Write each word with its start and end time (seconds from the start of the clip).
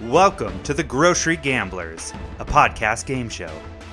Welcome 0.00 0.60
to 0.64 0.74
the 0.74 0.82
Grocery 0.82 1.36
Gamblers, 1.36 2.12
a 2.40 2.44
podcast 2.44 3.06
game 3.06 3.28
show. 3.28 3.50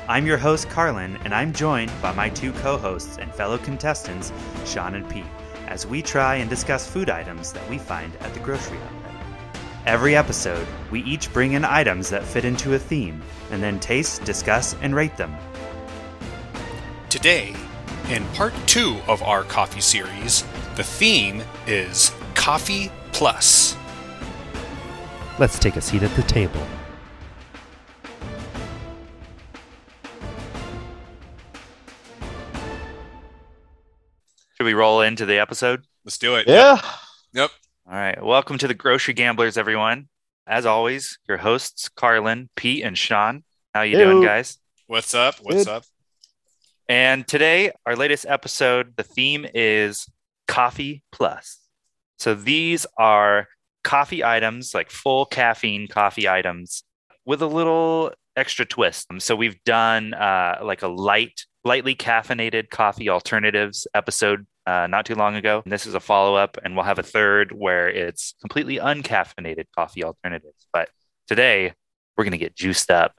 I'm 0.08 0.26
your 0.26 0.40
host, 0.40 0.68
Carlin, 0.68 1.16
and 1.24 1.32
I'm 1.32 1.54
joined 1.54 1.92
by 2.02 2.12
my 2.12 2.28
two 2.28 2.54
co 2.54 2.76
hosts 2.76 3.20
and 3.20 3.32
fellow 3.32 3.60
contestants, 3.60 4.34
Sean 4.66 4.96
and 4.96 5.08
Pete, 5.08 5.24
as 5.68 5.86
we 5.86 6.02
try 6.02 6.38
and 6.38 6.50
discuss 6.50 6.90
food 6.90 7.12
items 7.12 7.54
that 7.54 7.70
we 7.70 7.78
find 7.78 8.16
at 8.22 8.34
the 8.34 8.40
grocery 8.40 8.80
outlet. 8.80 9.14
Every 9.86 10.16
episode, 10.16 10.66
we 10.90 11.04
each 11.04 11.32
bring 11.34 11.54
in 11.54 11.64
items 11.64 12.10
that 12.10 12.24
fit 12.24 12.46
into 12.46 12.74
a 12.74 12.80
theme, 12.80 13.22
and 13.52 13.62
then 13.62 13.80
taste, 13.80 14.24
discuss, 14.24 14.76
and 14.82 14.96
rate 14.96 15.18
them. 15.18 15.36
Today, 17.10 17.54
in 18.10 18.26
part 18.30 18.56
two 18.66 18.98
of 19.08 19.22
our 19.22 19.44
coffee 19.44 19.82
series, 19.82 20.46
the 20.76 20.84
theme 20.84 21.44
is 21.68 22.12
Coffee 22.34 22.92
Plus. 23.12 23.78
Let's 25.42 25.58
take 25.58 25.76
a 25.76 25.82
seat 25.82 26.04
at 26.04 26.16
the 26.16 26.22
table. 26.22 26.62
Should 34.54 34.66
we 34.66 34.76
roll 34.76 35.02
into 35.02 35.26
the 35.26 35.40
episode? 35.40 35.84
Let's 36.06 36.20
do 36.20 36.36
it. 36.36 36.48
Yeah. 36.48 36.80
Yep. 37.34 37.50
All 37.88 37.94
right. 37.96 38.24
Welcome 38.24 38.60
to 38.60 38.68
the 38.68 38.76
Grocery 38.76 39.16
Gamblers, 39.16 39.58
everyone. 39.58 40.10
As 40.46 40.68
always, 40.68 41.18
your 41.28 41.38
hosts, 41.38 41.90
Carlin, 41.90 42.52
Pete, 42.56 42.84
and 42.84 42.96
Sean. 42.96 43.44
How 43.74 43.82
you 43.82 43.98
doing, 43.98 44.22
guys? 44.24 44.60
What's 44.86 45.16
up? 45.16 45.38
What's 45.42 45.66
Good. 45.66 45.72
up? 45.72 45.84
And 46.88 47.28
today, 47.28 47.72
our 47.88 47.96
latest 47.96 48.28
episode, 48.30 48.96
the 48.96 49.02
theme 49.02 49.48
is 49.56 50.06
Coffee 50.48 51.02
Plus. 51.12 51.58
So 52.20 52.36
these 52.36 52.86
are 53.00 53.48
coffee 53.84 54.24
items, 54.24 54.74
like 54.74 54.90
full 54.90 55.26
caffeine 55.26 55.88
coffee 55.88 56.28
items, 56.28 56.84
with 57.26 57.42
a 57.42 57.48
little 57.48 58.12
extra 58.36 58.66
twist. 58.66 59.08
Um, 59.12 59.20
So 59.20 59.36
we've 59.36 59.62
done 59.64 60.14
uh, 60.14 60.60
like 60.64 60.82
a 60.82 60.88
light, 60.88 61.46
lightly 61.64 61.96
caffeinated 61.96 62.70
coffee 62.70 63.10
alternatives 63.10 63.88
episode 63.94 64.46
uh, 64.66 64.88
not 64.88 65.06
too 65.06 65.16
long 65.16 65.36
ago. 65.36 65.62
And 65.64 65.72
this 65.72 65.86
is 65.86 65.94
a 65.96 66.00
follow 66.00 66.36
up, 66.36 66.58
and 66.64 66.76
we'll 66.76 66.86
have 66.86 67.00
a 67.00 67.04
third 67.04 67.52
where 67.52 67.90
it's 67.90 68.36
completely 68.42 68.78
uncaffeinated 68.78 69.66
coffee 69.76 70.04
alternatives. 70.04 70.68
But 70.72 70.90
today, 71.28 71.74
we're 72.18 72.24
going 72.24 72.32
to 72.32 72.38
get 72.38 72.56
juiced 72.56 72.92
up. 72.92 73.14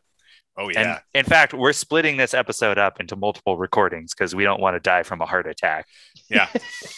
Oh 0.57 0.67
And 0.67 0.75
yeah. 0.77 0.99
in 1.15 1.25
fact, 1.25 1.55
we're 1.55 1.73
splitting 1.73 2.19
this 2.19 2.35
episode 2.35 2.77
up 2.79 3.01
into 3.01 3.17
multiple 3.17 3.57
recordings 3.57 4.13
because 4.15 4.35
we 4.35 4.45
don't 4.45 4.61
want 4.61 4.77
to 4.77 4.81
die 4.81 5.03
from 5.03 5.23
a 5.23 5.27
heart 5.27 5.47
attack. 5.47 5.87
yeah. 6.29 6.49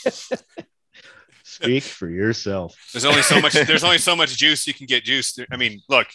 Speak 1.47 1.83
for 1.85 2.09
yourself. 2.09 2.75
There's 2.93 3.05
only 3.05 3.23
so 3.23 3.41
much. 3.41 3.53
There's 3.53 3.85
only 3.85 3.99
so 3.99 4.17
much 4.17 4.37
juice 4.37 4.67
you 4.67 4.73
can 4.75 4.87
get 4.87 5.05
juice. 5.05 5.39
I 5.53 5.57
mean, 5.57 5.83
look, 5.89 6.07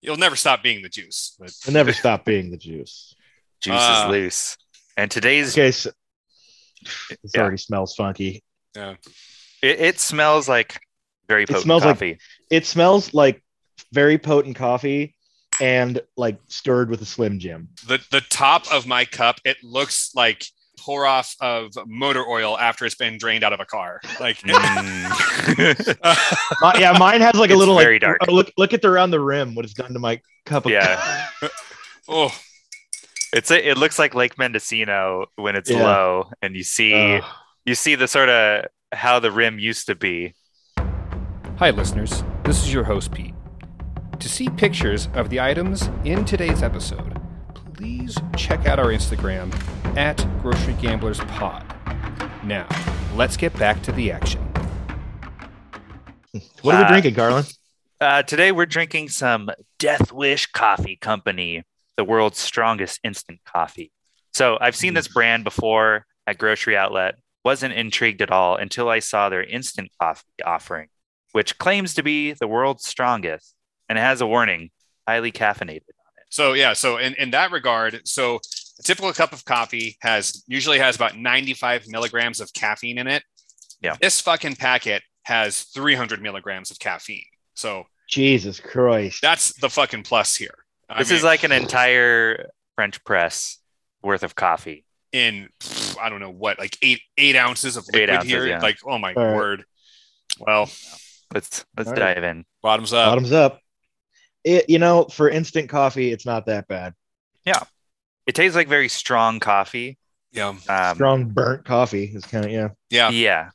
you'll 0.00 0.16
never 0.16 0.36
stop 0.36 0.62
being 0.62 0.82
the 0.82 0.88
juice. 0.88 1.34
But 1.38 1.48
It'll 1.48 1.72
never 1.74 1.92
stop 1.92 2.24
being 2.24 2.50
the 2.50 2.56
juice. 2.56 3.14
Juice 3.60 3.74
Ah. 3.76 4.06
is 4.06 4.10
loose. 4.12 4.56
And 4.96 5.10
today's 5.10 5.52
Okay, 5.54 5.72
so 5.72 5.90
it 7.10 7.18
Yeah. 7.34 7.40
already 7.42 7.56
smells 7.58 7.94
funky. 7.94 8.42
yeah. 8.76 8.94
it, 9.62 9.80
it 9.80 9.98
smells 10.00 10.48
like 10.48 10.80
very 11.28 11.44
potent 11.44 11.64
smells 11.64 11.84
like- 11.84 11.94
coffee. 11.96 12.18
It 12.50 12.64
smells 12.64 13.12
like 13.12 13.42
very 13.92 14.16
potent 14.18 14.54
coffee 14.56 15.16
and 15.60 16.00
like 16.16 16.38
stirred 16.46 16.88
with 16.88 17.02
a 17.02 17.06
Slim 17.06 17.40
Jim. 17.40 17.68
the 17.86 17.98
the 18.12 18.20
top 18.20 18.72
of 18.72 18.86
my 18.86 19.04
cup, 19.04 19.40
it 19.44 19.56
looks 19.64 20.14
like 20.14 20.46
pour 20.78 21.06
off 21.06 21.34
of 21.40 21.72
motor 21.86 22.24
oil 22.26 22.56
after 22.58 22.84
it's 22.86 22.94
been 22.94 23.18
drained 23.18 23.44
out 23.44 23.52
of 23.52 23.60
a 23.60 23.64
car. 23.66 24.00
Like, 24.20 24.38
Mm. 24.38 25.98
My- 26.62 26.74
yeah, 26.78 26.96
mine 26.98 27.20
has 27.20 27.34
like 27.34 27.50
a 27.50 27.52
It's 27.52 27.58
little 27.58 27.76
very 27.78 27.94
like 27.96 28.00
dark. 28.02 28.18
oh, 28.28 28.32
look 28.32 28.50
look 28.56 28.72
at 28.72 28.82
the 28.82 28.88
around 28.88 29.10
the 29.10 29.20
rim 29.20 29.54
what 29.54 29.64
it's 29.64 29.74
done 29.74 29.92
to 29.92 29.98
my 29.98 30.20
cup 30.46 30.66
of 30.66 30.72
Yeah. 30.72 31.26
oh, 32.08 32.32
it's 33.32 33.50
it 33.50 33.76
looks 33.76 33.98
like 33.98 34.14
Lake 34.14 34.38
Mendocino 34.38 35.26
when 35.36 35.56
it's 35.56 35.70
Yeah. 35.70 35.82
low, 35.84 36.30
and 36.42 36.54
you 36.56 36.62
see 36.64 37.16
Ugh. 37.18 37.24
you 37.66 37.74
see 37.74 37.94
the 37.94 38.08
sort 38.08 38.28
of 38.28 38.66
how 38.92 39.18
the 39.20 39.30
rim 39.30 39.58
used 39.58 39.86
to 39.86 39.94
be. 39.94 40.34
Hi, 41.58 41.70
listeners. 41.70 42.22
This 42.44 42.62
is 42.62 42.72
your 42.72 42.84
host, 42.84 43.12
Pete. 43.12 43.34
To 44.20 44.28
see 44.28 44.48
pictures 44.48 45.08
of 45.14 45.28
the 45.30 45.40
items 45.40 45.90
in 46.04 46.24
today's 46.24 46.62
episode, 46.62 47.20
please 47.74 48.16
check 48.36 48.66
out 48.66 48.78
our 48.78 48.86
Instagram 48.86 49.52
at 49.96 50.24
Grocery 50.42 50.74
Gamblers 50.74 51.20
Pod. 51.20 51.64
Now, 52.44 52.66
let's 53.14 53.36
get 53.36 53.56
back 53.58 53.82
to 53.82 53.92
the 53.92 54.10
action. 54.12 54.40
what 56.62 56.74
are 56.74 56.78
we 56.78 56.84
Uh, 56.84 56.88
drinking, 56.88 57.14
Carlin? 57.14 57.44
Uh, 58.00 58.22
today 58.22 58.52
we're 58.52 58.66
drinking 58.66 59.08
some 59.08 59.50
Death 59.78 60.12
Wish 60.12 60.46
Coffee 60.46 60.96
Company, 60.96 61.64
the 61.96 62.04
world's 62.04 62.38
strongest 62.38 63.00
instant 63.02 63.40
coffee. 63.44 63.90
So 64.32 64.56
I've 64.60 64.76
seen 64.76 64.94
this 64.94 65.08
brand 65.08 65.42
before 65.44 66.06
at 66.26 66.38
grocery 66.38 66.76
outlet. 66.76 67.16
Wasn't 67.44 67.72
intrigued 67.72 68.20
at 68.22 68.30
all 68.30 68.56
until 68.56 68.88
I 68.88 68.98
saw 68.98 69.28
their 69.28 69.42
instant 69.42 69.90
coffee 70.00 70.24
offering, 70.44 70.88
which 71.32 71.58
claims 71.58 71.94
to 71.94 72.02
be 72.02 72.32
the 72.34 72.46
world's 72.46 72.86
strongest 72.86 73.54
and 73.88 73.96
it 73.98 74.02
has 74.02 74.20
a 74.20 74.26
warning: 74.26 74.70
highly 75.08 75.32
caffeinated. 75.32 75.80
On 75.88 76.12
it. 76.18 76.26
So 76.28 76.52
yeah. 76.52 76.74
So 76.74 76.98
in 76.98 77.14
in 77.14 77.30
that 77.30 77.50
regard, 77.50 78.06
so 78.06 78.38
a 78.78 78.82
typical 78.82 79.12
cup 79.12 79.32
of 79.32 79.44
coffee 79.44 79.96
has 80.02 80.44
usually 80.46 80.78
has 80.78 80.96
about 80.96 81.16
95 81.16 81.84
milligrams 81.88 82.40
of 82.40 82.52
caffeine 82.52 82.98
in 82.98 83.06
it. 83.06 83.22
Yeah. 83.80 83.96
This 84.00 84.20
fucking 84.20 84.56
packet 84.56 85.02
has 85.22 85.62
300 85.74 86.20
milligrams 86.22 86.70
of 86.70 86.78
caffeine. 86.78 87.24
So 87.54 87.84
Jesus 88.08 88.60
Christ. 88.60 89.20
that's 89.22 89.52
the 89.60 89.68
fucking 89.68 90.02
plus 90.04 90.34
here. 90.36 90.54
I 90.88 90.98
This 91.00 91.10
mean, 91.10 91.18
is 91.18 91.24
like 91.24 91.42
an 91.44 91.52
entire 91.52 92.48
French 92.76 93.02
press 93.04 93.58
worth 94.02 94.22
of 94.22 94.34
coffee. 94.34 94.84
in 95.12 95.48
I 96.00 96.08
don't 96.08 96.20
know 96.20 96.30
what, 96.30 96.58
like 96.58 96.76
eight 96.82 97.00
eight 97.16 97.36
ounces 97.36 97.76
of 97.76 97.84
Eight 97.92 98.02
liquid 98.08 98.10
ounces, 98.10 98.30
here. 98.30 98.46
yeah. 98.46 98.60
Like, 98.60 98.78
oh 98.86 98.98
my 98.98 99.12
All 99.14 99.24
right. 99.24 99.34
word. 99.36 99.64
Well, 100.38 100.70
Let's 101.34 101.64
let's 101.76 101.88
All 101.88 101.94
right. 101.94 102.14
dive 102.14 102.24
in. 102.24 102.44
bottoms 102.62 102.92
up. 102.94 103.10
Bottoms 103.10 103.32
up. 103.32 103.60
It 104.44 104.70
you 104.70 104.78
know, 104.78 105.04
for 105.04 105.28
instant 105.28 105.68
coffee, 105.68 106.10
it's 106.12 106.24
not 106.24 106.46
that 106.46 106.68
bad. 106.68 106.94
It 108.28 108.34
tastes 108.36 108.54
like 108.54 108.68
very 108.68 108.88
strong 108.88 109.40
coffee. 109.40 109.98
Yeah. 110.32 110.48
Um, 110.68 110.94
Strong 110.94 111.24
burnt 111.30 111.64
coffee 111.64 112.04
is 112.14 112.24
kind 112.24 112.44
of 112.44 112.50
yeah. 112.52 112.68
Yeah. 112.90 113.08
Yeah. 113.10 113.50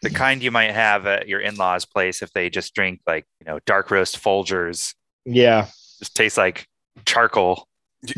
The 0.00 0.10
kind 0.10 0.42
you 0.42 0.50
might 0.50 0.72
have 0.72 1.06
at 1.06 1.28
your 1.28 1.38
in 1.40 1.54
law's 1.54 1.84
place 1.84 2.22
if 2.22 2.32
they 2.32 2.50
just 2.50 2.74
drink 2.74 3.00
like, 3.06 3.26
you 3.38 3.46
know, 3.46 3.60
dark 3.66 3.90
roast 3.90 4.18
Folgers, 4.20 4.94
Yeah. 5.24 5.66
just 6.00 6.16
tastes 6.16 6.36
like 6.38 6.66
charcoal. 7.06 7.68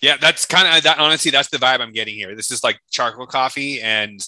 Yeah, 0.00 0.16
that's 0.18 0.46
kind 0.46 0.66
of 0.78 0.82
that. 0.84 0.98
Honestly, 0.98 1.30
that's 1.30 1.50
the 1.50 1.58
vibe 1.58 1.80
I'm 1.80 1.92
getting 1.92 2.14
here. 2.14 2.34
This 2.36 2.50
is 2.50 2.62
like 2.64 2.78
charcoal 2.90 3.26
coffee, 3.26 3.82
and 3.82 4.24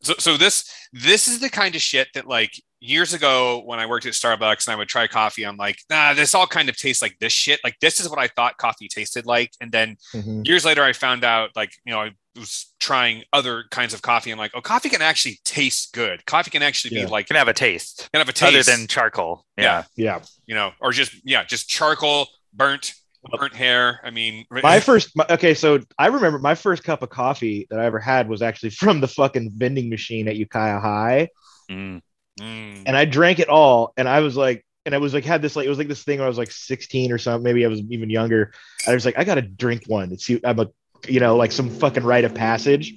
so 0.00 0.14
so 0.18 0.36
this 0.36 0.72
this 0.92 1.28
is 1.28 1.38
the 1.40 1.50
kind 1.50 1.74
of 1.76 1.82
shit 1.82 2.08
that 2.14 2.26
like 2.26 2.52
years 2.82 3.14
ago 3.14 3.62
when 3.64 3.78
I 3.78 3.86
worked 3.86 4.06
at 4.06 4.12
Starbucks 4.12 4.66
and 4.66 4.72
I 4.74 4.76
would 4.76 4.88
try 4.88 5.06
coffee, 5.06 5.44
I'm 5.44 5.56
like, 5.56 5.78
nah, 5.88 6.14
this 6.14 6.34
all 6.34 6.46
kind 6.46 6.68
of 6.68 6.76
tastes 6.76 7.00
like 7.00 7.16
this 7.20 7.32
shit. 7.32 7.60
Like 7.62 7.76
this 7.80 8.00
is 8.00 8.08
what 8.10 8.18
I 8.18 8.26
thought 8.28 8.58
coffee 8.58 8.88
tasted 8.88 9.24
like, 9.24 9.52
and 9.60 9.70
then 9.70 9.96
Mhm. 10.14 10.46
years 10.46 10.64
later 10.64 10.82
I 10.82 10.92
found 10.92 11.24
out 11.24 11.50
like 11.54 11.72
you 11.84 11.92
know 11.92 12.00
I 12.00 12.10
was 12.36 12.72
trying 12.80 13.22
other 13.32 13.64
kinds 13.70 13.92
of 13.94 14.02
coffee. 14.02 14.30
I'm 14.30 14.38
like, 14.38 14.52
oh, 14.54 14.60
coffee 14.60 14.88
can 14.88 15.02
actually 15.02 15.38
taste 15.44 15.92
good. 15.92 16.24
Coffee 16.26 16.50
can 16.50 16.62
actually 16.62 16.96
Yeah. 16.96 17.04
be 17.04 17.10
like 17.10 17.26
Can 17.28 17.36
have 17.36 17.48
a 17.48 17.52
taste, 17.52 18.08
can 18.12 18.20
have 18.20 18.28
a 18.28 18.32
taste 18.32 18.48
other 18.54 18.62
than 18.78 18.86
charcoal. 18.88 19.46
Yeah. 19.56 19.84
Yeah. 19.96 20.20
you 20.46 20.54
know, 20.54 20.72
or 20.80 20.92
just 20.92 21.12
yeah, 21.24 21.44
just 21.44 21.68
charcoal 21.68 22.28
burnt 22.52 22.94
burnt 23.38 23.54
hair. 23.54 24.00
I 24.02 24.10
mean, 24.10 24.44
My 24.50 24.80
first, 24.80 25.14
my, 25.14 25.24
okay, 25.30 25.54
so 25.54 25.78
I 25.96 26.08
remember 26.08 26.40
my 26.40 26.56
first 26.56 26.82
cup 26.82 27.02
of 27.02 27.10
coffee 27.10 27.68
that 27.70 27.78
I 27.78 27.84
ever 27.84 28.00
had 28.00 28.28
was 28.28 28.42
actually 28.42 28.70
from 28.82 29.00
the 29.00 29.06
fucking 29.06 29.52
vending 29.54 29.88
machine 29.88 30.26
at 30.26 30.34
Ukiah 30.34 30.80
High, 30.80 31.28
Mm. 31.70 32.00
Mm. 32.40 32.84
and 32.86 32.96
I 32.96 33.04
drank 33.04 33.38
it 33.40 33.48
all, 33.48 33.92
and 33.96 34.08
I 34.08 34.20
was 34.20 34.36
like, 34.36 34.64
and 34.84 34.94
I 34.94 34.98
was 34.98 35.14
like, 35.14 35.24
had 35.24 35.42
this 35.42 35.54
like, 35.54 35.66
it 35.66 35.68
was 35.68 35.78
like 35.78 35.88
this 35.88 36.02
thing 36.02 36.18
where 36.18 36.26
I 36.26 36.28
was 36.28 36.38
like 36.38 36.50
16 36.50 37.12
or 37.12 37.18
something, 37.18 37.42
maybe 37.42 37.64
I 37.64 37.68
was 37.68 37.80
even 37.90 38.10
younger. 38.10 38.52
I 38.86 38.94
was 38.94 39.04
like, 39.04 39.18
I 39.18 39.24
gotta 39.24 39.42
drink 39.42 39.84
one 39.86 40.10
to 40.10 40.18
see, 40.18 40.40
I'm 40.44 40.58
a, 40.58 40.68
you 41.06 41.20
know, 41.20 41.36
like 41.36 41.52
some 41.52 41.70
fucking 41.70 42.04
rite 42.04 42.24
of 42.24 42.34
passage. 42.34 42.94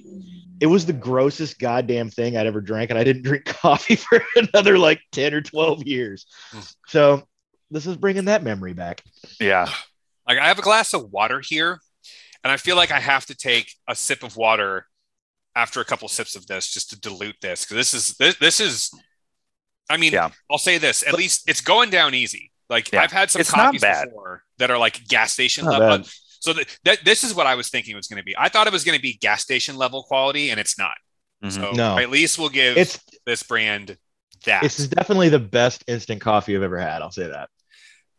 It 0.58 0.66
was 0.66 0.86
the 0.86 0.94
grossest 0.94 1.58
goddamn 1.58 2.08
thing 2.08 2.36
I'd 2.36 2.46
ever 2.46 2.60
drank, 2.60 2.90
and 2.90 2.98
I 2.98 3.04
didn't 3.04 3.22
drink 3.24 3.44
coffee 3.44 3.96
for 3.96 4.22
another 4.36 4.78
like 4.78 5.00
10 5.12 5.34
or 5.34 5.42
12 5.42 5.84
years. 5.84 6.26
Mm. 6.52 6.74
So 6.88 7.22
this 7.70 7.86
is 7.86 7.96
bringing 7.96 8.26
that 8.26 8.42
memory 8.42 8.72
back. 8.72 9.02
Yeah. 9.40 9.68
Like 10.26 10.38
I 10.38 10.48
have 10.48 10.58
a 10.58 10.62
glass 10.62 10.94
of 10.94 11.10
water 11.12 11.40
here, 11.44 11.78
and 12.42 12.52
I 12.52 12.56
feel 12.56 12.76
like 12.76 12.90
I 12.90 13.00
have 13.00 13.26
to 13.26 13.34
take 13.34 13.72
a 13.88 13.94
sip 13.94 14.22
of 14.22 14.36
water 14.36 14.86
after 15.54 15.80
a 15.80 15.84
couple 15.84 16.08
sips 16.08 16.36
of 16.36 16.46
this 16.46 16.70
just 16.70 16.90
to 16.90 17.00
dilute 17.00 17.36
this 17.40 17.64
because 17.64 17.76
this 17.76 17.94
is 17.94 18.16
this, 18.16 18.36
this 18.38 18.60
is. 18.60 18.90
I 19.88 19.96
mean, 19.96 20.12
Yeah. 20.12 20.30
I'll 20.50 20.58
say 20.58 20.78
this: 20.78 21.02
at 21.06 21.14
least 21.14 21.48
it's 21.48 21.60
going 21.60 21.90
down 21.90 22.14
easy. 22.14 22.50
Like 22.68 22.92
Yeah. 22.92 23.02
I've 23.02 23.12
had 23.12 23.30
some 23.30 23.40
It's 23.40 23.52
not 23.54 23.66
coffees 23.66 23.80
bad. 23.82 24.08
before 24.08 24.42
that 24.58 24.70
are 24.70 24.78
like 24.78 25.06
gas 25.06 25.32
station 25.32 25.64
Not 25.64 25.80
level. 25.80 25.98
bad. 25.98 26.08
So 26.40 26.52
that, 26.52 26.78
that 26.84 27.04
this 27.04 27.24
is 27.24 27.34
what 27.34 27.46
I 27.46 27.54
was 27.54 27.68
thinking 27.68 27.92
it 27.92 27.96
was 27.96 28.06
going 28.08 28.20
to 28.20 28.24
be. 28.24 28.34
I 28.38 28.48
thought 28.48 28.66
it 28.66 28.72
was 28.72 28.84
going 28.84 28.96
to 28.96 29.02
be 29.02 29.14
gas 29.14 29.42
station 29.42 29.76
level 29.76 30.02
quality, 30.04 30.50
and 30.50 30.60
it's 30.60 30.78
not. 30.78 30.96
Mhm. 31.44 31.52
So 31.52 31.70
No. 31.72 31.98
at 31.98 32.10
least 32.10 32.38
we'll 32.38 32.48
give 32.48 32.76
It's 32.76 32.98
this 33.24 33.42
brand 33.42 33.96
that. 34.44 34.62
This 34.62 34.78
is 34.80 34.88
definitely 34.88 35.28
the 35.28 35.38
best 35.38 35.84
instant 35.86 36.20
coffee 36.20 36.54
I've 36.56 36.62
ever 36.62 36.78
had. 36.78 37.02
I'll 37.02 37.10
say 37.10 37.26
that. 37.28 37.48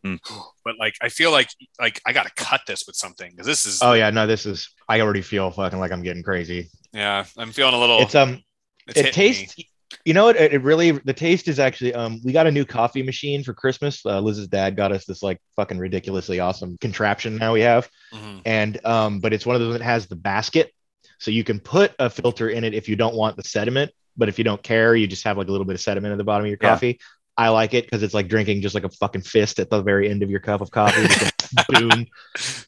Mm. 0.06 0.20
But 0.64 0.76
like, 0.78 0.94
I 1.02 1.08
feel 1.08 1.32
like 1.32 1.48
like 1.80 2.00
I 2.06 2.12
gotta 2.12 2.30
cut 2.36 2.60
this 2.68 2.84
with 2.86 2.94
something 2.94 3.32
because 3.32 3.46
this 3.48 3.66
is. 3.66 3.82
Oh 3.82 3.94
yeah, 3.94 4.10
no, 4.10 4.28
this 4.28 4.46
is. 4.46 4.68
I 4.88 5.00
already 5.00 5.22
feel 5.22 5.50
fucking 5.50 5.80
like 5.80 5.90
I'm 5.90 6.02
getting 6.04 6.22
crazy. 6.22 6.70
Yeah, 6.92 7.24
I'm 7.36 7.50
feeling 7.50 7.74
a 7.74 7.78
little. 7.80 7.98
It's 8.02 8.14
um, 8.14 8.40
it's 8.86 9.00
it 9.00 9.12
tastes. 9.12 9.58
me. 9.58 9.68
You 10.04 10.14
know 10.14 10.24
what? 10.24 10.36
It, 10.36 10.52
it 10.52 10.62
really 10.62 10.90
the 10.92 11.12
taste 11.14 11.48
is 11.48 11.58
actually 11.58 11.94
um. 11.94 12.20
We 12.24 12.32
got 12.32 12.46
a 12.46 12.52
new 12.52 12.64
coffee 12.64 13.02
machine 13.02 13.42
for 13.42 13.54
Christmas. 13.54 14.04
Uh, 14.04 14.20
Liz's 14.20 14.48
dad 14.48 14.76
got 14.76 14.92
us 14.92 15.04
this 15.06 15.22
like 15.22 15.40
fucking 15.56 15.78
ridiculously 15.78 16.40
awesome 16.40 16.76
contraption. 16.78 17.36
Now 17.36 17.52
we 17.54 17.62
have, 17.62 17.88
Mhm. 18.12 18.42
and 18.44 18.84
um, 18.84 19.20
but 19.20 19.32
it's 19.32 19.46
one 19.46 19.56
of 19.56 19.60
those 19.62 19.72
that 19.78 19.82
has 19.82 20.06
the 20.06 20.16
basket, 20.16 20.72
so 21.18 21.30
you 21.30 21.42
can 21.44 21.58
put 21.58 21.94
a 21.98 22.10
filter 22.10 22.50
in 22.50 22.64
it 22.64 22.74
if 22.74 22.88
you 22.88 22.96
don't 22.96 23.14
want 23.14 23.36
the 23.36 23.44
sediment. 23.44 23.90
But 24.16 24.28
if 24.28 24.36
you 24.36 24.44
don't 24.44 24.62
care, 24.62 24.94
you 24.94 25.06
just 25.06 25.24
have 25.24 25.38
like 25.38 25.48
a 25.48 25.50
little 25.52 25.66
bit 25.66 25.74
of 25.74 25.80
sediment 25.80 26.12
at 26.12 26.18
the 26.18 26.24
bottom 26.24 26.44
of 26.44 26.48
your 26.50 26.58
Yeah. 26.60 26.70
coffee. 26.70 26.98
I 27.36 27.50
like 27.50 27.72
it 27.72 27.84
because 27.84 28.02
it's 28.02 28.14
like 28.14 28.26
drinking 28.28 28.62
just 28.62 28.74
like 28.74 28.82
a 28.84 28.88
fucking 28.90 29.22
fist 29.22 29.60
at 29.60 29.70
the 29.70 29.80
very 29.80 30.10
end 30.10 30.22
of 30.24 30.30
your 30.30 30.40
cup 30.40 30.60
of 30.60 30.70
coffee. 30.72 31.06
Boom. 31.68 32.06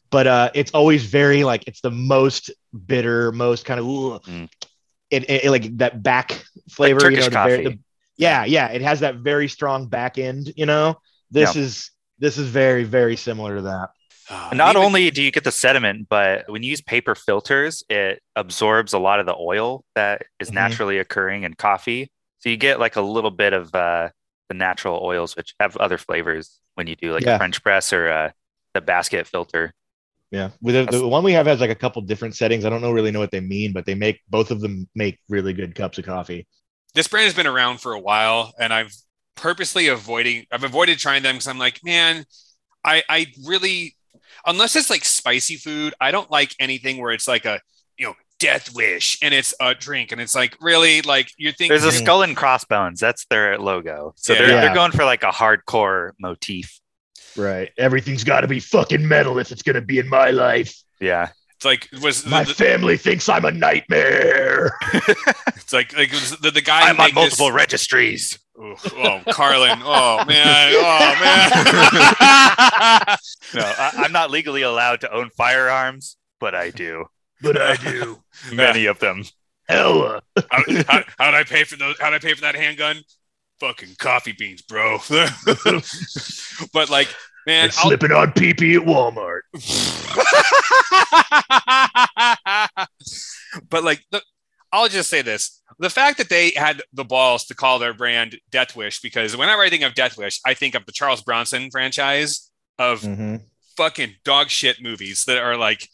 But 0.09 0.27
uh, 0.27 0.51
it's 0.55 0.71
always 0.71 1.03
very 1.03 1.43
like 1.43 1.65
it's 1.67 1.81
the 1.81 1.91
most 1.91 2.51
bitter, 2.87 3.31
most 3.33 3.65
kind 3.65 3.79
of 3.81 3.85
ooh, 3.85 4.19
Mm. 4.19 4.49
It, 5.11 5.29
it, 5.29 5.45
it, 5.45 5.51
like 5.51 5.77
that 5.77 6.01
back 6.01 6.43
flavor. 6.69 6.99
Turkish 7.01 7.25
you 7.25 7.29
know, 7.29 7.35
coffee. 7.35 7.63
the- 7.63 7.79
yeah, 8.17 8.45
yeah, 8.45 8.67
it 8.67 8.81
has 8.81 8.99
that 9.01 9.15
very 9.17 9.47
strong 9.47 9.87
back 9.87 10.17
end. 10.17 10.51
You 10.55 10.65
know, 10.65 10.99
this 11.31 11.55
is 11.55 11.91
this 12.19 12.37
is 12.37 12.47
very 12.49 12.83
very 12.83 13.15
similar 13.15 13.55
to 13.57 13.61
that. 13.63 13.89
Ah, 14.29 14.51
not 14.53 14.75
even- 14.75 14.83
only 14.85 15.11
do 15.11 15.21
you 15.23 15.31
get 15.31 15.43
the 15.43 15.51
sediment, 15.51 16.07
but 16.09 16.49
when 16.49 16.63
you 16.63 16.69
use 16.69 16.81
paper 16.81 17.15
filters, 17.15 17.83
it 17.89 18.21
absorbs 18.35 18.93
a 18.93 18.99
lot 18.99 19.19
of 19.19 19.25
the 19.25 19.35
oil 19.35 19.83
that 19.95 20.23
is 20.39 20.49
Mhm. 20.51 20.53
naturally 20.53 20.99
occurring 20.99 21.43
in 21.43 21.53
coffee. 21.55 22.11
So 22.39 22.49
you 22.49 22.57
get 22.57 22.79
like 22.79 22.95
a 22.95 23.01
little 23.01 23.31
bit 23.31 23.53
of 23.53 23.73
uh, 23.75 24.09
the 24.49 24.53
natural 24.55 24.99
oils, 25.03 25.35
which 25.35 25.53
have 25.59 25.75
other 25.77 25.97
flavors 25.97 26.59
when 26.75 26.87
you 26.87 26.95
do 26.95 27.13
like 27.13 27.23
Yeah. 27.23 27.35
a 27.35 27.37
French 27.37 27.61
press 27.63 27.91
or 27.91 28.09
uh, 28.09 28.31
the 28.73 28.81
basket 28.81 29.27
filter. 29.27 29.73
Yeah, 30.31 30.51
with 30.61 30.75
the, 30.75 30.99
the 30.99 31.07
one 31.07 31.23
we 31.25 31.33
have 31.33 31.45
has 31.45 31.59
like 31.59 31.69
a 31.69 31.75
couple 31.75 32.01
different 32.03 32.35
settings. 32.35 32.63
I 32.63 32.69
don't 32.69 32.81
know 32.81 32.91
really 32.91 33.11
know 33.11 33.19
what 33.19 33.31
they 33.31 33.41
mean, 33.41 33.73
but 33.73 33.85
they 33.85 33.95
make 33.95 34.21
both 34.29 34.49
of 34.49 34.61
them 34.61 34.87
make 34.95 35.19
really 35.27 35.51
good 35.53 35.75
cups 35.75 35.97
of 35.97 36.05
coffee. 36.05 36.47
this 36.93 37.07
brand 37.07 37.25
has 37.25 37.33
been 37.33 37.47
around 37.47 37.79
for 37.81 37.93
a 37.93 37.99
while 37.99 38.53
and 38.59 38.73
I've 38.73 38.93
purposely 39.35 39.87
avoiding 39.89 40.45
I've 40.51 40.63
avoided 40.63 40.99
trying 40.99 41.23
them 41.23 41.35
because 41.35 41.47
I'm 41.47 41.57
like, 41.59 41.79
man, 41.83 42.25
I 42.83 43.03
I 43.09 43.27
really 43.45 43.95
unless 44.45 44.75
it's 44.77 44.89
like 44.89 45.03
spicy 45.03 45.57
food, 45.57 45.93
I 45.99 46.11
don't 46.11 46.31
like 46.31 46.55
anything 46.59 46.97
where 47.01 47.11
it's 47.11 47.27
like 47.27 47.45
a 47.45 47.59
you 47.97 48.07
know 48.07 48.13
death 48.39 48.73
wish 48.73 49.19
and 49.21 49.33
it's 49.33 49.53
a 49.59 49.75
drink 49.75 50.11
and 50.13 50.19
it's 50.21 50.33
like 50.33 50.55
really 50.61 51.01
like 51.03 51.29
you're 51.37 51.51
thinking 51.51 51.77
There's 51.77 51.93
a 51.93 51.97
Mhm. 51.97 52.03
skull 52.03 52.21
and 52.23 52.35
crossbones. 52.37 52.99
That's 53.01 53.25
their 53.25 53.57
logo. 53.59 54.13
So 54.15 54.31
Yeah. 54.33 54.39
they're, 54.39 54.49
Yeah. 54.49 54.61
they're 54.61 54.73
going 54.73 54.91
for 54.93 55.03
like 55.05 55.23
a 55.23 55.29
hardcore 55.31 56.11
motif. 56.19 56.79
Right. 57.37 57.69
Everything's 57.77 58.23
got 58.23 58.41
to 58.41 58.47
be 58.47 58.59
fucking 58.59 59.07
metal 59.07 59.39
if 59.39 59.51
it's 59.51 59.61
gonna 59.63 59.81
be 59.81 59.99
in 59.99 60.07
my 60.09 60.31
life. 60.31 60.75
Yeah. 60.99 61.29
it's 61.55 61.65
like 61.65 61.87
was 62.01 62.25
My 62.25 62.43
the, 62.43 62.53
family 62.53 62.97
thinks 62.97 63.27
I'm 63.29 63.45
a 63.45 63.51
nightmare. 63.51 64.71
it's 65.55 65.73
like 65.73 65.95
like 65.95 66.11
was 66.11 66.37
the, 66.37 66.51
the 66.51 66.61
guy 66.61 66.81
who 66.81 66.85
I'm 66.87 66.99
on 66.99 67.05
made 67.05 67.07
this- 67.09 67.15
multiple 67.15 67.51
registries. 67.51 68.37
oh, 68.59 68.75
oh, 68.95 69.21
Carlin. 69.31 69.79
Oh 69.83 70.23
man. 70.25 70.73
Oh 70.75 71.15
man. 71.19 71.51
No, 73.53 73.61
I, 73.63 73.91
I'm 73.97 74.11
not 74.13 74.31
legally 74.31 74.61
allowed 74.61 75.01
to 75.01 75.11
own 75.13 75.29
firearms, 75.31 76.15
but 76.39 76.55
I 76.55 76.69
do. 76.69 77.05
but 77.41 77.59
I 77.59 77.75
do. 77.75 78.21
Many 78.53 78.85
of 78.85 78.99
them. 78.99 79.23
Hella. 79.67 80.21
Uh, 80.37 80.41
how, 80.49 80.63
how, 80.87 81.03
how'd 81.19 81.33
I 81.33 81.43
pay 81.43 81.63
for 81.65 81.75
those? 81.75 81.99
How'd 81.99 82.13
I 82.13 82.19
pay 82.19 82.33
for 82.33 82.41
that 82.41 82.55
handgun? 82.55 83.01
Fucking 83.61 83.95
coffee 83.99 84.31
beans, 84.31 84.63
bro. 84.63 84.97
but 86.73 86.89
like, 86.89 87.07
man, 87.45 87.65
And 87.65 87.71
slipping 87.73 88.11
on 88.11 88.31
PP 88.31 88.75
at 88.75 88.87
Walmart. 88.87 89.41
but 93.69 93.83
like, 93.83 94.01
the, 94.11 94.19
I'll 94.73 94.87
just 94.89 95.11
say 95.11 95.21
this: 95.21 95.61
the 95.77 95.91
fact 95.91 96.17
that 96.17 96.29
they 96.29 96.53
had 96.55 96.81
the 96.91 97.03
balls 97.05 97.45
to 97.45 97.55
call 97.55 97.77
their 97.77 97.93
brand 97.93 98.39
Death 98.49 98.75
Wish, 98.75 98.99
because 98.99 99.37
whenever 99.37 99.61
I 99.61 99.69
think 99.69 99.83
of 99.83 99.93
Death 99.93 100.17
Wish, 100.17 100.39
I 100.43 100.55
think 100.55 100.73
of 100.73 100.87
the 100.87 100.91
Charles 100.91 101.21
Bronson 101.21 101.69
franchise 101.69 102.49
of 102.79 103.01
Mhm. 103.01 103.41
fucking 103.77 104.15
dog 104.25 104.49
shit 104.49 104.81
movies 104.81 105.25
that 105.25 105.37
are 105.37 105.55
like 105.55 105.87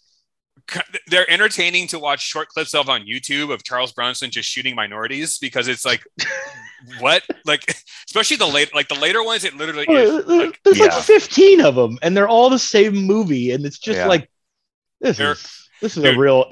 they're 1.07 1.29
entertaining 1.29 1.87
to 1.87 1.99
watch 1.99 2.21
short 2.21 2.49
clips 2.49 2.73
of 2.73 2.89
on 2.89 3.05
YouTube 3.05 3.53
of 3.53 3.63
Charles 3.63 3.91
Bronson 3.91 4.29
just 4.31 4.49
shooting 4.49 4.75
minorities 4.75 5.37
because 5.39 5.67
it's 5.67 5.85
like 5.85 6.03
what 6.99 7.23
like 7.45 7.75
especially 8.07 8.37
the 8.37 8.45
late 8.47 8.73
like 8.75 8.87
the 8.87 8.95
later 8.99 9.23
ones 9.23 9.43
it 9.43 9.55
literally 9.55 9.85
is 9.89 10.25
like, 10.25 10.59
There's 10.63 10.79
like 10.79 10.93
15 10.93 11.61
of 11.61 11.75
them, 11.75 11.97
and 12.01 12.15
they're 12.15 12.27
all 12.27 12.49
the 12.49 12.59
same 12.59 12.95
movie, 12.95 13.51
and 13.51 13.65
it's 13.65 13.79
just 13.79 13.97
Yeah. 13.97 14.07
like 14.07 14.29
this 15.01 15.17
They're- 15.17 15.31
is 15.33 15.69
this 15.81 15.95
is 15.97 16.03
dude. 16.03 16.15
a 16.15 16.19
real 16.19 16.49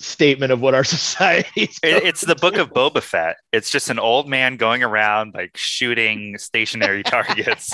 statement 0.00 0.52
of 0.52 0.60
what 0.60 0.74
our 0.74 0.84
society. 0.98 1.62
is 1.62 1.78
It, 1.82 2.04
it's 2.04 2.20
the 2.20 2.34
book 2.34 2.56
of 2.56 2.70
Boba 2.70 3.02
Fett. 3.02 3.36
It's 3.52 3.70
just 3.70 3.88
an 3.90 3.98
old 3.98 4.28
man 4.28 4.56
going 4.58 4.82
around 4.82 5.32
like 5.34 5.56
shooting 5.56 6.36
stationary 6.38 7.02
targets. 7.04 7.70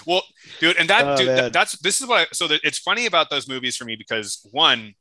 Ooh. 0.00 0.04
Well, 0.06 0.22
dude, 0.60 0.76
and 0.76 0.88
that, 0.90 1.04
Oh, 1.06 1.16
dude, 1.16 1.26
man. 1.26 1.36
that- 1.36 1.52
that's 1.52 1.78
this 1.80 2.00
is 2.00 2.06
what. 2.06 2.20
I, 2.20 2.26
so 2.32 2.46
that 2.48 2.60
it's 2.64 2.78
funny 2.78 3.06
about 3.06 3.30
those 3.30 3.48
movies 3.48 3.76
for 3.76 3.84
me 3.84 3.96
because 3.96 4.40
one, 4.50 4.94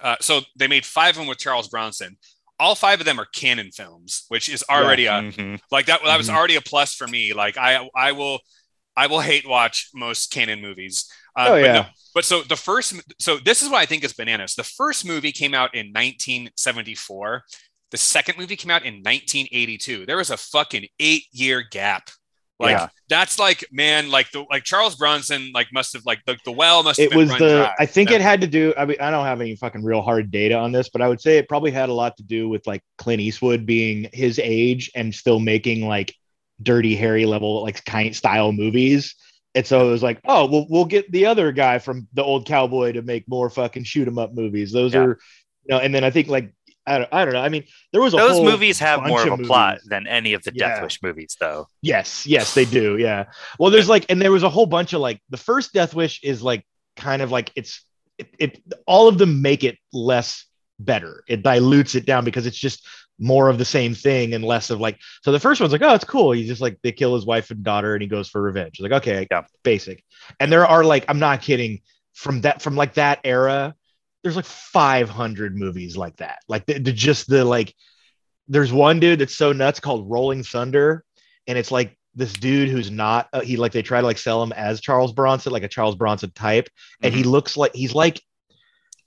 uh, 0.00 0.16
so 0.20 0.42
they 0.56 0.66
made 0.66 0.84
five 0.86 1.10
of 1.10 1.16
them 1.16 1.26
with 1.26 1.38
Charles 1.38 1.68
Bronson. 1.68 2.16
All 2.60 2.74
five 2.74 3.00
of 3.00 3.06
them 3.06 3.18
are 3.18 3.26
Cannon 3.26 3.70
films, 3.72 4.24
which 4.28 4.48
is 4.48 4.64
already 4.70 5.06
a 5.06 5.12
Mhm. 5.12 5.60
like 5.70 5.86
that. 5.86 6.00
That 6.04 6.16
was 6.16 6.28
Mhm. 6.28 6.34
already 6.34 6.54
a 6.56 6.60
plus 6.60 6.94
for 6.94 7.06
me. 7.06 7.32
Like 7.32 7.56
I, 7.56 7.88
I 7.96 8.12
will, 8.12 8.40
I 8.96 9.08
will 9.08 9.20
hate 9.20 9.46
watch 9.46 9.88
most 9.92 10.30
Cannon 10.30 10.60
movies. 10.60 11.10
Uh, 11.36 11.46
Oh, 11.48 11.52
but 11.52 11.64
yeah. 11.64 11.72
no- 11.72 11.86
but 12.14 12.24
so 12.24 12.42
the 12.42 12.54
first, 12.56 12.92
so 13.20 13.38
this 13.38 13.60
is 13.60 13.68
what 13.68 13.78
I 13.78 13.86
think 13.86 14.04
is 14.04 14.12
bananas. 14.12 14.54
The 14.54 14.62
first 14.62 15.04
movie 15.04 15.32
came 15.32 15.52
out 15.52 15.74
in 15.74 15.90
1974. 15.92 17.44
The 17.90 17.96
second 17.96 18.38
movie 18.38 18.56
came 18.56 18.70
out 18.70 18.84
in 18.84 19.02
1982. 19.02 20.06
There 20.06 20.16
was 20.16 20.30
a 20.30 20.36
fucking 20.36 20.86
eight 21.00 21.24
year 21.32 21.62
gap. 21.62 22.10
Like 22.60 22.70
Yeah. 22.78 22.88
that's 23.08 23.38
like 23.38 23.64
man, 23.72 24.10
like 24.10 24.30
the 24.30 24.44
like 24.48 24.62
Charles 24.64 24.94
Bronson 24.94 25.50
like 25.52 25.68
must 25.72 25.92
have 25.94 26.02
like 26.06 26.20
the, 26.24 26.36
the 26.44 26.52
well 26.52 26.82
must 26.84 27.00
have 27.00 27.06
it 27.06 27.10
been 27.10 27.18
was 27.18 27.30
run 27.30 27.38
the 27.40 27.48
dry. 27.48 27.74
i 27.80 27.84
think 27.86 28.10
Yeah. 28.10 28.16
it 28.16 28.22
had 28.22 28.40
to 28.42 28.46
do 28.46 28.72
i 28.78 28.84
mean 28.84 28.96
i 29.00 29.10
don't 29.10 29.24
have 29.26 29.40
any 29.40 29.56
fucking 29.56 29.82
real 29.82 30.02
hard 30.02 30.30
data 30.30 30.54
on 30.56 30.70
this 30.70 30.88
but 30.88 31.02
i 31.02 31.08
would 31.08 31.20
say 31.20 31.36
it 31.38 31.48
probably 31.48 31.72
had 31.72 31.88
a 31.88 31.92
lot 31.92 32.16
to 32.18 32.22
do 32.22 32.48
with 32.48 32.64
like 32.66 32.80
clint 32.96 33.20
eastwood 33.20 33.66
being 33.66 34.08
his 34.12 34.38
age 34.38 34.88
and 34.94 35.12
still 35.12 35.40
making 35.40 35.86
like 35.88 36.14
dirty 36.62 36.94
harry 36.94 37.26
level 37.26 37.62
like 37.64 37.84
kind 37.84 38.14
style 38.14 38.52
movies 38.52 39.16
and 39.56 39.66
so 39.66 39.88
it 39.88 39.90
was 39.90 40.02
like 40.04 40.20
oh 40.24 40.46
well 40.46 40.66
we'll 40.70 40.84
get 40.84 41.10
the 41.10 41.26
other 41.26 41.50
guy 41.50 41.78
from 41.80 42.06
the 42.14 42.22
old 42.22 42.46
cowboy 42.46 42.92
to 42.92 43.02
make 43.02 43.26
more 43.28 43.50
fucking 43.50 43.82
shoot 43.84 44.06
'em 44.06 44.16
up 44.18 44.32
movies 44.32 44.70
those 44.70 44.94
Yeah. 44.94 45.00
are 45.00 45.18
you 45.64 45.70
know 45.74 45.78
and 45.78 45.92
then 45.92 46.04
i 46.04 46.10
think 46.10 46.28
like 46.28 46.54
I 46.86 46.98
don't, 46.98 47.08
I 47.12 47.24
don't 47.24 47.32
know 47.34 47.40
i 47.40 47.48
mean 47.48 47.64
there 47.92 48.02
was 48.02 48.12
a 48.12 48.18
Those 48.18 48.40
movies 48.42 48.78
have 48.80 49.02
more 49.06 49.20
of 49.22 49.26
a 49.28 49.30
movies. 49.30 49.46
plot 49.46 49.78
than 49.86 50.06
any 50.06 50.34
of 50.34 50.42
the 50.42 50.50
Death 50.50 50.82
Wish 50.82 51.02
movies, 51.02 51.36
though. 51.40 51.66
Yes, 51.80 52.26
yes, 52.26 52.54
they 52.54 52.64
do. 52.66 52.96
Yeah. 52.98 53.24
Well, 53.58 53.70
there's 53.70 53.88
like, 53.88 54.06
and 54.10 54.20
there 54.20 54.32
was 54.32 54.42
a 54.42 54.50
whole 54.50 54.66
bunch 54.66 54.92
of 54.92 55.00
like 55.00 55.20
the 55.30 55.36
first 55.38 55.72
Death 55.72 55.94
Wish 55.94 56.22
is 56.22 56.42
like 56.42 56.66
kind 56.96 57.22
of 57.22 57.30
like 57.32 57.50
it's 57.56 57.84
it, 58.18 58.28
it 58.38 58.62
all 58.86 59.08
of 59.08 59.16
them 59.18 59.40
make 59.42 59.64
it 59.64 59.78
less 59.92 60.44
better. 60.78 61.24
It 61.28 61.42
dilutes 61.42 61.94
it 61.94 62.04
down 62.06 62.24
because 62.24 62.46
it's 62.46 62.58
just 62.58 62.86
more 63.18 63.48
of 63.48 63.58
the 63.58 63.64
same 63.64 63.94
thing 63.94 64.34
and 64.34 64.44
less 64.44 64.70
of 64.70 64.80
like. 64.80 64.98
So 65.22 65.32
the 65.32 65.40
first 65.40 65.60
one's 65.60 65.72
like, 65.72 65.82
oh, 65.82 65.94
it's 65.94 66.04
cool. 66.04 66.32
He's 66.32 66.48
just 66.48 66.60
like 66.60 66.78
they 66.82 66.92
kill 66.92 67.14
his 67.14 67.24
wife 67.24 67.50
and 67.50 67.62
daughter 67.62 67.94
and 67.94 68.02
he 68.02 68.08
goes 68.08 68.28
for 68.28 68.42
revenge. 68.42 68.80
Like, 68.80 68.92
okay, 68.92 69.26
Yeah. 69.30 69.42
basic. 69.62 70.04
And 70.40 70.52
there 70.52 70.66
are 70.66 70.84
like, 70.84 71.04
I'm 71.08 71.18
not 71.20 71.40
kidding. 71.42 71.80
From 72.12 72.42
that, 72.42 72.60
from 72.62 72.76
like 72.76 72.94
that 72.94 73.18
era, 73.24 73.74
there's 74.24 74.36
like 74.36 74.46
500 74.46 75.54
movies 75.54 75.96
like 75.96 76.16
that. 76.16 76.38
Like 76.48 76.64
the, 76.64 76.78
the 76.78 76.92
just 76.92 77.28
the 77.28 77.44
like 77.44 77.74
there's 78.48 78.72
one 78.72 78.98
dude 78.98 79.20
that's 79.20 79.36
so 79.36 79.52
nuts 79.52 79.80
called 79.80 80.10
Rolling 80.10 80.42
Thunder, 80.42 81.04
and 81.46 81.58
it's 81.58 81.70
like 81.70 81.96
this 82.14 82.32
dude 82.32 82.70
who's 82.70 82.90
not 82.90 83.28
uh, 83.32 83.42
he 83.42 83.58
like 83.58 83.72
they 83.72 83.82
try 83.82 84.00
to 84.00 84.06
like 84.06 84.18
sell 84.18 84.42
him 84.42 84.52
as 84.52 84.80
Charles 84.80 85.12
Bronson, 85.12 85.52
like 85.52 85.62
a 85.62 85.68
Charles 85.68 85.94
Bronson 85.94 86.30
type, 86.32 86.68
and 87.02 87.14
he 87.14 87.22
looks 87.22 87.56
like 87.56 87.74
he's 87.74 87.94
like 87.94 88.20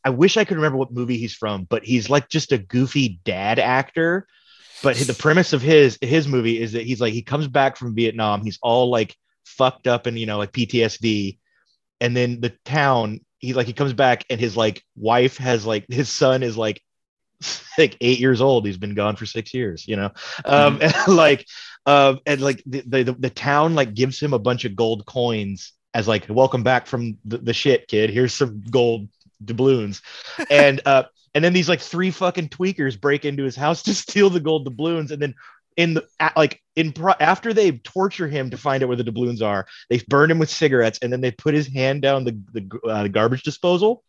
I 0.04 0.12
wish 0.12 0.38
I 0.38 0.46
could 0.46 0.58
remember 0.58 0.78
what 0.78 0.94
movie 0.94 1.18
he's 1.18 1.34
from, 1.34 1.64
but 1.64 1.84
he's 1.84 2.10
like 2.10 2.30
just 2.30 2.52
a 2.52 2.58
goofy 2.60 3.20
dad 3.26 3.60
actor. 3.60 4.28
But 4.84 4.96
the 4.98 5.16
premise 5.16 5.52
of 5.52 5.64
his 5.64 5.98
his 6.00 6.28
movie 6.28 6.62
is 6.62 6.74
that 6.74 6.84
he's 6.84 7.02
like 7.02 7.14
he 7.14 7.24
comes 7.24 7.48
back 7.48 7.76
from 7.76 7.96
Vietnam, 7.96 8.44
he's 8.44 8.60
all 8.62 8.92
like 8.92 9.16
fucked 9.46 9.88
up 9.88 10.06
and 10.06 10.18
you 10.20 10.28
know 10.28 10.38
like 10.38 10.52
PTSD, 10.52 11.40
and 12.00 12.16
then 12.16 12.40
the 12.40 12.54
town 12.64 13.22
he 13.40 13.54
like 13.54 13.68
he 13.68 13.74
comes 13.74 13.94
back 13.94 14.26
and 14.30 14.40
his 14.40 14.58
like 14.58 14.84
wife 14.96 15.38
has 15.38 15.66
like 15.66 15.86
his 15.90 16.10
son 16.10 16.44
is 16.44 16.58
like 16.58 16.82
like 17.78 17.98
eight 18.02 18.20
years 18.20 18.42
old. 18.42 18.66
He's 18.66 18.78
been 18.78 18.96
gone 18.96 19.16
for 19.16 19.26
six 19.26 19.54
years 19.54 19.88
you 19.88 19.96
know? 19.96 20.12
Um 20.46 20.80
and 20.82 20.94
like 21.08 21.46
um 21.86 22.20
and 22.26 22.42
like 22.42 22.64
the, 22.66 22.82
the 22.82 23.16
the 23.18 23.30
town 23.30 23.76
like 23.76 23.94
gives 23.94 24.20
him 24.20 24.34
a 24.34 24.40
bunch 24.40 24.66
of 24.66 24.76
gold 24.76 25.06
coins 25.06 25.74
as 25.94 26.08
like 26.08 26.26
welcome 26.30 26.64
back 26.64 26.88
from 26.88 27.18
the, 27.26 27.38
the 27.38 27.54
shit 27.54 27.88
kid. 27.88 28.10
Here's 28.10 28.34
some 28.34 28.64
gold 28.70 29.08
doubloons. 29.44 30.02
And 30.50 30.82
uh 30.86 31.04
and 31.36 31.44
then 31.44 31.54
these 31.54 31.70
like 31.70 31.82
three 31.82 32.10
fucking 32.10 32.50
tweakers 32.50 33.00
break 33.00 33.24
into 33.24 33.44
his 33.44 33.56
house 33.56 33.84
to 33.84 33.94
steal 33.94 34.30
the 34.30 34.40
gold 34.40 34.66
doubloons. 34.66 35.12
And 35.12 35.22
then 35.22 35.36
in 35.78 35.94
the 35.94 36.08
like 36.36 36.62
in 36.76 36.92
pro- 36.92 37.14
after 37.20 37.54
they 37.54 37.72
torture 37.72 38.28
him 38.28 38.50
to 38.50 38.58
find 38.58 38.84
out 38.84 38.88
where 38.88 38.98
the 38.98 39.04
doubloons 39.04 39.42
are, 39.42 39.68
they 39.90 40.02
burn 40.10 40.30
him 40.30 40.40
with 40.40 40.50
cigarettes, 40.50 41.00
and 41.02 41.14
then 41.14 41.22
they 41.22 41.32
put 41.32 41.54
his 41.54 41.68
hand 41.72 42.02
down 42.02 42.26
the 42.26 42.38
the 42.52 42.80
uh, 42.90 43.08
garbage 43.08 43.44
disposal. 43.44 44.04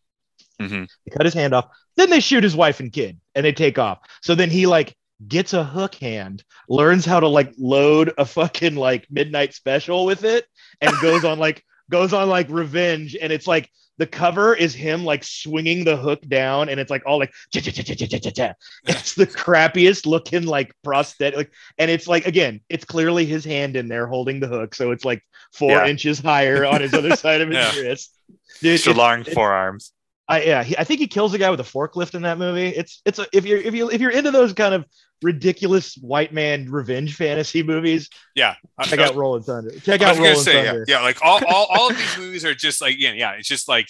Mhm. 0.59 0.87
They 1.05 1.15
cut 1.15 1.25
his 1.25 1.33
hand 1.33 1.53
off. 1.53 1.67
Then 1.95 2.09
they 2.09 2.19
shoot 2.19 2.43
his 2.43 2.55
wife 2.55 2.79
and 2.79 2.91
kid, 2.91 3.19
and 3.35 3.45
they 3.45 3.53
take 3.53 3.79
off. 3.79 3.99
So 4.21 4.35
then 4.35 4.49
he 4.49 4.65
like 4.65 4.95
gets 5.27 5.53
a 5.53 5.63
hook 5.63 5.95
hand, 5.95 6.43
learns 6.67 7.05
how 7.05 7.19
to 7.19 7.27
like 7.27 7.53
load 7.57 8.13
a 8.17 8.25
fucking 8.25 8.75
like 8.75 9.07
midnight 9.09 9.53
special 9.53 10.05
with 10.05 10.23
it, 10.23 10.45
and 10.81 10.93
goes 11.01 11.23
on 11.23 11.39
like 11.39 11.63
goes 11.89 12.13
on 12.13 12.29
like 12.29 12.47
revenge. 12.49 13.15
And 13.19 13.31
it's 13.31 13.47
like 13.47 13.69
the 13.99 14.07
cover 14.07 14.55
is 14.55 14.73
him 14.73 15.03
like 15.03 15.23
swinging 15.25 15.83
the 15.83 15.97
hook 15.97 16.21
down, 16.27 16.69
and 16.69 16.79
it's 16.79 16.89
like 16.89 17.03
all 17.05 17.19
like 17.19 17.33
it's 17.53 19.13
the 19.13 19.27
crappiest 19.27 20.05
looking 20.05 20.45
like 20.45 20.73
prosthetic, 20.83 21.35
like, 21.37 21.51
and 21.77 21.91
it's 21.91 22.07
like 22.07 22.25
again, 22.25 22.61
it's 22.69 22.85
clearly 22.85 23.25
his 23.25 23.43
hand 23.45 23.75
in 23.75 23.87
there 23.89 24.07
holding 24.07 24.39
the 24.39 24.47
hook, 24.47 24.73
so 24.73 24.91
it's 24.91 25.03
like 25.05 25.21
four 25.53 25.71
Yeah. 25.71 25.87
inches 25.87 26.17
higher 26.17 26.65
on 26.65 26.79
his 26.81 26.93
other 26.93 27.15
side 27.17 27.41
of 27.41 27.49
his 27.49 27.57
Yeah. 27.57 27.81
wrist. 27.81 28.15
Dude, 28.61 28.79
it's- 28.79 28.97
long 28.97 29.23
forearms. 29.25 29.91
I 30.29 30.43
yeah, 30.43 30.63
he, 30.63 30.77
I 30.77 30.83
think 30.85 30.99
he 30.99 31.07
kills 31.07 31.33
a 31.33 31.37
guy 31.39 31.49
with 31.49 31.59
a 31.59 31.63
forklift 31.63 32.13
in 32.15 32.21
that 32.21 32.37
movie. 32.37 32.67
It's 32.67 33.01
it's 33.03 33.17
a, 33.19 33.25
if 33.33 33.45
you're 33.45 33.57
if 33.57 33.73
you 33.73 33.89
if 33.89 33.99
you're 33.99 34.11
into 34.11 34.29
those 34.31 34.53
kind 34.53 34.73
of 34.75 34.85
ridiculous 35.23 35.95
white 35.95 36.31
man 36.31 36.71
revenge 36.71 37.15
fantasy 37.15 37.63
movies, 37.63 38.09
Yeah. 38.35 38.55
I- 38.77 38.85
check 38.85 38.99
out 38.99 39.15
Rolling 39.15 39.43
Thunder. 39.43 39.71
Check 39.79 40.01
out 40.01 40.11
was 40.11 40.19
Rolling 40.19 40.35
say, 40.37 40.53
yeah, 40.63 40.65
Thunder. 40.69 40.85
yeah, 40.87 41.01
like 41.01 41.17
all, 41.21 41.41
all, 41.45 41.65
all 41.69 41.89
of 41.89 41.97
these 41.97 42.17
movies 42.17 42.45
are 42.45 42.53
just 42.55 42.79
like, 42.81 42.95
yeah, 42.99 43.11
yeah, 43.13 43.31
it's 43.33 43.47
just 43.47 43.67
like 43.67 43.87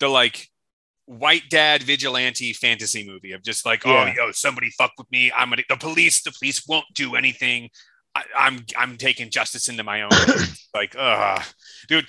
the 0.00 0.08
like 0.08 0.48
white 1.06 1.42
dad 1.50 1.82
vigilante 1.82 2.52
fantasy 2.52 3.06
movie 3.06 3.32
of 3.32 3.42
just 3.42 3.66
like, 3.66 3.84
Yeah. 3.84 4.12
oh, 4.18 4.24
yo, 4.26 4.32
somebody 4.32 4.70
fuck 4.70 4.92
with 4.98 5.10
me. 5.12 5.30
I'm 5.30 5.50
gonna 5.50 5.62
the 5.68 5.76
police, 5.76 6.22
the 6.22 6.32
police 6.32 6.66
won't 6.66 6.86
do 6.94 7.14
anything. 7.16 7.68
I, 8.14 8.24
I'm 8.36 8.64
I'm 8.76 8.96
taking 8.96 9.30
justice 9.30 9.68
into 9.68 9.84
my 9.84 10.02
own. 10.02 10.10
like, 10.74 10.96
uh 10.98 11.40
dude. 11.88 12.06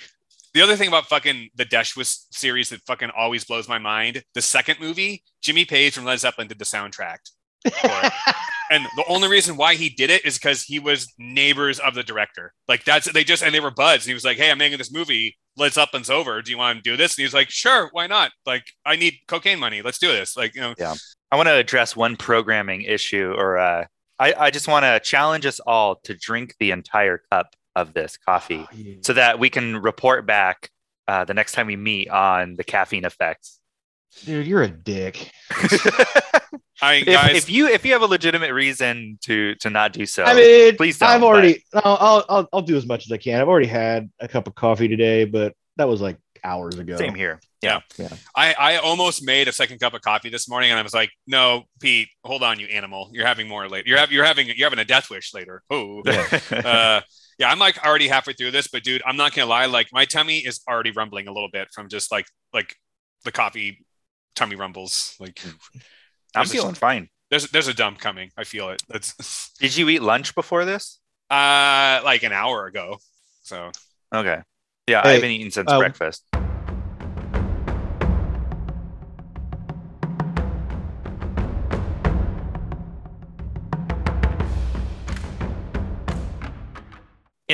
The 0.54 0.62
other 0.62 0.76
thing 0.76 0.86
about 0.86 1.06
fucking 1.06 1.50
the 1.56 1.64
Death 1.64 1.96
Wish 1.96 2.16
series 2.30 2.68
that 2.68 2.80
fucking 2.86 3.10
always 3.16 3.44
blows 3.44 3.68
my 3.68 3.78
mind, 3.78 4.22
the 4.34 4.42
second 4.42 4.78
movie, 4.80 5.24
Jimmy 5.42 5.64
Page 5.64 5.94
from 5.94 6.04
Led 6.04 6.20
Zeppelin 6.20 6.46
did 6.46 6.60
the 6.60 6.64
soundtrack. 6.64 7.18
and 8.70 8.86
the 8.96 9.04
only 9.08 9.28
reason 9.28 9.56
why 9.56 9.74
he 9.74 9.88
did 9.88 10.10
it 10.10 10.24
is 10.24 10.38
because 10.38 10.62
he 10.62 10.78
was 10.78 11.12
neighbors 11.18 11.80
of 11.80 11.94
the 11.94 12.04
director. 12.04 12.52
Like 12.68 12.84
that's 12.84 13.10
they 13.12 13.24
just 13.24 13.42
and 13.42 13.54
they 13.54 13.60
were 13.60 13.72
buds. 13.72 14.04
And 14.04 14.10
he 14.10 14.14
was 14.14 14.24
like, 14.24 14.36
"Hey, 14.36 14.50
I'm 14.50 14.58
making 14.58 14.78
this 14.78 14.92
movie. 14.92 15.36
Led 15.56 15.72
Zeppelin's 15.72 16.10
over. 16.10 16.40
Do 16.40 16.50
you 16.50 16.58
want 16.58 16.76
to 16.76 16.88
do 16.90 16.96
this?" 16.96 17.12
And 17.12 17.22
he 17.22 17.24
was 17.24 17.34
like, 17.34 17.50
"Sure, 17.50 17.88
why 17.92 18.06
not? 18.06 18.32
Like, 18.46 18.64
I 18.84 18.96
need 18.96 19.14
cocaine 19.26 19.58
money. 19.58 19.82
Let's 19.82 19.98
do 19.98 20.08
this." 20.08 20.36
Like, 20.36 20.54
you 20.54 20.60
know, 20.60 20.74
Yeah. 20.78 20.94
I 21.32 21.36
want 21.36 21.48
to 21.48 21.54
address 21.54 21.96
one 21.96 22.16
programming 22.16 22.82
issue, 22.82 23.34
or 23.36 23.58
uh, 23.58 23.86
I, 24.20 24.34
I 24.38 24.50
just 24.50 24.68
want 24.68 24.84
to 24.84 25.00
challenge 25.00 25.46
us 25.46 25.58
all 25.60 25.96
to 26.04 26.14
drink 26.14 26.54
the 26.60 26.70
entire 26.70 27.22
cup 27.32 27.56
of 27.76 27.94
this 27.94 28.16
coffee 28.16 28.66
so 29.02 29.12
that 29.12 29.38
we 29.38 29.50
can 29.50 29.76
report 29.76 30.26
back 30.26 30.70
uh, 31.08 31.24
the 31.24 31.34
next 31.34 31.52
time 31.52 31.66
we 31.66 31.76
meet 31.76 32.08
on 32.08 32.54
the 32.54 32.64
caffeine 32.64 33.04
effects. 33.04 33.58
Dude, 34.24 34.46
you're 34.46 34.62
a 34.62 34.68
dick. 34.68 35.30
I 35.50 36.40
mean, 36.40 36.42
If, 36.82 37.06
guys, 37.06 37.36
if 37.36 37.50
you 37.50 37.68
if 37.68 37.84
you 37.84 37.92
have 37.92 38.02
a 38.02 38.06
legitimate 38.06 38.52
reason 38.52 39.18
to 39.22 39.54
to 39.56 39.70
not 39.70 39.92
do 39.92 40.06
so, 40.06 40.24
I 40.24 40.34
mean, 40.34 40.76
please 40.76 40.98
don't, 40.98 41.08
I've 41.08 41.22
already. 41.22 41.64
No, 41.72 41.80
I'll, 41.84 42.24
I'll 42.28 42.48
I'll 42.52 42.62
do 42.62 42.76
as 42.76 42.84
much 42.84 43.06
as 43.06 43.12
I 43.12 43.16
can. 43.16 43.40
I've 43.40 43.48
already 43.48 43.66
had 43.66 44.10
a 44.20 44.28
cup 44.28 44.46
of 44.46 44.54
coffee 44.54 44.88
today, 44.88 45.24
but 45.24 45.54
that 45.76 45.88
was 45.88 46.00
like 46.00 46.18
hours 46.42 46.78
ago. 46.78 46.96
same 46.96 47.14
here. 47.14 47.40
Yeah. 47.62 47.80
yeah. 47.96 48.08
I 48.36 48.54
I 48.58 48.76
almost 48.76 49.24
made 49.24 49.48
a 49.48 49.52
second 49.52 49.78
cup 49.78 49.94
of 49.94 50.02
coffee 50.02 50.28
this 50.28 50.48
morning, 50.48 50.70
and 50.70 50.78
I 50.78 50.82
was 50.82 50.94
like, 50.94 51.10
"No, 51.26 51.64
Pete, 51.80 52.08
hold 52.22 52.42
on, 52.42 52.60
you 52.60 52.66
animal. 52.66 53.10
You're 53.12 53.26
having 53.26 53.48
more 53.48 53.68
later. 53.68 53.88
You're 53.88 53.98
having 53.98 54.14
you're 54.14 54.24
having 54.24 54.46
you're 54.48 54.66
having 54.66 54.78
a 54.78 54.84
death 54.84 55.10
wish 55.10 55.32
later." 55.32 55.62
Oh, 55.70 56.02
uh, 56.50 57.00
yeah, 57.38 57.50
I'm 57.50 57.58
like 57.58 57.84
already 57.84 58.08
halfway 58.08 58.32
through 58.32 58.50
this, 58.52 58.68
but 58.68 58.82
dude, 58.82 59.02
I'm 59.06 59.16
not 59.16 59.34
gonna 59.34 59.46
lie. 59.48 59.66
Like 59.66 59.88
my 59.92 60.04
tummy 60.04 60.38
is 60.38 60.60
already 60.68 60.90
rumbling 60.90 61.28
a 61.28 61.32
little 61.32 61.50
bit 61.50 61.68
from 61.72 61.88
just 61.88 62.10
like 62.12 62.26
like 62.52 62.76
the 63.24 63.32
coffee 63.32 63.84
tummy 64.34 64.56
rumbles. 64.56 65.14
Like 65.20 65.40
I'm 65.44 65.52
there's 66.34 66.50
a- 66.50 66.52
feeling 66.54 66.74
fine. 66.74 67.08
there's 67.30 67.50
there's 67.50 67.68
a 67.68 67.74
dump 67.74 67.98
coming. 67.98 68.30
I 68.36 68.44
feel 68.44 68.70
it. 68.70 68.82
That's 68.88 69.52
Did 69.60 69.76
you 69.76 69.88
eat 69.88 70.02
lunch 70.02 70.34
before 70.34 70.64
this? 70.64 71.00
uh 71.30 72.00
like 72.04 72.22
an 72.22 72.32
hour 72.32 72.66
ago. 72.66 72.98
So 73.42 73.70
Okay. 74.14 74.40
Yeah, 74.86 75.00
I 75.02 75.12
haven't 75.12 75.30
eaten 75.30 75.50
since 75.50 75.70
uh, 75.70 75.78
breakfast. 75.78 76.22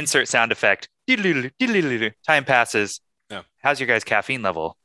Insert 0.00 0.28
sound 0.28 0.50
effect. 0.50 0.88
Diddle-diddle, 1.06 1.50
diddle-diddle. 1.58 2.10
Time 2.26 2.44
passes. 2.46 3.00
Yeah. 3.30 3.42
How's 3.62 3.78
your 3.80 3.86
guys' 3.86 4.02
caffeine 4.02 4.40
level? 4.40 4.78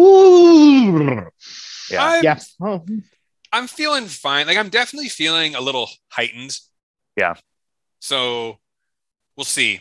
Ooh. 0.00 1.28
Yeah. 1.90 2.04
I'm, 2.04 2.24
Yeah. 2.24 2.38
Oh, 2.60 2.84
I'm 3.52 3.68
feeling 3.68 4.06
fine. 4.06 4.48
Like 4.48 4.56
I'm 4.56 4.68
definitely 4.68 5.08
feeling 5.08 5.54
a 5.54 5.60
little 5.60 5.88
heightened. 6.08 6.58
Yeah. 7.16 7.34
So 8.00 8.58
we'll 9.36 9.44
see. 9.44 9.76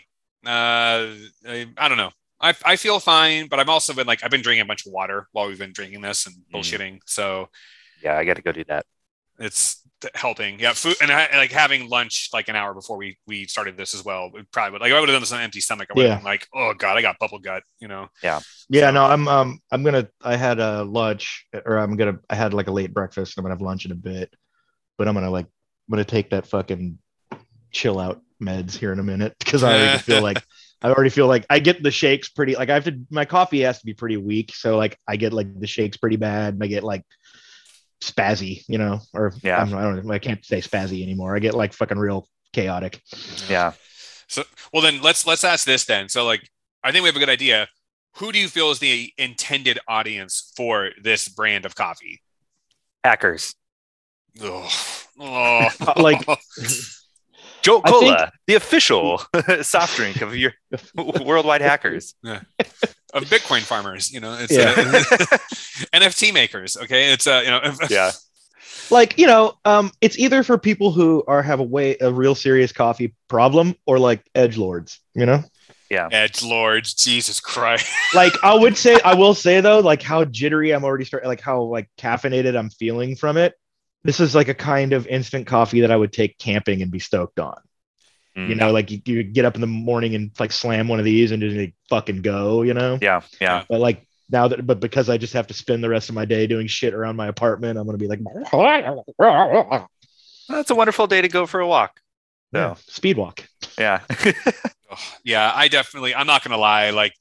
Uh, 0.46 1.10
I, 1.48 1.66
I 1.78 1.88
don't 1.88 1.98
know. 1.98 2.12
I, 2.40 2.54
I 2.66 2.76
feel 2.76 3.00
fine, 3.00 3.48
but 3.48 3.60
I've 3.60 3.70
also 3.70 3.94
been 3.94 4.06
like 4.06 4.24
I've 4.24 4.30
been 4.30 4.42
drinking 4.44 4.62
a 4.62 4.66
bunch 4.66 4.86
of 4.86 4.92
water 4.92 5.28
while 5.32 5.48
we've 5.48 5.58
been 5.58 5.74
drinking 5.74 6.02
this 6.02 6.28
and 6.28 6.36
Mm. 6.36 6.60
bullshitting. 6.60 7.00
So 7.08 7.50
Yeah, 8.04 8.16
I 8.18 8.26
got 8.26 8.36
to 8.36 8.44
go 8.44 8.52
do 8.52 8.64
that. 8.66 8.86
it's 9.40 9.82
th- 9.82 9.83
helping. 10.16 10.60
Yeah, 10.60 10.74
food 10.74 10.96
and 11.02 11.12
I, 11.12 11.30
like 11.38 11.52
having 11.52 11.90
lunch 11.90 12.30
like 12.34 12.50
an 12.50 12.56
hour 12.56 12.74
before 12.74 12.98
we 12.98 13.18
we 13.28 13.46
started 13.46 13.78
this 13.78 13.94
as 13.94 14.04
well. 14.04 14.30
We 14.34 14.44
probably 14.52 14.74
would 14.74 14.82
like 14.82 14.92
I 14.92 15.00
would 15.00 15.10
have 15.10 15.16
done 15.16 15.22
this 15.22 15.32
on 15.32 15.40
an 15.40 15.44
empty 15.46 15.62
stomach. 15.62 15.90
I 15.92 15.94
would 15.98 16.06
Yeah. 16.06 16.22
like, 16.24 16.48
oh 16.54 16.74
god, 16.74 16.98
I 16.98 17.02
got 17.02 17.18
bubble 17.20 17.40
gut. 17.40 17.64
You 17.80 17.88
know. 17.88 18.08
Yeah, 18.24 18.40
So- 18.40 18.92
no, 18.92 19.04
I'm 19.06 19.28
um 19.28 19.60
I'm 19.72 19.84
gonna 19.84 20.08
I 20.22 20.36
had 20.36 20.60
a 20.60 20.84
lunch 20.84 21.46
or 21.66 21.78
I'm 21.78 21.96
gonna 21.96 22.20
I 22.30 22.36
had 22.36 22.54
like 22.54 22.68
a 22.68 22.72
late 22.72 22.94
breakfast. 22.94 23.38
And 23.38 23.42
I'm 23.42 23.46
gonna 23.46 23.56
have 23.56 23.62
lunch 23.62 23.86
in 23.86 23.92
a 23.92 23.96
bit, 23.96 24.34
but 24.98 25.08
I'm 25.08 25.14
gonna 25.14 25.30
like 25.32 25.46
I'm 25.46 25.92
gonna 25.92 26.06
take 26.06 26.30
that 26.32 26.48
fucking 26.48 26.98
chill 27.72 28.00
out 28.00 28.22
meds 28.42 28.76
here 28.76 28.92
in 28.94 29.00
a 29.00 29.04
minute 29.04 29.36
because 29.40 29.64
I 29.64 29.74
already 29.74 29.98
feel 30.04 30.22
like 30.22 30.44
I 30.82 30.90
already 30.90 31.10
feel 31.10 31.28
like 31.28 31.46
I 31.50 31.60
get 31.60 31.82
the 31.82 31.92
shakes 31.92 32.28
pretty 32.30 32.56
like 32.56 32.70
I 32.70 32.74
have 32.74 32.84
to 32.86 33.00
my 33.10 33.24
coffee 33.26 33.62
has 33.62 33.80
to 33.80 33.86
be 33.86 33.94
pretty 33.94 34.18
weak, 34.18 34.54
so 34.54 34.78
like 34.78 34.98
I 35.08 35.16
get 35.16 35.32
like 35.34 35.60
the 35.60 35.68
shakes 35.68 35.98
pretty 35.98 36.18
bad. 36.18 36.56
and 36.56 36.64
I 36.64 36.68
get 36.68 36.84
like 36.84 37.04
spazzy, 38.12 38.64
you 38.68 38.78
know, 38.78 39.00
or 39.14 39.34
Yeah. 39.44 39.58
I'm, 39.62 39.74
I 39.76 39.82
don't 39.82 40.12
I 40.12 40.20
can't 40.20 40.44
say 40.46 40.60
spazzy 40.62 41.04
anymore. 41.04 41.36
I 41.36 41.40
get 41.40 41.54
like 41.54 41.74
fucking 41.74 41.98
real 41.98 42.28
chaotic. 42.54 43.02
Yeah. 43.50 43.74
So 44.28 44.44
well 44.74 44.82
then 44.82 45.02
let's 45.02 45.26
let's 45.28 45.44
ask 45.44 45.66
this 45.66 45.86
then. 45.86 46.10
So 46.10 46.26
like 46.26 46.50
I 46.84 46.92
think 46.92 47.04
we 47.04 47.10
have 47.10 47.16
a 47.16 47.20
good 47.20 47.30
idea. 47.30 47.68
Who 48.18 48.32
do 48.32 48.38
you 48.40 48.48
feel 48.48 48.70
is 48.72 48.80
the 48.80 49.12
intended 49.18 49.80
audience 49.88 50.52
for 50.56 50.90
this 51.02 51.28
brand 51.28 51.66
of 51.66 51.76
coffee? 51.76 52.22
Hackers. 53.04 53.56
Ugh. 54.42 54.70
Oh, 55.20 55.68
Like- 55.98 56.26
Joe 57.62 57.82
I 57.84 57.90
think- 57.92 58.02
Cola, 58.04 58.32
the 58.46 58.56
official 58.56 59.22
soft 59.62 59.96
drink 59.96 60.22
of 60.22 60.36
your 60.36 60.54
worldwide 60.96 61.62
hackers. 61.62 62.14
Of 63.14 63.24
Bitcoin 63.26 63.62
farmers, 63.62 64.12
you 64.12 64.20
know, 64.20 64.36
it's 64.40 64.52
Yeah. 64.52 64.72
uh, 64.78 65.38
NFT 66.00 66.34
makers. 66.34 66.76
Okay, 66.78 67.12
it's 67.14 67.28
uh, 67.28 67.42
you 67.44 67.52
know, 67.52 67.62
Yeah. 67.90 68.12
like 68.90 69.18
you 69.18 69.28
know 69.28 69.54
um 69.66 69.92
it's 70.02 70.18
either 70.20 70.44
for 70.44 70.58
people 70.58 70.92
who 70.92 71.24
are 71.28 71.42
have 71.42 71.60
a 71.60 71.64
way 71.64 71.96
a 72.02 72.12
real 72.12 72.36
serious 72.36 72.72
coffee 72.72 73.14
problem 73.28 73.76
or 73.86 74.00
like 74.00 74.22
edge 74.36 74.58
lords 74.58 75.00
you 75.16 75.26
know 75.26 75.44
Yeah. 75.90 76.10
edge 76.12 76.44
lords. 76.44 76.94
Jesus 76.94 77.40
Christ. 77.40 77.88
like 78.16 78.34
i 78.44 78.54
would 78.54 78.76
say 78.78 79.00
i 79.06 79.14
will 79.14 79.34
say 79.34 79.62
though 79.62 79.80
like 79.80 80.02
how 80.02 80.26
jittery 80.26 80.72
i'm 80.72 80.84
already 80.84 81.06
starting 81.06 81.28
like 81.30 81.42
how 81.42 81.62
like 81.62 81.88
caffeinated 81.98 82.58
i'm 82.58 82.70
feeling 82.72 83.16
from 83.16 83.38
it 83.38 83.54
this 84.04 84.20
is 84.20 84.36
like 84.36 84.48
a 84.50 84.54
kind 84.54 84.92
of 84.94 85.08
instant 85.08 85.48
coffee 85.48 85.82
that 85.82 85.92
i 85.92 85.96
would 85.96 86.12
take 86.12 86.38
camping 86.38 86.82
and 86.82 86.92
be 86.92 87.00
stoked 87.00 87.40
on 87.40 87.58
you 88.36 88.42
Mm. 88.56 88.58
know 88.58 88.72
like 88.72 88.90
you, 88.90 89.00
you 89.06 89.24
get 89.24 89.46
up 89.46 89.56
in 89.56 89.62
the 89.62 89.68
morning 89.68 90.16
and 90.16 90.32
like 90.40 90.52
slam 90.52 90.88
one 90.88 90.98
of 91.00 91.06
these 91.06 91.32
and 91.32 91.42
just 91.42 91.56
like, 91.56 91.76
fucking 91.90 92.22
go 92.24 92.64
you 92.64 92.74
know 92.74 92.98
Yeah. 93.02 93.22
Yeah. 93.40 93.64
but 93.70 93.80
like 93.80 94.08
now 94.30 94.48
that 94.48 94.66
but 94.66 94.80
because 94.80 95.08
i 95.10 95.18
just 95.18 95.34
have 95.34 95.46
to 95.48 95.54
spend 95.54 95.84
the 95.84 95.90
rest 95.90 96.10
of 96.10 96.16
my 96.16 96.26
day 96.26 96.48
doing 96.48 96.66
shit 96.66 96.94
around 96.96 97.16
my 97.16 97.28
apartment 97.28 97.78
i'm 97.78 97.86
gonna 97.86 97.98
be 98.00 98.08
like 98.08 98.20
That's 100.50 100.72
a 100.72 100.76
wonderful 100.76 101.08
day 101.08 101.22
to 101.22 101.28
go 101.30 101.46
for 101.46 101.60
a 101.60 101.68
walk. 101.68 102.00
yeah, 102.52 102.76
speed 102.88 103.18
walk 103.18 103.46
Yeah. 103.78 104.02
Yeah, 105.24 105.52
I 105.56 105.70
definitely. 105.70 106.14
I'm 106.14 106.28
not 106.28 106.44
gonna 106.44 106.58
lie. 106.60 106.92
Like, 106.92 107.14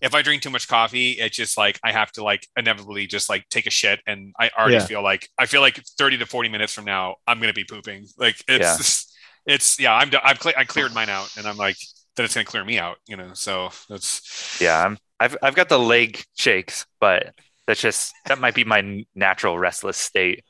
if 0.00 0.16
I 0.16 0.22
drink 0.22 0.42
too 0.42 0.50
much 0.50 0.66
coffee, 0.66 1.12
it's 1.12 1.36
just 1.36 1.56
like 1.56 1.78
I 1.84 1.92
have 1.92 2.10
to 2.12 2.24
like 2.24 2.44
inevitably 2.56 3.06
just 3.06 3.28
like 3.28 3.48
take 3.50 3.66
a 3.66 3.70
shit, 3.70 4.00
and 4.04 4.34
I 4.36 4.50
already 4.58 4.74
Yeah. 4.78 4.84
feel 4.86 5.02
like 5.04 5.28
I 5.38 5.46
feel 5.46 5.60
like 5.60 5.80
30 5.96 6.18
to 6.18 6.26
40 6.26 6.48
minutes 6.48 6.74
from 6.74 6.86
now 6.86 7.16
I'm 7.24 7.38
gonna 7.38 7.52
be 7.52 7.62
pooping. 7.62 8.06
Like 8.18 8.42
it's 8.48 9.13
it's 9.46 9.78
yeah. 9.80 9.94
I'm 9.94 10.10
I've 10.22 10.38
cle- 10.40 10.52
I 10.56 10.64
cleared 10.64 10.94
mine 10.94 11.08
out, 11.08 11.36
and 11.36 11.46
I'm 11.46 11.56
like 11.56 11.76
then 12.16 12.24
it's 12.24 12.34
gonna 12.34 12.44
clear 12.44 12.64
me 12.64 12.78
out. 12.78 12.96
You 13.06 13.16
know, 13.16 13.30
so 13.34 13.70
that's 13.88 14.58
yeah. 14.60 14.84
I'm, 14.84 14.98
I've, 15.20 15.36
I've 15.42 15.54
got 15.54 15.68
the 15.68 15.78
leg 15.78 16.22
shakes, 16.36 16.86
but 17.00 17.34
that's 17.66 17.80
just, 17.80 18.12
that 18.26 18.38
might 18.40 18.54
be 18.54 18.64
my 18.64 19.04
natural 19.14 19.58
restless 19.58 19.96
state. 19.96 20.44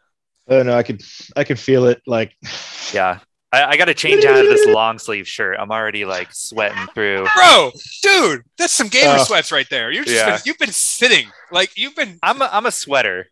oh 0.48 0.62
no 0.62 0.74
i 0.76 0.82
could 0.82 1.00
i 1.36 1.44
could 1.44 1.58
feel 1.58 1.86
it 1.86 2.02
like 2.06 2.32
Yeah. 2.92 3.20
I, 3.52 3.64
I 3.66 3.76
got 3.76 3.84
to 3.84 3.94
change 3.94 4.24
out 4.24 4.36
of 4.40 4.46
this 4.46 4.66
long 4.74 4.98
sleeve 4.98 5.28
shirt. 5.28 5.56
I'm 5.60 5.70
already 5.70 6.04
like 6.04 6.34
sweating 6.34 6.88
through. 6.92 7.24
Bro, 7.36 7.70
dude, 8.02 8.42
that's 8.58 8.72
some 8.72 8.88
gamer 8.88 9.14
Oh. 9.20 9.22
sweats 9.24 9.52
right 9.52 9.68
there. 9.70 9.92
You're 9.92 10.02
just 10.02 10.16
Yeah. 10.16 10.30
been, 10.32 10.40
you've 10.44 10.58
been 10.58 10.72
sitting 10.72 11.28
like 11.52 11.70
you've 11.78 11.94
been. 11.94 12.18
I'm 12.20 12.42
a, 12.42 12.48
I'm 12.50 12.66
a 12.66 12.72
sweater. 12.72 13.26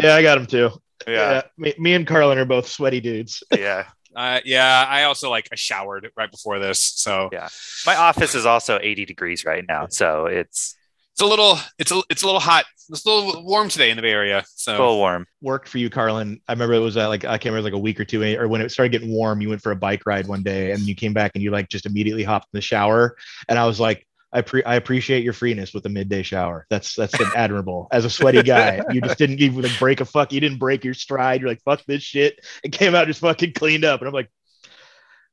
Yeah, 0.00 0.14
I 0.14 0.22
got 0.22 0.38
him 0.38 0.46
too. 0.46 0.70
Yeah, 1.08 1.42
me, 1.58 1.74
me 1.76 1.94
and 1.94 2.06
Carlin 2.06 2.38
are 2.38 2.44
both 2.44 2.68
sweaty 2.68 3.00
dudes. 3.00 3.42
yeah. 3.52 3.86
Uh, 4.14 4.40
yeah, 4.44 4.86
I 4.88 5.04
also 5.04 5.30
like 5.30 5.48
I 5.52 5.56
showered 5.56 6.10
right 6.16 6.30
before 6.30 6.58
this, 6.58 6.80
so 6.80 7.28
Yeah. 7.32 7.48
My 7.86 7.96
office 7.96 8.34
is 8.34 8.46
also 8.46 8.78
80 8.80 9.04
degrees 9.04 9.44
right 9.44 9.64
now, 9.66 9.86
so 9.88 10.26
it's 10.26 10.76
it's 11.12 11.20
a 11.20 11.26
little 11.26 11.58
it's 11.78 11.92
a 11.92 12.02
it's 12.10 12.22
a 12.22 12.26
little 12.26 12.40
hot. 12.40 12.64
It's 12.90 13.06
a 13.06 13.08
little 13.08 13.44
warm 13.44 13.68
today 13.68 13.90
in 13.90 13.96
the 13.96 14.02
Bay 14.02 14.10
Area. 14.10 14.44
So 14.56 14.76
full 14.76 14.98
warm. 14.98 15.26
Worked 15.40 15.68
for 15.68 15.78
you, 15.78 15.88
Carlin. 15.88 16.40
I 16.48 16.52
remember 16.52 16.74
it 16.74 16.80
was 16.80 16.96
uh, 16.96 17.08
like 17.08 17.24
I 17.24 17.38
can't 17.38 17.52
remember 17.52 17.62
like 17.62 17.72
a 17.72 17.78
week 17.78 18.00
or 18.00 18.04
two, 18.04 18.22
or 18.38 18.48
when 18.48 18.60
it 18.60 18.70
started 18.70 18.90
getting 18.90 19.12
warm, 19.12 19.40
you 19.40 19.48
went 19.48 19.62
for 19.62 19.72
a 19.72 19.76
bike 19.76 20.06
ride 20.06 20.26
one 20.26 20.42
day, 20.42 20.72
and 20.72 20.82
you 20.82 20.94
came 20.94 21.12
back 21.12 21.32
and 21.34 21.42
you 21.42 21.50
like 21.50 21.68
just 21.68 21.86
immediately 21.86 22.24
hopped 22.24 22.46
in 22.52 22.58
the 22.58 22.62
shower, 22.62 23.16
and 23.48 23.58
I 23.58 23.66
was 23.66 23.80
like. 23.80 24.06
I, 24.34 24.40
pre- 24.40 24.64
I 24.64 24.74
appreciate 24.74 25.22
your 25.22 25.32
freeness 25.32 25.72
with 25.72 25.84
the 25.84 25.88
midday 25.88 26.22
shower. 26.22 26.66
That's 26.68 26.94
that's 26.94 27.14
admirable. 27.36 27.86
As 27.92 28.04
a 28.04 28.10
sweaty 28.10 28.42
guy, 28.42 28.82
you 28.90 29.00
just 29.00 29.16
didn't 29.16 29.40
even 29.40 29.62
like 29.62 29.78
break 29.78 30.00
a 30.00 30.04
fuck. 30.04 30.32
You 30.32 30.40
didn't 30.40 30.58
break 30.58 30.84
your 30.84 30.94
stride. 30.94 31.40
You're 31.40 31.50
like 31.50 31.62
fuck 31.62 31.84
this 31.86 32.02
shit. 32.02 32.44
It 32.64 32.72
came 32.72 32.94
out 32.94 33.06
just 33.06 33.20
fucking 33.20 33.52
cleaned 33.52 33.84
up, 33.84 34.00
and 34.00 34.08
I'm 34.08 34.14
like, 34.14 34.30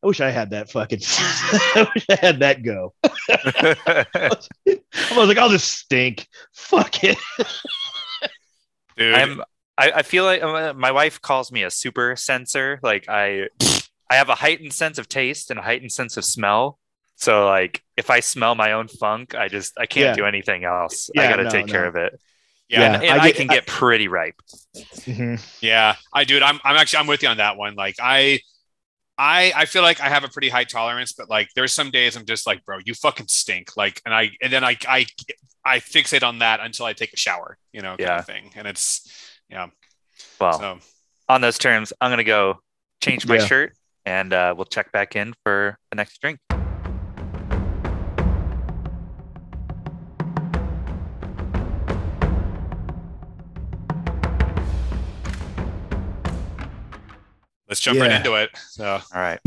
I 0.04 0.08
wish 0.08 0.22
I 0.22 0.30
had 0.30 0.52
that 0.52 0.72
fucking. 0.72 1.00
I 1.10 1.88
wish 1.94 2.06
I 2.10 2.16
had 2.16 2.40
that 2.40 2.64
go. 2.64 2.94
I 3.04 4.38
was 5.18 5.28
like, 5.28 5.38
I'll 5.38 5.50
just 5.50 5.72
stink. 5.72 6.28
Fuck 6.54 7.04
it. 7.04 7.18
dude, 8.98 9.16
I'm 9.16 9.42
I, 9.78 9.92
I 9.96 10.02
feel 10.04 10.24
like 10.26 10.44
uh, 10.44 10.74
my 10.76 10.92
wife 10.92 11.20
calls 11.22 11.52
me 11.52 11.64
a 11.64 11.72
super 11.72 12.16
sensor. 12.16 12.80
Like 12.84 13.10
I 13.10 13.48
I 14.10 14.16
have 14.16 14.30
a 14.30 14.36
heightened 14.36 14.74
sense 14.74 14.98
of 15.00 15.10
taste 15.10 15.50
and 15.50 15.60
a 15.60 15.64
heightened 15.64 15.92
sense 15.92 16.18
of 16.18 16.26
smell. 16.26 16.78
So 17.22 17.46
like 17.46 17.84
if 17.96 18.10
I 18.10 18.20
smell 18.20 18.56
my 18.56 18.72
own 18.74 18.88
funk, 18.88 19.36
I 19.36 19.48
just 19.48 19.80
I 19.80 19.86
can't 19.86 20.06
Yeah. 20.08 20.16
do 20.16 20.26
anything 20.26 20.64
else. 20.64 21.10
I 21.16 21.30
got 21.30 21.36
to 21.38 21.44
no, 21.44 21.50
take 21.52 21.68
care 21.68 21.86
of 21.86 21.96
it. 21.96 22.20
yeah, 22.68 22.80
yeah. 22.80 22.86
And, 22.96 23.04
and 23.04 23.22
I 23.22 23.26
I, 23.26 23.32
can 23.32 23.48
get 23.48 23.68
pretty 23.68 24.08
ripe. 24.08 24.42
Mhm. 24.76 25.40
Yeah, 25.62 25.96
I 26.14 26.24
do. 26.24 26.40
I'm 26.42 26.60
I'm 26.64 26.76
actually 26.76 27.00
I'm 27.00 27.08
with 27.08 27.22
you 27.22 27.30
on 27.30 27.38
that 27.38 27.58
one. 27.58 27.76
Like 27.76 27.96
I 28.02 28.40
I 29.20 29.54
I 29.56 29.66
feel 29.66 29.84
like 29.84 30.02
I 30.02 30.10
have 30.10 30.24
a 30.24 30.30
pretty 30.30 30.50
high 30.50 30.64
tolerance, 30.64 31.14
but 31.14 31.30
like 31.30 31.50
there's 31.56 31.74
some 31.74 31.92
days 31.92 32.16
I'm 32.16 32.26
just 32.26 32.48
like, 32.48 32.66
bro, 32.66 32.80
you 32.84 32.96
fucking 32.96 33.28
stink. 33.28 33.78
Like 33.78 34.02
and 34.04 34.16
I 34.16 34.32
and 34.42 34.52
then 34.52 34.64
I 34.64 34.76
I 34.88 35.06
I 35.64 35.80
fixate 35.80 36.24
on 36.24 36.40
that 36.40 36.60
until 36.60 36.88
I 36.88 36.94
take 36.94 37.14
a 37.14 37.18
shower, 37.18 37.58
you 37.72 37.82
know, 37.82 37.90
kind 37.98 38.00
Yeah. 38.00 38.18
of 38.20 38.26
thing. 38.26 38.52
And 38.56 38.68
it's 38.68 39.08
yeah. 39.48 39.68
Well, 40.40 40.60
So 40.60 40.80
on 41.30 41.42
those 41.42 41.60
terms, 41.60 41.94
I'm 42.02 42.10
gonna 42.10 42.24
go 42.24 42.62
change 43.00 43.28
my 43.28 43.36
Yeah. 43.36 43.46
shirt 43.46 43.74
and 44.08 44.34
uh, 44.34 44.56
we'll 44.58 44.66
check 44.66 44.92
back 44.92 45.16
in 45.16 45.36
for 45.44 45.78
the 45.92 45.98
next 45.98 46.20
drink. 46.20 46.40
Let's 57.72 57.80
jump 57.80 58.00
right 58.00 58.12
into 58.12 58.36
it. 58.36 58.50
So 58.70 58.86
All 58.86 59.02
right. 59.22 59.40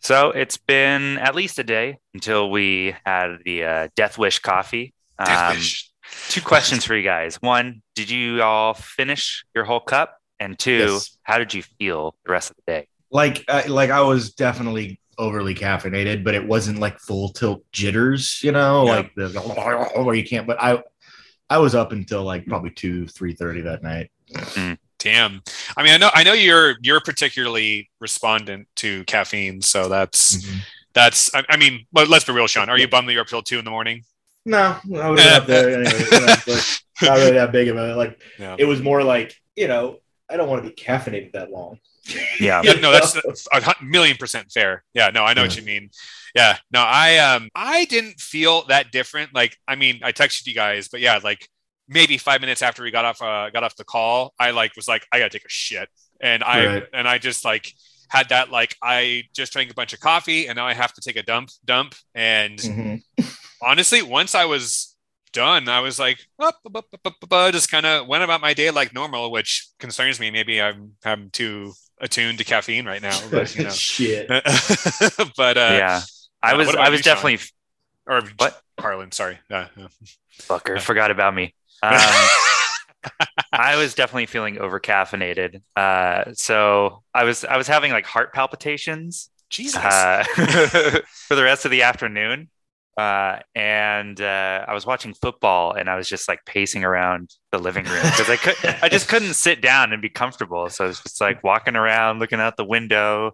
So 0.00 0.30
it's 0.30 0.56
been 0.56 1.18
at 1.18 1.34
least 1.34 1.58
a 1.58 1.62
day 1.64 1.98
until 2.14 2.50
we 2.50 2.94
had 3.04 3.36
the 3.44 3.64
uh, 3.64 3.88
Death 3.94 4.16
Wish 4.16 4.38
coffee. 4.38 4.94
Um, 5.18 5.26
Deathwish. 5.28 5.88
two 6.30 6.40
questions 6.40 6.84
for 6.86 6.96
you 6.96 7.02
guys. 7.02 7.36
One, 7.42 7.82
did 7.94 8.08
you 8.08 8.42
all 8.42 8.72
finish 8.72 9.44
your 9.54 9.64
whole 9.64 9.80
cup? 9.80 10.16
And 10.40 10.58
two, 10.58 10.78
Yes. 10.94 11.18
how 11.22 11.36
did 11.36 11.52
you 11.52 11.62
feel 11.62 12.14
the 12.24 12.32
rest 12.32 12.50
of 12.50 12.56
the 12.56 12.62
day? 12.72 12.88
like 13.12 13.44
I, 13.48 13.66
like 13.66 13.90
I 13.90 14.00
was 14.00 14.32
definitely 14.32 14.98
overly 15.18 15.54
caffeinated, 15.54 16.24
but 16.24 16.34
it 16.34 16.46
wasn't 16.46 16.78
like 16.78 16.98
full 16.98 17.28
tilt 17.28 17.62
jitters, 17.72 18.40
you 18.42 18.52
know, 18.52 18.86
Yeah. 18.86 18.90
like 18.96 19.14
the 19.16 19.28
where 20.02 20.14
you 20.14 20.24
can't. 20.24 20.46
But 20.46 20.62
I 20.62 20.82
I 21.50 21.58
was 21.58 21.74
up 21.74 21.92
until 21.92 22.22
like 22.22 22.46
probably 22.46 22.70
two 22.70 23.06
three 23.08 23.34
thirty 23.34 23.60
that 23.62 23.82
night. 23.82 24.10
Damn. 25.00 25.42
I 25.76 25.82
mean, 25.82 25.92
I 25.92 25.96
know 25.96 26.10
I 26.14 26.22
know 26.22 26.32
you're 26.34 26.76
you're 26.82 27.00
particularly 27.00 27.90
respondent 28.00 28.68
to 28.76 29.04
caffeine, 29.04 29.62
so 29.62 29.88
that's 29.88 30.36
Mm-hmm. 30.36 30.58
that's 30.94 31.34
I, 31.34 31.44
I 31.48 31.56
mean, 31.56 31.86
but 31.92 32.08
let's 32.08 32.24
be 32.24 32.32
real, 32.32 32.46
Sean. 32.46 32.68
Are 32.68 32.78
you 32.78 32.86
bummed 32.88 33.08
that 33.08 33.12
you're 33.14 33.22
up 33.22 33.28
till 33.28 33.42
two 33.42 33.58
in 33.58 33.64
the 33.64 33.70
morning? 33.70 34.02
No, 34.46 34.78
I 34.96 35.10
was 35.10 35.20
up 35.26 35.46
there 35.46 35.70
anyway. 35.80 36.04
you 36.12 36.20
know, 36.26 36.34
but 36.46 36.80
not 37.02 37.16
really 37.16 37.32
that 37.32 37.50
big 37.52 37.68
of 37.68 37.76
a 37.76 37.94
like. 37.96 38.20
Yeah. 38.38 38.56
It 38.58 38.64
was 38.66 38.80
more 38.82 39.02
like 39.02 39.34
you 39.56 39.68
know 39.68 39.98
I 40.30 40.36
don't 40.36 40.48
want 40.48 40.62
to 40.62 40.68
be 40.70 40.74
caffeinated 40.74 41.32
that 41.32 41.50
long. 41.50 41.78
Yeah. 42.40 42.62
Yeah, 42.64 42.72
no, 42.74 42.90
that's, 42.92 43.12
that's 43.12 43.46
a 43.52 43.60
hun- 43.62 43.74
million 43.88 44.16
percent 44.16 44.50
fair. 44.50 44.84
Yeah, 44.94 45.10
no, 45.10 45.22
I 45.24 45.34
know 45.34 45.42
what 45.42 45.56
you 45.56 45.62
mean. 45.62 45.90
Yeah, 46.34 46.56
no, 46.72 46.80
I 46.80 47.18
um, 47.18 47.48
I 47.54 47.84
didn't 47.86 48.20
feel 48.20 48.62
that 48.66 48.90
different. 48.92 49.34
Like, 49.34 49.56
I 49.68 49.76
mean, 49.76 50.00
I 50.02 50.12
texted 50.12 50.46
you 50.46 50.54
guys, 50.54 50.88
but 50.88 51.00
yeah, 51.00 51.18
like 51.22 51.48
maybe 51.90 52.16
five 52.16 52.40
minutes 52.40 52.62
after 52.62 52.82
we 52.82 52.90
got 52.90 53.04
off, 53.04 53.20
uh, 53.20 53.50
got 53.50 53.64
off 53.64 53.74
the 53.76 53.84
call, 53.84 54.32
I 54.38 54.52
like 54.52 54.74
was 54.76 54.88
like, 54.88 55.04
I 55.12 55.18
gotta 55.18 55.30
take 55.30 55.44
a 55.44 55.48
shit, 55.50 55.88
and 56.20 56.42
I 56.42 56.66
Right. 56.66 56.84
and 56.94 57.06
I 57.06 57.18
just 57.18 57.44
like 57.44 57.74
had 58.08 58.28
that 58.30 58.50
like 58.50 58.76
I 58.82 59.24
just 59.34 59.52
drank 59.52 59.70
a 59.70 59.74
bunch 59.74 59.92
of 59.92 60.00
coffee, 60.00 60.46
and 60.46 60.56
now 60.56 60.66
I 60.66 60.72
have 60.74 60.92
to 60.94 61.00
take 61.02 61.16
a 61.16 61.22
dump, 61.22 61.50
dump, 61.64 61.94
and 62.14 62.58
Mhm. 62.58 63.02
honestly, 63.60 64.02
once 64.02 64.34
I 64.34 64.44
was 64.46 64.96
done, 65.32 65.68
I 65.68 65.80
was 65.80 65.98
like, 65.98 66.18
up, 66.40 66.58
up, 66.66 66.76
up, 66.76 66.86
up, 66.92 67.00
up, 67.06 67.14
up, 67.22 67.32
up, 67.32 67.52
just 67.52 67.70
kind 67.70 67.86
of 67.86 68.06
went 68.08 68.24
about 68.24 68.40
my 68.40 68.52
day 68.54 68.70
like 68.70 68.92
normal, 68.94 69.30
which 69.30 69.66
concerns 69.78 70.18
me. 70.18 70.30
Maybe 70.30 70.60
I'm 70.62 70.92
I'm 71.04 71.30
too 71.30 71.72
attuned 72.00 72.38
to 72.38 72.44
caffeine 72.44 72.86
right 72.86 73.02
now, 73.02 73.18
but 73.30 73.54
you 73.54 73.64
know. 73.64 73.70
Shit. 73.90 74.26
but 75.36 75.56
uh, 75.56 75.76
yeah. 75.78 76.00
I 76.42 76.52
uh, 76.54 76.56
was 76.56 76.74
I 76.74 76.88
was 76.88 76.98
you, 76.98 77.02
Sean? 77.04 77.14
definitely 77.14 77.38
or 78.06 78.22
What? 78.38 78.60
Harlan, 78.78 79.12
sorry. 79.12 79.38
Uh, 79.50 79.66
uh. 79.78 79.88
fucker, 80.40 80.76
Yeah. 80.76 80.80
forgot 80.82 81.10
about 81.10 81.34
me. 81.34 81.54
Um, 81.82 81.92
I 83.52 83.76
was 83.76 83.94
definitely 83.94 84.26
feeling 84.26 84.58
over 84.58 84.78
caffeinated. 84.80 85.62
Uh, 85.76 86.32
so 86.34 87.02
I 87.14 87.24
was 87.24 87.44
I 87.44 87.56
was 87.56 87.66
having 87.66 87.92
like 87.92 88.06
heart 88.06 88.32
palpitations 88.32 89.30
Jesus. 89.50 89.82
uh, 89.82 90.24
for 91.28 91.34
the 91.34 91.42
rest 91.42 91.64
of 91.64 91.70
the 91.70 91.82
afternoon. 91.82 92.48
Uh, 92.96 93.38
and 93.54 94.20
uh, 94.20 94.64
I 94.66 94.74
was 94.74 94.84
watching 94.84 95.14
football, 95.14 95.72
and 95.72 95.88
I 95.88 95.96
was 95.96 96.08
just 96.08 96.28
like 96.28 96.44
pacing 96.44 96.84
around 96.84 97.30
the 97.50 97.58
living 97.58 97.84
room 97.84 98.02
because 98.02 98.28
I 98.28 98.36
could, 98.36 98.56
I 98.82 98.88
just 98.88 99.08
couldn't 99.08 99.34
sit 99.34 99.62
down 99.62 99.92
and 99.92 100.02
be 100.02 100.10
comfortable. 100.10 100.68
So 100.68 100.84
I 100.84 100.88
was 100.88 101.00
just 101.00 101.20
like 101.20 101.42
walking 101.42 101.76
around, 101.76 102.18
looking 102.18 102.40
out 102.40 102.56
the 102.56 102.64
window. 102.64 103.32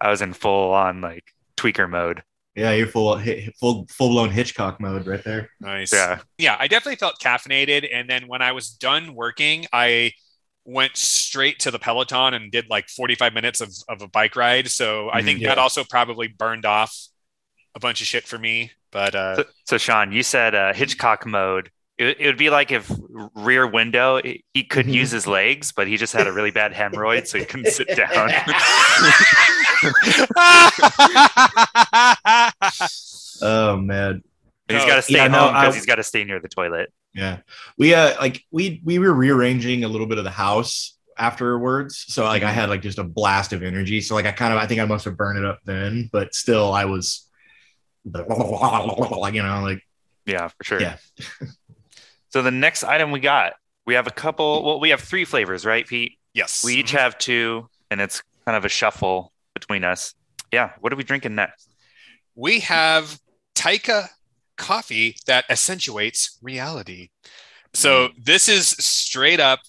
I 0.00 0.10
was 0.10 0.20
in 0.20 0.34
full 0.34 0.72
on 0.74 1.00
like 1.00 1.24
tweaker 1.56 1.88
mode. 1.88 2.22
Yeah, 2.56 2.72
you're 2.72 2.86
full 2.86 3.20
full 3.60 3.86
full 3.90 4.08
blown 4.10 4.30
Hitchcock 4.30 4.80
mode 4.80 5.06
right 5.06 5.22
there. 5.22 5.50
nice. 5.60 5.92
Yeah, 5.92 6.20
yeah, 6.38 6.56
I 6.58 6.68
definitely 6.68 6.96
felt 6.96 7.18
caffeinated. 7.20 7.88
And 7.92 8.08
then 8.08 8.28
when 8.28 8.42
I 8.42 8.52
was 8.52 8.70
done 8.70 9.14
working, 9.14 9.66
I 9.72 10.12
went 10.64 10.96
straight 10.96 11.60
to 11.60 11.70
the 11.70 11.78
Peloton 11.78 12.34
and 12.34 12.50
did 12.50 12.66
like 12.68 12.88
45 12.88 13.32
minutes 13.32 13.60
of, 13.60 13.70
of 13.88 14.02
a 14.02 14.08
bike 14.08 14.36
ride. 14.36 14.68
So 14.70 15.10
I 15.10 15.22
Mhm, 15.22 15.22
think 15.22 15.42
yeah. 15.42 15.48
that 15.48 15.58
also 15.58 15.84
probably 15.84 16.28
burned 16.28 16.66
off 16.66 16.94
a 17.76 17.80
bunch 17.80 18.00
of 18.02 18.06
shit 18.08 18.26
for 18.26 18.38
me. 18.38 18.72
But 18.92 19.14
uh, 19.14 19.38
So, 19.38 19.44
so 19.64 19.78
Sean, 19.78 20.12
you 20.12 20.22
said 20.22 20.54
uh, 20.54 20.72
Hitchcock 20.72 21.26
mode. 21.26 21.70
It, 21.98 22.20
it 22.20 22.26
would 22.26 22.36
be 22.36 22.50
like 22.50 22.70
if 22.72 22.90
Rear 23.34 23.66
Window 23.66 24.20
he- 24.22 24.44
he 24.52 24.64
could 24.64 24.84
Mhm. 24.86 24.92
use 24.92 25.10
his 25.10 25.26
legs, 25.26 25.72
but 25.72 25.88
he 25.88 25.96
just 25.96 26.12
had 26.12 26.26
a 26.26 26.32
really 26.32 26.50
bad 26.50 26.74
hemorrhoid, 26.74 27.26
so 27.26 27.38
he 27.38 27.46
couldn't 27.46 27.70
sit 27.72 27.88
down. 27.96 28.30
Oh 33.42 33.76
man. 33.76 34.22
he's 34.68 34.78
No, 34.78 34.86
got 34.86 34.96
to 34.96 35.02
stay 35.02 35.14
yeah, 35.14 35.28
home 35.28 35.52
because 35.52 35.74
I- 35.74 35.76
he's 35.76 35.86
got 35.86 35.96
to 35.96 36.02
stay 36.02 36.24
near 36.24 36.40
the 36.40 36.48
toilet. 36.48 36.92
Yeah. 37.14 37.38
We 37.78 37.94
uh 37.94 38.14
like 38.20 38.42
we 38.50 38.80
we 38.84 38.98
were 38.98 39.12
rearranging 39.12 39.84
a 39.84 39.88
little 39.88 40.06
bit 40.06 40.18
of 40.18 40.24
the 40.24 40.30
house 40.30 40.96
afterwards. 41.18 42.04
So 42.08 42.24
like 42.24 42.42
I 42.42 42.50
had 42.50 42.68
like 42.68 42.82
just 42.82 42.98
a 42.98 43.04
blast 43.04 43.52
of 43.54 43.62
energy. 43.62 44.00
So 44.02 44.14
like 44.14 44.26
I 44.26 44.32
kind 44.32 44.52
of 44.52 44.58
I 44.58 44.66
think 44.66 44.80
I 44.80 44.84
must 44.84 45.04
have 45.06 45.16
burned 45.16 45.38
it 45.38 45.44
up 45.44 45.60
then, 45.64 46.10
but 46.12 46.34
still 46.34 46.72
I 46.72 46.84
was 46.84 47.26
like 48.04 48.26
you 49.34 49.42
know 49.42 49.62
like 49.62 49.82
Yeah, 50.26 50.48
for 50.48 50.64
sure. 50.64 50.80
Yeah. 50.80 50.96
So 52.30 52.42
the 52.42 52.50
next 52.50 52.84
item 52.84 53.10
we 53.10 53.20
got, 53.20 53.54
we 53.86 53.94
have 53.94 54.06
a 54.06 54.10
couple. 54.10 54.64
Well, 54.64 54.80
we 54.80 54.90
have 54.90 55.00
three 55.00 55.24
flavors, 55.24 55.64
right, 55.64 55.86
Pete? 55.86 56.18
yes. 56.34 56.64
We 56.64 56.74
each 56.74 56.90
have 56.92 57.16
two, 57.18 57.68
and 57.90 58.00
it's 58.00 58.22
kind 58.44 58.56
of 58.56 58.64
a 58.64 58.68
shuffle 58.68 59.32
between 59.54 59.84
us. 59.84 60.14
Yeah. 60.52 60.70
What 60.80 60.92
are 60.92 60.96
we 60.96 61.04
drinking 61.04 61.34
next? 61.34 61.68
we 62.38 62.60
have 62.60 63.18
Taika 63.54 64.08
coffee 64.58 65.16
that 65.26 65.46
accentuates 65.50 66.38
reality. 66.42 67.08
So 67.72 68.08
this 68.22 68.48
is 68.48 68.68
straight 68.68 69.40
up 69.40 69.60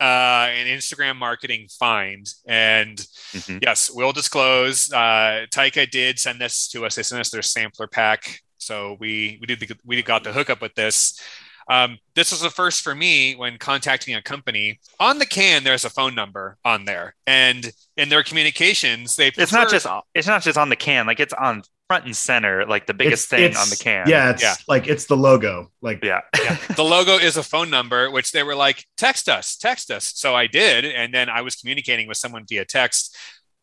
uh, 0.00 0.48
an 0.50 0.66
Instagram 0.68 1.16
marketing 1.16 1.66
find. 1.78 2.26
And 2.46 2.96
Mhm. 3.34 3.58
yes, 3.62 3.90
we'll 3.92 4.12
disclose. 4.12 4.90
Uh, 4.92 5.44
Taika 5.50 5.90
did 5.90 6.18
send 6.18 6.40
this 6.40 6.68
to 6.68 6.86
us. 6.86 6.94
They 6.94 7.02
sent 7.02 7.20
us 7.20 7.30
their 7.30 7.42
sampler 7.42 7.86
pack. 7.86 8.40
So 8.58 8.96
we 9.00 9.36
we 9.40 9.46
did 9.46 9.60
the, 9.60 9.76
we 9.84 10.02
got 10.02 10.24
the 10.24 10.32
hookup 10.32 10.62
with 10.62 10.74
this. 10.74 11.20
Um, 11.68 11.98
this 12.14 12.30
was 12.32 12.40
the 12.40 12.50
first 12.50 12.82
for 12.82 12.94
me 12.94 13.34
when 13.36 13.58
contacting 13.58 14.14
a 14.14 14.22
company. 14.22 14.80
On 14.98 15.18
the 15.18 15.26
can, 15.26 15.64
there's 15.64 15.84
a 15.84 15.90
phone 15.90 16.14
number 16.14 16.56
on 16.64 16.84
there, 16.84 17.14
and 17.26 17.70
in 17.96 18.08
their 18.08 18.22
communications, 18.22 19.16
they 19.16 19.28
It's 19.28 19.52
not 19.52 19.68
just 19.70 19.86
it's 20.14 20.26
not 20.26 20.42
just 20.42 20.56
on 20.58 20.68
the 20.68 20.76
can, 20.76 21.06
like 21.06 21.20
it's 21.20 21.32
on 21.34 21.62
front 21.88 22.04
and 22.04 22.14
center, 22.16 22.66
like 22.66 22.86
the 22.86 22.92
biggest 22.92 23.32
It's- 23.32 23.40
thing 23.40 23.50
it's- 23.50 23.62
on 23.62 23.70
the 23.70 23.76
can. 23.82 24.08
Yeah, 24.08 24.30
it's 24.30 24.42
Yeah. 24.42 24.54
like 24.66 24.86
it's 24.86 25.06
the 25.06 25.16
logo. 25.16 25.70
Like 25.80 26.04
Yeah. 26.04 26.20
yeah, 26.42 26.56
the 26.76 26.84
logo 26.84 27.16
is 27.16 27.36
a 27.38 27.42
phone 27.42 27.70
number, 27.70 28.10
which 28.10 28.32
they 28.32 28.42
were 28.42 28.54
like, 28.54 28.84
text 28.98 29.26
us, 29.28 29.56
text 29.56 29.90
us. 29.90 30.12
So 30.14 30.34
I 30.34 30.48
did. 30.48 30.84
And 30.84 31.14
then 31.14 31.30
I 31.30 31.40
was 31.40 31.56
communicating 31.56 32.06
with 32.06 32.18
someone 32.18 32.44
via 32.46 32.66
text, 32.66 33.16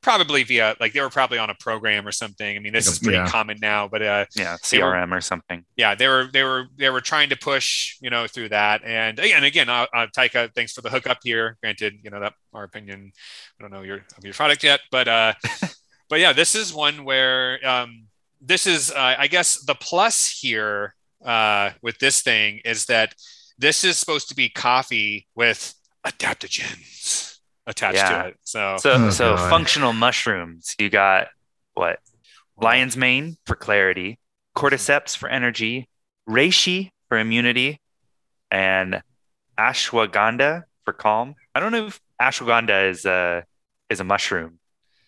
probably 0.06 0.44
via, 0.44 0.76
like, 0.80 0.94
they 0.94 1.02
were 1.02 1.10
probably 1.10 1.40
on 1.40 1.50
a 1.50 1.56
program 1.56 2.08
or 2.08 2.12
something. 2.12 2.56
I 2.56 2.60
mean, 2.60 2.74
this 2.74 2.86
is 2.86 3.00
pretty 3.00 3.18
yeah. 3.18 3.28
common 3.28 3.58
now, 3.60 3.88
but 3.88 4.04
uh, 4.04 4.26
Yeah. 4.36 4.56
They 4.70 4.78
were- 4.78 4.92
CRM 4.92 5.12
or 5.12 5.20
something. 5.20 5.66
yeah, 5.76 5.96
they 5.96 6.08
were, 6.08 6.30
they 6.32 6.44
were, 6.44 6.68
they 6.78 6.92
were 6.92 7.02
trying 7.02 7.30
to 7.30 7.36
push, 7.36 7.98
you 8.02 8.12
know, 8.12 8.28
through 8.28 8.50
that. 8.50 8.84
And 8.86 9.18
again, 9.18 9.44
again, 9.44 9.68
uh, 9.68 9.88
uh, 9.92 10.06
Taika, 10.16 10.54
thanks 10.54 10.74
for 10.74 10.82
the 10.82 10.92
hookup 10.92 11.18
here. 11.24 11.58
Granted, 11.60 11.96
you 12.04 12.12
know, 12.12 12.20
that 12.20 12.34
our 12.54 12.64
opinion, 12.64 13.14
I 13.60 13.64
don't 13.64 13.74
know 13.74 13.82
your, 13.82 14.06
of 14.16 14.24
your 14.24 14.36
product 14.36 14.64
yet, 14.64 14.82
but, 14.92 15.08
uh, 15.08 15.34
but 16.10 16.20
yeah, 16.20 16.34
this 16.34 16.54
is 16.54 16.72
one 16.72 17.04
where, 17.04 17.68
um, 17.68 18.04
this 18.40 18.68
is, 18.68 18.92
uh, 18.92 19.16
I 19.18 19.26
guess 19.26 19.66
the 19.66 19.74
plus 19.74 20.30
here, 20.40 20.94
uh, 21.26 21.72
with 21.82 21.98
this 21.98 22.22
thing 22.22 22.62
is 22.64 22.86
that 22.86 23.16
this 23.58 23.84
is 23.84 23.98
supposed 23.98 24.30
to 24.30 24.36
be 24.36 24.50
coffee 24.50 25.26
with 25.34 25.74
adaptogens 26.06 27.25
attached 27.68 27.98
Yeah. 27.98 28.24
to 28.24 28.28
it. 28.30 28.38
So, 28.44 28.78
So 28.78 28.92
Oh, 28.92 29.10
so 29.10 29.36
God. 29.36 29.50
functional 29.50 29.94
mushrooms. 29.94 30.76
You 30.80 30.90
got 30.90 31.28
what? 31.74 32.00
Lion's 32.58 32.96
mane 32.96 33.38
for 33.46 33.56
clarity, 33.56 34.18
cordyceps 34.56 35.16
for 35.18 35.28
energy, 35.28 35.90
reishi 36.30 36.92
for 37.10 37.18
immunity, 37.18 37.82
and 38.50 39.02
ashwagandha 39.60 40.64
for 40.86 40.94
calm. 40.94 41.36
I 41.54 41.60
don't 41.60 41.72
know 41.72 41.88
if 41.88 42.00
ashwagandha 42.22 42.90
is 42.90 43.06
a 43.06 43.44
is 43.90 44.00
a 44.00 44.04
mushroom 44.04 44.60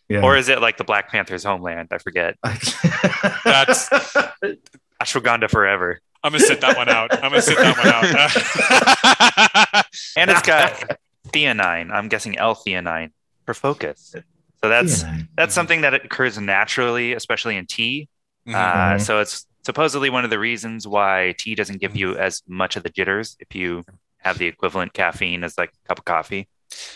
yeah. 0.10 0.22
or 0.22 0.36
is 0.38 0.50
it 0.50 0.62
like 0.62 0.78
the 0.78 0.84
Black 0.84 1.10
Panther's 1.10 1.44
homeland? 1.44 1.88
I 1.92 1.98
forget. 2.00 2.36
That's- 2.44 3.90
Ashwagandha 5.02 5.50
forever. 5.50 6.00
I'm 6.24 6.32
gonna 6.32 6.44
sit 6.44 6.60
that 6.62 6.76
one 6.76 6.90
out. 6.90 7.14
I'm 7.14 7.30
gonna 7.30 7.42
sit 7.42 7.58
that 7.58 7.78
one 7.78 7.88
out. 7.88 9.86
And 10.18 10.30
it's 10.32 10.42
got 10.42 10.98
theanine. 11.28 11.92
I'm 11.92 12.08
guessing 12.10 12.38
L-theanine 12.38 13.12
for 13.46 13.54
focus. 13.54 14.16
So 14.64 14.70
that's 14.70 15.04
that's 15.36 15.54
something 15.54 15.82
that 15.82 15.94
occurs 15.94 16.38
naturally, 16.40 17.14
especially 17.14 17.58
in 17.58 17.66
tea. 17.68 18.10
Mhm. 18.48 18.56
Uh, 18.56 18.96
Mhm. 18.96 19.02
so 19.02 19.20
it's 19.20 19.46
supposedly 19.66 20.10
one 20.10 20.24
of 20.24 20.30
the 20.30 20.40
reasons 20.40 20.88
why 20.88 21.36
tea 21.38 21.54
doesn't 21.56 21.80
give 21.80 21.96
you 21.96 22.18
as 22.18 22.42
much 22.48 22.76
of 22.76 22.84
the 22.84 22.90
jitters 22.90 23.36
if 23.40 23.54
you 23.56 23.84
have 24.20 24.38
the 24.38 24.48
equivalent 24.48 24.94
caffeine 24.94 25.44
as 25.44 25.58
like 25.58 25.70
a 25.86 25.88
cup 25.88 26.00
of 26.00 26.06
coffee. 26.06 26.48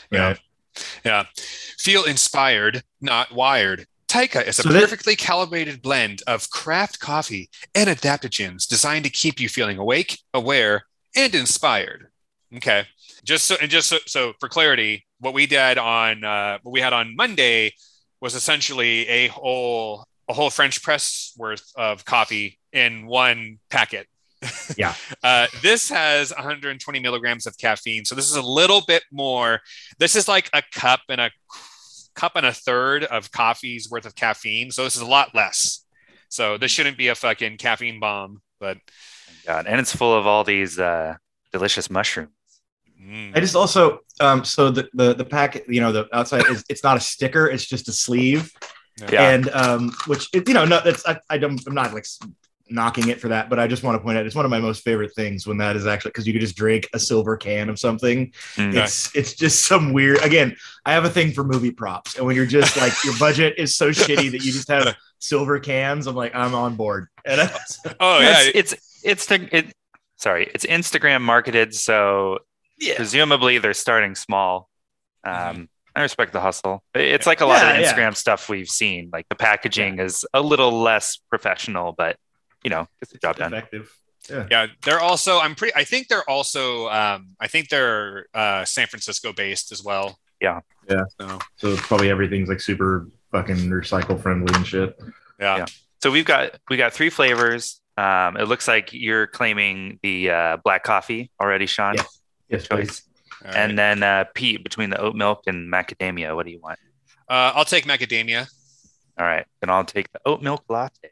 Yeah. 0.10 0.36
Yeah. 1.04 1.26
Feel 1.78 2.04
inspired, 2.06 2.84
not 3.02 3.32
wired. 3.32 3.86
Taika 4.08 4.46
is 4.46 4.60
a 4.60 4.64
So 4.64 4.70
that- 4.70 4.80
perfectly 4.82 5.16
calibrated 5.16 5.82
blend 5.82 6.22
of 6.28 6.50
craft 6.50 7.00
coffee 7.00 7.50
and 7.76 7.90
adaptogens 7.90 8.68
designed 8.68 9.06
to 9.06 9.10
keep 9.10 9.40
you 9.40 9.48
feeling 9.50 9.78
awake, 9.78 10.20
aware, 10.34 10.86
and 11.16 11.34
inspired. 11.36 12.08
Okay. 12.56 12.88
Just 13.24 13.46
so 13.46 13.56
and 13.62 13.70
just 13.70 13.90
so, 13.90 13.98
so 14.06 14.34
for 14.40 14.50
clarity, 14.50 15.06
what 15.20 15.34
we 15.34 15.46
did 15.46 15.78
on 15.78 16.24
uh, 16.24 16.58
what 16.64 16.72
we 16.72 16.82
had 16.82 16.94
on 16.94 17.16
Monday 17.16 17.74
was 18.20 18.36
essentially 18.36 19.08
a 19.08 19.28
whole 19.28 20.06
a 20.28 20.34
whole 20.34 20.50
French 20.50 20.82
press 20.82 21.34
worth 21.38 21.72
of 21.76 22.06
coffee 22.06 22.60
in 22.72 23.06
one 23.06 23.60
packet. 23.70 24.08
Yeah. 24.78 24.96
Uh, 25.24 25.46
this 25.62 25.88
has 25.88 26.32
120 26.32 27.00
milligrams 27.00 27.46
of 27.46 27.56
caffeine, 27.56 28.04
so 28.04 28.16
this 28.16 28.28
is 28.28 28.36
a 28.36 28.42
little 28.42 28.82
bit 28.88 29.04
more. 29.12 29.60
This 30.00 30.16
is 30.16 30.28
like 30.28 30.50
a 30.52 30.64
cup 30.74 31.02
and 31.10 31.22
a 31.22 31.30
cup 32.16 32.32
and 32.36 32.46
a 32.46 32.52
third 32.52 33.04
of 33.04 33.32
coffee's 33.32 33.88
worth 33.92 34.08
of 34.08 34.16
caffeine. 34.16 34.72
So 34.72 34.84
this 34.84 34.96
is 34.96 35.04
a 35.04 35.06
lot 35.06 35.36
less. 35.36 35.86
So 36.30 36.58
this 36.58 36.72
shouldn't 36.72 36.98
be 36.98 37.10
a 37.10 37.16
fucking 37.16 37.58
caffeine 37.58 38.00
bomb, 38.00 38.42
but 38.60 38.78
God, 39.46 39.68
and 39.68 39.80
it's 39.80 39.96
full 39.96 40.14
of 40.14 40.26
all 40.26 40.44
these 40.44 40.80
uh, 40.80 41.18
delicious 41.52 41.92
mushrooms. 41.92 42.32
Mm, 43.02 43.36
I 43.36 43.40
just 43.40 43.56
also 43.56 44.00
um 44.20 44.44
so 44.46 44.70
the 44.72 44.90
the 44.94 45.14
the 45.14 45.26
packet 45.26 45.66
you 45.68 45.82
know 45.82 45.92
the 45.92 46.08
outside 46.16 46.46
is 46.48 46.64
it's 46.70 46.84
not 46.84 46.98
a 46.98 47.00
sticker 47.00 47.48
it's 47.48 47.66
just 47.66 47.88
a 47.90 47.92
sleeve 47.94 48.52
Yeah. 49.12 49.32
and 49.32 49.50
um 49.50 49.92
which 50.08 50.30
it, 50.34 50.48
you 50.48 50.54
know 50.54 50.66
no 50.66 50.80
that's 50.84 51.06
I, 51.08 51.20
I 51.30 51.38
don't 51.38 51.60
I'm 51.68 51.74
not 51.74 51.94
like 51.94 52.06
knocking 52.70 53.10
it 53.10 53.20
for 53.20 53.28
that 53.28 53.50
but 53.50 53.60
I 53.60 53.68
just 53.68 53.84
want 53.84 53.96
to 53.98 54.04
point 54.04 54.18
out 54.18 54.26
it's 54.26 54.36
one 54.36 54.46
of 54.46 54.52
my 54.52 54.60
most 54.62 54.84
favorite 54.84 55.14
things 55.14 55.46
when 55.46 55.58
that 55.58 55.76
is 55.76 55.86
actually 55.86 56.12
because 56.12 56.26
you 56.26 56.32
could 56.32 56.40
just 56.42 56.56
drink 56.56 56.88
a 56.94 57.00
silver 57.00 57.36
can 57.36 57.70
of 57.70 57.78
something 57.80 58.32
Mm. 58.56 58.74
it's 58.76 59.14
it's 59.16 59.34
just 59.34 59.66
some 59.66 59.92
weird 59.92 60.20
again 60.24 60.56
I 60.86 60.94
have 60.94 61.04
a 61.04 61.10
thing 61.10 61.32
for 61.34 61.44
movie 61.44 61.72
props 61.72 62.16
and 62.18 62.26
when 62.26 62.36
you're 62.36 62.46
just 62.46 62.78
like 62.78 62.94
your 63.04 63.18
budget 63.20 63.56
is 63.58 63.76
so 63.76 63.90
shitty 63.90 64.32
that 64.32 64.44
you 64.46 64.52
just 64.54 64.70
have 64.70 64.96
silver 65.20 65.60
cans 65.60 66.08
I'm 66.08 66.16
like 66.16 66.34
I'm 66.34 66.56
on 66.56 66.76
board 66.76 67.08
and 67.26 67.42
I, 67.42 67.50
oh 68.00 68.20
yeah, 68.20 68.50
it's 68.56 68.74
it's 69.04 69.26
the 69.26 69.48
it. 69.56 69.74
Sorry, 70.18 70.50
it's 70.54 70.66
Instagram 70.68 71.22
marketed, 71.22 71.74
so 71.74 72.40
yeah 72.82 72.96
presumably 72.98 73.58
they're 73.60 73.74
starting 73.74 74.16
small. 74.16 74.70
Um, 75.24 75.70
I 75.96 76.02
respect 76.02 76.34
the 76.34 76.42
hustle. 76.42 76.84
It's 76.96 77.28
like 77.28 77.42
a 77.42 77.46
lot 77.46 77.62
Yeah, 77.62 77.74
of 77.76 77.82
yeah. 77.82 77.94
Instagram 77.94 78.16
stuff 78.16 78.50
we've 78.50 78.68
seen. 78.70 79.10
Like 79.14 79.28
the 79.30 79.36
packaging 79.36 80.00
is 80.00 80.26
a 80.34 80.42
little 80.42 80.82
less 80.82 81.20
professional, 81.30 81.94
but 81.94 82.18
you 82.64 82.70
know, 82.70 82.88
it's 83.02 83.12
the 83.12 83.18
job 83.18 83.38
done. 83.38 83.54
effective 83.54 83.90
yeah. 84.30 84.68
They're 84.84 85.00
also. 85.00 85.40
I'm 85.40 85.56
pretty. 85.56 85.76
I 85.76 85.84
think 85.84 86.08
they're 86.08 86.30
also. 86.30 86.88
Um, 86.90 87.36
I 87.40 87.48
think 87.48 87.70
they're 87.70 88.28
uh, 88.34 88.66
San 88.66 88.88
Francisco 88.88 89.34
based 89.34 89.72
as 89.72 89.84
well. 89.84 90.18
Yeah. 90.40 90.62
Yeah. 90.90 91.04
So 91.20 91.40
so 91.58 91.76
probably 91.78 92.10
everything's 92.10 92.50
like 92.50 92.62
super 92.62 93.08
fucking 93.32 93.70
recycle 93.70 94.22
friendly 94.22 94.54
and 94.56 94.68
shit 94.68 95.00
yeah. 95.40 95.58
Yeah. 95.58 95.66
So 96.02 96.12
we've 96.12 96.26
got 96.26 96.58
we 96.70 96.78
got 96.78 96.94
three 96.94 97.10
flavors. 97.10 97.82
Um, 97.98 98.38
it 98.38 98.44
looks 98.48 98.68
like 98.68 98.94
you're 98.94 99.28
claiming 99.28 100.00
the 100.02 100.32
uh, 100.32 100.58
black 100.64 100.84
coffee 100.84 101.32
already, 101.40 101.66
Sean. 101.66 101.96
Yes. 101.96 102.21
Yes. 102.52 102.68
Choice. 102.68 103.02
All 103.44 103.48
right. 103.48 103.58
And 103.58 103.78
then 103.78 104.04
uh, 104.04 104.26
Pete, 104.36 104.64
between 104.64 104.90
the 104.92 105.00
oat 105.00 105.16
milk 105.16 105.44
and 105.48 105.72
macadamia, 105.72 106.36
what 106.36 106.46
do 106.46 106.52
you 106.52 106.60
want? 106.60 106.78
uh, 107.30 107.54
I'll 107.56 107.66
take 107.66 107.86
macadamia. 107.86 108.48
All 109.18 109.26
right, 109.26 109.46
then 109.62 109.70
I'll 109.70 109.84
take 109.86 110.12
the 110.12 110.20
oat 110.26 110.42
milk 110.42 110.64
latte. 110.70 111.10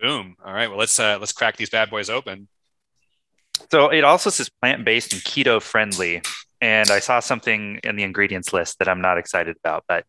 Boom. 0.00 0.36
All 0.44 0.52
right. 0.52 0.68
Well, 0.68 0.78
let's 0.78 0.98
uh, 0.98 1.18
let's 1.18 1.32
crack 1.32 1.56
these 1.56 1.70
bad 1.70 1.88
boys 1.90 2.10
open. 2.10 2.48
So 3.70 3.88
it 3.88 4.04
also 4.04 4.30
says 4.30 4.50
plant 4.60 4.84
based 4.84 5.12
and 5.12 5.22
keto 5.22 5.62
friendly. 5.62 6.22
And 6.60 6.90
I 6.90 6.98
saw 6.98 7.20
something 7.20 7.80
in 7.84 7.96
the 7.96 8.02
ingredients 8.02 8.52
list 8.52 8.78
that 8.78 8.88
I'm 8.88 9.00
not 9.00 9.18
excited 9.18 9.56
about, 9.62 9.84
but 9.88 10.04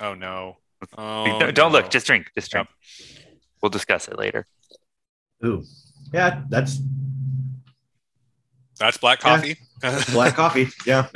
Oh 0.00 0.14
no. 0.14 0.56
Oh, 0.96 1.24
don't, 1.40 1.54
don't 1.54 1.72
no. 1.72 1.78
look, 1.78 1.90
just 1.90 2.06
drink, 2.06 2.30
just 2.36 2.52
drink. 2.52 2.68
We'll 3.60 3.70
discuss 3.70 4.06
it 4.06 4.16
later. 4.16 4.46
Ooh. 5.44 5.64
Yeah, 6.12 6.42
that's 6.48 6.78
That's 8.78 8.96
black 8.96 9.20
coffee. 9.20 9.56
black 10.12 10.34
coffee. 10.34 10.68
Yeah. 10.86 11.08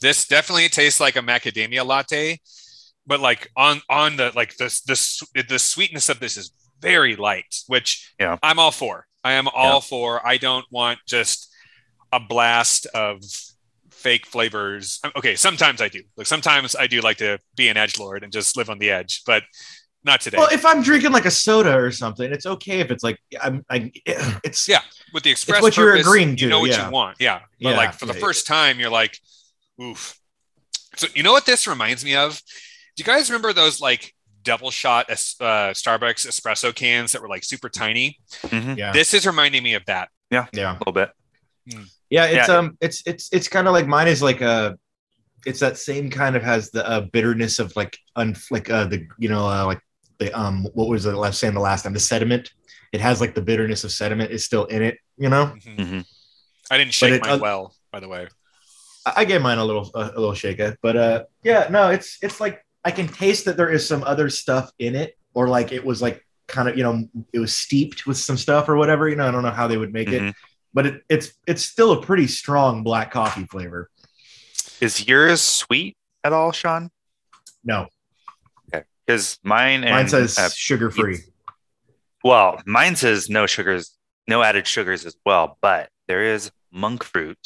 this 0.00 0.26
definitely 0.26 0.68
tastes 0.68 1.00
like 1.00 1.16
a 1.16 1.20
macadamia 1.20 1.84
latte, 1.86 2.38
but 3.06 3.20
like 3.20 3.50
on 3.56 3.80
on 3.88 4.16
the 4.16 4.32
like 4.34 4.56
the 4.56 4.66
the 4.86 5.44
the 5.48 5.58
sweetness 5.58 6.08
of 6.08 6.20
this 6.20 6.36
is 6.36 6.52
very 6.80 7.16
light, 7.16 7.56
which 7.66 8.12
Yeah. 8.18 8.38
I'm 8.42 8.58
all 8.58 8.70
for. 8.72 9.06
I 9.24 9.32
am 9.32 9.48
all 9.48 9.74
Yeah. 9.76 9.80
for. 9.80 10.26
I 10.26 10.36
don't 10.36 10.64
want 10.70 11.00
just 11.06 11.52
a 12.12 12.20
blast 12.20 12.86
of 12.86 13.22
fake 13.90 14.26
flavors. 14.26 15.00
Um, 15.02 15.10
okay, 15.16 15.34
sometimes 15.34 15.82
I 15.82 15.88
do. 15.88 16.02
Like 16.16 16.26
sometimes 16.28 16.76
I 16.76 16.86
do 16.86 17.00
like 17.00 17.16
to 17.18 17.38
be 17.56 17.68
an 17.68 17.76
edge 17.76 17.98
lord 17.98 18.22
and 18.22 18.32
just 18.32 18.56
live 18.56 18.70
on 18.70 18.78
the 18.78 18.90
edge, 18.90 19.22
but 19.26 19.42
not 20.04 20.20
today. 20.20 20.38
Well, 20.38 20.48
if 20.52 20.64
I'm 20.64 20.82
drinking 20.82 21.10
like 21.10 21.24
a 21.26 21.30
soda 21.30 21.74
or 21.76 21.90
something, 21.90 22.30
it's 22.32 22.46
okay 22.46 22.78
if 22.78 22.92
it's 22.92 23.02
like 23.02 23.18
I'm. 23.42 23.64
I, 23.68 23.90
it's 24.44 24.68
Yeah. 24.68 24.80
With 25.12 25.22
the 25.22 25.30
express 25.30 25.62
what 25.62 25.76
you're 25.76 25.92
purpose, 25.92 26.06
agreeing 26.06 26.30
you 26.30 26.36
to, 26.36 26.46
know 26.48 26.60
what 26.60 26.70
yeah. 26.70 26.86
you 26.86 26.92
want. 26.92 27.16
Yeah. 27.20 27.40
But 27.60 27.70
Yeah, 27.70 27.76
like 27.76 27.94
for 27.94 28.06
the 28.06 28.14
yeah, 28.14 28.20
first 28.20 28.46
time, 28.46 28.78
you're 28.78 28.90
like, 28.90 29.18
oof. 29.80 30.18
So 30.96 31.06
you 31.14 31.22
know 31.22 31.32
what 31.32 31.46
this 31.46 31.66
reminds 31.66 32.04
me 32.04 32.14
of? 32.16 32.40
Do 32.96 33.00
you 33.00 33.04
guys 33.04 33.30
remember 33.30 33.52
those 33.52 33.80
like 33.80 34.14
double 34.42 34.70
shot 34.70 35.08
uh, 35.10 35.14
Starbucks 35.14 36.26
espresso 36.26 36.74
cans 36.74 37.12
that 37.12 37.22
were 37.22 37.28
like 37.28 37.44
super 37.44 37.68
tiny? 37.68 38.18
Mhm, 38.42 38.76
yeah, 38.76 38.92
This 38.92 39.14
is 39.14 39.26
reminding 39.26 39.62
me 39.62 39.74
of 39.74 39.84
that. 39.86 40.08
yeah, 40.30 40.46
Yeah. 40.52 40.72
A 40.72 40.78
little 40.78 40.92
bit. 40.92 41.10
yeah. 42.10 42.24
It's 42.26 42.48
Yeah. 42.48 42.56
um, 42.56 42.76
it's 42.80 43.02
it's 43.06 43.28
it's 43.32 43.48
kind 43.48 43.66
of 43.68 43.72
like 43.74 43.86
mine 43.86 44.08
is 44.08 44.22
like 44.22 44.40
a. 44.40 44.76
It's 45.46 45.60
that 45.60 45.78
same 45.78 46.10
kind 46.10 46.34
of 46.34 46.42
has 46.42 46.70
the 46.70 46.86
uh, 46.86 47.02
bitterness 47.12 47.60
of 47.60 47.74
like 47.76 47.96
un 48.16 48.34
like 48.50 48.68
uh 48.68 48.84
the 48.86 49.06
you 49.18 49.28
know 49.28 49.46
uh, 49.48 49.64
like 49.64 49.80
the 50.18 50.32
um 50.38 50.66
what 50.74 50.88
was 50.88 51.04
the 51.04 51.16
last 51.16 51.38
saying 51.38 51.54
the 51.54 51.60
last 51.60 51.82
time 51.84 51.92
the 51.94 52.00
sediment. 52.00 52.50
It 52.92 53.00
has 53.00 53.20
like 53.20 53.34
the 53.34 53.42
bitterness 53.42 53.84
of 53.84 53.92
sediment 53.92 54.30
is 54.30 54.44
still 54.44 54.64
in 54.66 54.82
it. 54.82 54.98
You 55.16 55.28
know, 55.28 55.54
Mhm. 55.56 55.76
Mhm. 55.76 56.04
I 56.70 56.78
didn't 56.78 56.94
shake 56.94 57.12
it- 57.14 57.22
mine 57.22 57.32
uh, 57.32 57.38
well, 57.38 57.74
by 57.92 58.00
the 58.00 58.08
way. 58.08 58.28
I, 59.06 59.12
I 59.18 59.24
gave 59.24 59.40
mine 59.42 59.58
a 59.58 59.64
little 59.64 59.90
a, 59.94 60.00
a 60.14 60.18
little 60.18 60.34
shaker, 60.34 60.76
but 60.82 60.96
uh, 60.96 61.24
yeah, 61.42 61.68
no, 61.70 61.90
it's 61.90 62.18
it's 62.22 62.40
like 62.40 62.64
I 62.84 62.90
can 62.90 63.08
taste 63.08 63.44
that 63.46 63.56
there 63.56 63.70
is 63.70 63.86
some 63.86 64.02
other 64.04 64.30
stuff 64.30 64.70
in 64.78 64.94
it, 64.94 65.16
or 65.34 65.48
like 65.48 65.72
it 65.72 65.84
was 65.84 66.00
like 66.00 66.24
kind 66.46 66.68
of 66.68 66.76
you 66.76 66.82
know 66.82 67.08
it 67.32 67.38
was 67.38 67.54
steeped 67.56 68.06
with 68.06 68.16
some 68.16 68.36
stuff 68.36 68.68
or 68.68 68.76
whatever. 68.76 69.08
You 69.08 69.16
know, 69.16 69.26
I 69.28 69.30
don't 69.30 69.42
know 69.42 69.50
how 69.50 69.66
they 69.66 69.76
would 69.76 69.92
make 69.92 70.08
it. 70.08 70.22
Mhm. 70.22 70.34
but 70.74 70.86
it, 70.86 71.02
it's 71.08 71.32
it's 71.46 71.64
still 71.64 71.92
a 71.92 72.02
pretty 72.02 72.26
strong 72.26 72.82
black 72.84 73.10
coffee 73.10 73.44
flavor. 73.46 73.90
Is 74.80 75.06
yours 75.08 75.40
sweet 75.40 75.96
at 76.22 76.32
all, 76.32 76.52
Sean? 76.52 76.90
No, 77.64 77.88
Okay, 78.72 78.84
Because 79.06 79.38
mine 79.42 79.82
and 79.82 79.90
mine 79.90 80.08
says 80.08 80.38
uh, 80.38 80.48
sugar 80.54 80.90
free. 80.90 81.18
Well, 82.24 82.60
mine 82.66 82.96
says 82.96 83.28
no 83.28 83.46
sugars, 83.46 83.96
no 84.26 84.42
added 84.42 84.66
sugars 84.66 85.06
as 85.06 85.16
well. 85.24 85.58
But 85.60 85.88
there 86.06 86.22
is 86.22 86.50
monk 86.72 87.04
fruit. 87.04 87.38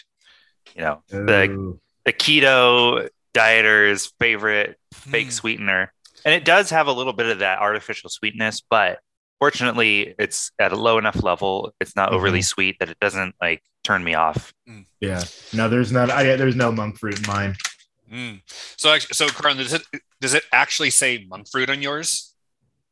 You 0.75 0.83
know, 0.83 1.03
the 1.09 1.51
Ooh. 1.51 1.81
the 2.05 2.13
keto 2.13 3.09
dieter's 3.35 4.13
favorite 4.21 4.79
fake 4.93 5.27
Hmm. 5.27 5.31
sweetener, 5.33 5.93
and 6.25 6.35
it 6.35 6.45
does 6.45 6.71
have 6.71 6.87
a 6.87 6.93
little 6.93 7.13
bit 7.13 7.27
of 7.27 7.41
that 7.41 7.59
artificial 7.59 8.09
sweetness, 8.11 8.63
but 8.71 9.01
fortunately, 9.39 10.15
it's 10.19 10.53
at 10.59 10.73
a 10.73 10.77
low 10.77 10.99
enough 10.99 11.23
level. 11.23 11.75
It's 11.81 11.97
not 11.97 12.13
overly 12.13 12.41
Mhm. 12.41 12.45
sweet 12.45 12.77
that 12.79 12.89
it 12.89 12.99
doesn't 13.01 13.35
like 13.41 13.63
turn 13.85 14.05
me 14.05 14.15
off. 14.15 14.55
Yeah, 15.01 15.25
no, 15.53 15.69
there's 15.69 15.91
not. 15.93 16.11
I, 16.11 16.37
there's 16.37 16.55
no 16.57 16.71
monk 16.73 16.99
fruit 16.99 17.19
in 17.19 17.27
mine. 17.27 17.57
Mm. 18.11 18.43
So, 18.77 18.93
act- 18.93 19.15
so 19.15 19.27
Carlin, 19.29 19.59
does 19.59 19.73
it 19.73 19.83
does 20.21 20.35
it 20.35 20.45
actually 20.53 20.91
say 20.91 21.25
monk 21.29 21.49
fruit 21.51 21.69
on 21.71 21.83
yours? 21.83 22.35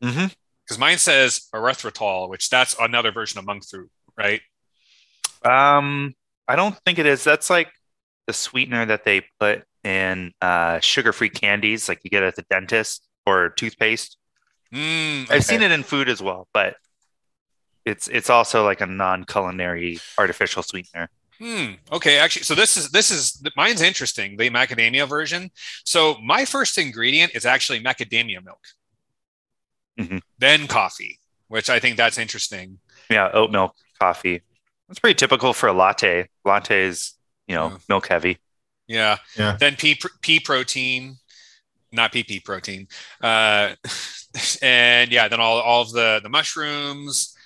Mm-hmm. 0.03 0.27
Because 0.71 0.79
mine 0.79 0.99
says 0.99 1.49
erythritol, 1.53 2.29
which 2.29 2.49
that's 2.49 2.77
another 2.79 3.11
version 3.11 3.41
of 3.41 3.45
monk 3.45 3.69
fruit, 3.69 3.91
right? 4.17 4.41
Um, 5.45 6.15
I 6.47 6.55
don't 6.55 6.77
think 6.87 7.01
it 7.01 7.07
is. 7.07 7.25
That's 7.25 7.51
like 7.51 7.73
the 8.29 8.33
sweetener 8.33 8.87
that 8.87 9.03
they 9.03 9.25
put 9.41 9.65
in 9.83 10.33
uh, 10.41 10.79
sugar-free 10.79 11.31
candies, 11.31 11.89
like 11.89 11.99
you 12.05 12.11
get 12.11 12.23
at 12.23 12.37
the 12.37 12.45
dentist 12.49 13.05
or 13.27 13.49
toothpaste. 13.49 14.17
Mm, 14.73 15.29
I've 15.29 15.45
seen 15.45 15.63
it 15.63 15.73
in 15.73 15.83
food 15.83 16.09
as 16.09 16.23
well, 16.23 16.47
but 16.55 16.77
it's 17.85 18.07
it's 18.07 18.31
also 18.31 18.65
like 18.65 18.81
a 18.81 18.87
non-culinary 18.87 19.99
artificial 20.19 20.63
sweetener. 20.63 21.11
Hmm. 21.41 21.73
Okay. 21.91 22.19
Actually, 22.19 22.45
so 22.45 22.55
this 22.55 22.77
is 22.77 22.91
this 22.91 23.11
is 23.11 23.43
mine's 23.57 23.83
interesting. 23.83 24.37
The 24.37 24.51
macadamia 24.51 25.09
version. 25.09 25.51
So 25.85 26.17
my 26.23 26.45
first 26.45 26.79
ingredient 26.79 27.35
is 27.35 27.45
actually 27.45 27.81
macadamia 27.81 28.45
milk, 28.45 28.61
Mhm. 30.01 30.21
then 30.39 30.67
coffee, 30.67 31.19
which 31.49 31.69
I 31.71 31.79
think 31.79 31.97
that's 31.97 32.19
interesting. 32.19 32.79
Yeah, 33.11 33.31
oat 33.33 33.51
milk 33.51 33.75
coffee. 33.99 34.43
That's 34.89 34.99
pretty 34.99 35.15
typical 35.17 35.53
for 35.53 35.69
a 35.69 35.73
latte. 35.73 36.29
Latte 36.45 36.83
is, 36.85 37.15
you 37.47 37.55
know, 37.55 37.69
Yeah. 37.71 37.79
milk 37.89 38.09
heavy. 38.09 38.39
Yeah. 38.87 39.19
Yeah. 39.37 39.57
Then 39.59 39.77
pea 39.77 40.01
pea 40.23 40.41
protein, 40.41 41.17
not 41.93 42.13
PP 42.13 42.41
protein. 42.45 42.89
Uh, 43.21 43.75
and 44.63 45.13
yeah, 45.13 45.29
then 45.29 45.41
all 45.41 45.61
all 45.61 45.83
of 45.83 45.93
the 45.93 46.21
the 46.23 46.29
mushrooms, 46.29 47.37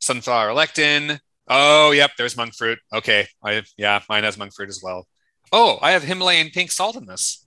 sunflower 0.00 0.50
lectin. 0.50 1.18
Oh, 1.48 1.90
yep. 1.90 2.12
There's 2.16 2.36
monk 2.36 2.54
fruit. 2.54 2.78
Okay. 2.92 3.26
I 3.42 3.62
yeah, 3.76 4.00
mine 4.08 4.22
has 4.24 4.38
monk 4.38 4.54
fruit 4.54 4.68
as 4.68 4.80
well. 4.82 5.08
Oh, 5.50 5.78
I 5.82 5.90
have 5.90 6.02
Himalayan 6.04 6.50
pink 6.50 6.70
salt 6.70 6.96
in 6.96 7.06
this. 7.06 7.42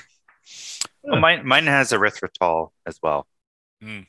Well, 1.01 1.19
mine 1.19 1.45
mine 1.47 1.67
has 1.67 1.91
erythritol 1.91 2.71
as 2.85 2.99
well. 3.01 3.25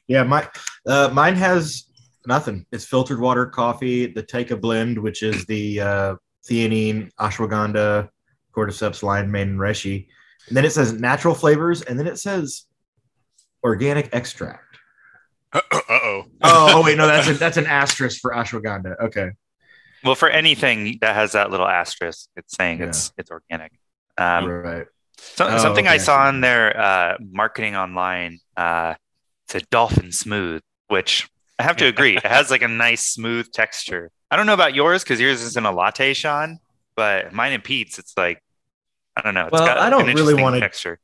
Yeah, 0.06 0.22
my 0.22 0.48
uh, 0.86 1.10
mine 1.12 1.36
has 1.36 1.84
nothing. 2.26 2.64
It's 2.72 2.84
filtered 2.84 3.20
water 3.20 3.46
coffee, 3.46 4.06
the 4.06 4.22
Taika 4.22 4.60
blend, 4.60 4.98
which 4.98 5.22
is 5.22 5.44
the 5.46 5.80
uh, 5.80 6.14
theanine, 6.48 7.10
ashwagandha, 7.20 8.08
cordyceps, 8.54 9.02
lion 9.02 9.30
mane, 9.30 9.50
and 9.50 9.58
reishi. 9.58 10.06
And 10.48 10.56
then 10.56 10.64
it 10.64 10.72
says 10.72 10.92
natural 10.94 11.34
flavors, 11.34 11.82
and 11.82 11.98
then 11.98 12.06
it 12.06 12.18
says 12.18 12.64
organic 13.64 14.08
extract. 14.14 14.62
Uh 15.54 15.60
oh. 15.88 16.22
Oh, 16.42 16.82
wait, 16.84 16.96
no, 16.98 17.06
that's 17.06 17.28
a, 17.28 17.32
that's 17.44 17.56
an 17.56 17.66
asterisk 17.66 18.20
for 18.20 18.32
ashwagandha. 18.32 18.98
Okay. 19.06 19.30
Well, 20.04 20.14
for 20.14 20.28
anything 20.28 20.98
that 21.00 21.14
has 21.14 21.32
that 21.32 21.50
little 21.50 21.66
asterisk, 21.66 22.28
it's 22.36 22.54
saying 22.56 22.80
it's 22.82 23.12
it's 23.18 23.30
organic. 23.30 23.72
Um, 24.18 24.46
right. 24.46 24.86
so- 25.16 25.46
Oh, 25.48 25.58
something 25.58 25.86
I 25.88 25.96
saw 25.98 26.28
in 26.28 26.40
their 26.40 26.78
uh, 26.78 27.16
marketing 27.20 27.74
online 27.76 28.38
uh, 28.56 28.94
said 29.48 29.68
dolphin 29.70 30.12
smooth, 30.12 30.62
which 30.88 31.28
I 31.58 31.62
have 31.62 31.76
to 31.78 31.86
agree. 31.86 32.16
it 32.16 32.26
has 32.26 32.50
like 32.50 32.62
a 32.62 32.68
nice 32.68 33.06
smooth 33.06 33.50
texture. 33.52 34.10
I 34.30 34.36
don't 34.36 34.46
know 34.46 34.54
about 34.54 34.74
yours 34.74 35.02
because 35.04 35.20
yours 35.20 35.42
isn't 35.42 35.66
a 35.66 35.70
latte, 35.72 36.12
Sean, 36.14 36.58
but 36.96 37.32
mine 37.32 37.52
and 37.52 37.62
Pete's, 37.64 37.98
it's 37.98 38.16
like 38.16 38.42
I 39.16 39.22
don't 39.22 39.34
know. 39.34 39.44
It's 39.44 39.52
Well, 39.52 39.66
got 39.66 39.78
I 39.78 39.88
don't 39.90 40.08
an 40.08 40.14
really 40.16 40.34
wanna- 40.34 40.60
texture. 40.60 40.98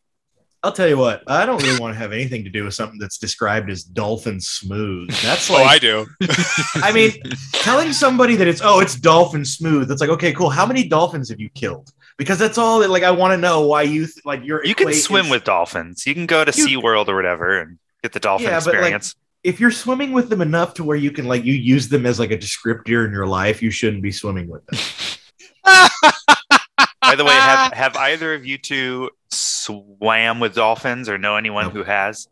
I'll 0.64 0.70
tell 0.72 0.86
you 0.86 0.96
what, 0.96 1.24
I 1.26 1.44
don't 1.44 1.60
really 1.60 1.80
want 1.80 1.92
to 1.94 1.98
have 1.98 2.12
anything 2.12 2.44
to 2.44 2.50
do 2.50 2.62
with 2.62 2.74
something 2.74 2.96
that's 2.96 3.18
described 3.18 3.68
as 3.68 3.82
dolphin 3.82 4.40
smooth. 4.40 5.10
That's 5.20 5.50
Oh, 5.50 5.56
I 5.56 5.76
do. 5.80 6.06
I 6.76 6.92
mean, 6.92 7.10
telling 7.54 7.92
somebody 7.92 8.36
that 8.36 8.46
it's 8.46 8.60
oh, 8.62 8.78
it's 8.78 8.94
dolphin 8.94 9.44
smooth. 9.44 9.90
It's 9.90 10.00
like 10.00 10.10
okay, 10.10 10.32
cool. 10.32 10.50
How 10.50 10.64
many 10.64 10.86
dolphins 10.86 11.30
have 11.30 11.40
you 11.40 11.48
killed? 11.50 11.90
Because 12.16 12.38
that's 12.38 12.58
all. 12.58 12.78
that, 12.78 12.90
Like 12.90 13.02
I 13.02 13.10
want 13.10 13.32
to 13.32 13.38
know 13.38 13.66
why 13.66 13.82
you 13.82 14.06
th- 14.06 14.24
like 14.24 14.42
you're. 14.44 14.64
You 14.64 14.76
can 14.76 14.92
swim 14.92 15.28
with 15.30 15.42
dolphins. 15.42 16.06
You 16.06 16.14
can 16.14 16.26
go 16.26 16.44
to 16.44 16.52
You- 16.56 16.80
SeaWorld 16.80 17.08
or 17.08 17.16
whatever 17.16 17.58
and 17.58 17.78
get 18.02 18.12
the 18.12 18.20
dolphin 18.20 18.46
Yeah, 18.48 18.58
but, 18.60 18.66
like, 18.66 18.74
experience. 18.74 19.14
if 19.44 19.60
you're 19.60 19.70
swimming 19.70 20.12
with 20.12 20.28
them 20.28 20.40
enough 20.40 20.74
to 20.74 20.84
where 20.84 20.96
you 20.96 21.10
can 21.10 21.26
like 21.26 21.44
you 21.44 21.54
use 21.54 21.88
them 21.88 22.06
as 22.06 22.18
like 22.18 22.30
a 22.30 22.38
descriptor 22.38 23.04
in 23.06 23.12
your 23.12 23.26
life, 23.26 23.62
you 23.62 23.70
shouldn't 23.70 24.02
be 24.02 24.12
swimming 24.12 24.48
with 24.48 24.64
them. 24.66 24.78
By 27.02 27.14
the 27.16 27.24
way, 27.24 27.32
have 27.34 27.72
have 27.74 27.96
either 27.96 28.32
of 28.34 28.46
you 28.46 28.58
two 28.58 29.10
swam 29.30 30.40
with 30.40 30.54
dolphins 30.54 31.08
or 31.08 31.18
know 31.18 31.36
anyone 31.36 31.64
Nope. 31.66 31.74
who 31.74 31.82
has? 31.84 32.28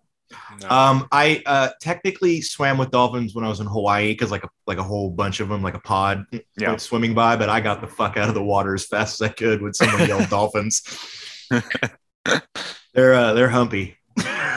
No. 0.63 0.69
Um, 0.71 1.09
I 1.11 1.43
uh, 1.45 1.71
technically 1.83 2.41
swam 2.41 2.79
with 2.79 2.93
dolphins 2.93 3.35
when 3.35 3.45
I 3.45 3.49
was 3.49 3.59
in 3.59 3.67
Hawaii 3.67 4.13
because 4.13 4.31
like 4.31 4.45
a 4.45 4.49
like 4.67 4.79
a 4.79 4.83
whole 4.83 5.11
bunch 5.11 5.41
of 5.41 5.49
them, 5.49 5.61
like 5.63 5.75
a 5.75 5.81
pod, 5.81 6.25
Yeah. 6.57 6.69
went 6.69 6.81
swimming 6.81 7.15
by. 7.15 7.35
But 7.37 7.49
I 7.49 7.61
got 7.61 7.81
the 7.81 7.89
fuck 7.89 8.17
out 8.17 8.29
of 8.29 8.35
the 8.35 8.43
water 8.43 8.75
as 8.75 8.87
fast 8.87 9.21
as 9.21 9.29
I 9.29 9.33
could 9.33 9.61
when 9.61 9.75
someone 9.75 10.07
yelled 10.07 10.29
dolphins. 10.31 10.83
They're 12.95 13.15
uh, 13.15 13.33
they're 13.35 13.49
humpy. 13.49 13.97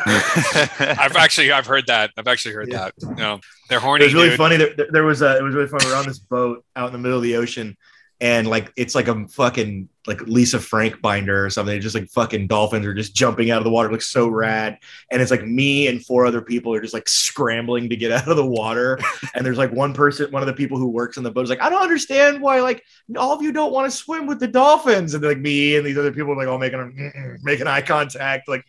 I've 0.05 1.15
actually 1.15 1.51
I've 1.51 1.67
heard 1.67 1.87
that. 1.87 2.11
I've 2.17 2.27
actually 2.27 2.53
heard 2.55 2.69
Yeah. 2.69 2.85
that. 2.85 2.93
You 3.01 3.15
know, 3.15 3.39
they're 3.69 3.79
horny. 3.79 4.03
It 4.03 4.07
was 4.07 4.13
really 4.13 4.29
dude. 4.29 4.37
funny. 4.37 4.57
There, 4.57 4.87
there 4.91 5.03
was 5.03 5.21
a, 5.21 5.37
it 5.37 5.43
was 5.43 5.55
really 5.55 5.67
fun. 5.67 5.79
We're 5.83 5.95
on 5.95 6.05
this 6.05 6.19
boat 6.19 6.63
out 6.75 6.87
in 6.87 6.93
the 6.93 6.99
middle 6.99 7.17
of 7.17 7.23
the 7.23 7.35
ocean, 7.35 7.77
and 8.21 8.47
like 8.47 8.71
it's 8.75 8.95
like 8.95 9.07
a 9.07 9.27
fucking 9.27 9.89
like 10.05 10.19
Lisa 10.21 10.59
Frank 10.59 11.01
binder 11.01 11.45
or 11.45 11.49
something. 11.49 11.79
Just 11.79 11.95
like 11.95 12.09
fucking 12.09 12.47
dolphins 12.47 12.85
are 12.85 12.93
just 12.93 13.15
jumping 13.15 13.51
out 13.51 13.59
of 13.59 13.63
the 13.63 13.69
water. 13.69 13.87
It 13.87 13.93
looks 13.93 14.07
so 14.07 14.27
rad. 14.27 14.77
And 15.11 15.21
it's 15.21 15.31
like 15.31 15.45
me 15.45 15.87
and 15.87 16.05
four 16.05 16.25
other 16.25 16.41
people 16.41 16.73
are 16.73 16.81
just 16.81 16.93
like 16.93 17.07
scrambling 17.07 17.89
to 17.89 17.95
get 17.95 18.11
out 18.11 18.27
of 18.27 18.35
the 18.35 18.45
water. 18.45 18.99
and 19.33 19.45
there's 19.45 19.57
like 19.57 19.71
one 19.71 19.93
person, 19.93 20.29
one 20.31 20.41
of 20.43 20.47
the 20.47 20.53
people 20.53 20.77
who 20.77 20.89
works 20.89 21.17
on 21.17 21.23
the 21.23 21.31
boat 21.31 21.45
is 21.45 21.49
like, 21.49 21.61
I 21.61 21.69
don't 21.69 21.81
understand 21.81 22.41
why 22.41 22.59
like 22.59 22.83
all 23.17 23.31
of 23.33 23.41
you 23.41 23.53
don't 23.53 23.71
want 23.71 23.89
to 23.89 23.97
swim 23.97 24.27
with 24.27 24.41
the 24.41 24.47
dolphins. 24.47 25.13
And 25.13 25.23
like 25.23 25.37
me 25.37 25.77
and 25.77 25.85
these 25.85 25.97
other 25.97 26.11
people 26.11 26.33
are 26.33 26.35
like 26.35 26.49
all 26.49 26.59
making 26.59 27.39
making 27.41 27.67
eye 27.67 27.81
contact. 27.81 28.49
Like 28.49 28.65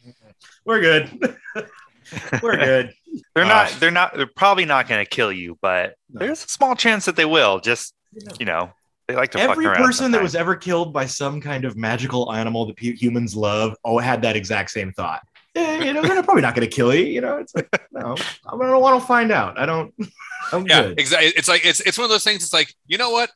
we're 0.65 0.81
good. 0.81 1.37
we're 2.43 2.57
good. 2.57 2.93
They're 3.35 3.45
Uh, 3.45 3.49
not. 3.49 3.71
They're 3.81 3.91
not. 3.91 4.15
They're 4.17 4.27
probably 4.27 4.65
not 4.65 4.89
going 4.89 5.05
to 5.05 5.09
kill 5.09 5.33
you, 5.33 5.59
but 5.63 5.95
No. 6.11 6.21
there's 6.27 6.45
a 6.45 6.49
small 6.49 6.75
chance 6.75 7.05
that 7.07 7.17
they 7.17 7.25
will. 7.25 7.61
Just 7.61 7.95
you 8.39 8.47
know, 8.47 8.71
they 9.09 9.15
like 9.17 9.31
to. 9.33 9.41
Every 9.41 9.67
around 9.67 9.77
person 9.85 10.11
that 10.13 10.23
was 10.23 10.35
ever 10.35 10.55
killed 10.57 10.93
by 10.93 11.07
some 11.07 11.41
kind 11.41 11.65
of 11.65 11.77
magical 11.77 12.33
animal 12.33 12.67
that 12.67 12.77
pu- 12.77 12.93
humans 12.95 13.35
love, 13.37 13.75
oh, 13.85 13.99
had 13.99 14.23
that 14.23 14.37
exact 14.37 14.71
same 14.71 14.93
thought. 14.93 15.23
Eh, 15.55 15.85
you 15.85 15.93
know, 15.93 16.03
they're 16.03 16.23
probably 16.23 16.43
not 16.43 16.55
going 16.57 16.69
to 16.69 16.75
kill 16.75 16.93
you. 16.95 17.05
You 17.07 17.21
know, 17.21 17.37
it's 17.39 17.55
like 17.55 17.69
no, 17.93 18.17
I 18.47 18.51
don't 18.57 18.81
want 18.81 19.01
to 19.01 19.07
find 19.07 19.31
out. 19.31 19.59
I 19.59 19.67
don't. 19.67 19.95
I'm 20.53 20.67
Yeah, 20.67 20.83
good. 20.83 20.99
exactly. 21.01 21.29
It's 21.37 21.49
like 21.49 21.65
it's 21.65 21.81
it's 21.81 21.97
one 21.97 22.05
of 22.05 22.11
those 22.11 22.25
things. 22.25 22.43
It's 22.43 22.53
like 22.53 22.75
you 22.87 22.99
know 22.99 23.11
what? 23.11 23.31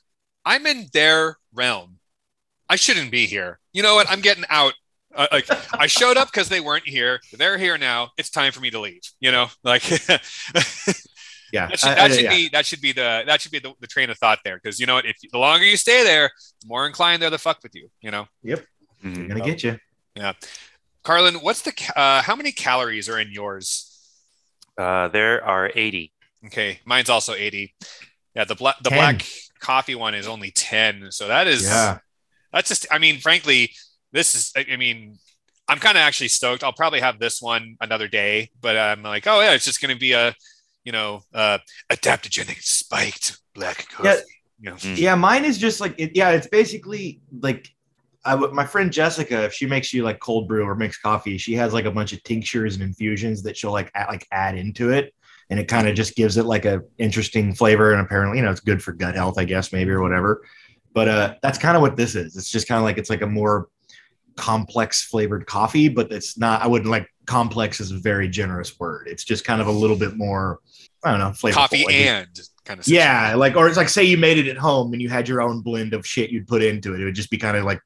I'm 0.44 0.66
in 0.66 0.86
their 0.92 1.36
realm. 1.54 1.98
I 2.68 2.76
shouldn't 2.76 3.10
be 3.10 3.26
here. 3.26 3.58
You 3.72 3.82
know 3.82 3.94
what? 3.94 4.10
I'm 4.10 4.20
getting 4.20 4.44
out. 4.50 4.72
Uh, 5.18 5.26
like 5.32 5.46
I 5.74 5.86
showed 5.88 6.16
up 6.16 6.28
because 6.28 6.48
they 6.48 6.60
weren't 6.60 6.86
here. 6.88 7.20
They're 7.32 7.58
here 7.58 7.76
now. 7.76 8.10
It's 8.16 8.30
time 8.30 8.52
for 8.52 8.60
me 8.60 8.70
to 8.70 8.78
leave. 8.80 9.02
You 9.20 9.32
know, 9.32 9.48
like 9.64 9.82
Yeah, 11.50 11.68
that 11.68 11.78
should, 11.80 11.88
that 11.88 11.98
I- 11.98 12.08
should 12.14 12.24
yeah. 12.24 12.30
be 12.30 12.48
that 12.50 12.66
should 12.66 12.80
be 12.80 12.92
the 12.92 13.24
that 13.26 13.40
should 13.40 13.52
be 13.52 13.58
the, 13.58 13.72
the 13.80 13.86
train 13.86 14.10
of 14.10 14.18
thought 14.18 14.38
there. 14.44 14.56
Because 14.62 14.78
you 14.78 14.86
know 14.86 14.94
what? 14.94 15.06
If 15.06 15.16
the 15.32 15.38
longer 15.38 15.64
you 15.64 15.76
stay 15.78 16.04
there, 16.04 16.30
the 16.60 16.66
more 16.68 16.86
inclined 16.86 17.22
they're 17.22 17.30
to 17.30 17.38
fuck 17.38 17.62
with 17.62 17.74
you. 17.74 17.88
You 18.00 18.10
know, 18.10 18.26
Mhm. 18.44 18.58
They're 19.02 19.28
gonna 19.28 19.40
get 19.44 19.62
you. 19.64 19.78
Yeah, 20.14 20.32
Carlin, 21.04 21.36
what's 21.36 21.62
the 21.62 21.72
uh, 21.96 22.22
how 22.22 22.36
many 22.36 22.52
calories 22.52 23.08
are 23.08 23.18
in 23.18 23.30
yours? 23.32 23.84
Uh, 24.76 25.08
there 25.08 25.42
are 25.44 25.70
80. 25.74 26.12
Okay, 26.46 26.80
mine's 26.84 27.08
also 27.08 27.32
eighty. 27.34 27.74
Yeah, 28.34 28.44
the 28.44 28.54
black 28.54 28.76
the 28.82 28.90
10. 28.90 28.98
black 28.98 29.26
coffee 29.58 29.94
one 29.94 30.14
is 30.14 30.28
only 30.28 30.50
ten. 30.50 31.10
So 31.10 31.28
that 31.28 31.46
is 31.48 31.64
Yeah, 31.64 31.98
that's 32.52 32.68
just 32.68 32.86
i 32.90 32.98
mean 32.98 33.18
frankly 33.20 33.72
this 34.12 34.34
is 34.34 34.52
i 34.56 34.64
I 34.72 34.76
mean 34.76 35.18
i'm 35.68 35.78
kind 35.78 35.96
of 35.96 36.02
actually 36.02 36.28
stoked 36.28 36.62
i'll 36.64 36.72
probably 36.72 37.00
have 37.00 37.18
this 37.18 37.40
one 37.42 37.76
another 37.80 38.08
day 38.08 38.50
but 38.60 38.76
i'm 38.76 39.02
like 39.02 39.26
oh 39.26 39.40
yeah 39.40 39.52
it's 39.52 39.64
just 39.64 39.80
going 39.82 39.94
to 39.94 39.98
be 40.00 40.12
a 40.12 40.34
you 40.84 40.92
know 40.92 41.20
uh 41.34 41.58
adaptogenic 41.90 42.62
spiked 42.62 43.38
black 43.54 43.88
coffee 43.90 44.08
Yeah. 44.08 44.16
you 44.60 44.70
know 44.70 44.76
Mm. 44.76 44.96
yeah. 44.96 45.14
Mine 45.14 45.44
is 45.44 45.58
just 45.58 45.80
like 45.80 45.94
it, 45.98 46.12
yeah. 46.16 46.30
It's 46.30 46.46
basically 46.48 47.20
like 47.40 47.68
I 48.24 48.32
w- 48.32 48.52
my 48.52 48.66
friend 48.66 48.92
Jessica. 48.92 49.44
If 49.44 49.52
she 49.54 49.66
makes 49.66 49.92
you 49.94 50.02
like 50.02 50.18
cold 50.20 50.48
brew 50.48 50.64
or 50.64 50.74
makes 50.74 50.98
coffee, 50.98 51.38
she 51.38 51.54
has 51.54 51.72
like 51.72 51.84
a 51.84 51.90
bunch 51.90 52.12
of 52.12 52.22
tinctures 52.24 52.74
and 52.74 52.82
infusions 52.82 53.42
that 53.44 53.56
she'll 53.56 53.70
like 53.72 53.90
add, 53.94 54.08
like 54.08 54.26
add 54.32 54.56
into 54.56 54.90
it, 54.90 55.14
and 55.50 55.60
it 55.60 55.68
kind 55.68 55.86
of 55.88 55.94
just 55.94 56.16
gives 56.16 56.36
it 56.36 56.44
like 56.44 56.64
a 56.64 56.82
interesting 56.98 57.54
flavor. 57.54 57.92
And 57.92 58.00
apparently, 58.00 58.38
you 58.38 58.44
know, 58.44 58.50
it's 58.50 58.60
good 58.60 58.82
for 58.82 58.92
gut 58.92 59.14
health, 59.14 59.38
I 59.38 59.44
guess 59.44 59.72
maybe 59.72 59.90
or 59.90 60.02
whatever. 60.02 60.42
But 60.92 61.08
uh, 61.08 61.34
that's 61.42 61.58
kind 61.58 61.76
of 61.76 61.80
what 61.82 61.96
this 61.96 62.14
is. 62.16 62.36
It's 62.36 62.50
just 62.50 62.66
kind 62.68 62.78
of 62.78 62.84
like 62.84 62.98
it's 62.98 63.10
like 63.10 63.22
a 63.22 63.26
more 63.26 63.68
complex 64.38 65.04
flavored 65.04 65.46
coffee, 65.46 65.88
but 65.88 66.10
it's 66.12 66.38
not. 66.38 66.62
I 66.62 66.66
wouldn't 66.66 66.90
like 66.90 67.08
complex 67.26 67.80
is 67.80 67.90
a 67.90 67.98
very 67.98 68.28
generous 68.28 68.78
word. 68.78 69.08
It's 69.08 69.24
just 69.24 69.44
kind 69.44 69.60
of 69.60 69.66
a 69.66 69.72
little 69.72 69.96
bit 69.96 70.16
more. 70.16 70.60
I 71.04 71.10
don't 71.10 71.20
know, 71.20 71.30
flavorful. 71.30 71.52
Coffee 71.52 71.84
like, 71.84 71.94
and 71.94 72.40
kind 72.64 72.80
of. 72.80 72.88
yeah, 72.88 73.34
like 73.34 73.56
or 73.56 73.68
it's 73.68 73.76
like 73.76 73.88
say 73.88 74.04
you 74.04 74.16
made 74.16 74.38
it 74.38 74.48
at 74.48 74.56
home 74.56 74.92
and 74.92 75.02
you 75.02 75.08
had 75.08 75.28
your 75.28 75.42
own 75.42 75.60
blend 75.60 75.92
of 75.92 76.06
shit 76.06 76.30
you'd 76.30 76.48
put 76.48 76.62
into 76.62 76.94
it. 76.94 77.00
It 77.00 77.04
would 77.04 77.14
just 77.14 77.30
be 77.30 77.36
kind 77.36 77.56
of 77.56 77.64
like 77.64 77.80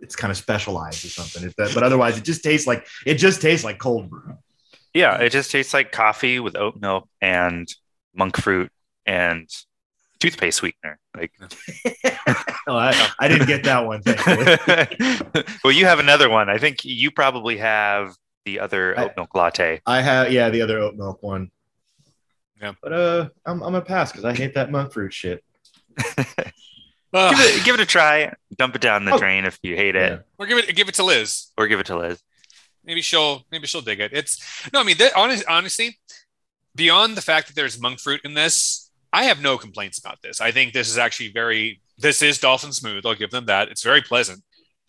it's 0.00 0.16
kind 0.16 0.30
of 0.30 0.36
specialized 0.36 1.04
or 1.04 1.08
something. 1.08 1.44
If 1.44 1.56
that, 1.56 1.72
but 1.72 1.82
otherwise, 1.82 2.18
it 2.18 2.24
just 2.24 2.42
tastes 2.42 2.66
like 2.66 2.86
it 3.06 3.14
just 3.14 3.40
tastes 3.40 3.64
like 3.64 3.78
cold 3.78 4.10
brew. 4.10 4.36
Yeah, 4.92 5.16
it 5.16 5.30
just 5.30 5.50
tastes 5.50 5.72
like 5.72 5.92
coffee 5.92 6.38
with 6.40 6.56
oat 6.56 6.76
milk 6.80 7.08
and 7.20 7.66
monk 8.14 8.36
fruit 8.36 8.70
and 9.06 9.48
toothpaste 10.18 10.58
sweetener. 10.58 10.98
Like, 11.16 11.32
Oh, 12.68 12.76
I, 12.76 12.94
I 13.18 13.28
didn't 13.28 13.46
get 13.48 13.64
that 13.64 13.84
one. 13.86 14.02
Well, 15.64 15.72
you 15.72 15.86
have 15.86 15.98
another 15.98 16.28
one. 16.28 16.48
I 16.48 16.58
think 16.58 16.84
you 16.84 17.10
probably 17.10 17.56
have 17.58 18.16
the 18.44 18.60
other 18.60 18.98
I- 18.98 19.04
oat 19.04 19.12
milk 19.16 19.34
latte. 19.34 19.80
I 19.86 20.00
have 20.02 20.32
yeah, 20.32 20.48
the 20.50 20.62
other 20.62 20.78
oat 20.78 20.94
milk 20.96 21.22
one. 21.22 21.50
Yeah. 22.60 22.72
But 22.82 22.92
uh, 22.92 23.28
I'm 23.46 23.62
I'm 23.62 23.74
a 23.74 23.80
pass 23.80 24.12
because 24.12 24.24
I 24.24 24.34
hate 24.34 24.54
that 24.54 24.70
monk 24.70 24.92
fruit 24.92 25.12
shit. 25.12 25.42
Ugh. 27.14 27.34
Give 27.36 27.40
it, 27.40 27.64
give 27.64 27.74
it 27.74 27.80
a 27.80 27.86
try. 27.86 28.32
Dump 28.56 28.74
it 28.76 28.80
down 28.80 29.04
the 29.04 29.12
Oh. 29.14 29.18
drain 29.18 29.44
if 29.44 29.58
you 29.62 29.76
hate 29.76 29.96
it, 29.96 30.12
Yeah. 30.12 30.18
or 30.38 30.46
give 30.46 30.58
it 30.58 30.74
give 30.74 30.88
it 30.88 30.94
to 30.96 31.04
Liz. 31.04 31.50
or 31.58 31.66
give 31.66 31.80
it 31.80 31.86
to 31.86 31.98
Liz. 31.98 32.22
Maybe 32.84 33.02
she'll 33.02 33.44
maybe 33.52 33.66
she'll 33.66 33.80
dig 33.82 34.00
it. 34.00 34.12
It's 34.12 34.40
no, 34.72 34.80
I 34.80 34.84
mean, 34.84 34.96
that, 34.98 35.14
honest, 35.16 35.44
honestly, 35.48 35.98
beyond 36.74 37.16
the 37.16 37.22
fact 37.22 37.48
that 37.48 37.54
there's 37.56 37.80
monk 37.80 38.00
fruit 38.00 38.20
in 38.24 38.34
this, 38.34 38.90
I 39.12 39.24
have 39.24 39.40
no 39.42 39.58
complaints 39.58 39.98
about 39.98 40.22
this. 40.22 40.40
I 40.40 40.50
think 40.52 40.72
this 40.72 40.88
is 40.88 40.98
actually 40.98 41.32
very. 41.32 41.80
This 41.98 42.22
is 42.22 42.38
dolphin 42.38 42.72
smooth. 42.72 43.04
I'll 43.06 43.14
give 43.14 43.30
them 43.30 43.46
that. 43.46 43.68
It's 43.68 43.82
very 43.82 44.00
pleasant, 44.02 44.42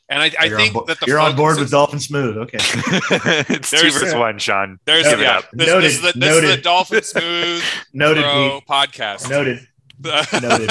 and 0.09 0.21
I, 0.21 0.31
I 0.39 0.49
think 0.49 0.73
bo- 0.73 0.85
that 0.85 0.99
the 0.99 1.05
you're 1.07 1.19
on 1.19 1.35
board 1.35 1.57
with 1.59 1.69
Dolphin 1.71 1.99
Smooth. 1.99 2.37
Okay. 2.37 2.57
it's 2.61 3.69
two 3.69 3.77
There's- 3.77 3.93
versus 3.93 4.15
one, 4.15 4.39
Sean. 4.39 4.79
There's 4.85 5.07
Give 5.07 5.19
yeah. 5.19 5.41
This, 5.53 5.67
Noted. 5.67 5.83
this 5.83 5.95
is 5.95 6.01
the, 6.01 6.19
this 6.19 6.43
is 6.43 6.55
the 6.55 6.61
dolphin 6.61 7.03
smooth 7.13 7.63
Noted. 7.93 8.23
Pro 8.23 8.61
podcast. 8.67 9.29
Noted. 9.29 9.59
Noted. 10.41 10.69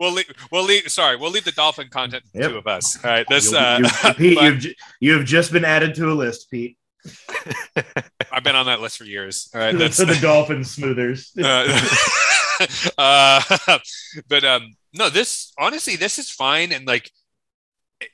we'll 0.00 0.12
leave. 0.12 0.30
We'll 0.50 0.64
leave. 0.64 0.90
Sorry, 0.90 1.16
we'll 1.16 1.30
leave 1.30 1.44
the 1.44 1.52
dolphin 1.52 1.88
content 1.88 2.24
to 2.34 2.40
Yep. 2.40 2.50
two 2.50 2.56
of 2.58 2.66
us. 2.66 2.98
All 3.04 3.10
right. 3.10 3.26
This. 3.28 3.50
You- 3.52 3.58
Uh, 3.58 3.78
you- 4.04 4.14
Pete, 4.14 4.38
but 4.38 4.44
you've 4.64 4.74
you 5.00 5.12
have 5.14 5.24
just 5.24 5.52
been 5.52 5.64
added 5.64 5.94
to 5.96 6.10
a 6.10 6.14
list, 6.14 6.50
Pete. 6.50 6.76
I've 8.32 8.44
been 8.44 8.56
on 8.56 8.66
that 8.66 8.80
list 8.80 8.98
for 8.98 9.04
years. 9.04 9.50
All 9.54 9.60
right. 9.60 9.72
to 9.72 9.78
That's 9.78 9.96
the 9.98 10.18
Dolphin 10.20 10.64
Smoothers. 10.64 11.32
uh, 11.42 11.80
uh, 12.98 13.78
but 14.28 14.44
um 14.44 14.74
no 14.94 15.10
this 15.10 15.52
honestly 15.58 15.96
this 15.96 16.18
is 16.18 16.30
fine. 16.30 16.72
And 16.72 16.86
like 16.86 17.10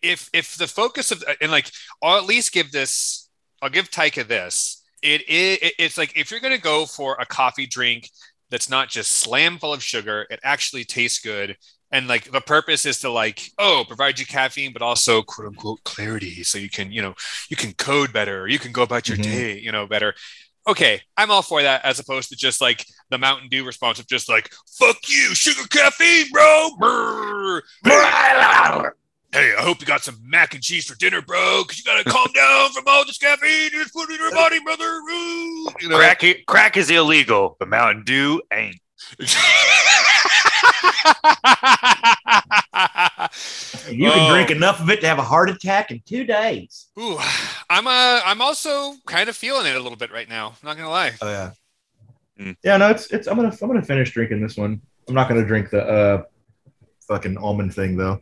if 0.02 0.28
if 0.32 0.56
the 0.56 0.66
focus 0.66 1.10
of 1.12 1.22
and 1.40 1.50
like 1.50 1.70
i'll 2.02 2.18
at 2.18 2.24
least 2.26 2.52
give 2.52 2.72
this 2.72 3.28
i'll 3.62 3.70
give 3.70 3.90
taika 3.90 4.26
this. 4.26 4.82
It 5.02 5.28
is 5.28 5.58
it, 5.62 5.74
it's 5.78 5.98
like 5.98 6.16
if 6.16 6.30
you're 6.30 6.40
going 6.40 6.56
to 6.56 6.60
go 6.62 6.86
for 6.86 7.16
a 7.20 7.26
coffee 7.26 7.66
drink 7.66 8.08
that's 8.50 8.70
not 8.70 8.88
just 8.88 9.12
slam 9.12 9.58
full 9.58 9.72
of 9.72 9.82
sugar 9.82 10.26
it 10.30 10.40
actually 10.44 10.84
tastes 10.84 11.20
good. 11.20 11.56
And 11.92 12.08
like 12.08 12.30
the 12.32 12.40
purpose 12.40 12.84
is 12.84 12.98
to 13.00 13.10
like 13.10 13.50
oh 13.58 13.84
provide 13.86 14.18
you 14.18 14.26
caffeine 14.26 14.72
but 14.72 14.82
also 14.82 15.22
quote 15.22 15.48
unquote 15.48 15.84
clarity. 15.84 16.42
So 16.42 16.58
you 16.58 16.68
can 16.70 16.90
you 16.90 17.02
know 17.02 17.14
you 17.48 17.56
can 17.56 17.72
code 17.74 18.12
better 18.12 18.42
or 18.42 18.48
you 18.48 18.58
can 18.58 18.72
go 18.72 18.82
about 18.82 19.08
your 19.08 19.18
Mhm. 19.18 19.18
day 19.18 19.58
you 19.58 19.70
know 19.70 19.86
better 19.86 20.14
okay, 20.66 21.00
I'm 21.16 21.30
all 21.30 21.42
for 21.42 21.62
that 21.62 21.84
as 21.84 21.98
opposed 21.98 22.28
to 22.30 22.36
just 22.36 22.60
like 22.60 22.84
the 23.10 23.18
Mountain 23.18 23.48
Dew 23.48 23.64
response 23.64 23.98
of 23.98 24.06
just 24.06 24.28
like, 24.28 24.50
fuck 24.78 24.96
you, 25.08 25.34
sugar 25.34 25.66
caffeine, 25.68 26.26
bro. 26.32 26.70
Brr. 26.78 27.62
Hey, 29.32 29.52
I 29.58 29.62
hope 29.62 29.80
you 29.80 29.86
got 29.86 30.02
some 30.02 30.18
mac 30.24 30.54
and 30.54 30.62
cheese 30.62 30.86
for 30.86 30.94
dinner, 30.96 31.20
bro, 31.20 31.62
because 31.62 31.78
you 31.78 31.84
got 31.84 32.02
to 32.02 32.08
calm 32.10 32.28
down 32.34 32.70
from 32.70 32.84
all 32.86 33.04
this 33.04 33.18
caffeine 33.18 33.70
you 33.72 33.82
just 33.82 33.92
put 33.92 34.08
in 34.08 34.16
your 34.16 34.30
body, 34.30 34.60
brother. 34.60 34.84
Ooh. 34.84 35.66
You 35.80 35.88
know? 35.88 35.96
Crack, 35.98 36.22
crack 36.46 36.76
is 36.76 36.88
illegal, 36.90 37.56
but 37.58 37.68
Mountain 37.68 38.04
Dew 38.04 38.40
ain't. 38.52 38.76
You 43.90 44.10
can 44.10 44.18
Oh. 44.18 44.32
drink 44.32 44.50
enough 44.50 44.80
of 44.80 44.90
it 44.90 45.00
to 45.02 45.06
have 45.06 45.18
a 45.18 45.22
heart 45.22 45.48
attack 45.50 45.90
in 45.90 46.00
two 46.06 46.24
days. 46.24 46.86
Ooh, 46.98 47.18
I'm 47.68 47.86
uh, 47.86 48.20
I'm 48.24 48.40
also 48.40 48.94
kind 49.06 49.28
of 49.28 49.36
feeling 49.36 49.66
it 49.66 49.74
a 49.76 49.80
little 49.80 49.98
bit 49.98 50.12
right 50.12 50.28
now. 50.28 50.48
I'm 50.48 50.66
not 50.66 50.76
gonna 50.76 50.90
lie. 50.90 51.12
Oh 51.20 51.28
yeah. 51.28 51.50
Mm. 52.40 52.56
Yeah, 52.62 52.76
no, 52.76 52.90
it's 52.90 53.10
it's. 53.10 53.26
I'm 53.26 53.36
gonna 53.36 53.56
I'm 53.60 53.68
gonna 53.68 53.82
finish 53.82 54.12
drinking 54.12 54.40
this 54.42 54.56
one. 54.56 54.80
I'm 55.08 55.14
not 55.14 55.28
gonna 55.28 55.44
drink 55.46 55.70
the 55.70 55.82
uh, 55.84 56.22
fucking 57.08 57.38
almond 57.38 57.74
thing 57.74 57.96
though. 57.96 58.20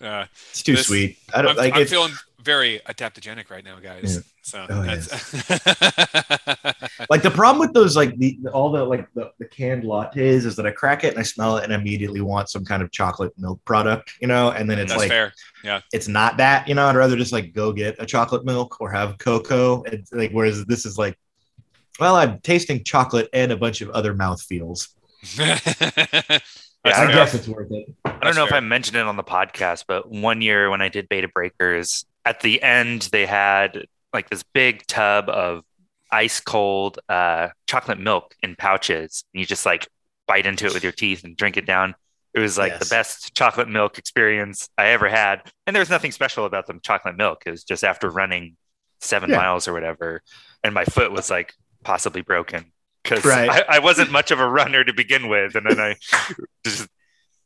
Uh, 0.00 0.26
It's 0.50 0.62
too 0.62 0.74
This- 0.76 0.86
sweet. 0.88 1.18
I 1.34 1.42
don't 1.42 1.52
I'm, 1.52 1.56
like 1.56 1.74
I'm 1.74 1.82
it. 1.82 1.88
feeling 1.90 2.12
very 2.42 2.80
adaptogenic 2.86 3.50
right 3.50 3.64
now, 3.64 3.78
guys. 3.78 4.16
Yeah. 4.16 4.22
So 4.42 4.66
Oh, 4.68 4.82
that's 4.82 5.32
like 7.10 7.22
the 7.22 7.30
problem 7.30 7.60
with 7.60 7.72
those 7.72 7.96
like 7.96 8.16
the 8.18 8.38
all 8.52 8.70
the 8.70 8.84
like 8.84 9.06
the, 9.14 9.32
the 9.38 9.44
canned 9.44 9.84
lattes 9.84 10.16
is 10.16 10.56
that 10.56 10.66
I 10.66 10.70
crack 10.72 11.04
it 11.04 11.10
and 11.10 11.18
I 11.18 11.22
smell 11.22 11.58
it 11.58 11.64
and 11.64 11.72
immediately 11.72 12.20
want 12.20 12.48
some 12.50 12.64
kind 12.64 12.82
of 12.82 12.90
chocolate 12.90 13.32
milk 13.38 13.64
product, 13.64 14.12
you 14.20 14.26
know, 14.26 14.50
and 14.50 14.68
then 14.68 14.78
it's 14.78 14.90
that's 14.90 15.02
like 15.02 15.10
fair. 15.10 15.32
Yeah, 15.62 15.80
it's 15.92 16.08
not 16.08 16.36
that, 16.38 16.66
you 16.68 16.74
know. 16.74 16.86
I'd 16.86 16.96
rather 16.96 17.16
just 17.16 17.32
like 17.32 17.52
go 17.52 17.72
get 17.72 17.96
a 17.98 18.06
chocolate 18.06 18.44
milk 18.44 18.80
or 18.80 18.90
have 18.90 19.18
cocoa. 19.18 19.82
It's 19.84 20.12
like 20.12 20.32
whereas 20.32 20.64
this 20.66 20.84
is 20.84 20.98
like, 20.98 21.16
well, 22.00 22.16
I'm 22.16 22.40
tasting 22.40 22.82
chocolate 22.84 23.28
and 23.32 23.52
a 23.52 23.56
bunch 23.56 23.80
of 23.80 23.90
other 23.90 24.14
mouth 24.14 24.42
feels. 24.42 24.88
That's 26.84 26.98
I 26.98 27.04
I 27.04 27.12
guess 27.12 27.34
it's 27.34 27.46
worth 27.46 27.70
it. 27.70 27.94
I 28.04 28.10
don't 28.10 28.20
That's 28.22 28.36
know 28.36 28.46
if. 28.46 28.52
I 28.52 28.60
mentioned 28.60 28.96
it 28.96 29.06
on 29.06 29.16
the 29.16 29.22
podcast, 29.22 29.84
but 29.86 30.10
one 30.10 30.40
year 30.40 30.68
when 30.68 30.82
I 30.82 30.88
did 30.88 31.08
Bay 31.08 31.20
to 31.20 31.28
Breakers, 31.28 32.04
at 32.24 32.40
the 32.40 32.62
end 32.62 33.02
they 33.12 33.26
had 33.26 33.86
like 34.12 34.28
this 34.30 34.42
big 34.42 34.86
tub 34.86 35.28
of 35.28 35.64
ice 36.10 36.40
cold 36.40 36.98
uh, 37.08 37.48
chocolate 37.66 37.98
milk 37.98 38.34
in 38.42 38.54
pouches. 38.56 39.24
And 39.32 39.40
you 39.40 39.46
just 39.46 39.64
like 39.66 39.88
bite 40.26 40.46
into 40.46 40.66
it 40.66 40.74
with 40.74 40.82
your 40.82 40.92
teeth 40.92 41.24
and 41.24 41.36
drink 41.36 41.56
it 41.56 41.66
down. 41.66 41.94
It 42.34 42.40
was 42.40 42.56
like 42.58 42.72
Yes. 42.72 42.80
the 42.88 42.94
best 42.94 43.34
chocolate 43.34 43.68
milk 43.68 43.98
experience 43.98 44.68
I 44.78 44.88
ever 44.88 45.08
had. 45.08 45.42
And 45.66 45.74
there 45.74 45.80
was 45.80 45.90
nothing 45.90 46.12
special 46.12 46.44
about 46.44 46.66
the 46.66 46.78
chocolate 46.82 47.16
milk. 47.16 47.42
It 47.46 47.50
was 47.50 47.64
just 47.64 47.82
after 47.84 48.08
running 48.10 48.56
seven 49.00 49.30
Yeah. 49.30 49.36
miles 49.38 49.66
or 49.66 49.72
whatever. 49.72 50.22
And 50.62 50.74
my 50.74 50.84
foot 50.84 51.10
was 51.12 51.30
like 51.30 51.54
possibly 51.82 52.20
broken 52.22 52.72
because 53.02 53.24
Right. 53.24 53.50
I, 53.50 53.76
I 53.76 53.78
wasn't 53.80 54.12
much 54.12 54.30
of 54.30 54.38
a 54.38 54.48
runner 54.48 54.84
to 54.84 54.92
begin 54.94 55.28
with. 55.28 55.56
And 55.56 55.66
then 55.66 55.80
I 55.80 55.96
just, 56.64 56.88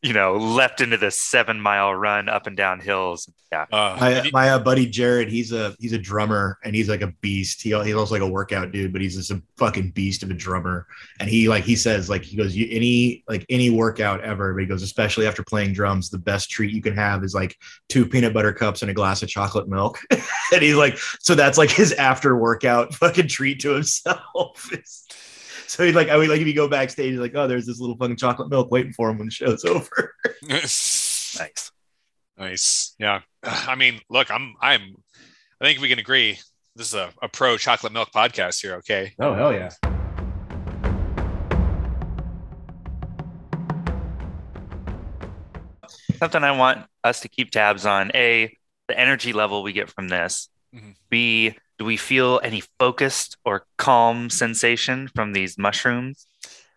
you 0.02 0.12
know, 0.12 0.36
leapt 0.36 0.80
into 0.80 0.96
this 0.96 1.20
seven 1.20 1.60
mile 1.60 1.94
run 1.94 2.28
up 2.28 2.46
and 2.46 2.56
down 2.56 2.80
hills. 2.80 3.30
Yeah. 3.50 3.66
Uh, 3.72 3.96
My 4.00 4.30
my 4.32 4.50
uh, 4.50 4.58
buddy 4.58 4.86
Jared, 4.86 5.28
he's 5.28 5.52
a 5.52 5.74
he's 5.78 5.92
a 5.92 5.98
drummer 5.98 6.58
and 6.64 6.74
he's 6.74 6.88
like 6.88 7.00
a 7.00 7.12
beast. 7.20 7.62
He 7.62 7.70
he's 7.84 7.94
also 7.94 8.14
like 8.14 8.22
a 8.22 8.28
workout 8.28 8.72
dude, 8.72 8.92
but 8.92 9.00
he's 9.00 9.16
just 9.16 9.30
a 9.30 9.40
fucking 9.56 9.90
beast 9.90 10.22
of 10.22 10.30
a 10.30 10.34
drummer. 10.34 10.86
And 11.20 11.30
he 11.30 11.48
like 11.48 11.64
he 11.64 11.76
says 11.76 12.10
like 12.10 12.22
he 12.22 12.36
goes 12.36 12.56
you, 12.56 12.68
any 12.70 13.24
like 13.28 13.46
any 13.48 13.70
workout 13.70 14.20
ever, 14.20 14.52
but 14.52 14.60
he 14.60 14.66
goes 14.66 14.82
especially 14.82 15.26
after 15.26 15.42
playing 15.44 15.72
drums, 15.72 16.10
the 16.10 16.18
best 16.18 16.50
treat 16.50 16.74
you 16.74 16.82
can 16.82 16.94
have 16.94 17.22
is 17.24 17.34
like 17.34 17.56
two 17.88 18.06
peanut 18.06 18.34
butter 18.34 18.52
cups 18.52 18.82
and 18.82 18.90
a 18.90 18.94
glass 18.94 19.22
of 19.22 19.28
chocolate 19.28 19.68
milk. 19.68 19.98
and 20.10 20.62
he's 20.62 20.76
like, 20.76 20.98
so 21.20 21.34
that's 21.34 21.58
like 21.58 21.70
his 21.70 21.92
after 21.92 22.36
workout 22.36 22.94
fucking 22.94 23.28
treat 23.28 23.60
to 23.60 23.74
himself. 23.74 24.70
so 25.68 25.84
he's 25.84 25.94
like, 25.94 26.08
I 26.08 26.16
would 26.16 26.28
like 26.28 26.40
if 26.40 26.46
you 26.46 26.54
go 26.54 26.68
backstage, 26.68 27.10
he's 27.10 27.20
like, 27.20 27.34
oh, 27.34 27.46
there's 27.46 27.66
this 27.66 27.80
little 27.80 27.96
fucking 27.96 28.16
chocolate 28.16 28.50
milk 28.50 28.70
waiting 28.70 28.92
for 28.92 29.10
him 29.10 29.18
when 29.18 29.26
the 29.26 29.32
show's 29.32 29.64
over. 29.64 30.14
Nice. 30.42 31.70
nice. 32.38 32.94
Yeah. 32.98 33.20
I 33.42 33.74
mean, 33.74 34.00
look, 34.08 34.30
I'm, 34.30 34.54
I'm, 34.60 34.94
I 35.60 35.64
think 35.64 35.80
we 35.80 35.88
can 35.88 35.98
agree. 35.98 36.38
This 36.76 36.88
is 36.88 36.94
a, 36.94 37.10
a 37.22 37.28
pro 37.28 37.56
chocolate 37.56 37.92
milk 37.92 38.10
podcast 38.14 38.60
here. 38.62 38.74
Okay. 38.76 39.12
Oh 39.18 39.34
hell 39.34 39.52
yeah. 39.52 39.70
Something 46.18 46.44
I 46.44 46.52
want 46.52 46.86
us 47.04 47.20
to 47.20 47.28
keep 47.28 47.50
tabs 47.50 47.86
on. 47.86 48.10
A, 48.14 48.56
the 48.88 48.98
energy 48.98 49.32
level 49.32 49.62
we 49.62 49.72
get 49.72 49.90
from 49.90 50.08
this. 50.08 50.48
Mhm. 50.74 50.94
B, 51.10 51.56
do 51.78 51.84
we 51.84 51.96
feel 51.96 52.40
any 52.42 52.62
focused 52.78 53.36
or 53.44 53.66
calm 53.76 54.30
sensation 54.30 55.08
from 55.14 55.32
these 55.32 55.58
mushrooms? 55.58 56.26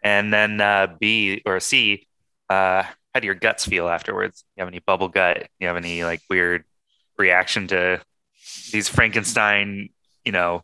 And 0.03 0.33
then 0.33 0.59
uh, 0.61 0.87
B 0.99 1.41
or 1.45 1.59
C, 1.59 2.07
uh, 2.49 2.83
how 3.13 3.19
do 3.19 3.25
your 3.25 3.35
guts 3.35 3.65
feel 3.65 3.87
afterwards? 3.87 4.43
You 4.55 4.61
have 4.61 4.67
any 4.67 4.79
bubble 4.79 5.07
gut? 5.09 5.47
You 5.59 5.67
have 5.67 5.77
any 5.77 6.03
like 6.03 6.21
weird 6.29 6.63
reaction 7.17 7.67
to 7.67 8.01
these 8.71 8.87
Frankenstein, 8.89 9.89
you 10.25 10.31
know, 10.31 10.63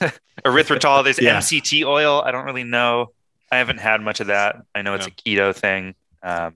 erythritol? 0.44 1.04
There's 1.04 1.20
Yeah. 1.20 1.38
MCT 1.38 1.84
oil. 1.84 2.22
I 2.24 2.30
don't 2.30 2.44
really 2.44 2.64
know. 2.64 3.08
I 3.50 3.58
haven't 3.58 3.78
had 3.78 4.00
much 4.00 4.20
of 4.20 4.28
that. 4.28 4.56
I 4.74 4.82
know 4.82 4.94
it's 4.94 5.06
a 5.06 5.10
keto 5.10 5.54
thing. 5.54 5.94
Um, 6.22 6.54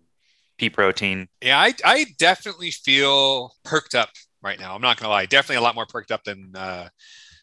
pea 0.57 0.71
protein. 0.71 1.29
Yeah. 1.43 1.59
I, 1.61 1.75
I 1.85 2.07
definitely 2.19 2.71
feel 2.71 3.53
perked 3.65 3.95
up 3.95 4.11
right 4.43 4.59
now. 4.59 4.75
I'm 4.75 4.83
not 4.83 4.97
going 4.99 5.07
to 5.07 5.11
lie. 5.11 5.27
Definitely 5.27 5.57
a 5.57 5.61
lot 5.63 5.75
more 5.75 5.87
perked 5.87 6.11
up 6.11 6.25
than, 6.25 6.53
uh, 6.55 6.89